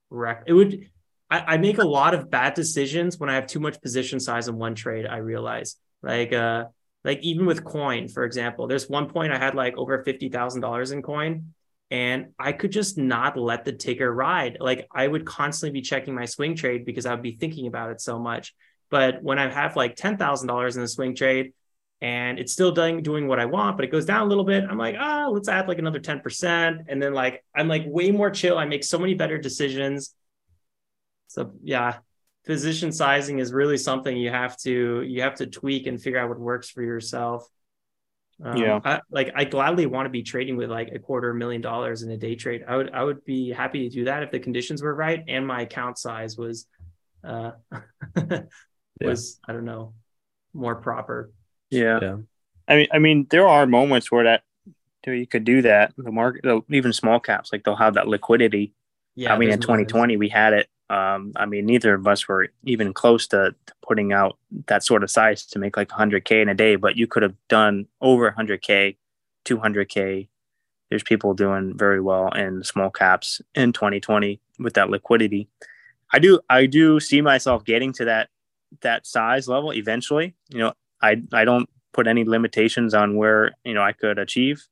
wreck. 0.10 0.44
It 0.48 0.54
would. 0.54 0.89
I, 1.30 1.56
I 1.56 1.58
make 1.58 1.78
a 1.78 1.86
lot 1.86 2.14
of 2.14 2.30
bad 2.30 2.54
decisions 2.54 3.18
when 3.18 3.30
I 3.30 3.36
have 3.36 3.48
too 3.48 3.60
much 3.60 3.82
position 3.82 4.20
size 4.20 4.48
in 4.48 4.56
one 4.56 4.76
trade. 4.76 5.06
I 5.08 5.18
realize, 5.18 5.78
like, 6.02 6.32
uh, 6.32 6.66
like 7.04 7.20
even 7.22 7.46
with 7.46 7.64
coin, 7.64 8.08
for 8.08 8.24
example, 8.24 8.68
there's 8.68 8.88
one 8.88 9.10
point 9.10 9.34
I 9.34 9.38
had 9.38 9.56
like 9.56 9.76
over 9.78 10.04
fifty 10.04 10.30
thousand 10.30 10.62
dollars 10.62 10.91
in 10.91 11.02
coin, 11.02 11.54
and 11.91 12.28
I 12.39 12.54
could 12.54 12.72
just 12.72 12.98
not 12.98 13.38
let 13.38 13.66
the 13.66 13.74
ticker 13.74 14.12
ride. 14.14 14.58
Like 14.60 14.88
I 14.94 15.08
would 15.08 15.26
constantly 15.26 15.80
be 15.80 15.84
checking 15.84 16.16
my 16.16 16.26
swing 16.26 16.56
trade 16.56 16.86
because 16.86 17.06
I 17.06 17.14
would 17.14 17.24
be 17.24 17.34
thinking 17.34 17.68
about 17.68 17.91
it 17.91 18.00
so 18.00 18.20
much. 18.20 18.54
But 18.94 19.24
when 19.24 19.39
I 19.39 19.52
have 19.52 19.76
like 19.76 19.96
ten 19.96 20.18
thousand 20.18 20.50
dollars 20.50 20.76
in 20.76 20.84
the 20.84 20.88
swing 20.88 21.16
trade 21.16 21.54
and 22.00 22.38
it's 22.38 22.54
still 22.54 22.72
doing 22.72 23.02
doing 23.02 23.28
what 23.28 23.39
I 23.39 23.46
want, 23.46 23.76
but 23.76 23.86
it 23.86 23.91
goes 23.91 24.06
down 24.06 24.22
a 24.22 24.26
little 24.26 24.44
bit, 24.44 24.66
I'm 24.70 24.78
like, 24.78 24.96
ah, 25.00 25.26
oh, 25.26 25.32
let's 25.32 25.50
add 25.50 25.68
like 25.68 25.80
another 25.80 25.98
ten 25.98 26.20
percent, 26.20 26.82
and 26.88 27.02
then 27.02 27.12
like 27.12 27.44
I'm 27.56 27.68
like 27.68 27.86
way 27.88 28.12
more 28.12 28.30
chill. 28.30 28.56
I 28.56 28.66
make 28.66 28.84
so 28.84 29.00
many 29.00 29.16
better 29.16 29.39
decisions. 29.39 30.14
So 31.26 31.54
yeah, 31.64 31.96
position 32.46 32.91
sizing 32.91 33.39
is 33.39 33.52
really 33.52 33.80
something 33.80 34.16
you 34.16 34.30
have 34.30 34.58
to 34.58 35.02
you 35.02 35.24
have 35.24 35.38
to 35.38 35.48
tweak 35.48 35.88
and 35.88 36.00
figure 36.00 36.20
out 36.20 36.30
what 36.30 36.39
works 36.39 36.70
for 36.70 36.84
yourself. 36.84 37.48
Um, 38.46 38.58
yeah, 38.58 38.80
I, 38.86 39.02
like 39.10 39.32
I 39.34 39.46
gladly 39.46 39.88
want 39.88 40.06
to 40.06 40.12
be 40.12 40.22
trading 40.22 40.56
with 40.56 40.70
like 40.70 40.89
a 40.94 41.00
quarter 41.00 41.34
million 41.34 41.62
dollars 41.62 42.04
in 42.04 42.12
a 42.12 42.18
day 42.18 42.36
trade. 42.36 42.64
I 42.68 42.78
would 42.78 42.91
I 42.91 43.04
would 43.04 43.26
be 43.26 43.50
happy 43.50 43.89
to 43.89 43.96
do 43.96 44.06
that 44.06 44.22
if 44.22 44.30
the 44.30 44.39
conditions 44.39 44.84
were 44.84 44.94
right 44.94 45.24
and 45.28 45.48
my 45.48 45.62
account 45.62 45.98
size 45.98 46.38
was 46.38 46.68
uh 47.24 47.54
was. 49.02 49.39
I 49.48 49.54
don't 49.54 49.66
know 49.66 49.94
more 50.54 50.76
proper. 50.76 51.32
Yeah. 51.70 52.00
yeah. 52.02 52.18
I 52.68 52.76
mean, 52.76 52.88
I 52.94 53.00
mean, 53.00 53.28
there 53.30 53.48
are 53.48 53.66
moments 53.66 54.12
where 54.12 54.24
that 54.24 54.44
you 55.06 55.28
could 55.28 55.44
do 55.44 55.62
that. 55.64 55.94
The 55.98 56.12
market, 56.12 56.46
even 56.70 56.94
small 56.94 57.20
caps, 57.20 57.52
like 57.52 57.64
they'll 57.64 57.76
have 57.76 57.96
that 57.96 58.08
liquidity. 58.08 58.74
Yeah. 59.16 59.34
I 59.34 59.38
mean, 59.38 59.50
in 59.50 59.60
2020, 59.60 60.18
we 60.18 60.30
had 60.30 60.54
it. 60.54 60.70
Um, 60.89 61.34
I 61.36 61.46
mean, 61.46 61.66
neither 61.66 61.94
of 61.96 62.08
us 62.08 62.28
were 62.28 62.50
even 62.64 62.94
close 62.94 63.28
to, 63.28 63.56
to 63.66 63.74
putting 63.86 64.14
out 64.14 64.38
that 64.68 64.84
sort 64.84 65.04
of 65.04 65.10
size 65.10 65.46
to 65.48 65.60
make 65.60 65.76
like 65.76 65.89
100k 65.89 66.41
in 66.41 66.50
a 66.50 66.54
day, 66.54 66.76
but 66.76 66.96
you 66.96 67.08
could 67.08 67.24
have 67.24 67.36
done 67.50 67.88
over 68.00 68.32
100k, 68.32 68.98
200k. 69.46 70.28
There's 70.89 71.04
people 71.04 71.34
doing 71.34 71.76
very 71.76 72.00
well 72.00 72.30
in 72.30 72.64
small 72.64 72.91
caps 72.91 73.41
in 73.56 73.74
2020 73.74 74.39
with 74.60 74.76
that 74.76 74.89
liquidity. 74.89 75.50
I 76.12 76.20
do, 76.20 76.39
I 76.50 76.68
do 76.68 77.00
see 77.00 77.22
myself 77.22 77.66
getting 77.66 77.91
to 77.94 78.06
that 78.06 78.30
that 78.82 79.05
size 79.05 79.47
level 79.47 79.74
eventually. 79.74 80.36
You 80.49 80.59
know, 80.59 80.74
I 81.01 81.21
I 81.32 81.45
don't 81.45 81.69
put 81.93 82.07
any 82.07 82.24
limitations 82.24 82.93
on 82.93 83.15
where 83.15 83.51
you 83.63 83.74
know 83.74 83.82
I 83.82 83.93
could 83.93 84.19
achieve. 84.19 84.65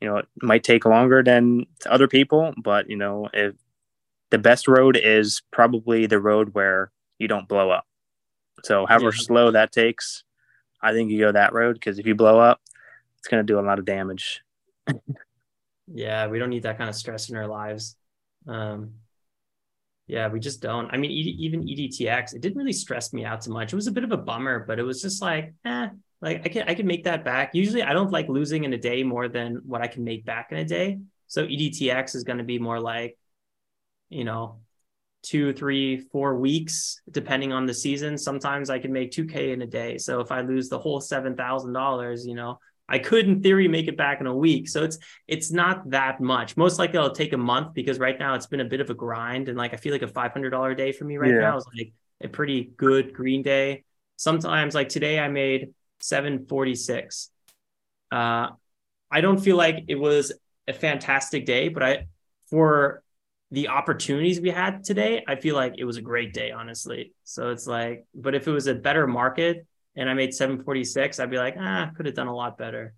You 0.00 0.08
know, 0.08 0.16
it 0.16 0.28
might 0.42 0.64
take 0.64 0.84
longer 0.84 1.22
than 1.22 1.66
other 1.86 2.08
people, 2.08 2.54
but 2.56 2.90
you 2.90 2.96
know, 2.96 3.28
if 3.32 3.54
the 4.30 4.38
best 4.38 4.66
road 4.66 4.98
is 5.00 5.42
probably 5.52 6.06
the 6.06 6.18
road 6.18 6.54
where 6.54 6.90
you 7.18 7.28
don't 7.28 7.46
blow 7.46 7.70
up. 7.70 7.86
So, 8.64 8.86
however 8.86 9.12
yeah. 9.14 9.22
slow 9.22 9.50
that 9.52 9.72
takes, 9.72 10.24
I 10.80 10.92
think 10.92 11.10
you 11.10 11.20
go 11.20 11.32
that 11.32 11.52
road 11.52 11.74
because 11.74 11.98
if 11.98 12.06
you 12.06 12.14
blow 12.14 12.40
up, 12.40 12.60
it's 13.18 13.28
going 13.28 13.46
to 13.46 13.52
do 13.52 13.60
a 13.60 13.62
lot 13.62 13.78
of 13.78 13.84
damage. 13.84 14.42
yeah, 15.86 16.26
we 16.26 16.38
don't 16.38 16.50
need 16.50 16.64
that 16.64 16.78
kind 16.78 16.90
of 16.90 16.96
stress 16.96 17.28
in 17.30 17.36
our 17.36 17.46
lives. 17.46 17.96
Um, 18.48 18.94
yeah, 20.12 20.28
we 20.28 20.40
just 20.40 20.60
don't. 20.60 20.90
I 20.92 20.98
mean, 20.98 21.10
even 21.10 21.62
EDTX, 21.62 22.34
it 22.34 22.42
didn't 22.42 22.58
really 22.58 22.74
stress 22.74 23.14
me 23.14 23.24
out 23.24 23.40
too 23.40 23.50
much. 23.50 23.72
It 23.72 23.76
was 23.76 23.86
a 23.86 23.92
bit 23.92 24.04
of 24.04 24.12
a 24.12 24.18
bummer, 24.18 24.58
but 24.66 24.78
it 24.78 24.82
was 24.82 25.00
just 25.00 25.22
like, 25.22 25.54
eh, 25.64 25.88
like 26.20 26.42
I 26.44 26.48
can 26.50 26.68
I 26.68 26.74
can 26.74 26.86
make 26.86 27.04
that 27.04 27.24
back. 27.24 27.54
Usually, 27.54 27.82
I 27.82 27.94
don't 27.94 28.10
like 28.10 28.28
losing 28.28 28.64
in 28.64 28.74
a 28.74 28.78
day 28.78 29.02
more 29.04 29.28
than 29.28 29.62
what 29.64 29.80
I 29.80 29.86
can 29.86 30.04
make 30.04 30.26
back 30.26 30.52
in 30.52 30.58
a 30.58 30.66
day. 30.66 30.98
So 31.28 31.46
EDTX 31.46 32.14
is 32.14 32.24
going 32.24 32.36
to 32.36 32.44
be 32.44 32.58
more 32.58 32.78
like, 32.78 33.16
you 34.10 34.24
know, 34.24 34.60
two, 35.22 35.54
three, 35.54 35.96
four 35.96 36.36
weeks, 36.36 37.00
depending 37.10 37.54
on 37.54 37.64
the 37.64 37.72
season. 37.72 38.18
Sometimes 38.18 38.68
I 38.68 38.78
can 38.80 38.92
make 38.92 39.12
2K 39.12 39.54
in 39.54 39.62
a 39.62 39.66
day. 39.66 39.96
So 39.96 40.20
if 40.20 40.30
I 40.30 40.42
lose 40.42 40.68
the 40.68 40.78
whole 40.78 41.00
$7,000, 41.00 42.26
you 42.26 42.34
know, 42.34 42.58
I 42.88 42.98
could 42.98 43.26
in 43.26 43.42
theory 43.42 43.68
make 43.68 43.88
it 43.88 43.96
back 43.96 44.20
in 44.20 44.26
a 44.26 44.36
week. 44.36 44.68
So 44.68 44.84
it's 44.84 44.98
it's 45.26 45.50
not 45.50 45.90
that 45.90 46.20
much. 46.20 46.56
Most 46.56 46.78
likely 46.78 46.98
it'll 46.98 47.10
take 47.10 47.32
a 47.32 47.38
month 47.38 47.74
because 47.74 47.98
right 47.98 48.18
now 48.18 48.34
it's 48.34 48.46
been 48.46 48.60
a 48.60 48.64
bit 48.64 48.80
of 48.80 48.90
a 48.90 48.94
grind. 48.94 49.48
And 49.48 49.56
like 49.56 49.72
I 49.72 49.76
feel 49.76 49.92
like 49.92 50.02
a 50.02 50.06
$500 50.06 50.76
day 50.76 50.92
for 50.92 51.04
me 51.04 51.16
right 51.16 51.30
yeah. 51.30 51.40
now 51.40 51.56
is 51.56 51.66
like 51.76 51.92
a 52.22 52.28
pretty 52.28 52.72
good 52.76 53.14
green 53.14 53.42
day. 53.42 53.84
Sometimes 54.16 54.74
like 54.74 54.88
today 54.88 55.18
I 55.18 55.28
made 55.28 55.72
746. 56.00 57.30
Uh 58.10 58.48
I 59.10 59.20
don't 59.20 59.38
feel 59.38 59.56
like 59.56 59.84
it 59.88 59.96
was 59.96 60.32
a 60.68 60.72
fantastic 60.72 61.46
day, 61.46 61.68
but 61.68 61.82
I 61.82 62.06
for 62.50 63.02
the 63.50 63.68
opportunities 63.68 64.40
we 64.40 64.50
had 64.50 64.82
today, 64.82 65.22
I 65.28 65.36
feel 65.36 65.54
like 65.54 65.74
it 65.76 65.84
was 65.84 65.98
a 65.98 66.02
great 66.02 66.32
day, 66.32 66.50
honestly. 66.50 67.12
So 67.24 67.50
it's 67.50 67.66
like, 67.66 68.06
but 68.14 68.34
if 68.34 68.48
it 68.48 68.50
was 68.50 68.66
a 68.66 68.74
better 68.74 69.06
market, 69.06 69.66
and 69.96 70.08
I 70.08 70.14
made 70.14 70.34
746, 70.34 71.20
I'd 71.20 71.30
be 71.30 71.38
like, 71.38 71.56
ah, 71.58 71.90
could 71.96 72.06
have 72.06 72.14
done 72.14 72.28
a 72.28 72.34
lot 72.34 72.56
better. 72.56 72.94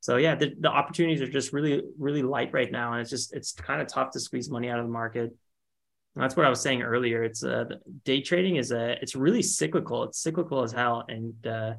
So 0.00 0.16
yeah, 0.16 0.34
the, 0.34 0.54
the 0.58 0.68
opportunities 0.68 1.20
are 1.22 1.30
just 1.30 1.52
really, 1.52 1.82
really 1.98 2.22
light 2.22 2.52
right 2.52 2.70
now. 2.70 2.92
And 2.92 3.00
it's 3.00 3.10
just, 3.10 3.34
it's 3.34 3.52
kind 3.52 3.80
of 3.80 3.86
tough 3.86 4.10
to 4.12 4.20
squeeze 4.20 4.50
money 4.50 4.68
out 4.68 4.78
of 4.78 4.86
the 4.86 4.92
market. 4.92 5.30
And 6.14 6.22
that's 6.22 6.36
what 6.36 6.44
I 6.44 6.50
was 6.50 6.60
saying 6.60 6.82
earlier. 6.82 7.22
It's 7.22 7.44
uh, 7.44 7.64
day 8.04 8.20
trading 8.20 8.56
is 8.56 8.72
a, 8.72 8.96
it's 9.00 9.14
really 9.14 9.42
cyclical. 9.42 10.04
It's 10.04 10.18
cyclical 10.18 10.62
as 10.62 10.72
hell. 10.72 11.04
And 11.08 11.46
uh, 11.46 11.74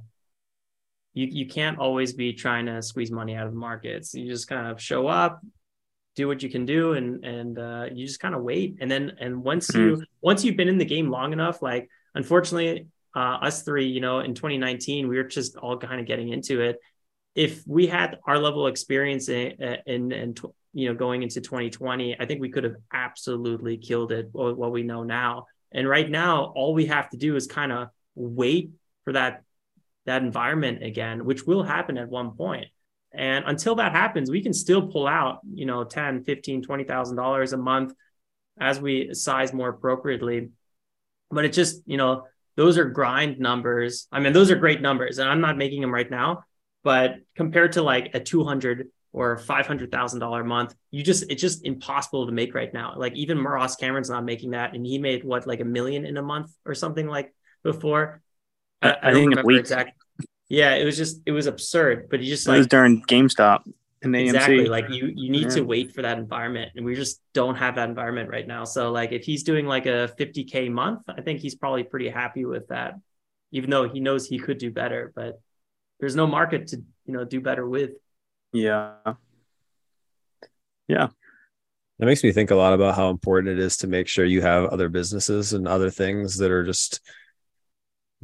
you, 1.13 1.27
you 1.29 1.47
can't 1.47 1.79
always 1.79 2.13
be 2.13 2.33
trying 2.33 2.67
to 2.67 2.81
squeeze 2.81 3.11
money 3.11 3.35
out 3.35 3.45
of 3.45 3.53
the 3.53 3.59
markets. 3.59 4.13
You 4.13 4.27
just 4.27 4.47
kind 4.47 4.67
of 4.67 4.81
show 4.81 5.07
up, 5.07 5.41
do 6.15 6.27
what 6.27 6.43
you 6.43 6.49
can 6.49 6.65
do 6.65 6.93
and 6.93 7.23
and 7.25 7.59
uh, 7.59 7.85
you 7.91 8.05
just 8.05 8.19
kind 8.19 8.35
of 8.35 8.43
wait 8.43 8.77
and 8.81 8.89
then 8.89 9.13
and 9.19 9.43
once 9.43 9.73
you 9.73 10.03
once 10.21 10.43
you've 10.43 10.57
been 10.57 10.67
in 10.67 10.77
the 10.77 10.85
game 10.85 11.09
long 11.09 11.33
enough 11.33 11.61
like 11.61 11.89
unfortunately 12.13 12.87
uh, 13.16 13.38
us 13.41 13.64
three, 13.64 13.88
you 13.88 14.01
know, 14.01 14.20
in 14.20 14.34
2019, 14.34 15.07
we 15.07 15.18
were 15.18 15.24
just 15.24 15.55
all 15.57 15.78
kind 15.78 15.99
of 15.99 16.07
getting 16.07 16.30
into 16.30 16.61
it. 16.61 16.80
If 17.36 17.64
we 17.68 17.88
had 17.88 18.20
our 18.26 18.38
level 18.38 18.66
of 18.66 18.72
experience 18.72 19.30
in, 19.30 19.53
in, 19.86 20.11
in, 20.11 20.36
you 20.74 20.89
know, 20.89 20.95
going 20.95 21.24
into 21.24 21.41
2020, 21.41 22.20
I 22.20 22.26
think 22.26 22.41
we 22.41 22.49
could 22.49 22.64
have 22.64 22.76
absolutely 22.91 23.78
killed 23.78 24.11
it 24.11 24.30
what 24.32 24.72
we 24.72 24.84
know 24.84 25.03
now. 25.03 25.45
And 25.72 25.88
right 25.88 26.09
now, 26.09 26.53
all 26.55 26.74
we 26.74 26.88
have 26.88 27.09
to 27.09 27.18
do 27.18 27.36
is 27.36 27.47
kind 27.47 27.72
of 27.72 27.89
wait 28.16 28.72
for 29.03 29.14
that, 29.14 29.43
that 30.05 30.22
environment 30.22 30.84
again, 30.84 31.26
which 31.26 31.45
will 31.45 31.64
happen 31.64 31.97
at 31.97 32.09
one 32.09 32.36
point. 32.36 32.68
And 33.11 33.45
until 33.45 33.76
that 33.76 33.91
happens, 33.91 34.30
we 34.30 34.41
can 34.41 34.53
still 34.53 34.88
pull 34.88 35.07
out, 35.07 35.39
you 35.51 35.66
know, 35.66 35.84
10, 35.84 36.24
15, 36.24 36.64
$20,000 36.64 37.53
a 37.53 37.57
month 37.57 37.93
as 38.59 38.80
we 38.80 39.14
size 39.14 39.53
more 39.53 39.70
appropriately. 39.70 40.49
But 41.30 41.45
it 41.45 41.53
just, 41.53 41.82
you 41.86 41.97
know, 41.97 42.26
those 42.55 42.77
are 42.77 42.85
grind 42.85 43.39
numbers. 43.39 44.07
I 44.11 44.19
mean, 44.19 44.33
those 44.33 44.51
are 44.51 44.55
great 44.55 44.81
numbers, 44.81 45.17
and 45.19 45.29
I'm 45.29 45.41
not 45.41 45.57
making 45.57 45.81
them 45.81 45.93
right 45.93 46.09
now. 46.09 46.43
But 46.83 47.15
compared 47.35 47.73
to 47.73 47.81
like 47.81 48.11
a 48.13 48.19
200 48.19 48.89
or 49.13 49.37
$500,000 49.37 50.41
a 50.41 50.43
month, 50.43 50.75
you 50.91 51.03
just, 51.03 51.23
it's 51.29 51.41
just 51.41 51.65
impossible 51.65 52.25
to 52.25 52.31
make 52.31 52.53
right 52.53 52.73
now. 52.73 52.95
Like 52.97 53.13
even 53.13 53.41
Ross 53.41 53.75
Cameron's 53.75 54.09
not 54.09 54.25
making 54.25 54.51
that. 54.51 54.73
And 54.73 54.85
he 54.85 54.97
made 54.97 55.23
what, 55.23 55.47
like 55.47 55.61
a 55.61 55.65
million 55.65 56.05
in 56.05 56.17
a 56.17 56.21
month 56.21 56.51
or 56.65 56.75
something 56.75 57.07
like 57.07 57.33
before. 57.63 58.21
I, 58.81 58.89
I, 58.89 58.97
I 59.01 59.11
don't 59.11 59.27
remember 59.27 59.51
exactly. 59.51 59.93
Yeah, 60.49 60.75
it 60.75 60.83
was 60.83 60.97
just, 60.97 61.21
it 61.25 61.31
was 61.31 61.47
absurd, 61.47 62.07
but 62.09 62.19
he 62.19 62.27
just 62.27 62.47
it 62.47 62.51
like, 62.51 62.57
was 62.57 62.67
during 62.67 63.01
GameStop 63.03 63.61
exactly 64.03 64.65
like 64.65 64.89
you 64.89 65.11
you 65.15 65.31
need 65.31 65.43
yeah. 65.43 65.55
to 65.55 65.61
wait 65.61 65.93
for 65.93 66.01
that 66.01 66.17
environment 66.17 66.71
and 66.75 66.85
we 66.85 66.95
just 66.95 67.21
don't 67.33 67.55
have 67.55 67.75
that 67.75 67.89
environment 67.89 68.29
right 68.29 68.47
now. 68.47 68.63
So 68.63 68.91
like 68.91 69.11
if 69.11 69.23
he's 69.23 69.43
doing 69.43 69.65
like 69.65 69.85
a 69.85 70.11
50k 70.19 70.71
month 70.71 71.01
i 71.07 71.21
think 71.21 71.39
he's 71.39 71.55
probably 71.55 71.83
pretty 71.83 72.09
happy 72.09 72.45
with 72.45 72.67
that 72.67 72.95
even 73.51 73.69
though 73.69 73.87
he 73.87 73.99
knows 73.99 74.27
he 74.27 74.39
could 74.39 74.57
do 74.57 74.71
better 74.71 75.11
but 75.15 75.39
there's 76.03 76.15
no 76.17 76.27
market 76.27 76.67
to 76.67 76.83
you 77.05 77.13
know 77.13 77.23
do 77.23 77.39
better 77.39 77.67
with. 77.67 77.91
Yeah. 78.51 78.95
Yeah. 80.87 81.07
That 81.99 82.05
makes 82.05 82.23
me 82.23 82.33
think 82.33 82.51
a 82.51 82.55
lot 82.55 82.73
about 82.73 82.95
how 82.95 83.09
important 83.09 83.57
it 83.57 83.63
is 83.63 83.77
to 83.77 83.87
make 83.87 84.09
sure 84.09 84.25
you 84.25 84.41
have 84.41 84.65
other 84.65 84.89
businesses 84.89 85.53
and 85.53 85.65
other 85.65 85.89
things 85.89 86.37
that 86.39 86.51
are 86.51 86.65
just 86.65 86.99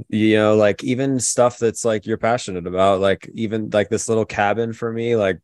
you 0.09 0.35
know 0.35 0.55
like 0.55 0.83
even 0.83 1.19
stuff 1.19 1.57
that's 1.57 1.85
like 1.85 2.05
you're 2.05 2.17
passionate 2.17 2.67
about 2.67 2.99
like 2.99 3.29
even 3.33 3.69
like 3.69 3.89
this 3.89 4.09
little 4.09 4.25
cabin 4.25 4.73
for 4.73 4.91
me 4.91 5.15
like 5.15 5.39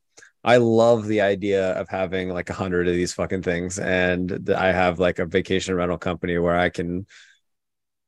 I 0.45 0.57
love 0.57 1.07
the 1.07 1.21
idea 1.21 1.71
of 1.71 1.89
having 1.89 2.29
like 2.29 2.51
a 2.51 2.53
hundred 2.53 2.87
of 2.87 2.93
these 2.93 3.13
fucking 3.13 3.41
things, 3.41 3.79
and 3.79 4.51
I 4.55 4.71
have 4.71 4.99
like 4.99 5.17
a 5.17 5.25
vacation 5.25 5.73
rental 5.73 5.97
company 5.97 6.37
where 6.37 6.55
I 6.55 6.69
can 6.69 7.07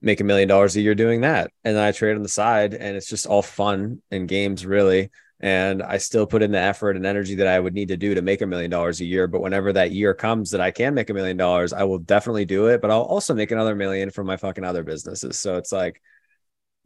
make 0.03 0.21
a 0.21 0.23
million 0.23 0.47
dollars 0.47 0.75
a 0.75 0.81
year 0.81 0.93
doing 0.93 1.21
that, 1.21 1.51
and 1.63 1.75
then 1.75 1.83
I 1.83 1.91
trade 1.91 2.15
on 2.15 2.21
the 2.21 2.29
side, 2.29 2.75
and 2.75 2.95
it's 2.95 3.09
just 3.09 3.25
all 3.25 3.41
fun 3.41 4.03
and 4.11 4.27
games, 4.27 4.67
really. 4.67 5.09
And 5.39 5.81
I 5.81 5.97
still 5.97 6.27
put 6.27 6.43
in 6.43 6.51
the 6.51 6.59
effort 6.59 6.95
and 6.95 7.07
energy 7.07 7.35
that 7.35 7.47
I 7.47 7.59
would 7.59 7.73
need 7.73 7.87
to 7.87 7.97
do 7.97 8.13
to 8.13 8.21
make 8.21 8.41
a 8.41 8.47
million 8.47 8.69
dollars 8.69 9.01
a 9.01 9.05
year. 9.05 9.27
But 9.27 9.41
whenever 9.41 9.73
that 9.73 9.91
year 9.91 10.13
comes 10.13 10.51
that 10.51 10.61
I 10.61 10.69
can 10.69 10.93
make 10.93 11.09
a 11.09 11.13
million 11.15 11.37
dollars, 11.37 11.73
I 11.73 11.83
will 11.85 11.99
definitely 11.99 12.45
do 12.45 12.67
it. 12.67 12.81
But 12.81 12.91
I'll 12.91 13.01
also 13.01 13.33
make 13.33 13.51
another 13.51 13.75
million 13.75 14.11
from 14.11 14.27
my 14.27 14.37
fucking 14.37 14.63
other 14.63 14.83
businesses. 14.83 15.39
So 15.39 15.57
it's 15.57 15.71
like 15.71 16.01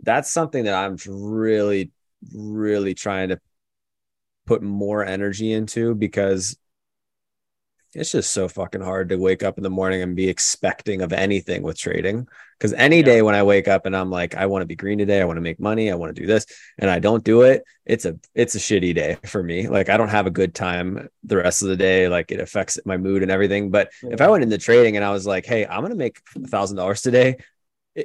that's 0.01 0.31
something 0.31 0.63
that 0.65 0.73
I'm 0.73 0.97
really, 1.07 1.91
really 2.33 2.93
trying 2.93 3.29
to 3.29 3.39
put 4.45 4.61
more 4.61 5.05
energy 5.05 5.51
into 5.53 5.95
because 5.95 6.57
it's 7.93 8.11
just 8.11 8.31
so 8.31 8.47
fucking 8.47 8.81
hard 8.81 9.09
to 9.09 9.17
wake 9.17 9.43
up 9.43 9.57
in 9.57 9.63
the 9.63 9.69
morning 9.69 10.01
and 10.01 10.15
be 10.15 10.29
expecting 10.29 11.01
of 11.01 11.11
anything 11.11 11.61
with 11.61 11.77
trading. 11.77 12.25
Because 12.57 12.71
any 12.73 12.97
yeah. 12.97 13.03
day 13.03 13.21
when 13.21 13.35
I 13.35 13.43
wake 13.43 13.67
up 13.67 13.85
and 13.85 13.95
I'm 13.95 14.09
like, 14.09 14.33
I 14.33 14.45
want 14.45 14.61
to 14.61 14.65
be 14.65 14.77
green 14.77 14.97
today, 14.97 15.19
I 15.19 15.25
want 15.25 15.37
to 15.37 15.41
make 15.41 15.59
money, 15.59 15.91
I 15.91 15.95
want 15.95 16.15
to 16.15 16.21
do 16.21 16.25
this, 16.25 16.45
and 16.77 16.89
I 16.89 16.99
don't 16.99 17.23
do 17.23 17.41
it, 17.41 17.63
it's 17.85 18.05
a 18.05 18.17
it's 18.33 18.55
a 18.55 18.59
shitty 18.59 18.95
day 18.95 19.17
for 19.25 19.43
me. 19.43 19.67
Like 19.67 19.89
I 19.89 19.97
don't 19.97 20.09
have 20.09 20.25
a 20.25 20.31
good 20.31 20.55
time 20.55 21.09
the 21.23 21.37
rest 21.37 21.63
of 21.63 21.67
the 21.67 21.75
day. 21.75 22.07
Like 22.07 22.31
it 22.31 22.39
affects 22.39 22.79
my 22.85 22.95
mood 22.95 23.23
and 23.23 23.31
everything. 23.31 23.71
But 23.71 23.91
yeah. 24.01 24.11
if 24.13 24.21
I 24.21 24.29
went 24.29 24.43
into 24.43 24.57
trading 24.57 24.95
and 24.95 25.03
I 25.03 25.11
was 25.11 25.25
like, 25.25 25.45
hey, 25.45 25.65
I'm 25.65 25.81
gonna 25.81 25.95
make 25.95 26.21
a 26.37 26.47
thousand 26.47 26.77
dollars 26.77 27.01
today, 27.01 27.37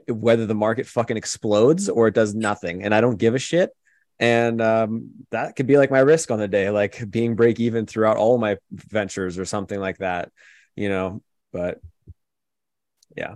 whether 0.09 0.47
the 0.47 0.55
market 0.55 0.87
fucking 0.87 1.17
explodes 1.17 1.89
or 1.89 2.09
it 2.09 2.15
does 2.15 2.35
nothing, 2.35 2.83
and 2.83 2.93
I 2.93 3.01
don't 3.01 3.19
give 3.19 3.37
a 3.37 3.39
shit 3.39 3.71
and 4.19 4.61
um, 4.63 5.11
that 5.31 5.57
could 5.57 5.67
be 5.67 5.77
like 5.77 5.91
my 5.91 6.01
risk 6.01 6.31
on 6.31 6.39
the 6.39 6.49
day 6.49 6.71
like 6.71 7.03
being 7.11 7.35
break 7.35 7.61
even 7.61 7.87
throughout 7.87 8.17
all 8.17 8.39
my 8.39 8.57
ventures 8.71 9.39
or 9.39 9.45
something 9.45 9.79
like 9.79 9.99
that 9.99 10.31
you 10.75 10.89
know 10.89 11.23
but 11.53 11.81
yeah. 13.17 13.35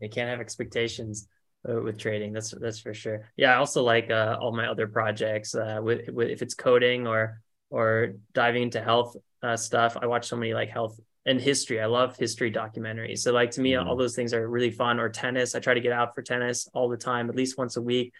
You 0.00 0.08
can't 0.08 0.28
have 0.28 0.40
expectations 0.40 1.28
uh, 1.68 1.80
with 1.80 1.96
trading 1.96 2.32
that's 2.32 2.50
that's 2.50 2.80
for 2.80 2.92
sure. 2.92 3.30
Yeah 3.36 3.52
i 3.52 3.56
also 3.56 3.84
like 3.84 4.10
uh, 4.10 4.36
all 4.40 4.52
my 4.52 4.66
other 4.66 4.88
projects 4.88 5.54
uh, 5.54 5.78
with, 5.80 6.08
with 6.08 6.28
if 6.28 6.42
it's 6.42 6.54
coding 6.54 7.06
or 7.06 7.40
or 7.70 8.14
diving 8.32 8.64
into 8.64 8.82
health 8.82 9.16
uh, 9.42 9.56
stuff 9.56 9.96
i 10.00 10.06
watch 10.06 10.26
so 10.26 10.36
many 10.36 10.54
like 10.54 10.70
health 10.70 10.98
and 11.24 11.40
history. 11.40 11.80
I 11.80 11.86
love 11.86 12.16
history 12.16 12.50
documentaries. 12.50 13.18
So 13.18 13.32
like 13.32 13.52
to 13.52 13.60
me 13.60 13.72
mm-hmm. 13.72 13.88
all 13.88 13.94
those 13.96 14.16
things 14.16 14.34
are 14.34 14.48
really 14.48 14.72
fun. 14.72 14.98
Or 14.98 15.08
tennis 15.08 15.54
i 15.54 15.60
try 15.60 15.74
to 15.74 15.80
get 15.80 15.92
out 15.92 16.14
for 16.14 16.22
tennis 16.22 16.68
all 16.74 16.88
the 16.88 16.96
time 16.96 17.28
at 17.28 17.36
least 17.36 17.56
once 17.56 17.76
a 17.76 17.82
week 17.82 18.12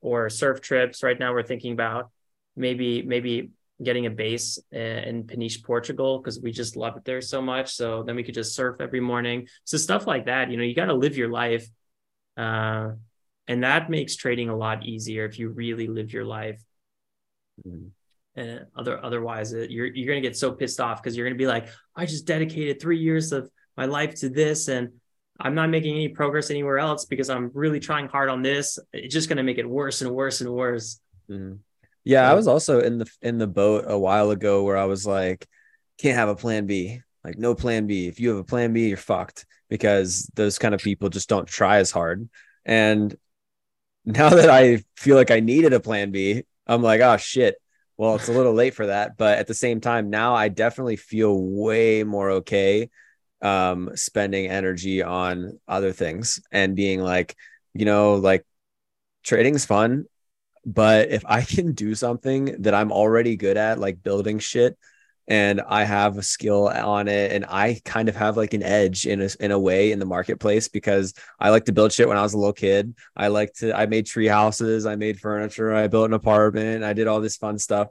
or 0.00 0.30
surf 0.30 0.60
trips. 0.60 1.02
Right 1.02 1.18
now, 1.18 1.32
we're 1.32 1.42
thinking 1.42 1.72
about 1.72 2.10
maybe 2.56 3.02
maybe 3.02 3.50
getting 3.82 4.06
a 4.06 4.10
base 4.10 4.58
in 4.72 5.24
Peniche, 5.24 5.62
Portugal, 5.62 6.18
because 6.18 6.40
we 6.40 6.50
just 6.50 6.76
love 6.76 6.96
it 6.96 7.04
there 7.04 7.20
so 7.20 7.40
much. 7.40 7.74
So 7.74 8.02
then 8.02 8.16
we 8.16 8.24
could 8.24 8.34
just 8.34 8.54
surf 8.54 8.80
every 8.80 9.00
morning. 9.00 9.46
So 9.64 9.76
stuff 9.78 10.06
like 10.06 10.26
that, 10.26 10.50
you 10.50 10.56
know, 10.56 10.64
you 10.64 10.74
got 10.74 10.86
to 10.86 10.94
live 10.94 11.16
your 11.16 11.28
life. 11.28 11.68
Uh, 12.36 12.90
and 13.46 13.62
that 13.62 13.88
makes 13.88 14.16
trading 14.16 14.48
a 14.48 14.56
lot 14.56 14.84
easier 14.84 15.24
if 15.24 15.38
you 15.38 15.48
really 15.50 15.86
live 15.86 16.12
your 16.12 16.24
life. 16.24 16.60
Mm-hmm. 17.66 17.88
And 18.34 18.66
other 18.76 19.04
otherwise, 19.04 19.52
uh, 19.52 19.66
you're 19.68 19.86
you're 19.86 20.06
gonna 20.06 20.20
get 20.20 20.36
so 20.36 20.52
pissed 20.52 20.80
off 20.80 21.02
because 21.02 21.16
you're 21.16 21.26
gonna 21.26 21.38
be 21.38 21.48
like, 21.48 21.68
I 21.96 22.06
just 22.06 22.24
dedicated 22.24 22.80
three 22.80 22.98
years 22.98 23.32
of 23.32 23.50
my 23.76 23.86
life 23.86 24.14
to 24.16 24.28
this, 24.28 24.68
and 24.68 24.90
I'm 25.40 25.54
not 25.54 25.70
making 25.70 25.94
any 25.94 26.08
progress 26.08 26.50
anywhere 26.50 26.78
else 26.78 27.04
because 27.04 27.30
I'm 27.30 27.50
really 27.54 27.80
trying 27.80 28.08
hard 28.08 28.28
on 28.28 28.42
this. 28.42 28.78
It's 28.92 29.14
just 29.14 29.28
going 29.28 29.36
to 29.36 29.42
make 29.42 29.58
it 29.58 29.68
worse 29.68 30.02
and 30.02 30.10
worse 30.10 30.40
and 30.40 30.50
worse. 30.50 31.00
Mm-hmm. 31.30 31.56
Yeah, 32.04 32.26
so, 32.26 32.32
I 32.32 32.34
was 32.34 32.48
also 32.48 32.80
in 32.80 32.98
the 32.98 33.10
in 33.22 33.38
the 33.38 33.46
boat 33.46 33.84
a 33.86 33.98
while 33.98 34.30
ago 34.30 34.64
where 34.64 34.76
I 34.76 34.86
was 34.86 35.06
like, 35.06 35.46
can't 35.98 36.16
have 36.16 36.28
a 36.28 36.36
plan 36.36 36.66
B. 36.66 37.02
Like 37.22 37.38
no 37.38 37.54
plan 37.54 37.86
B. 37.86 38.06
If 38.08 38.18
you 38.18 38.30
have 38.30 38.38
a 38.38 38.44
plan 38.44 38.72
B, 38.72 38.88
you're 38.88 38.96
fucked 38.96 39.46
because 39.68 40.30
those 40.34 40.58
kind 40.58 40.74
of 40.74 40.80
people 40.80 41.08
just 41.08 41.28
don't 41.28 41.46
try 41.46 41.78
as 41.78 41.90
hard. 41.90 42.28
And 42.64 43.14
now 44.04 44.28
that 44.30 44.50
I 44.50 44.82
feel 44.96 45.16
like 45.16 45.30
I 45.30 45.40
needed 45.40 45.72
a 45.72 45.80
plan 45.80 46.10
B, 46.10 46.44
I'm 46.66 46.82
like, 46.82 47.00
oh 47.00 47.16
shit. 47.16 47.56
Well, 47.96 48.14
it's 48.14 48.28
a 48.28 48.32
little 48.32 48.54
late 48.54 48.74
for 48.74 48.86
that, 48.86 49.16
but 49.16 49.38
at 49.38 49.48
the 49.48 49.54
same 49.54 49.80
time, 49.80 50.08
now 50.08 50.32
I 50.32 50.48
definitely 50.48 50.94
feel 50.94 51.36
way 51.36 52.04
more 52.04 52.30
okay 52.30 52.90
um 53.42 53.90
spending 53.94 54.46
energy 54.46 55.02
on 55.02 55.58
other 55.68 55.92
things 55.92 56.40
and 56.50 56.74
being 56.74 57.00
like 57.00 57.36
you 57.74 57.84
know 57.84 58.16
like 58.16 58.44
trading's 59.22 59.64
fun 59.64 60.04
but 60.64 61.10
if 61.10 61.24
i 61.26 61.40
can 61.54 61.72
do 61.72 61.94
something 61.94 62.62
that 62.62 62.74
i'm 62.74 62.92
already 62.92 63.36
good 63.36 63.56
at 63.56 63.78
like 63.78 64.02
building 64.02 64.38
shit 64.38 64.76
and 65.28 65.60
i 65.68 65.84
have 65.84 66.18
a 66.18 66.22
skill 66.22 66.68
on 66.68 67.06
it 67.06 67.30
and 67.32 67.44
i 67.48 67.80
kind 67.84 68.08
of 68.08 68.16
have 68.16 68.36
like 68.36 68.54
an 68.54 68.62
edge 68.62 69.06
in 69.06 69.22
a, 69.22 69.28
in 69.38 69.52
a 69.52 69.58
way 69.58 69.92
in 69.92 69.98
the 69.98 70.06
marketplace 70.06 70.66
because 70.68 71.14
i 71.38 71.50
like 71.50 71.66
to 71.66 71.72
build 71.72 71.92
shit 71.92 72.08
when 72.08 72.16
i 72.16 72.22
was 72.22 72.34
a 72.34 72.38
little 72.38 72.52
kid. 72.52 72.94
I 73.14 73.28
like 73.28 73.52
to 73.54 73.76
i 73.76 73.86
made 73.86 74.06
tree 74.06 74.26
houses 74.26 74.86
i 74.86 74.96
made 74.96 75.20
furniture 75.20 75.74
i 75.74 75.86
built 75.86 76.08
an 76.08 76.14
apartment 76.14 76.82
i 76.82 76.92
did 76.92 77.06
all 77.06 77.20
this 77.20 77.36
fun 77.36 77.58
stuff 77.58 77.88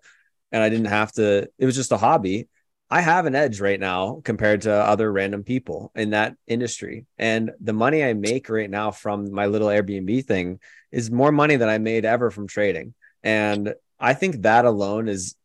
and 0.52 0.62
i 0.62 0.70
didn't 0.70 0.88
have 0.88 1.12
to 1.14 1.48
it 1.58 1.66
was 1.66 1.76
just 1.76 1.92
a 1.92 1.98
hobby 1.98 2.48
I 2.90 3.02
have 3.02 3.26
an 3.26 3.36
edge 3.36 3.60
right 3.60 3.80
now 3.80 4.22
compared 4.24 4.62
to 4.62 4.72
other 4.72 5.12
random 5.12 5.44
people 5.44 5.92
in 5.96 6.12
that 6.12 6.36
industry. 6.48 7.06
And 7.18 7.52
the 7.60 7.74
money 7.74 8.04
I 8.04 8.14
make 8.14 8.50
right 8.50 8.70
now 8.70 8.92
from 8.92 9.32
my 9.32 9.48
little 9.48 9.68
Airbnb 9.68 10.26
thing 10.26 10.60
is 10.92 11.12
more 11.12 11.32
money 11.32 11.58
than 11.58 11.68
I 11.68 11.80
made 11.80 12.06
ever 12.06 12.32
from 12.32 12.48
trading. 12.48 12.94
And 13.24 13.74
I 14.00 14.14
think 14.14 14.44
that 14.44 14.64
alone 14.64 15.10
is 15.10 15.36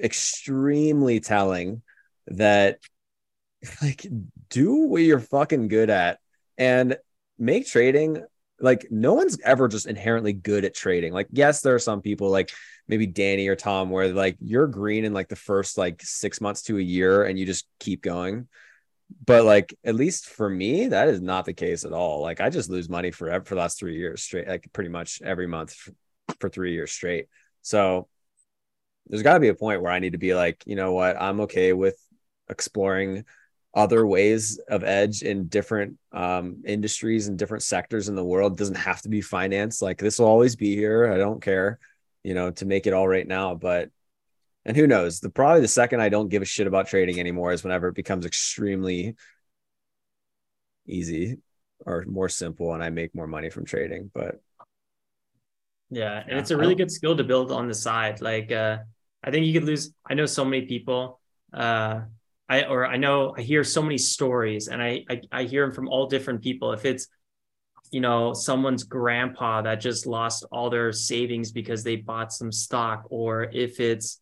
extremely 0.00 1.20
telling 1.20 1.82
that 2.26 2.78
like 3.82 4.06
do 4.50 4.74
what 4.74 5.02
you're 5.02 5.20
fucking 5.20 5.68
good 5.68 5.88
at 5.88 6.18
and 6.58 6.98
make 7.38 7.66
trading 7.66 8.24
like 8.60 8.86
no 8.90 9.14
one's 9.14 9.38
ever 9.44 9.66
just 9.66 9.86
inherently 9.86 10.32
good 10.32 10.64
at 10.64 10.74
trading. 10.74 11.12
Like 11.12 11.28
yes, 11.32 11.62
there 11.62 11.74
are 11.74 11.80
some 11.80 12.00
people 12.00 12.30
like 12.30 12.50
maybe 12.88 13.06
Danny 13.06 13.48
or 13.48 13.56
Tom 13.56 13.90
where 13.90 14.12
like 14.12 14.36
you're 14.40 14.66
green 14.66 15.04
in 15.04 15.12
like 15.12 15.28
the 15.28 15.36
first 15.36 15.78
like 15.78 16.02
six 16.02 16.40
months 16.40 16.62
to 16.62 16.78
a 16.78 16.82
year 16.82 17.24
and 17.24 17.38
you 17.38 17.46
just 17.46 17.66
keep 17.78 18.02
going. 18.02 18.48
But 19.24 19.44
like 19.44 19.74
at 19.84 19.94
least 19.94 20.26
for 20.26 20.48
me, 20.48 20.88
that 20.88 21.08
is 21.08 21.20
not 21.20 21.44
the 21.44 21.52
case 21.52 21.84
at 21.84 21.92
all. 21.92 22.22
Like 22.22 22.40
I 22.40 22.50
just 22.50 22.70
lose 22.70 22.88
money 22.88 23.10
for 23.10 23.28
for 23.44 23.54
the 23.54 23.60
last 23.60 23.78
three 23.78 23.96
years 23.96 24.22
straight, 24.22 24.48
like 24.48 24.68
pretty 24.72 24.90
much 24.90 25.20
every 25.22 25.46
month 25.46 25.74
for, 25.74 25.92
for 26.40 26.48
three 26.48 26.72
years 26.72 26.92
straight. 26.92 27.26
So 27.60 28.08
there's 29.06 29.22
got 29.22 29.34
to 29.34 29.40
be 29.40 29.48
a 29.48 29.54
point 29.54 29.82
where 29.82 29.92
I 29.92 29.98
need 29.98 30.12
to 30.12 30.18
be 30.18 30.34
like, 30.34 30.62
you 30.66 30.76
know 30.76 30.92
what, 30.92 31.20
I'm 31.20 31.40
okay 31.42 31.72
with 31.72 31.96
exploring 32.48 33.24
other 33.74 34.06
ways 34.06 34.58
of 34.68 34.84
edge 34.84 35.22
in 35.22 35.48
different 35.48 35.98
um, 36.12 36.62
industries 36.66 37.26
and 37.26 37.38
different 37.38 37.62
sectors 37.62 38.08
in 38.08 38.14
the 38.14 38.24
world. 38.24 38.52
It 38.52 38.58
doesn't 38.58 38.74
have 38.76 39.02
to 39.02 39.08
be 39.08 39.20
finance. 39.20 39.80
Like 39.80 39.98
this 39.98 40.18
will 40.18 40.26
always 40.26 40.56
be 40.56 40.74
here. 40.76 41.10
I 41.10 41.16
don't 41.16 41.42
care 41.42 41.78
you 42.22 42.34
know, 42.34 42.50
to 42.52 42.64
make 42.64 42.86
it 42.86 42.92
all 42.92 43.08
right 43.08 43.26
now. 43.26 43.54
But 43.54 43.90
and 44.64 44.76
who 44.76 44.86
knows? 44.86 45.20
The 45.20 45.30
probably 45.30 45.60
the 45.60 45.68
second 45.68 46.00
I 46.00 46.08
don't 46.08 46.28
give 46.28 46.42
a 46.42 46.46
shit 46.46 46.66
about 46.66 46.86
trading 46.88 47.18
anymore 47.18 47.52
is 47.52 47.64
whenever 47.64 47.88
it 47.88 47.94
becomes 47.94 48.26
extremely 48.26 49.16
easy 50.86 51.38
or 51.84 52.04
more 52.06 52.28
simple 52.28 52.74
and 52.74 52.82
I 52.82 52.90
make 52.90 53.14
more 53.14 53.26
money 53.26 53.50
from 53.50 53.64
trading. 53.64 54.10
But 54.14 54.40
yeah, 55.90 56.22
and 56.26 56.38
it's 56.38 56.50
a 56.50 56.56
really 56.56 56.74
good 56.74 56.90
skill 56.90 57.16
to 57.16 57.24
build 57.24 57.52
on 57.52 57.68
the 57.68 57.74
side. 57.74 58.20
Like 58.20 58.50
uh 58.52 58.78
I 59.22 59.30
think 59.30 59.46
you 59.46 59.52
could 59.52 59.64
lose 59.64 59.92
I 60.08 60.14
know 60.14 60.26
so 60.26 60.44
many 60.44 60.66
people 60.66 61.20
uh 61.52 62.00
I 62.48 62.64
or 62.64 62.86
I 62.86 62.96
know 62.96 63.34
I 63.36 63.42
hear 63.42 63.64
so 63.64 63.82
many 63.82 63.98
stories 63.98 64.68
and 64.68 64.82
I, 64.82 65.04
I 65.08 65.20
I 65.32 65.42
hear 65.44 65.64
them 65.64 65.74
from 65.74 65.88
all 65.88 66.06
different 66.06 66.42
people. 66.42 66.72
If 66.72 66.84
it's 66.84 67.08
you 67.92 68.00
know 68.00 68.32
someone's 68.32 68.82
grandpa 68.82 69.62
that 69.62 69.76
just 69.76 70.06
lost 70.06 70.44
all 70.50 70.70
their 70.70 70.92
savings 70.92 71.52
because 71.52 71.84
they 71.84 71.94
bought 71.94 72.32
some 72.32 72.50
stock 72.50 73.04
or 73.10 73.44
if 73.44 73.78
it's 73.78 74.18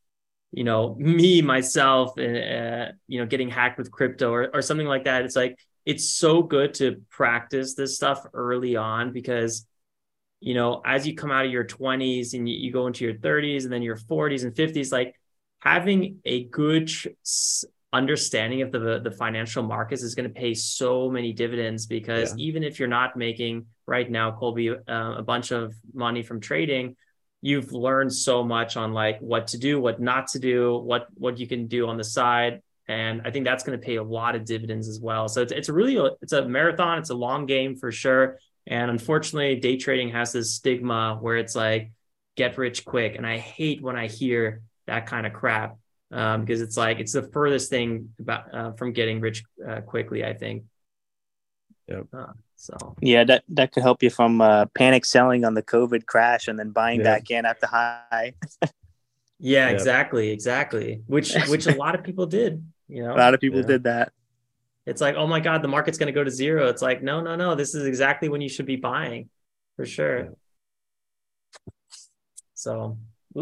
you 0.53 0.65
know 0.65 0.97
me 0.97 1.41
myself 1.41 2.19
and 2.19 2.37
uh, 2.37 2.93
you 3.07 3.21
know 3.21 3.27
getting 3.27 3.49
hacked 3.49 3.79
with 3.79 3.91
crypto 3.91 4.33
or, 4.33 4.51
or 4.53 4.61
something 4.61 4.89
like 4.89 5.05
that 5.05 5.25
it's 5.25 5.37
like 5.37 5.57
it's 5.87 6.11
so 6.11 6.43
good 6.43 6.75
to 6.75 7.01
practice 7.11 7.75
this 7.75 7.95
stuff 7.95 8.27
early 8.35 8.75
on 8.75 9.13
because 9.13 9.67
you 10.41 10.53
know 10.55 10.83
as 10.85 11.07
you 11.07 11.15
come 11.15 11.31
out 11.31 11.47
of 11.47 11.53
your 11.53 11.65
20s 11.65 12.35
and 12.35 12.49
you, 12.49 12.57
you 12.57 12.73
go 12.73 12.89
into 12.89 13.05
your 13.05 13.15
30s 13.15 13.63
and 13.63 13.73
then 13.73 13.83
your 13.83 13.97
40s 13.97 14.43
and 14.43 14.53
50s 14.53 14.91
like 14.91 15.15
having 15.61 16.19
a 16.25 16.43
good 16.45 16.91
understanding 17.93 18.63
of 18.63 18.71
the 18.71 19.01
the 19.03 19.11
financial 19.11 19.63
markets 19.63 20.03
is 20.03 20.15
going 20.15 20.29
to 20.29 20.35
pay 20.35 20.55
so 20.55 21.11
many 21.11 21.33
dividends 21.33 21.87
because 21.87 22.31
yeah. 22.37 22.45
even 22.47 22.63
if 22.63 22.79
you're 22.79 22.89
not 22.89 23.17
making 23.17 23.67
right 23.87 24.11
now 24.11 24.31
colby 24.31 24.71
uh, 24.71 24.75
a 24.89 25.23
bunch 25.23 25.51
of 25.51 25.75
money 25.93 26.23
from 26.23 26.41
trading 26.41 26.95
you've 27.43 27.73
learned 27.73 28.13
so 28.13 28.45
much 28.45 28.77
on 28.77 28.93
like 28.93 29.19
what 29.21 29.49
to 29.49 29.59
do 29.59 29.81
what 29.81 30.01
not 30.01 30.29
to 30.29 30.39
do 30.39 30.77
what 30.79 31.09
what 31.15 31.39
you 31.39 31.49
can 31.49 31.67
do 31.67 31.89
on 31.89 31.97
the 31.97 32.05
side 32.05 32.63
and 32.87 33.23
i 33.25 33.31
think 33.31 33.45
that's 33.45 33.65
going 33.65 33.77
to 33.79 33.85
pay 33.85 33.97
a 33.97 34.03
lot 34.03 34.37
of 34.37 34.45
dividends 34.45 34.89
as 34.89 35.01
well 35.01 35.29
so 35.29 35.43
it's, 35.43 35.51
it's 35.51 35.69
a 35.69 35.73
really 35.73 35.99
it's 36.23 36.33
a 36.33 36.47
marathon 36.47 36.99
it's 36.99 37.11
a 37.11 37.15
long 37.15 37.45
game 37.45 37.75
for 37.75 37.91
sure 37.91 38.39
And 38.71 38.91
unfortunately, 38.91 39.57
day 39.57 39.77
trading 39.77 40.11
has 40.11 40.33
this 40.33 40.55
stigma 40.55 41.19
where 41.21 41.37
it's 41.37 41.57
like 41.57 41.91
get 42.37 42.57
rich 42.57 42.85
quick. 42.85 43.17
And 43.17 43.27
I 43.27 43.39
hate 43.39 43.83
when 43.83 43.97
I 43.97 44.07
hear 44.07 44.63
that 44.87 45.07
kind 45.07 45.27
of 45.27 45.33
crap 45.33 45.77
um, 46.11 46.41
because 46.45 46.61
it's 46.61 46.77
like 46.77 46.99
it's 47.01 47.13
the 47.13 47.23
furthest 47.23 47.71
thing 47.71 48.11
about 48.19 48.55
uh, 48.55 48.73
from 48.73 48.93
getting 48.93 49.21
rich 49.21 49.43
uh, 49.67 49.81
quickly. 49.81 50.25
I 50.25 50.35
think. 50.35 50.65
Yep. 51.89 52.07
Uh, 52.13 52.27
so 52.57 52.97
yeah, 53.01 53.25
that 53.25 53.45
that 53.49 53.73
could 53.73 53.83
help 53.83 54.03
you 54.03 54.11
from 54.11 54.41
uh, 54.41 54.67
panic 54.75 55.05
selling 55.05 55.45
on 55.45 55.55
the 55.55 55.63
COVID 55.63 56.07
crash 56.07 56.47
and 56.49 56.59
then 56.59 56.71
buying 56.71 57.01
Yeah. 57.01 57.05
back 57.05 57.31
in 57.31 57.45
at 57.45 57.61
the 57.61 57.67
high. 57.67 58.35
yeah, 59.39 59.67
Yep. 59.71 59.73
exactly, 59.75 60.31
exactly. 60.31 61.03
Which 61.07 61.35
which 61.49 61.67
a 61.67 61.75
lot 61.75 61.95
of 61.95 62.05
people 62.05 62.27
did. 62.27 62.65
You 62.89 63.05
know, 63.05 63.15
A 63.15 63.19
lot 63.19 63.35
of 63.35 63.41
people 63.41 63.61
Yeah. 63.61 63.67
did 63.67 63.85
that. 63.85 64.13
it's 64.87 65.01
like, 65.01 65.15
oh 65.15 65.27
my 65.27 65.39
God, 65.41 65.63
the 65.63 65.69
market's 65.69 65.97
going 65.99 66.09
to 66.09 66.13
go 66.13 66.25
to 66.25 66.31
zero. 66.31 66.67
It's 66.69 66.83
like, 66.83 67.03
no, 67.03 67.21
no, 67.21 67.37
no. 67.37 67.55
This 67.55 67.75
is 67.75 67.87
exactly 67.87 68.29
when 68.29 68.41
you 68.41 68.49
should 68.49 68.67
be 68.67 68.77
buying 68.77 69.29
for 69.77 69.87
sure. 69.87 70.19
Yeah. 70.19 70.29
So 72.55 72.73
l- 72.81 72.99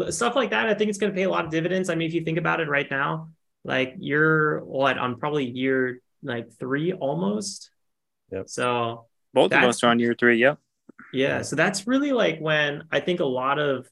stuff 0.09 0.35
like 0.35 0.51
that, 0.51 0.67
I 0.67 0.73
think 0.73 0.89
it's 0.89 0.97
going 0.97 1.11
to 1.11 1.15
pay 1.15 1.23
a 1.23 1.29
lot 1.29 1.45
of 1.45 1.51
dividends. 1.51 1.89
I 1.89 1.95
mean, 1.95 2.07
if 2.07 2.13
you 2.13 2.23
think 2.23 2.37
about 2.37 2.59
it 2.59 2.69
right 2.69 2.89
now, 2.89 3.29
like 3.63 3.95
you're 3.97 4.63
what 4.63 4.97
on 4.97 5.19
probably 5.19 5.45
year 5.45 6.01
like 6.23 6.51
three 6.59 6.93
almost. 6.93 7.71
Yep. 8.31 8.49
So 8.49 9.07
Both 9.33 9.53
of 9.53 9.63
us 9.63 9.83
are 9.83 9.89
on 9.89 9.99
year 9.99 10.15
three. 10.17 10.37
Yep. 10.37 10.59
yeah, 11.13 11.41
so 11.41 11.55
that's 11.55 11.87
really 11.87 12.11
like 12.11 12.39
when 12.39 12.83
I 12.91 12.99
think 12.99 13.19
a 13.19 13.25
lot 13.25 13.59
of 13.59 13.87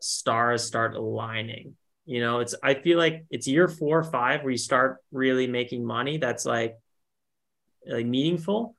stars 0.00 0.64
start 0.64 0.94
aligning. 0.94 1.76
You 2.04 2.20
know, 2.20 2.38
it's 2.40 2.54
I 2.62 2.74
feel 2.74 2.98
like 2.98 3.26
it's 3.30 3.46
year 3.48 3.68
four 3.68 3.98
or 3.98 4.04
five 4.04 4.42
where 4.42 4.52
you 4.52 4.58
start 4.58 4.98
really 5.10 5.46
making 5.46 5.84
money 5.84 6.18
that's 6.18 6.46
like 6.46 6.78
like 7.86 8.06
meaningful. 8.06 8.76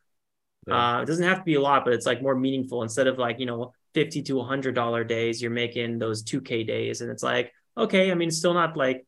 Yeah. 0.66 0.98
Uh, 0.98 1.02
it 1.02 1.06
doesn't 1.06 1.26
have 1.26 1.40
to 1.40 1.44
be 1.44 1.56
a 1.56 1.62
lot, 1.62 1.86
but 1.86 1.94
it's 1.94 2.06
like 2.06 2.22
more 2.22 2.36
meaningful 2.36 2.84
instead 2.84 3.08
of 3.08 3.18
like, 3.18 3.40
you 3.40 3.46
know, 3.46 3.74
50 3.98 4.22
to 4.22 4.44
hundred 4.44 4.76
dollar 4.76 5.04
days, 5.04 5.42
you're 5.42 5.50
making 5.50 5.98
those 5.98 6.24
2K 6.24 6.68
days. 6.68 7.02
And 7.02 7.10
it's 7.10 7.24
like, 7.24 7.52
okay, 7.76 8.12
I 8.12 8.14
mean, 8.14 8.30
still 8.30 8.54
not 8.54 8.78
like, 8.78 9.08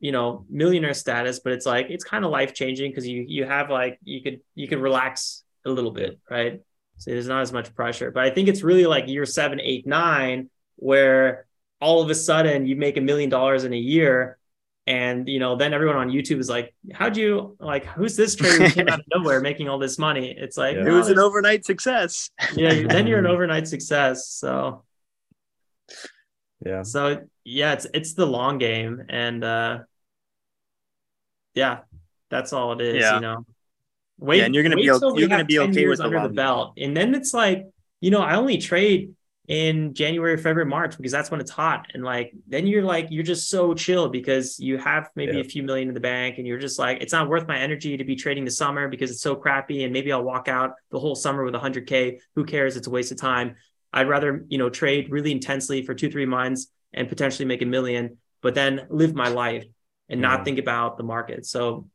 you 0.00 0.10
know, 0.10 0.44
millionaire 0.50 0.92
status, 0.92 1.38
but 1.38 1.52
it's 1.52 1.66
like 1.66 1.86
it's 1.88 2.02
kind 2.02 2.24
of 2.24 2.32
life 2.32 2.52
changing 2.52 2.90
because 2.90 3.06
you 3.06 3.24
you 3.28 3.44
have 3.44 3.70
like 3.70 4.00
you 4.02 4.20
could 4.20 4.40
you 4.56 4.66
could 4.66 4.80
relax 4.80 5.44
a 5.64 5.70
little 5.70 5.92
bit, 5.92 6.18
right? 6.28 6.60
So 6.96 7.12
there's 7.12 7.28
not 7.28 7.42
as 7.42 7.52
much 7.52 7.72
pressure. 7.76 8.10
But 8.10 8.24
I 8.24 8.30
think 8.30 8.48
it's 8.48 8.64
really 8.64 8.86
like 8.86 9.06
year 9.06 9.24
seven, 9.24 9.60
eight, 9.60 9.86
nine, 9.86 10.50
where 10.74 11.46
all 11.80 12.02
of 12.02 12.10
a 12.10 12.14
sudden 12.16 12.66
you 12.66 12.74
make 12.74 12.96
a 12.96 13.00
million 13.00 13.30
dollars 13.30 13.62
in 13.62 13.72
a 13.72 13.84
year. 13.94 14.36
And 14.86 15.28
you 15.28 15.38
know, 15.38 15.54
then 15.54 15.72
everyone 15.72 15.96
on 15.96 16.10
YouTube 16.10 16.38
is 16.40 16.48
like, 16.48 16.74
"How'd 16.92 17.16
you 17.16 17.56
like? 17.60 17.84
Who's 17.86 18.16
this 18.16 18.34
trader 18.34 18.64
who 18.64 18.70
came 18.70 18.88
out 18.88 18.98
of 18.98 19.04
nowhere 19.14 19.40
making 19.50 19.68
all 19.68 19.78
this 19.78 19.96
money?" 19.98 20.34
It's 20.36 20.56
like, 20.56 20.74
Yeah. 20.76 20.86
It 20.88 20.90
was 20.90 21.08
an 21.08 21.20
overnight 21.20 21.64
success. 21.64 22.30
yeah. 22.56 22.86
Then 22.88 23.06
you're 23.06 23.20
an 23.20 23.26
overnight 23.34 23.68
success. 23.68 24.26
So, 24.28 24.82
Yeah. 26.66 26.82
so 26.82 27.22
yeah, 27.44 27.74
it's 27.74 27.86
it's 27.94 28.14
the 28.14 28.26
long 28.26 28.58
game, 28.58 29.04
and 29.08 29.44
uh 29.44 29.78
yeah, 31.54 31.80
that's 32.30 32.52
all 32.52 32.72
it 32.72 32.80
is. 32.80 32.96
Yeah. 33.02 33.14
You 33.16 33.20
know, 33.20 33.46
wait, 34.18 34.38
Yeah, 34.38 34.44
and 34.46 34.54
you're 34.54 34.62
gonna 34.64 34.76
be 34.76 34.90
o- 34.90 34.98
till 34.98 35.14
we 35.14 35.20
you're 35.20 35.28
gonna 35.28 35.44
be 35.44 35.56
10 35.58 35.70
okay 35.70 35.80
years 35.80 35.98
with 35.98 36.06
under 36.06 36.16
the 36.16 36.20
long 36.22 36.28
game. 36.30 36.36
belt, 36.36 36.72
and 36.78 36.96
then 36.96 37.14
it's 37.14 37.34
like, 37.34 37.66
you 38.00 38.10
know, 38.10 38.20
I 38.20 38.34
only 38.36 38.58
trade 38.58 39.14
in 39.48 39.92
January, 39.92 40.36
February, 40.36 40.68
March 40.70 40.96
because 40.96 41.10
that's 41.12 41.30
when 41.30 41.40
it's 41.40 41.50
hot, 41.50 41.88
and 41.94 42.04
like 42.04 42.32
then 42.46 42.66
you're 42.66 42.84
like 42.84 43.08
you're 43.10 43.24
just 43.24 43.50
so 43.50 43.74
chill 43.74 44.08
because 44.08 44.58
you 44.60 44.78
have 44.78 45.10
maybe 45.16 45.32
Yeah. 45.34 45.40
a 45.40 45.44
few 45.44 45.62
million 45.64 45.88
in 45.88 45.94
the 45.94 46.00
bank, 46.00 46.38
and 46.38 46.46
you're 46.46 46.58
just 46.60 46.78
like 46.78 47.00
it's 47.00 47.12
not 47.12 47.28
worth 47.28 47.48
my 47.48 47.58
energy 47.58 47.96
to 47.96 48.04
be 48.04 48.14
trading 48.14 48.44
the 48.44 48.50
summer 48.52 48.88
because 48.88 49.10
it's 49.10 49.20
so 49.20 49.34
crappy, 49.34 49.82
and 49.84 49.92
maybe 49.92 50.12
I'll 50.12 50.22
walk 50.22 50.46
out 50.48 50.74
the 50.90 50.98
whole 51.00 51.14
summer 51.16 51.44
with 51.44 51.54
100k. 51.54 52.20
Who 52.36 52.44
cares? 52.44 52.76
It's 52.76 52.86
a 52.86 52.90
waste 52.90 53.10
of 53.10 53.18
time. 53.18 53.56
I'd 53.92 54.08
rather 54.08 54.44
you 54.48 54.58
know 54.58 54.70
trade 54.70 55.10
really 55.10 55.32
intensely 55.32 55.82
for 55.84 55.92
two 55.94 56.10
three 56.10 56.26
months 56.26 56.68
and 56.94 57.08
potentially 57.08 57.44
make 57.46 57.62
a 57.62 57.66
million, 57.66 58.18
but 58.42 58.54
then 58.54 58.86
live 58.90 59.14
my 59.14 59.28
life 59.28 59.64
and 60.08 60.20
not 60.20 60.40
Yeah. 60.40 60.44
think 60.44 60.58
about 60.60 60.98
the 60.98 61.04
market. 61.04 61.46
So 61.46 61.88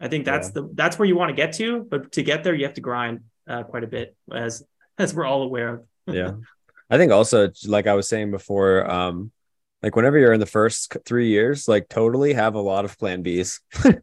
I 0.00 0.08
think 0.08 0.24
that's 0.24 0.50
the 0.52 0.70
that's 0.74 0.98
where 0.98 1.06
you 1.06 1.16
want 1.16 1.28
to 1.30 1.36
get 1.36 1.52
to, 1.54 1.86
but 1.88 2.12
to 2.12 2.22
get 2.22 2.44
there 2.44 2.54
you 2.54 2.64
have 2.64 2.74
to 2.74 2.80
grind 2.80 3.20
uh, 3.46 3.62
quite 3.64 3.84
a 3.84 3.86
bit, 3.88 4.16
as 4.32 4.64
as 4.96 5.12
we're 5.14 5.26
all 5.26 5.42
aware 5.42 5.68
of. 5.74 5.84
yeah 6.06 6.32
i 6.90 6.98
think 6.98 7.12
also 7.12 7.50
like 7.66 7.86
i 7.86 7.94
was 7.94 8.08
saying 8.08 8.30
before 8.30 8.90
um 8.90 9.30
like 9.82 9.96
whenever 9.96 10.18
you're 10.18 10.32
in 10.32 10.40
the 10.40 10.46
first 10.46 10.96
three 11.04 11.28
years 11.28 11.68
like 11.68 11.88
totally 11.88 12.32
have 12.32 12.54
a 12.54 12.60
lot 12.60 12.84
of 12.84 12.98
plan 12.98 13.22
b's. 13.22 13.60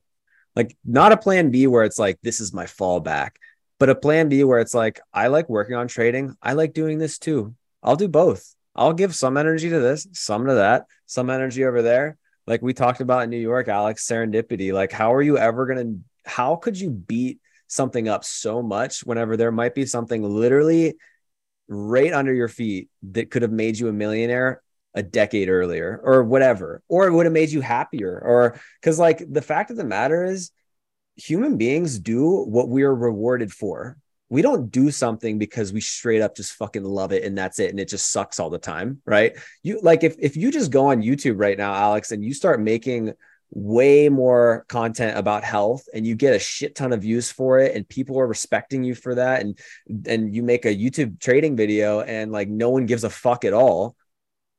Like 0.56 0.76
not 0.84 1.14
a 1.14 1.18
plan 1.18 1.50
b 1.50 1.68
where 1.68 1.84
it's 1.84 2.00
like 2.00 2.20
this 2.22 2.40
is 2.40 2.54
my 2.54 2.66
fallback 2.66 3.32
but 3.80 3.90
a 3.90 3.96
plan 3.96 4.30
b 4.30 4.44
where 4.44 4.60
it's 4.60 4.74
like 4.74 5.00
i 5.14 5.28
like 5.28 5.50
working 5.50 5.76
on 5.76 5.88
trading. 5.88 6.36
I 6.42 6.54
like 6.54 6.74
doing 6.74 7.00
this 7.00 7.18
too. 7.18 7.56
I'll 7.82 7.96
do 7.96 8.08
both. 8.08 8.54
I'll 8.76 8.94
give 8.94 9.16
some 9.16 9.38
energy 9.38 9.70
to 9.70 9.80
this 9.80 10.08
some 10.12 10.46
to 10.48 10.56
that 10.56 10.86
some 11.06 11.30
energy 11.30 11.64
over 11.66 11.82
there. 11.82 12.18
Like 12.48 12.62
we 12.62 12.74
talked 12.74 13.02
about 13.02 13.24
in 13.24 13.30
new 13.30 13.38
york 13.38 13.70
alex 13.70 14.06
serendipity. 14.06 14.74
Like 14.74 14.92
how 14.92 15.14
are 15.14 15.22
you 15.22 15.38
ever 15.38 15.66
gonna 15.66 15.96
how 16.26 16.58
could 16.58 16.80
you 16.80 16.90
beat 16.90 17.40
something 17.68 18.10
up 18.10 18.26
so 18.26 18.62
much 18.62 19.06
whenever 19.06 19.38
there 19.38 19.52
might 19.52 19.74
be 19.74 19.86
something 19.86 20.22
literally 20.22 20.96
right 21.72 22.14
under 22.14 22.34
your 22.34 22.50
feet 22.50 22.90
that 23.02 23.32
could 23.32 23.42
have 23.42 23.52
made 23.52 23.80
you 23.80 23.88
a 23.88 23.94
millionaire 23.94 24.62
a 24.94 25.02
decade 25.02 25.48
earlier 25.48 26.02
or 26.04 26.22
whatever 26.22 26.84
or 26.90 27.08
it 27.08 27.14
would 27.14 27.26
have 27.26 27.32
made 27.32 27.50
you 27.50 27.62
happier 27.62 28.22
or 28.26 28.60
because 28.82 29.00
like 29.00 29.24
the 29.32 29.42
fact 29.42 29.72
of 29.72 29.78
the 29.78 29.86
matter 29.86 30.26
is 30.26 30.52
human 31.16 31.58
beings 31.58 32.00
do 32.00 32.44
what 32.44 32.70
we 32.70 32.84
are 32.84 32.94
rewarded 32.94 33.52
for. 33.52 33.98
We 34.30 34.42
don't 34.42 34.72
do 34.72 34.92
something 34.92 35.38
because 35.38 35.74
we 35.74 35.82
straight 35.82 36.22
up 36.22 36.38
just 36.38 36.54
fucking 36.54 36.86
love 36.86 37.12
it 37.12 37.24
and 37.24 37.38
that's 37.38 37.60
it 37.60 37.70
and 37.70 37.80
it 37.80 37.90
just 37.90 38.12
sucks 38.12 38.40
all 38.40 38.50
the 38.50 38.58
time 38.58 39.02
right? 39.06 39.34
You 39.62 39.80
like 39.82 40.04
if 40.04 40.16
if 40.20 40.38
you 40.38 40.52
just 40.52 40.72
go 40.72 40.88
on 40.88 41.02
youtube 41.02 41.36
right 41.38 41.58
now 41.58 41.74
alex 41.74 42.12
and 42.12 42.24
you 42.24 42.34
start 42.34 42.62
making 42.62 43.14
way 43.52 44.08
more 44.08 44.66
content 44.70 45.18
about 45.18 45.44
health 45.44 45.84
and 45.94 46.08
you 46.08 46.16
get 46.16 46.34
a 46.34 46.40
shit 46.40 46.74
ton 46.74 46.94
of 46.94 47.02
views 47.02 47.30
for 47.30 47.60
it 47.60 47.76
and 47.76 47.88
people 47.88 48.18
are 48.18 48.28
respecting 48.28 48.84
you 48.84 48.96
for 48.96 49.16
that 49.16 49.42
and 49.42 49.60
and 50.08 50.34
you 50.34 50.42
make 50.42 50.66
a 50.66 50.76
YouTube 50.76 51.20
trading 51.20 51.58
video 51.58 52.00
and 52.00 52.32
like 52.32 52.48
no 52.48 52.70
one 52.70 52.86
gives 52.86 53.04
a 53.04 53.10
fuck 53.10 53.44
at 53.44 53.54
all 53.54 53.96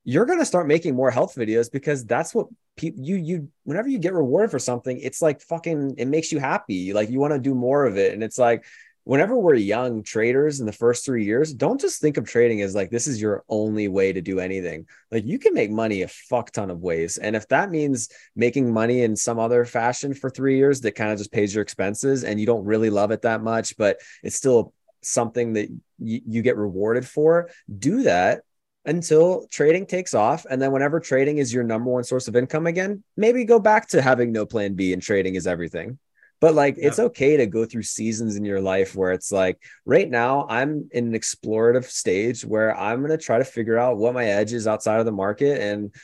you're 0.05 0.27
going 0.27 0.39
to 0.39 0.44
start 0.44 0.66
making 0.66 0.94
more 0.94 1.10
health 1.10 1.35
videos 1.36 1.70
because 1.70 2.05
that's 2.05 2.35
what 2.35 2.48
people 2.77 3.02
you 3.02 3.16
you 3.16 3.48
whenever 3.64 3.89
you 3.89 3.98
get 3.98 4.14
rewarded 4.14 4.51
for 4.51 4.59
something 4.59 4.98
it's 4.98 5.23
like 5.23 5.40
fucking 5.40 5.94
it 5.98 6.06
makes 6.06 6.32
you 6.32 6.39
happy. 6.39 6.93
Like 6.93 7.10
you 7.10 7.20
want 7.20 7.32
to 7.32 7.39
do 7.39 7.55
more 7.55 7.86
of 7.86 7.97
it 7.97 8.12
and 8.12 8.23
it's 8.23 8.39
like 8.39 8.64
whenever 9.04 9.36
we're 9.36 9.54
young 9.54 10.02
traders 10.02 10.60
in 10.60 10.66
the 10.66 10.72
first 10.72 11.04
3 11.04 11.24
years 11.24 11.52
don't 11.52 11.80
just 11.80 12.00
think 12.00 12.16
of 12.16 12.24
trading 12.24 12.62
as 12.62 12.74
like 12.74 12.90
this 12.90 13.06
is 13.06 13.20
your 13.20 13.44
only 13.48 13.88
way 13.88 14.12
to 14.12 14.20
do 14.20 14.38
anything. 14.38 14.86
Like 15.10 15.24
you 15.24 15.38
can 15.38 15.54
make 15.54 15.70
money 15.70 16.02
a 16.02 16.08
fuck 16.08 16.50
ton 16.52 16.70
of 16.70 16.80
ways. 16.80 17.18
And 17.18 17.34
if 17.34 17.48
that 17.48 17.70
means 17.70 18.08
making 18.36 18.72
money 18.72 19.02
in 19.02 19.16
some 19.16 19.38
other 19.38 19.64
fashion 19.64 20.14
for 20.14 20.30
3 20.30 20.56
years 20.56 20.80
that 20.82 20.92
kind 20.92 21.10
of 21.10 21.18
just 21.18 21.32
pays 21.32 21.54
your 21.54 21.62
expenses 21.62 22.24
and 22.24 22.38
you 22.38 22.46
don't 22.46 22.64
really 22.64 22.90
love 22.90 23.10
it 23.10 23.22
that 23.22 23.42
much 23.42 23.76
but 23.76 23.98
it's 24.22 24.36
still 24.36 24.72
something 25.02 25.54
that 25.54 25.68
you, 25.98 26.20
you 26.26 26.42
get 26.42 26.56
rewarded 26.56 27.06
for 27.06 27.50
do 27.78 28.04
that 28.04 28.42
until 28.84 29.46
trading 29.48 29.86
takes 29.86 30.12
off. 30.12 30.44
And 30.50 30.60
then 30.60 30.72
whenever 30.72 30.98
trading 30.98 31.38
is 31.38 31.54
your 31.54 31.62
number 31.62 31.90
one 31.90 32.04
source 32.04 32.28
of 32.28 32.36
income 32.36 32.66
again 32.66 33.02
maybe 33.16 33.44
go 33.44 33.58
back 33.58 33.88
to 33.88 34.02
having 34.02 34.32
no 34.32 34.46
plan 34.46 34.74
b 34.74 34.92
and 34.92 35.02
trading 35.02 35.34
is 35.34 35.46
everything 35.46 35.98
but 36.43 36.55
like 36.55 36.77
Yeah. 36.77 36.89
it's 36.89 36.98
okay 36.98 37.39
to 37.39 37.47
go 37.47 37.64
through 37.64 37.85
seasons 37.85 38.36
in 38.36 38.44
your 38.44 38.60
life 38.60 38.94
where 38.94 39.12
it's 39.12 39.31
like 39.32 39.56
right 39.86 40.10
now 40.10 40.47
i'm 40.51 40.89
in 40.93 41.06
an 41.06 41.12
explorative 41.14 41.85
stage 41.86 42.44
where 42.44 42.77
i'm 42.77 42.98
going 42.98 43.16
to 43.19 43.24
try 43.28 43.39
to 43.39 43.44
figure 43.44 43.78
out 43.78 43.97
what 43.97 44.12
my 44.12 44.27
edge 44.27 44.52
is 44.52 44.66
outside 44.66 44.98
of 45.01 45.06
the 45.06 45.12
market 45.27 45.60
and 45.62 45.94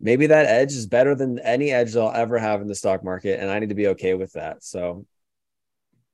maybe 0.00 0.26
that 0.26 0.46
edge 0.46 0.72
is 0.72 0.86
better 0.86 1.14
than 1.14 1.38
any 1.38 1.70
edge 1.70 1.94
i'll 1.94 2.10
ever 2.10 2.38
have 2.38 2.60
in 2.62 2.66
the 2.66 2.74
stock 2.74 3.04
market 3.04 3.38
and 3.38 3.48
i 3.50 3.58
need 3.60 3.68
to 3.68 3.76
be 3.76 3.88
okay 3.88 4.14
with 4.14 4.32
that 4.32 4.64
so 4.64 5.06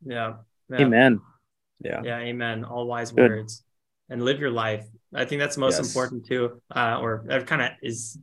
Yeah. 0.05 0.35
yeah. 0.71 0.81
Amen. 0.85 1.21
yeah 1.81 2.03
Yeah, 2.03 2.19
amen. 2.19 2.65
All 2.65 2.87
wise 2.87 3.13
Good. 3.13 3.31
words. 3.31 3.63
And 4.11 4.25
live 4.25 4.41
your 4.41 4.51
life. 4.51 4.85
I 5.15 5.25
think 5.27 5.39
that's 5.43 5.59
most 5.59 5.77
Yes. 5.79 5.87
important 5.89 6.27
too. 6.27 6.63
Uh, 6.75 6.97
or 7.03 7.11
that 7.29 7.47
kind 7.47 7.61
of 7.61 7.71
is 7.83 8.19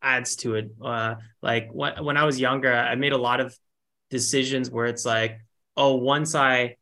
adds 0.00 0.36
to 0.36 0.54
it. 0.58 0.66
Uh, 0.82 1.16
like 1.42 1.68
when 1.80 1.92
when 2.06 2.16
I 2.16 2.24
was 2.24 2.36
younger, 2.40 2.72
I 2.72 2.94
made 3.04 3.12
a 3.12 3.22
lot 3.28 3.38
of 3.44 3.48
decisions 4.10 4.70
where 4.70 4.86
it's 4.86 5.04
like, 5.04 5.40
oh, 5.76 5.96
once 5.96 6.34
I 6.34 6.76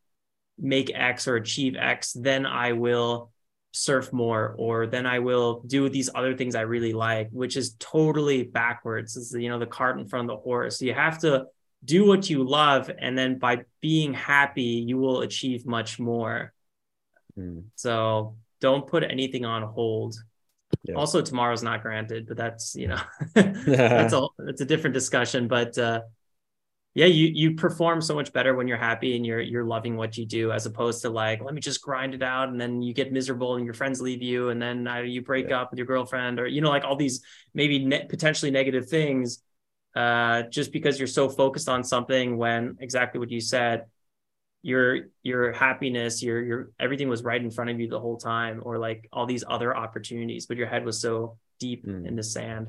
make 0.58 0.90
X 0.94 1.28
or 1.28 1.36
achieve 1.36 1.76
X, 1.76 2.12
then 2.12 2.46
I 2.46 2.72
will 2.72 3.30
surf 3.72 4.12
more, 4.12 4.54
or 4.58 4.86
then 4.86 5.06
I 5.06 5.18
will 5.18 5.60
do 5.66 5.88
these 5.88 6.08
other 6.14 6.34
things 6.34 6.54
I 6.54 6.62
really 6.62 6.94
like, 6.94 7.28
which 7.30 7.56
is 7.56 7.76
totally 7.78 8.42
backwards. 8.42 9.16
It's 9.16 9.34
you 9.34 9.48
know 9.48 9.58
the 9.58 9.66
cart 9.66 9.98
in 9.98 10.08
front 10.08 10.30
of 10.30 10.36
the 10.36 10.42
horse. 10.42 10.80
You 10.80 10.94
have 10.94 11.18
to 11.20 11.46
do 11.84 12.06
what 12.06 12.28
you 12.30 12.42
love, 12.42 12.90
and 12.98 13.16
then 13.16 13.38
by 13.38 13.64
being 13.80 14.14
happy, 14.14 14.84
you 14.86 14.96
will 14.98 15.20
achieve 15.20 15.66
much 15.66 15.98
more. 15.98 16.52
Mm. 17.38 17.64
So 17.74 18.36
don't 18.60 18.86
put 18.86 19.04
anything 19.04 19.44
on 19.44 19.62
hold. 19.62 20.16
Yeah. 20.84 20.94
Also, 20.94 21.20
tomorrow's 21.20 21.62
not 21.62 21.82
granted, 21.82 22.26
but 22.26 22.36
that's 22.36 22.74
you 22.74 22.88
know 22.88 23.00
that's 23.34 24.14
a 24.14 24.26
that's 24.38 24.62
a 24.62 24.66
different 24.66 24.94
discussion. 24.94 25.48
But 25.48 25.76
uh, 25.76 26.00
yeah 26.97 27.05
you 27.05 27.31
you 27.35 27.55
perform 27.55 28.01
so 28.01 28.14
much 28.14 28.32
better 28.32 28.55
when 28.55 28.66
you're 28.66 28.78
happy 28.78 29.16
and 29.16 29.27
you're 29.27 29.40
you're 29.40 29.66
loving 29.66 29.98
what 29.98 30.16
you 30.16 30.24
do 30.24 30.51
as 30.51 30.64
opposed 30.64 31.02
to 31.02 31.10
like 31.10 31.44
let 31.44 31.52
me 31.52 31.60
just 31.60 31.82
grind 31.82 32.14
it 32.14 32.23
out 32.23 32.48
and 32.48 32.59
then 32.59 32.81
you 32.81 32.94
get 32.94 33.12
miserable 33.12 33.56
and 33.56 33.66
your 33.66 33.74
friends 33.74 34.01
leave 34.01 34.23
you 34.23 34.48
and 34.48 34.60
then 34.60 34.89
uh, 34.89 34.97
you 34.97 35.20
break 35.20 35.51
yeah. 35.51 35.60
up 35.60 35.70
with 35.70 35.78
your 35.78 35.86
girlfriend 35.86 36.40
or 36.40 36.47
you 36.47 36.62
know 36.62 36.70
like 36.70 36.85
all 36.85 36.97
these 36.97 37.20
maybe 37.52 37.85
ne- 37.85 38.06
potentially 38.06 38.51
negative 38.51 38.89
things 38.89 39.43
uh, 39.94 40.43
just 40.44 40.73
because 40.73 40.98
you're 40.98 41.06
so 41.06 41.28
focused 41.28 41.68
on 41.68 41.85
something 41.85 42.39
when 42.39 42.77
exactly 42.81 43.20
what 43.20 43.31
you 43.31 43.43
said 43.43 43.85
your 44.62 45.09
your 45.23 45.52
happiness 45.52 46.23
your 46.23 46.43
your 46.43 46.70
everything 46.81 47.10
was 47.10 47.23
right 47.23 47.43
in 47.43 47.51
front 47.51 47.68
of 47.68 47.78
you 47.78 47.89
the 47.89 48.01
whole 48.01 48.16
time 48.16 48.62
or 48.64 48.78
like 48.78 49.06
all 49.12 49.27
these 49.27 49.44
other 49.47 49.77
opportunities 49.77 50.47
but 50.47 50.56
your 50.56 50.66
head 50.66 50.82
was 50.82 50.98
so 50.98 51.36
deep 51.60 51.86
mm. 51.86 52.06
in 52.06 52.16
the 52.16 52.23
sand 52.23 52.68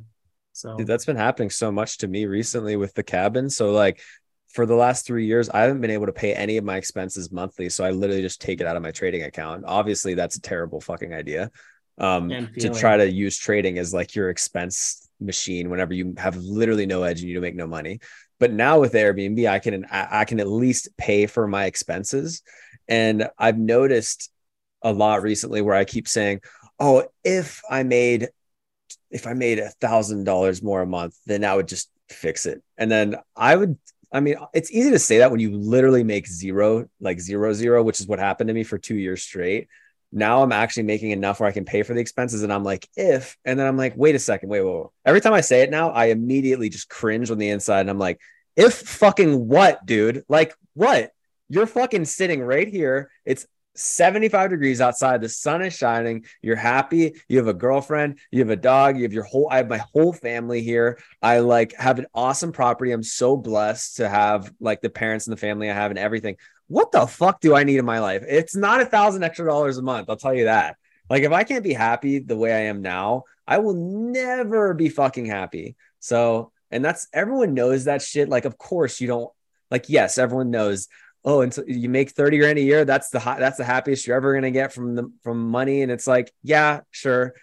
so 0.57 0.75
Dude, 0.75 0.87
that's 0.87 1.05
been 1.05 1.15
happening 1.15 1.49
so 1.51 1.71
much 1.71 1.99
to 1.99 2.07
me 2.07 2.25
recently 2.25 2.75
with 2.75 2.93
the 2.95 3.03
cabin. 3.03 3.49
So 3.49 3.71
like 3.71 4.01
for 4.49 4.65
the 4.65 4.75
last 4.75 5.05
three 5.05 5.25
years, 5.27 5.49
I 5.49 5.61
haven't 5.61 5.81
been 5.81 5.91
able 5.91 6.07
to 6.07 6.11
pay 6.13 6.33
any 6.33 6.57
of 6.57 6.63
my 6.63 6.77
expenses 6.77 7.31
monthly. 7.31 7.69
So 7.69 7.83
I 7.83 7.91
literally 7.91 8.23
just 8.23 8.41
take 8.41 8.59
it 8.59 8.65
out 8.65 8.75
of 8.75 8.81
my 8.81 8.89
trading 8.91 9.23
account. 9.23 9.65
Obviously, 9.67 10.15
that's 10.15 10.37
a 10.37 10.41
terrible 10.41 10.81
fucking 10.81 11.13
idea. 11.13 11.51
Um, 11.99 12.29
to 12.59 12.69
try 12.69 12.97
to 12.97 13.09
use 13.09 13.37
trading 13.37 13.77
as 13.77 13.93
like 13.93 14.15
your 14.15 14.29
expense 14.29 15.07
machine 15.19 15.69
whenever 15.69 15.93
you 15.93 16.13
have 16.17 16.35
literally 16.37 16.85
no 16.85 17.03
edge 17.03 17.21
and 17.21 17.29
you 17.29 17.41
make 17.41 17.55
no 17.55 17.67
money. 17.67 17.99
But 18.39 18.51
now 18.51 18.79
with 18.79 18.93
Airbnb, 18.93 19.47
I 19.49 19.59
can 19.59 19.85
I 19.91 20.25
can 20.25 20.39
at 20.39 20.47
least 20.47 20.89
pay 20.97 21.27
for 21.27 21.47
my 21.47 21.65
expenses. 21.65 22.41
And 22.87 23.29
I've 23.37 23.57
noticed 23.57 24.31
a 24.81 24.93
lot 24.93 25.21
recently 25.21 25.61
where 25.61 25.75
I 25.75 25.85
keep 25.85 26.07
saying, 26.07 26.41
"Oh, 26.79 27.05
if 27.23 27.61
I 27.69 27.83
made 27.83 28.29
if 29.11 29.27
I 29.27 29.33
made 29.33 29.59
a 29.59 29.69
thousand 29.69 30.23
dollars 30.23 30.61
more 30.61 30.81
a 30.81 30.87
month, 30.87 31.17
then 31.25 31.43
I 31.43 31.55
would 31.55 31.67
just 31.67 31.89
fix 32.09 32.45
it. 32.45 32.61
And 32.77 32.91
then 32.91 33.15
I 33.35 33.55
would, 33.55 33.77
I 34.11 34.19
mean, 34.19 34.35
it's 34.53 34.71
easy 34.71 34.91
to 34.91 34.99
say 34.99 35.19
that 35.19 35.31
when 35.31 35.39
you 35.39 35.55
literally 35.55 36.03
make 36.03 36.27
zero, 36.27 36.89
like 36.99 37.19
zero, 37.19 37.53
zero, 37.53 37.83
which 37.83 37.99
is 37.99 38.07
what 38.07 38.19
happened 38.19 38.47
to 38.49 38.53
me 38.53 38.63
for 38.63 38.77
two 38.77 38.95
years 38.95 39.23
straight. 39.23 39.67
Now 40.11 40.41
I'm 40.41 40.53
actually 40.53 40.83
making 40.83 41.11
enough 41.11 41.39
where 41.39 41.49
I 41.49 41.51
can 41.51 41.65
pay 41.65 41.83
for 41.83 41.93
the 41.93 41.99
expenses. 41.99 42.43
And 42.43 42.53
I'm 42.53 42.63
like, 42.63 42.87
if, 42.95 43.37
and 43.43 43.59
then 43.59 43.67
I'm 43.67 43.77
like, 43.77 43.93
wait 43.97 44.15
a 44.15 44.19
second, 44.19 44.49
wait, 44.49 44.61
wait, 44.61 44.73
wait. 44.73 44.87
Every 45.05 45.19
time 45.19 45.33
I 45.33 45.41
say 45.41 45.61
it 45.61 45.69
now, 45.69 45.89
I 45.89 46.05
immediately 46.05 46.69
just 46.69 46.89
cringe 46.89 47.29
on 47.29 47.37
the 47.37 47.49
inside. 47.49 47.81
And 47.81 47.89
I'm 47.89 47.99
like, 47.99 48.21
if 48.55 48.73
fucking 48.73 49.47
what, 49.47 49.85
dude? 49.85 50.23
Like, 50.29 50.55
what? 50.73 51.11
You're 51.49 51.67
fucking 51.67 52.05
sitting 52.05 52.41
right 52.41 52.67
here. 52.67 53.09
It's 53.25 53.45
75 53.77 54.49
degrees 54.49 54.81
outside. 54.81 55.21
The 55.21 55.29
sun 55.29 55.61
is 55.61 55.73
shining. 55.73 56.25
You're 56.41 56.55
happy. 56.55 57.15
You 57.27 57.37
have 57.37 57.47
a 57.47 57.53
girlfriend. 57.53 58.19
You 58.31 58.39
have 58.39 58.49
a 58.49 58.55
dog. 58.55 58.97
You 58.97 59.03
have 59.03 59.13
your 59.13 59.23
whole, 59.23 59.47
I 59.49 59.57
have 59.57 59.69
my 59.69 59.81
whole 59.93 60.13
family 60.13 60.61
here. 60.61 60.99
I 61.21 61.39
like 61.39 61.73
have 61.75 61.99
an 61.99 62.07
awesome 62.13 62.51
property. 62.51 62.91
I'm 62.91 63.03
so 63.03 63.37
blessed 63.37 63.97
to 63.97 64.09
have 64.09 64.51
like 64.59 64.81
the 64.81 64.89
parents 64.89 65.27
and 65.27 65.35
the 65.35 65.39
family 65.39 65.69
I 65.69 65.73
have 65.73 65.91
and 65.91 65.99
everything. 65.99 66.37
What 66.67 66.91
the 66.91 67.07
fuck 67.07 67.39
do 67.39 67.55
I 67.55 67.63
need 67.63 67.77
in 67.77 67.85
my 67.85 67.99
life? 67.99 68.23
It's 68.27 68.55
not 68.55 68.81
a 68.81 68.85
thousand 68.85 69.23
extra 69.23 69.45
dollars 69.45 69.77
a 69.77 69.81
month. 69.81 70.09
I'll 70.09 70.17
tell 70.17 70.33
you 70.33 70.45
that. 70.45 70.75
Like, 71.09 71.23
if 71.23 71.31
I 71.31 71.43
can't 71.43 71.63
be 71.63 71.73
happy 71.73 72.19
the 72.19 72.35
way 72.35 72.53
I 72.53 72.63
am 72.63 72.81
now, 72.81 73.23
I 73.47 73.59
will 73.59 73.75
never 73.75 74.73
be 74.73 74.89
fucking 74.89 75.25
happy. 75.25 75.77
So, 75.99 76.51
and 76.69 76.83
that's 76.83 77.07
everyone 77.13 77.53
knows 77.53 77.85
that 77.85 78.01
shit. 78.01 78.27
Like, 78.27 78.43
of 78.43 78.57
course, 78.57 78.99
you 78.99 79.07
don't 79.07 79.31
like, 79.71 79.89
yes, 79.89 80.17
everyone 80.17 80.51
knows 80.51 80.87
oh, 81.27 81.41
and 81.41 81.53
so 81.53 81.61
you 81.67 81.89
make 81.89 82.11
30 82.11 82.37
grand 82.37 82.57
a 82.57 82.61
year. 82.61 82.85
That's 82.85 83.09
the 83.09 83.19
hot, 83.19 83.39
that's 83.39 83.57
the 83.57 83.65
happiest 83.65 84.07
you're 84.07 84.15
ever 84.15 84.31
going 84.31 84.43
to 84.43 84.51
get 84.51 84.71
from 84.71 84.95
the, 84.95 85.11
from 85.23 85.49
money. 85.49 85.81
And 85.81 85.91
it's 85.91 86.07
like, 86.07 86.31
yeah, 86.41 86.79
sure. 86.91 87.33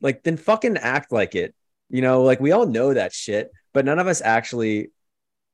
Like 0.00 0.24
then 0.24 0.36
fucking 0.36 0.76
act 0.76 1.12
like 1.12 1.36
it, 1.36 1.54
you 1.88 2.02
know, 2.02 2.24
like 2.24 2.40
we 2.40 2.50
all 2.50 2.66
know 2.66 2.92
that 2.92 3.12
shit, 3.12 3.52
but 3.72 3.84
none 3.84 4.00
of 4.00 4.08
us 4.08 4.20
actually 4.20 4.90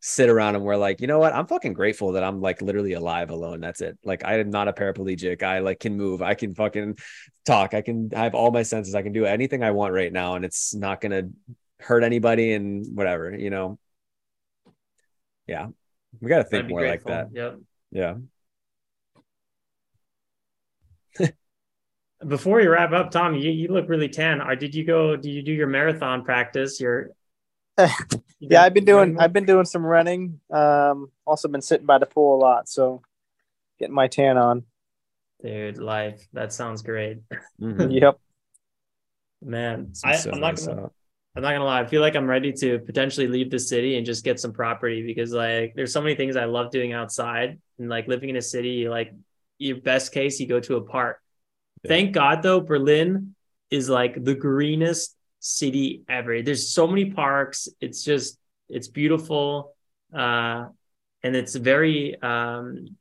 sit 0.00 0.30
around 0.30 0.56
and 0.56 0.64
we're 0.64 0.76
like, 0.76 1.02
you 1.02 1.06
know 1.06 1.18
what? 1.18 1.34
I'm 1.34 1.46
fucking 1.46 1.74
grateful 1.74 2.12
that 2.12 2.24
I'm 2.24 2.40
like 2.40 2.62
literally 2.62 2.94
alive 2.94 3.28
alone. 3.28 3.60
That's 3.60 3.82
it. 3.82 3.98
Like 4.02 4.24
I 4.24 4.38
am 4.38 4.48
not 4.48 4.68
a 4.68 4.72
paraplegic. 4.72 5.42
I 5.42 5.58
like 5.58 5.80
can 5.80 5.94
move. 5.98 6.22
I 6.22 6.32
can 6.32 6.54
fucking 6.54 6.96
talk. 7.44 7.74
I 7.74 7.82
can 7.82 8.08
I 8.16 8.24
have 8.24 8.34
all 8.34 8.50
my 8.50 8.62
senses. 8.62 8.94
I 8.94 9.02
can 9.02 9.12
do 9.12 9.26
anything 9.26 9.62
I 9.62 9.72
want 9.72 9.92
right 9.92 10.12
now 10.12 10.34
and 10.34 10.46
it's 10.46 10.74
not 10.74 11.02
going 11.02 11.12
to 11.12 11.30
hurt 11.84 12.04
anybody 12.04 12.54
and 12.54 12.86
whatever, 12.96 13.36
you 13.36 13.50
know. 13.50 13.78
Yeah. 15.46 15.68
We 16.20 16.28
got 16.28 16.38
to 16.38 16.44
think 16.44 16.68
more 16.68 16.80
grateful. 16.80 17.12
like 17.12 17.32
that. 17.32 17.58
Yep. 17.92 18.16
Yeah. 21.18 21.28
Before 22.26 22.58
we 22.58 22.66
wrap 22.66 22.92
up, 22.92 23.10
Tom, 23.10 23.34
you, 23.34 23.50
you 23.50 23.68
look 23.68 23.88
really 23.88 24.08
tan. 24.08 24.40
Or 24.40 24.54
did 24.54 24.74
you 24.74 24.84
go? 24.84 25.16
Did 25.16 25.30
you 25.30 25.42
do 25.42 25.52
your 25.52 25.66
marathon 25.66 26.24
practice? 26.24 26.80
Your 26.80 27.10
yeah, 28.40 28.62
I've 28.62 28.74
been 28.74 28.84
doing. 28.84 29.18
I've 29.18 29.32
been 29.32 29.46
doing 29.46 29.64
some 29.64 29.84
running. 29.84 30.40
Um, 30.50 31.10
also 31.26 31.48
been 31.48 31.62
sitting 31.62 31.86
by 31.86 31.98
the 31.98 32.06
pool 32.06 32.36
a 32.36 32.40
lot, 32.40 32.68
so 32.68 33.02
getting 33.78 33.94
my 33.94 34.08
tan 34.08 34.36
on. 34.36 34.64
Dude, 35.42 35.78
life. 35.78 36.26
That 36.32 36.52
sounds 36.52 36.82
great. 36.82 37.18
Mm-hmm. 37.60 37.90
yep. 37.90 38.18
Man, 39.40 39.92
I, 40.04 40.16
am 40.16 40.40
not 40.40 40.56
gonna. 40.56 40.90
I'm 41.34 41.42
not 41.42 41.52
gonna 41.52 41.64
lie. 41.64 41.80
I 41.80 41.86
feel 41.86 42.02
like 42.02 42.14
I'm 42.14 42.26
ready 42.26 42.52
to 42.52 42.78
potentially 42.80 43.26
leave 43.26 43.50
the 43.50 43.58
city 43.58 43.96
and 43.96 44.04
just 44.04 44.22
get 44.22 44.38
some 44.38 44.52
property 44.52 45.02
because 45.02 45.32
like 45.32 45.72
there's 45.74 45.92
so 45.92 46.02
many 46.02 46.14
things 46.14 46.36
I 46.36 46.44
love 46.44 46.70
doing 46.70 46.92
outside 46.92 47.58
and 47.78 47.88
like 47.88 48.06
living 48.06 48.28
in 48.28 48.36
a 48.36 48.42
city. 48.42 48.88
Like 48.88 49.14
your 49.58 49.80
best 49.80 50.12
case, 50.12 50.38
you 50.40 50.46
go 50.46 50.60
to 50.60 50.76
a 50.76 50.82
park. 50.82 51.20
Yeah. 51.82 51.88
Thank 51.88 52.12
God 52.12 52.42
though, 52.42 52.60
Berlin 52.60 53.34
is 53.70 53.88
like 53.88 54.22
the 54.22 54.34
greenest 54.34 55.16
city 55.38 56.02
ever. 56.08 56.42
There's 56.42 56.68
so 56.72 56.86
many 56.86 57.10
parks. 57.10 57.66
It's 57.80 58.04
just 58.04 58.38
it's 58.68 58.88
beautiful, 58.88 59.74
uh, 60.14 60.66
and 61.22 61.36
it's 61.36 61.54
very 61.54 62.20
um, 62.20 62.96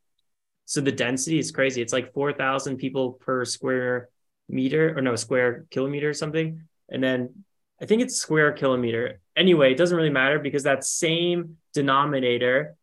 so 0.66 0.80
the 0.80 0.92
density 0.92 1.38
is 1.38 1.52
crazy. 1.52 1.82
It's 1.82 1.94
like 1.94 2.14
four 2.14 2.32
thousand 2.32 2.78
people 2.78 3.14
per 3.14 3.44
square 3.44 4.08
meter 4.48 4.98
or 4.98 5.02
no 5.02 5.18
square 5.18 5.66
kilometer 5.70 6.10
or 6.10 6.14
something, 6.14 6.62
and 6.90 7.04
then 7.04 7.44
I 7.82 7.86
think 7.86 8.02
it's 8.02 8.16
square 8.16 8.52
kilometer. 8.52 9.20
Anyway, 9.36 9.72
it 9.72 9.78
doesn't 9.78 9.98
really 9.98 10.10
matter 10.10 10.40
because 10.40 10.64
that 10.64 10.84
same 10.84 11.58
denominator 11.74 12.76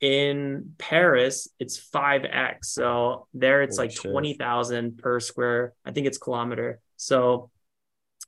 in 0.00 0.74
Paris, 0.78 1.48
it's 1.58 1.78
5x. 1.78 2.64
So 2.64 3.28
there 3.34 3.62
it's 3.62 3.78
oh, 3.78 3.82
like 3.82 3.94
20,000 3.94 4.98
per 4.98 5.20
square. 5.20 5.72
I 5.84 5.92
think 5.92 6.06
it's 6.06 6.18
kilometer. 6.18 6.80
So 6.96 7.50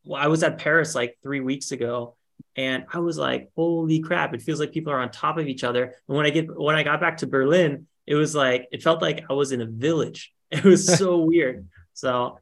well, 0.05 0.23
I 0.23 0.29
was 0.29 0.43
at 0.43 0.59
Paris 0.59 0.95
like 0.95 1.19
three 1.23 1.41
weeks 1.41 1.73
ago 1.73 2.17
and 2.57 2.85
I 2.93 2.99
was 2.99 3.19
like, 3.19 3.51
holy 3.57 4.01
crap, 4.01 4.35
it 4.35 4.43
feels 4.43 4.61
like 4.61 4.73
people 4.73 4.93
are 4.93 5.01
on 5.01 5.11
top 5.11 5.39
of 5.39 5.47
each 5.47 5.65
other. 5.65 5.95
And 6.09 6.17
when 6.17 6.27
I 6.27 6.31
get 6.31 6.59
when 6.59 6.77
I 6.77 6.83
got 6.83 7.01
back 7.01 7.19
to 7.19 7.27
Berlin, 7.27 7.87
it 8.07 8.15
was 8.15 8.35
like 8.35 8.69
it 8.73 8.83
felt 8.83 9.03
like 9.03 9.25
I 9.29 9.33
was 9.33 9.53
in 9.53 9.61
a 9.61 9.67
village. 9.67 10.33
It 10.51 10.65
was 10.65 10.97
so 10.97 11.19
weird. 11.19 11.69
So 11.93 12.39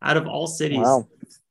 out 0.00 0.16
of 0.16 0.28
all 0.28 0.46
cities, 0.46 0.78
wow. 0.78 1.08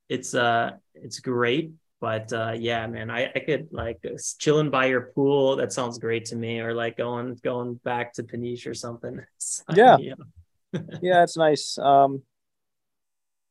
it's 0.08 0.34
uh 0.34 0.72
it's 1.04 1.20
great. 1.20 1.72
But 2.00 2.32
uh, 2.32 2.54
yeah, 2.56 2.86
man, 2.86 3.10
I, 3.10 3.32
I 3.36 3.40
could 3.40 3.70
like 3.72 4.06
chilling 4.38 4.70
by 4.70 4.86
your 4.86 5.12
pool. 5.16 5.56
That 5.56 5.74
sounds 5.74 5.98
great 5.98 6.26
to 6.26 6.36
me. 6.36 6.60
Or 6.60 6.74
like 6.74 6.98
going 6.98 7.40
going 7.44 7.76
back 7.84 8.14
to 8.14 8.24
Peniche 8.24 8.68
or 8.68 8.76
something. 8.76 9.20
yeah, 9.74 9.98
yeah, 11.02 11.24
it's 11.24 11.38
nice. 11.38 11.78
Um, 11.80 12.22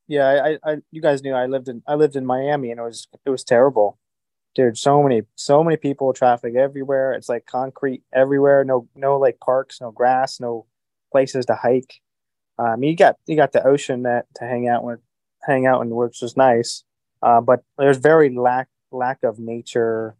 yeah, 0.07 0.57
I, 0.65 0.71
I, 0.73 0.77
you 0.93 1.03
guys 1.03 1.23
knew 1.23 1.35
I 1.35 1.47
lived 1.47 1.69
in 1.69 1.83
I 1.89 1.97
lived 1.97 2.15
in 2.15 2.25
Miami, 2.25 2.71
and 2.71 2.79
it 2.79 2.85
was 2.85 3.09
it 3.25 3.31
was 3.31 3.43
terrible, 3.43 3.99
dude. 4.55 4.79
So 4.79 5.03
many 5.03 5.23
so 5.35 5.65
many 5.65 5.77
people, 5.77 6.13
traffic 6.13 6.55
everywhere. 6.55 7.13
It's 7.13 7.29
like 7.29 7.47
concrete 7.47 8.03
everywhere. 8.13 8.65
No 8.65 8.87
no 8.95 9.19
like 9.19 9.41
parks, 9.41 9.81
no 9.81 9.91
grass, 9.91 10.39
no 10.39 10.67
places 11.11 11.47
to 11.47 11.57
hike. 11.57 12.01
Um, 12.59 12.85
you 12.85 12.95
got 12.95 13.17
you 13.27 13.35
got 13.35 13.51
the 13.51 13.67
ocean 13.67 14.05
that 14.05 14.27
to 14.37 14.45
hang 14.45 14.69
out 14.69 14.85
with, 14.85 15.01
hang 15.43 15.67
out 15.67 15.83
in, 15.83 15.91
which 15.91 16.21
was 16.23 16.37
nice. 16.37 16.85
Uh, 17.27 17.41
but 17.41 17.65
there's 17.77 17.97
very 17.97 18.31
lack 18.31 18.69
lack 18.93 19.25
of 19.25 19.41
nature. 19.41 20.15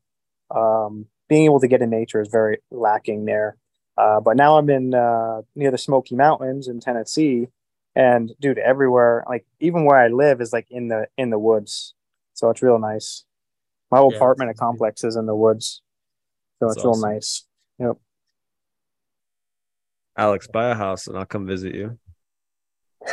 Um, 0.51 1.07
being 1.29 1.45
able 1.45 1.61
to 1.61 1.69
get 1.69 1.81
in 1.81 1.89
nature 1.89 2.21
is 2.21 2.29
very 2.29 2.59
lacking 2.73 3.27
there. 3.27 3.57
Uh, 3.97 4.19
but 4.21 4.37
now 4.37 4.59
I'm 4.59 4.69
in 4.69 4.93
uh, 4.93 5.43
near 5.55 5.71
the 5.71 5.79
Smoky 5.79 6.17
Mountains 6.17 6.67
in 6.67 6.81
Tennessee, 6.81 7.47
and 7.95 8.33
dude, 8.41 8.59
everywhere, 8.59 9.25
like 9.29 9.47
even 9.61 9.85
where 9.85 9.97
I 9.97 10.09
live, 10.09 10.41
is 10.41 10.53
like 10.53 10.67
in 10.69 10.89
the 10.89 11.07
in 11.17 11.31
the 11.31 11.39
woods. 11.39 11.95
So 12.35 12.51
it's 12.51 12.61
real 12.61 12.81
nice. 12.81 13.25
My 13.93 13.99
whole 13.99 14.11
yeah, 14.11 14.17
apartment 14.17 14.59
complex 14.59 15.05
is 15.05 15.15
in 15.15 15.27
the 15.27 15.37
woods, 15.37 15.83
so 16.59 16.67
it's 16.67 16.79
awesome. 16.79 17.03
real 17.03 17.15
nice. 17.15 17.47
Yep. 17.79 17.99
Alex, 20.19 20.49
buy 20.49 20.71
a 20.71 20.75
house 20.75 21.07
and 21.07 21.17
I'll 21.17 21.25
come 21.25 21.47
visit 21.47 21.73
you. 21.73 21.99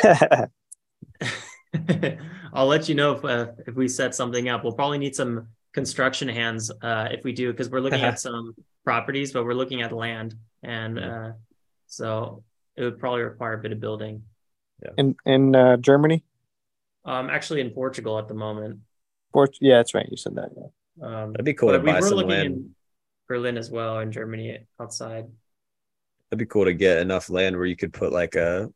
I'll 2.53 2.67
let 2.67 2.87
you 2.87 2.95
know 2.95 3.13
if 3.13 3.25
uh, 3.25 3.47
if 3.65 3.75
we 3.75 3.87
set 3.87 4.15
something 4.15 4.49
up. 4.49 4.63
We'll 4.63 4.73
probably 4.73 4.97
need 4.97 5.15
some 5.15 5.47
construction 5.73 6.27
hands 6.27 6.71
uh, 6.81 7.09
if 7.11 7.23
we 7.23 7.33
do 7.33 7.51
because 7.51 7.69
we're 7.69 7.79
looking 7.79 8.01
at 8.01 8.19
some 8.27 8.55
properties, 8.83 9.31
but 9.31 9.45
we're 9.45 9.53
looking 9.53 9.81
at 9.81 9.91
land, 9.91 10.35
and 10.61 10.99
uh, 10.99 11.31
so 11.87 12.43
it 12.75 12.83
would 12.83 12.99
probably 12.99 13.21
require 13.21 13.53
a 13.53 13.57
bit 13.57 13.71
of 13.71 13.79
building. 13.79 14.23
Yeah. 14.81 14.91
In 14.97 15.15
in 15.25 15.55
uh, 15.55 15.77
Germany. 15.77 16.23
Um, 17.05 17.29
actually 17.29 17.61
in 17.61 17.71
Portugal 17.71 18.17
at 18.17 18.27
the 18.27 18.33
moment. 18.33 18.79
Port- 19.33 19.57
yeah, 19.59 19.77
that's 19.77 19.93
right. 19.93 20.07
You 20.09 20.15
said 20.15 20.35
that. 20.35 20.51
Yeah. 20.55 21.05
Um, 21.05 21.31
That'd 21.33 21.45
be 21.45 21.53
cool 21.53 21.71
to 21.71 21.79
buy 21.79 21.99
some 21.99 22.19
land. 22.19 22.45
In, 22.45 22.75
Berlin 23.27 23.57
as 23.57 23.71
well 23.71 23.99
in 23.99 24.11
Germany 24.11 24.59
outside. 24.79 25.25
That'd 26.29 26.39
be 26.39 26.45
cool 26.45 26.65
to 26.65 26.73
get 26.73 26.99
enough 26.99 27.29
land 27.29 27.55
where 27.55 27.65
you 27.65 27.75
could 27.75 27.93
put 27.93 28.11
like 28.11 28.35
a 28.35 28.71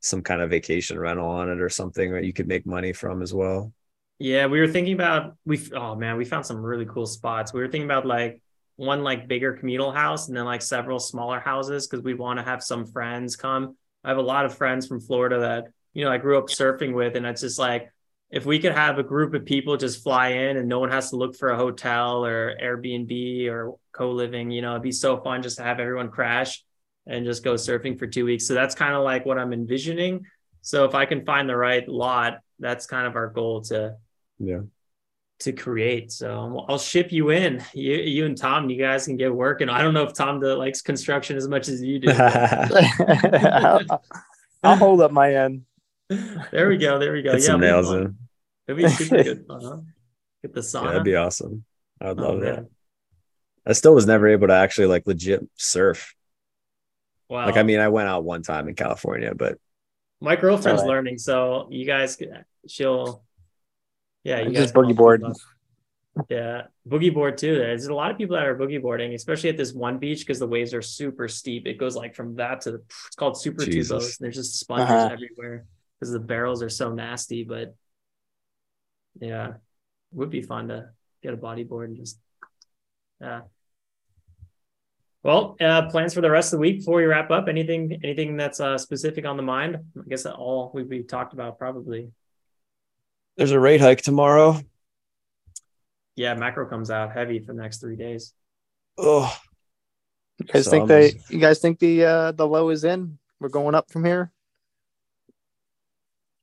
some 0.00 0.22
kind 0.22 0.40
of 0.40 0.50
vacation 0.50 0.98
rental 0.98 1.28
on 1.28 1.50
it 1.50 1.60
or 1.60 1.68
something 1.68 2.12
that 2.12 2.24
you 2.24 2.32
could 2.32 2.48
make 2.48 2.66
money 2.66 2.92
from 2.92 3.22
as 3.22 3.32
well. 3.32 3.72
Yeah, 4.18 4.46
we 4.46 4.60
were 4.60 4.68
thinking 4.68 4.94
about 4.94 5.36
we 5.44 5.60
oh 5.74 5.94
man, 5.94 6.16
we 6.16 6.24
found 6.24 6.44
some 6.44 6.58
really 6.58 6.86
cool 6.86 7.06
spots. 7.06 7.52
We 7.52 7.60
were 7.60 7.68
thinking 7.68 7.86
about 7.86 8.06
like 8.06 8.42
one 8.76 9.02
like 9.02 9.28
bigger 9.28 9.54
communal 9.54 9.92
house 9.92 10.28
and 10.28 10.36
then 10.36 10.44
like 10.44 10.62
several 10.62 10.98
smaller 10.98 11.40
houses 11.40 11.86
because 11.86 12.02
we 12.02 12.14
want 12.14 12.38
to 12.38 12.44
have 12.44 12.62
some 12.62 12.86
friends 12.86 13.36
come. 13.36 13.76
I 14.02 14.08
have 14.08 14.18
a 14.18 14.22
lot 14.22 14.46
of 14.46 14.56
friends 14.56 14.86
from 14.86 15.00
Florida 15.00 15.40
that 15.40 15.64
you 15.92 16.04
know 16.04 16.10
I 16.10 16.18
grew 16.18 16.38
up 16.38 16.46
surfing 16.46 16.94
with, 16.94 17.16
and 17.16 17.26
it's 17.26 17.42
just 17.42 17.58
like 17.58 17.90
if 18.30 18.46
we 18.46 18.58
could 18.58 18.72
have 18.72 18.98
a 18.98 19.02
group 19.02 19.34
of 19.34 19.44
people 19.44 19.76
just 19.76 20.02
fly 20.02 20.28
in 20.28 20.56
and 20.56 20.68
no 20.68 20.78
one 20.78 20.90
has 20.90 21.10
to 21.10 21.16
look 21.16 21.36
for 21.36 21.50
a 21.50 21.56
hotel 21.56 22.24
or 22.24 22.56
Airbnb 22.62 23.48
or 23.48 23.74
co-living, 23.92 24.50
you 24.50 24.62
know, 24.62 24.70
it'd 24.72 24.82
be 24.82 24.92
so 24.92 25.20
fun 25.20 25.42
just 25.42 25.56
to 25.56 25.64
have 25.64 25.80
everyone 25.80 26.10
crash 26.10 26.62
and 27.10 27.26
just 27.26 27.42
go 27.44 27.54
surfing 27.54 27.98
for 27.98 28.06
two 28.06 28.24
weeks. 28.24 28.46
So 28.46 28.54
that's 28.54 28.74
kind 28.74 28.94
of 28.94 29.02
like 29.02 29.26
what 29.26 29.38
I'm 29.38 29.52
envisioning. 29.52 30.24
So 30.62 30.84
if 30.84 30.94
I 30.94 31.04
can 31.06 31.24
find 31.24 31.48
the 31.48 31.56
right 31.56 31.86
lot, 31.88 32.38
that's 32.58 32.86
kind 32.86 33.06
of 33.06 33.16
our 33.16 33.28
goal 33.28 33.62
to 33.62 33.96
yeah 34.38 34.60
to 35.40 35.52
create. 35.52 36.12
So 36.12 36.64
I'll 36.68 36.78
ship 36.78 37.12
you 37.12 37.30
in. 37.30 37.64
You 37.74 37.94
you 37.96 38.26
and 38.26 38.36
Tom, 38.36 38.70
you 38.70 38.76
guys 38.78 39.06
can 39.06 39.16
get 39.16 39.34
working. 39.34 39.68
I 39.68 39.82
don't 39.82 39.94
know 39.94 40.04
if 40.04 40.12
Tom 40.14 40.40
likes 40.40 40.82
construction 40.82 41.36
as 41.36 41.48
much 41.48 41.68
as 41.68 41.82
you 41.82 41.98
do. 41.98 42.10
I'll, 42.12 43.86
I'll 44.62 44.76
hold 44.76 45.00
up 45.00 45.12
my 45.12 45.34
end. 45.34 45.62
There 46.08 46.68
we 46.68 46.76
go. 46.76 46.98
There 46.98 47.12
we 47.12 47.22
go. 47.22 47.32
Get 47.32 47.40
yeah, 47.40 47.46
some 47.46 47.60
nails 47.60 47.90
in. 47.92 48.16
It'd 48.68 48.82
be 48.82 48.88
super 48.88 49.22
good 49.22 49.46
fun, 49.46 49.60
huh? 49.64 49.76
Get 50.42 50.54
the 50.54 50.60
sauna. 50.60 50.84
Yeah, 50.84 50.88
that'd 50.90 51.04
be 51.04 51.16
awesome. 51.16 51.64
I 52.00 52.08
would 52.08 52.20
Oh, 52.20 52.28
love 52.30 52.38
man. 52.40 52.54
that. 52.54 52.66
I 53.66 53.72
still 53.72 53.94
was 53.94 54.06
never 54.06 54.28
able 54.28 54.48
to 54.48 54.54
actually 54.54 54.88
like 54.88 55.06
legit 55.06 55.46
surf. 55.56 56.14
Wow. 57.30 57.46
Like 57.46 57.56
I 57.56 57.62
mean, 57.62 57.78
I 57.78 57.88
went 57.88 58.08
out 58.08 58.24
one 58.24 58.42
time 58.42 58.68
in 58.68 58.74
California, 58.74 59.32
but 59.34 59.56
my 60.20 60.34
girlfriend's 60.36 60.82
Alright. 60.82 60.96
learning, 60.96 61.18
so 61.18 61.68
you 61.70 61.86
guys, 61.86 62.18
she'll, 62.68 63.22
yeah, 64.24 64.40
you 64.40 64.50
I 64.50 64.52
guys 64.52 64.56
just 64.64 64.74
boogie 64.74 64.96
board. 64.96 65.22
Yeah, 66.28 66.62
boogie 66.88 67.14
board 67.14 67.38
too. 67.38 67.54
There's 67.56 67.86
a 67.86 67.94
lot 67.94 68.10
of 68.10 68.18
people 68.18 68.34
that 68.36 68.44
are 68.44 68.56
boogie 68.58 68.82
boarding, 68.82 69.14
especially 69.14 69.48
at 69.48 69.56
this 69.56 69.72
one 69.72 69.98
beach 69.98 70.18
because 70.20 70.40
the 70.40 70.46
waves 70.46 70.74
are 70.74 70.82
super 70.82 71.28
steep. 71.28 71.68
It 71.68 71.78
goes 71.78 71.94
like 71.94 72.16
from 72.16 72.34
that 72.36 72.62
to 72.62 72.72
the, 72.72 72.82
it's 73.06 73.14
called 73.16 73.40
Super 73.40 73.64
Jesus. 73.64 74.16
Tubos. 74.16 74.18
There's 74.18 74.34
just 74.34 74.58
sponges 74.58 74.90
Uh-huh. 74.90 75.08
everywhere 75.12 75.66
because 75.98 76.12
the 76.12 76.18
barrels 76.18 76.64
are 76.64 76.68
so 76.68 76.92
nasty. 76.92 77.44
But 77.44 77.76
yeah, 79.20 79.52
would 80.12 80.30
be 80.30 80.42
fun 80.42 80.68
to 80.68 80.90
get 81.22 81.32
a 81.32 81.36
bodyboard 81.36 81.84
and 81.86 81.96
just 81.96 82.18
yeah. 83.20 83.42
Well, 85.22 85.56
uh, 85.60 85.88
plans 85.90 86.14
for 86.14 86.22
the 86.22 86.30
rest 86.30 86.52
of 86.52 86.58
the 86.58 86.62
week 86.62 86.78
before 86.78 86.96
we 86.96 87.04
wrap 87.04 87.30
up. 87.30 87.48
Anything, 87.48 88.00
anything 88.02 88.36
that's 88.36 88.58
uh, 88.58 88.78
specific 88.78 89.26
on 89.26 89.36
the 89.36 89.42
mind? 89.42 89.76
I 89.98 90.08
guess 90.08 90.22
that 90.22 90.34
all 90.34 90.70
we 90.72 90.82
we 90.82 91.02
talked 91.02 91.34
about 91.34 91.58
probably. 91.58 92.10
there's 93.36 93.52
a 93.52 93.60
rate 93.60 93.80
hike 93.80 94.00
tomorrow. 94.02 94.58
Yeah, 96.16 96.34
macro 96.34 96.66
comes 96.66 96.90
out 96.90 97.12
heavy 97.12 97.38
for 97.38 97.52
the 97.52 97.60
next 97.62 97.80
three 97.80 97.96
days. 97.96 98.32
Oh, 98.98 99.34
You 100.38 100.46
guys 100.46 100.64
So 100.64 100.70
think 100.70 100.82
I'm 100.82 100.88
they? 100.88 101.10
just- 101.12 101.30
You 101.30 101.38
guys 101.38 101.58
think 101.60 101.78
the 101.78 102.04
uh, 102.04 102.32
the 102.32 102.46
low 102.46 102.70
is 102.70 102.84
in? 102.84 103.18
We're 103.40 103.48
going 103.50 103.74
up 103.74 103.90
from 103.90 104.04
here. 104.04 104.32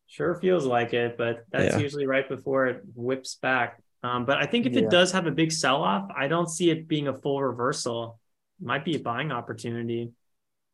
Sure 0.08 0.36
feels 0.36 0.66
like 0.66 0.94
it, 0.94 1.18
but 1.18 1.46
that's 1.52 1.76
Yeah. 1.76 1.82
usually 1.82 2.06
right 2.08 2.28
before 2.28 2.68
it 2.68 2.82
whips 2.96 3.36
back. 3.36 3.82
Um, 4.04 4.26
but 4.26 4.38
I 4.38 4.46
think 4.46 4.66
if 4.66 4.74
Yeah. 4.74 4.82
it 4.84 4.90
does 4.90 5.12
have 5.12 5.28
a 5.28 5.32
big 5.32 5.52
sell 5.52 5.84
off, 5.84 6.10
I 6.16 6.28
don't 6.28 6.50
see 6.50 6.70
it 6.70 6.88
being 6.88 7.08
a 7.08 7.14
full 7.14 7.42
reversal. 7.44 8.20
Might 8.60 8.86
be 8.86 8.96
a 8.96 9.00
buying 9.00 9.32
opportunity. 9.32 10.12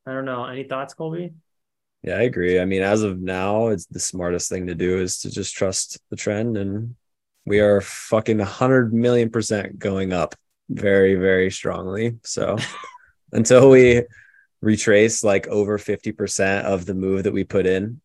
I 0.06 0.14
don't 0.14 0.26
know. 0.26 0.46
Any 0.46 0.64
thoughts, 0.64 0.94
Colby? 0.94 1.34
yeah, 2.04 2.16
I 2.18 2.24
agree. 2.24 2.60
I 2.60 2.66
mean, 2.66 2.82
as 2.82 3.02
of 3.02 3.20
now, 3.22 3.68
it's 3.68 3.86
the 3.86 4.00
smartest 4.00 4.50
thing 4.50 4.68
to 4.68 4.76
do 4.76 5.00
is 5.00 5.20
to 5.20 5.32
just 5.32 5.56
trust 5.56 6.00
the 6.10 6.18
trend, 6.18 6.58
and 6.58 6.96
we 7.46 7.60
are 7.62 7.80
fucking 7.82 8.40
hundred 8.40 8.94
million 8.94 9.30
percent 9.30 9.80
going 9.80 10.12
up 10.12 10.36
very, 10.70 11.16
very 11.16 11.50
strongly. 11.50 12.18
So 12.24 12.58
until 13.32 13.70
we 13.70 14.04
retrace 14.62 15.24
like 15.24 15.48
over 15.48 15.78
fifty 15.78 16.12
percent 16.12 16.66
of 16.68 16.86
the 16.86 16.94
move 16.94 17.24
that 17.24 17.34
we 17.34 17.46
put 17.46 17.66
in, 17.66 18.02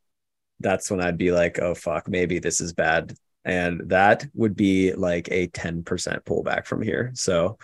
that's 0.61 0.91
when 0.91 1.01
I'd 1.01 1.19
be 1.19 1.33
like, 1.33 1.59
oh 1.59 1.75
fuck, 1.75 2.09
maybe 2.09 2.39
this 2.39 2.61
is 2.61 2.73
bad. 2.73 3.15
And 3.45 3.89
that 3.91 4.27
would 4.35 4.57
be 4.57 4.93
like 4.93 5.29
a 5.31 5.49
10% 5.49 5.83
pullback 6.25 6.67
from 6.67 6.83
here. 6.83 7.13
So 7.15 7.59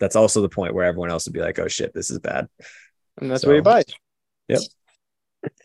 that's 0.00 0.16
also 0.16 0.40
the 0.42 0.48
point 0.48 0.74
where 0.74 0.84
everyone 0.84 1.10
else 1.10 1.26
would 1.26 1.34
be 1.34 1.40
like, 1.40 1.58
oh 1.58 1.68
shit, 1.68 1.94
this 1.94 2.10
is 2.10 2.18
bad. 2.18 2.48
And 3.20 3.30
that's 3.30 3.42
So- 3.42 3.48
where 3.48 3.56
you 3.56 3.62
buy. 3.62 3.84
Yep, 4.48 4.60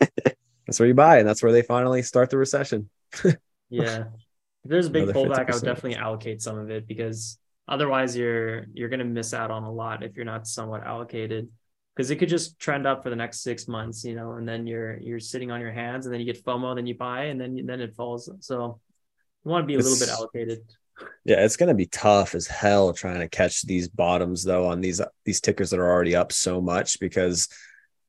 that's 0.66 0.78
where 0.78 0.86
you 0.86 0.94
buy, 0.94 1.18
and 1.18 1.28
that's 1.28 1.42
where 1.42 1.52
they 1.52 1.62
finally 1.62 2.02
start 2.02 2.30
the 2.30 2.38
recession. 2.38 2.88
Yeah. 3.68 4.04
If 4.62 4.70
there's 4.70 4.86
a 4.86 4.90
big 4.90 5.08
Another 5.08 5.18
pullback, 5.28 5.38
I 5.40 5.44
50%. 5.46 5.54
would 5.54 5.64
definitely 5.64 5.96
allocate 5.96 6.40
some 6.40 6.56
of 6.56 6.70
it 6.70 6.86
because 6.86 7.36
otherwise 7.66 8.16
you're 8.16 8.66
you're 8.74 8.88
gonna 8.88 9.04
miss 9.04 9.34
out 9.34 9.50
on 9.50 9.64
a 9.64 9.72
lot 9.72 10.04
if 10.04 10.14
you're 10.14 10.24
not 10.24 10.46
somewhat 10.46 10.84
allocated. 10.86 11.48
Because 11.96 12.12
it 12.12 12.16
could 12.16 12.28
just 12.28 12.60
trend 12.60 12.86
up 12.86 13.02
for 13.02 13.10
the 13.10 13.16
next 13.16 13.42
six 13.42 13.66
months, 13.66 14.04
you 14.04 14.14
know, 14.14 14.34
and 14.34 14.48
then 14.48 14.68
you're 14.68 14.98
you're 15.00 15.18
sitting 15.18 15.50
on 15.50 15.60
your 15.60 15.72
hands 15.72 16.06
and 16.06 16.12
then 16.12 16.20
you 16.20 16.32
get 16.32 16.44
FOMO, 16.44 16.76
then 16.76 16.86
you 16.86 16.94
buy, 16.94 17.24
and 17.24 17.40
then 17.40 17.60
then 17.66 17.80
it 17.80 17.94
falls. 17.96 18.30
So 18.38 18.80
you 19.44 19.50
want 19.50 19.64
to 19.64 19.66
be 19.66 19.74
a 19.74 19.78
little 19.78 19.98
bit 19.98 20.10
allocated. 20.10 20.60
Yeah, 21.24 21.44
it's 21.44 21.56
gonna 21.56 21.74
be 21.74 21.86
tough 21.86 22.34
as 22.34 22.46
hell 22.46 22.92
trying 22.92 23.20
to 23.20 23.28
catch 23.28 23.62
these 23.62 23.88
bottoms 23.88 24.44
though 24.44 24.66
on 24.66 24.80
these 24.80 25.00
these 25.24 25.40
tickers 25.40 25.70
that 25.70 25.80
are 25.80 25.90
already 25.90 26.16
up 26.16 26.32
so 26.32 26.60
much 26.60 26.98
because 27.00 27.48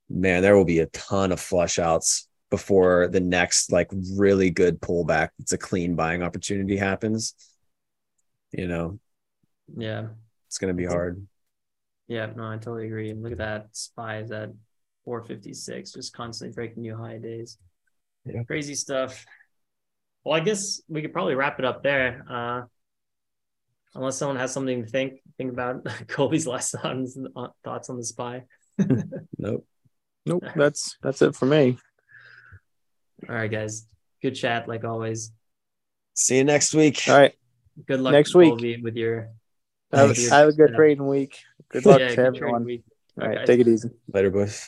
man, 0.10 0.42
there 0.42 0.56
will 0.56 0.66
be 0.66 0.80
a 0.80 0.86
ton 0.88 1.32
of 1.32 1.40
flush 1.40 1.80
outs 1.80 2.30
before 2.50 3.10
the 3.10 3.20
next 3.20 3.72
like 3.74 3.90
really 4.16 4.50
good 4.50 4.80
pullback. 4.80 5.30
It's 5.40 5.52
a 5.52 5.58
clean 5.58 5.96
buying 5.96 6.24
opportunity 6.24 6.78
happens. 6.78 7.34
You 8.52 8.68
know, 8.68 9.00
Yeah. 9.76 10.08
it's 10.48 10.58
gonna 10.58 10.74
be 10.74 10.86
hard. 10.86 11.28
Yeah, 12.08 12.28
no, 12.28 12.48
I 12.50 12.56
totally 12.56 12.86
agree. 12.88 13.14
Look 13.14 13.34
at 13.34 13.40
that. 13.40 13.68
Spy 13.76 14.20
is 14.20 14.32
at 14.32 14.52
456, 15.04 15.92
just 15.92 16.14
constantly 16.14 16.54
breaking 16.56 16.84
new 16.84 16.96
high 16.96 17.18
days. 17.18 17.58
Yeah. 18.24 18.44
Crazy 18.44 18.76
stuff. 18.76 19.26
Well, 20.24 20.36
I 20.36 20.40
guess 20.40 20.82
we 20.88 21.02
could 21.02 21.12
probably 21.12 21.36
wrap 21.36 21.60
it 21.60 21.66
up 21.66 21.84
there. 21.84 22.24
Uh 22.30 22.62
unless 23.96 24.18
someone 24.18 24.38
has 24.38 24.52
something 24.54 24.84
to 24.84 24.90
think 24.90 25.20
think 25.38 25.52
about 25.52 25.84
Colby's 26.08 26.48
last 26.48 26.72
thoughts 26.72 27.18
thoughts 27.64 27.90
on 27.90 27.98
the 27.98 28.04
spy. 28.04 28.44
Nope. 29.38 29.66
Nope, 30.26 30.44
that's 30.56 30.98
that's 31.02 31.22
it 31.22 31.36
for 31.36 31.46
me. 31.46 31.78
All 33.28 33.36
right, 33.36 33.50
guys. 33.50 33.88
Good 34.22 34.36
chat 34.36 34.68
like 34.68 34.84
always. 34.84 35.32
See 36.14 36.38
you 36.38 36.44
next 36.44 36.74
week. 36.74 37.04
All 37.08 37.18
right, 37.18 37.34
Good 37.88 38.00
luck 38.02 38.12
Next 38.14 38.34
week. 38.36 38.50
Colby, 38.50 38.82
with 38.82 38.96
your 38.96 39.30
have, 39.94 40.16
Thanks. 40.16 40.30
have 40.30 40.50
a 40.50 40.52
good 40.54 40.72
Yeah. 40.72 40.76
trading 40.76 41.08
week. 41.08 41.40
Good 41.70 41.86
luck 41.86 42.00
yeah, 42.00 42.10
to 42.10 42.16
good 42.16 42.26
everyone. 42.26 42.66
week. 42.66 42.84
All 43.22 43.28
right, 43.28 43.38
Okay. 43.38 43.46
take 43.46 43.60
it 43.62 43.68
easy. 43.68 43.90
Later, 44.12 44.32
boys. 44.32 44.66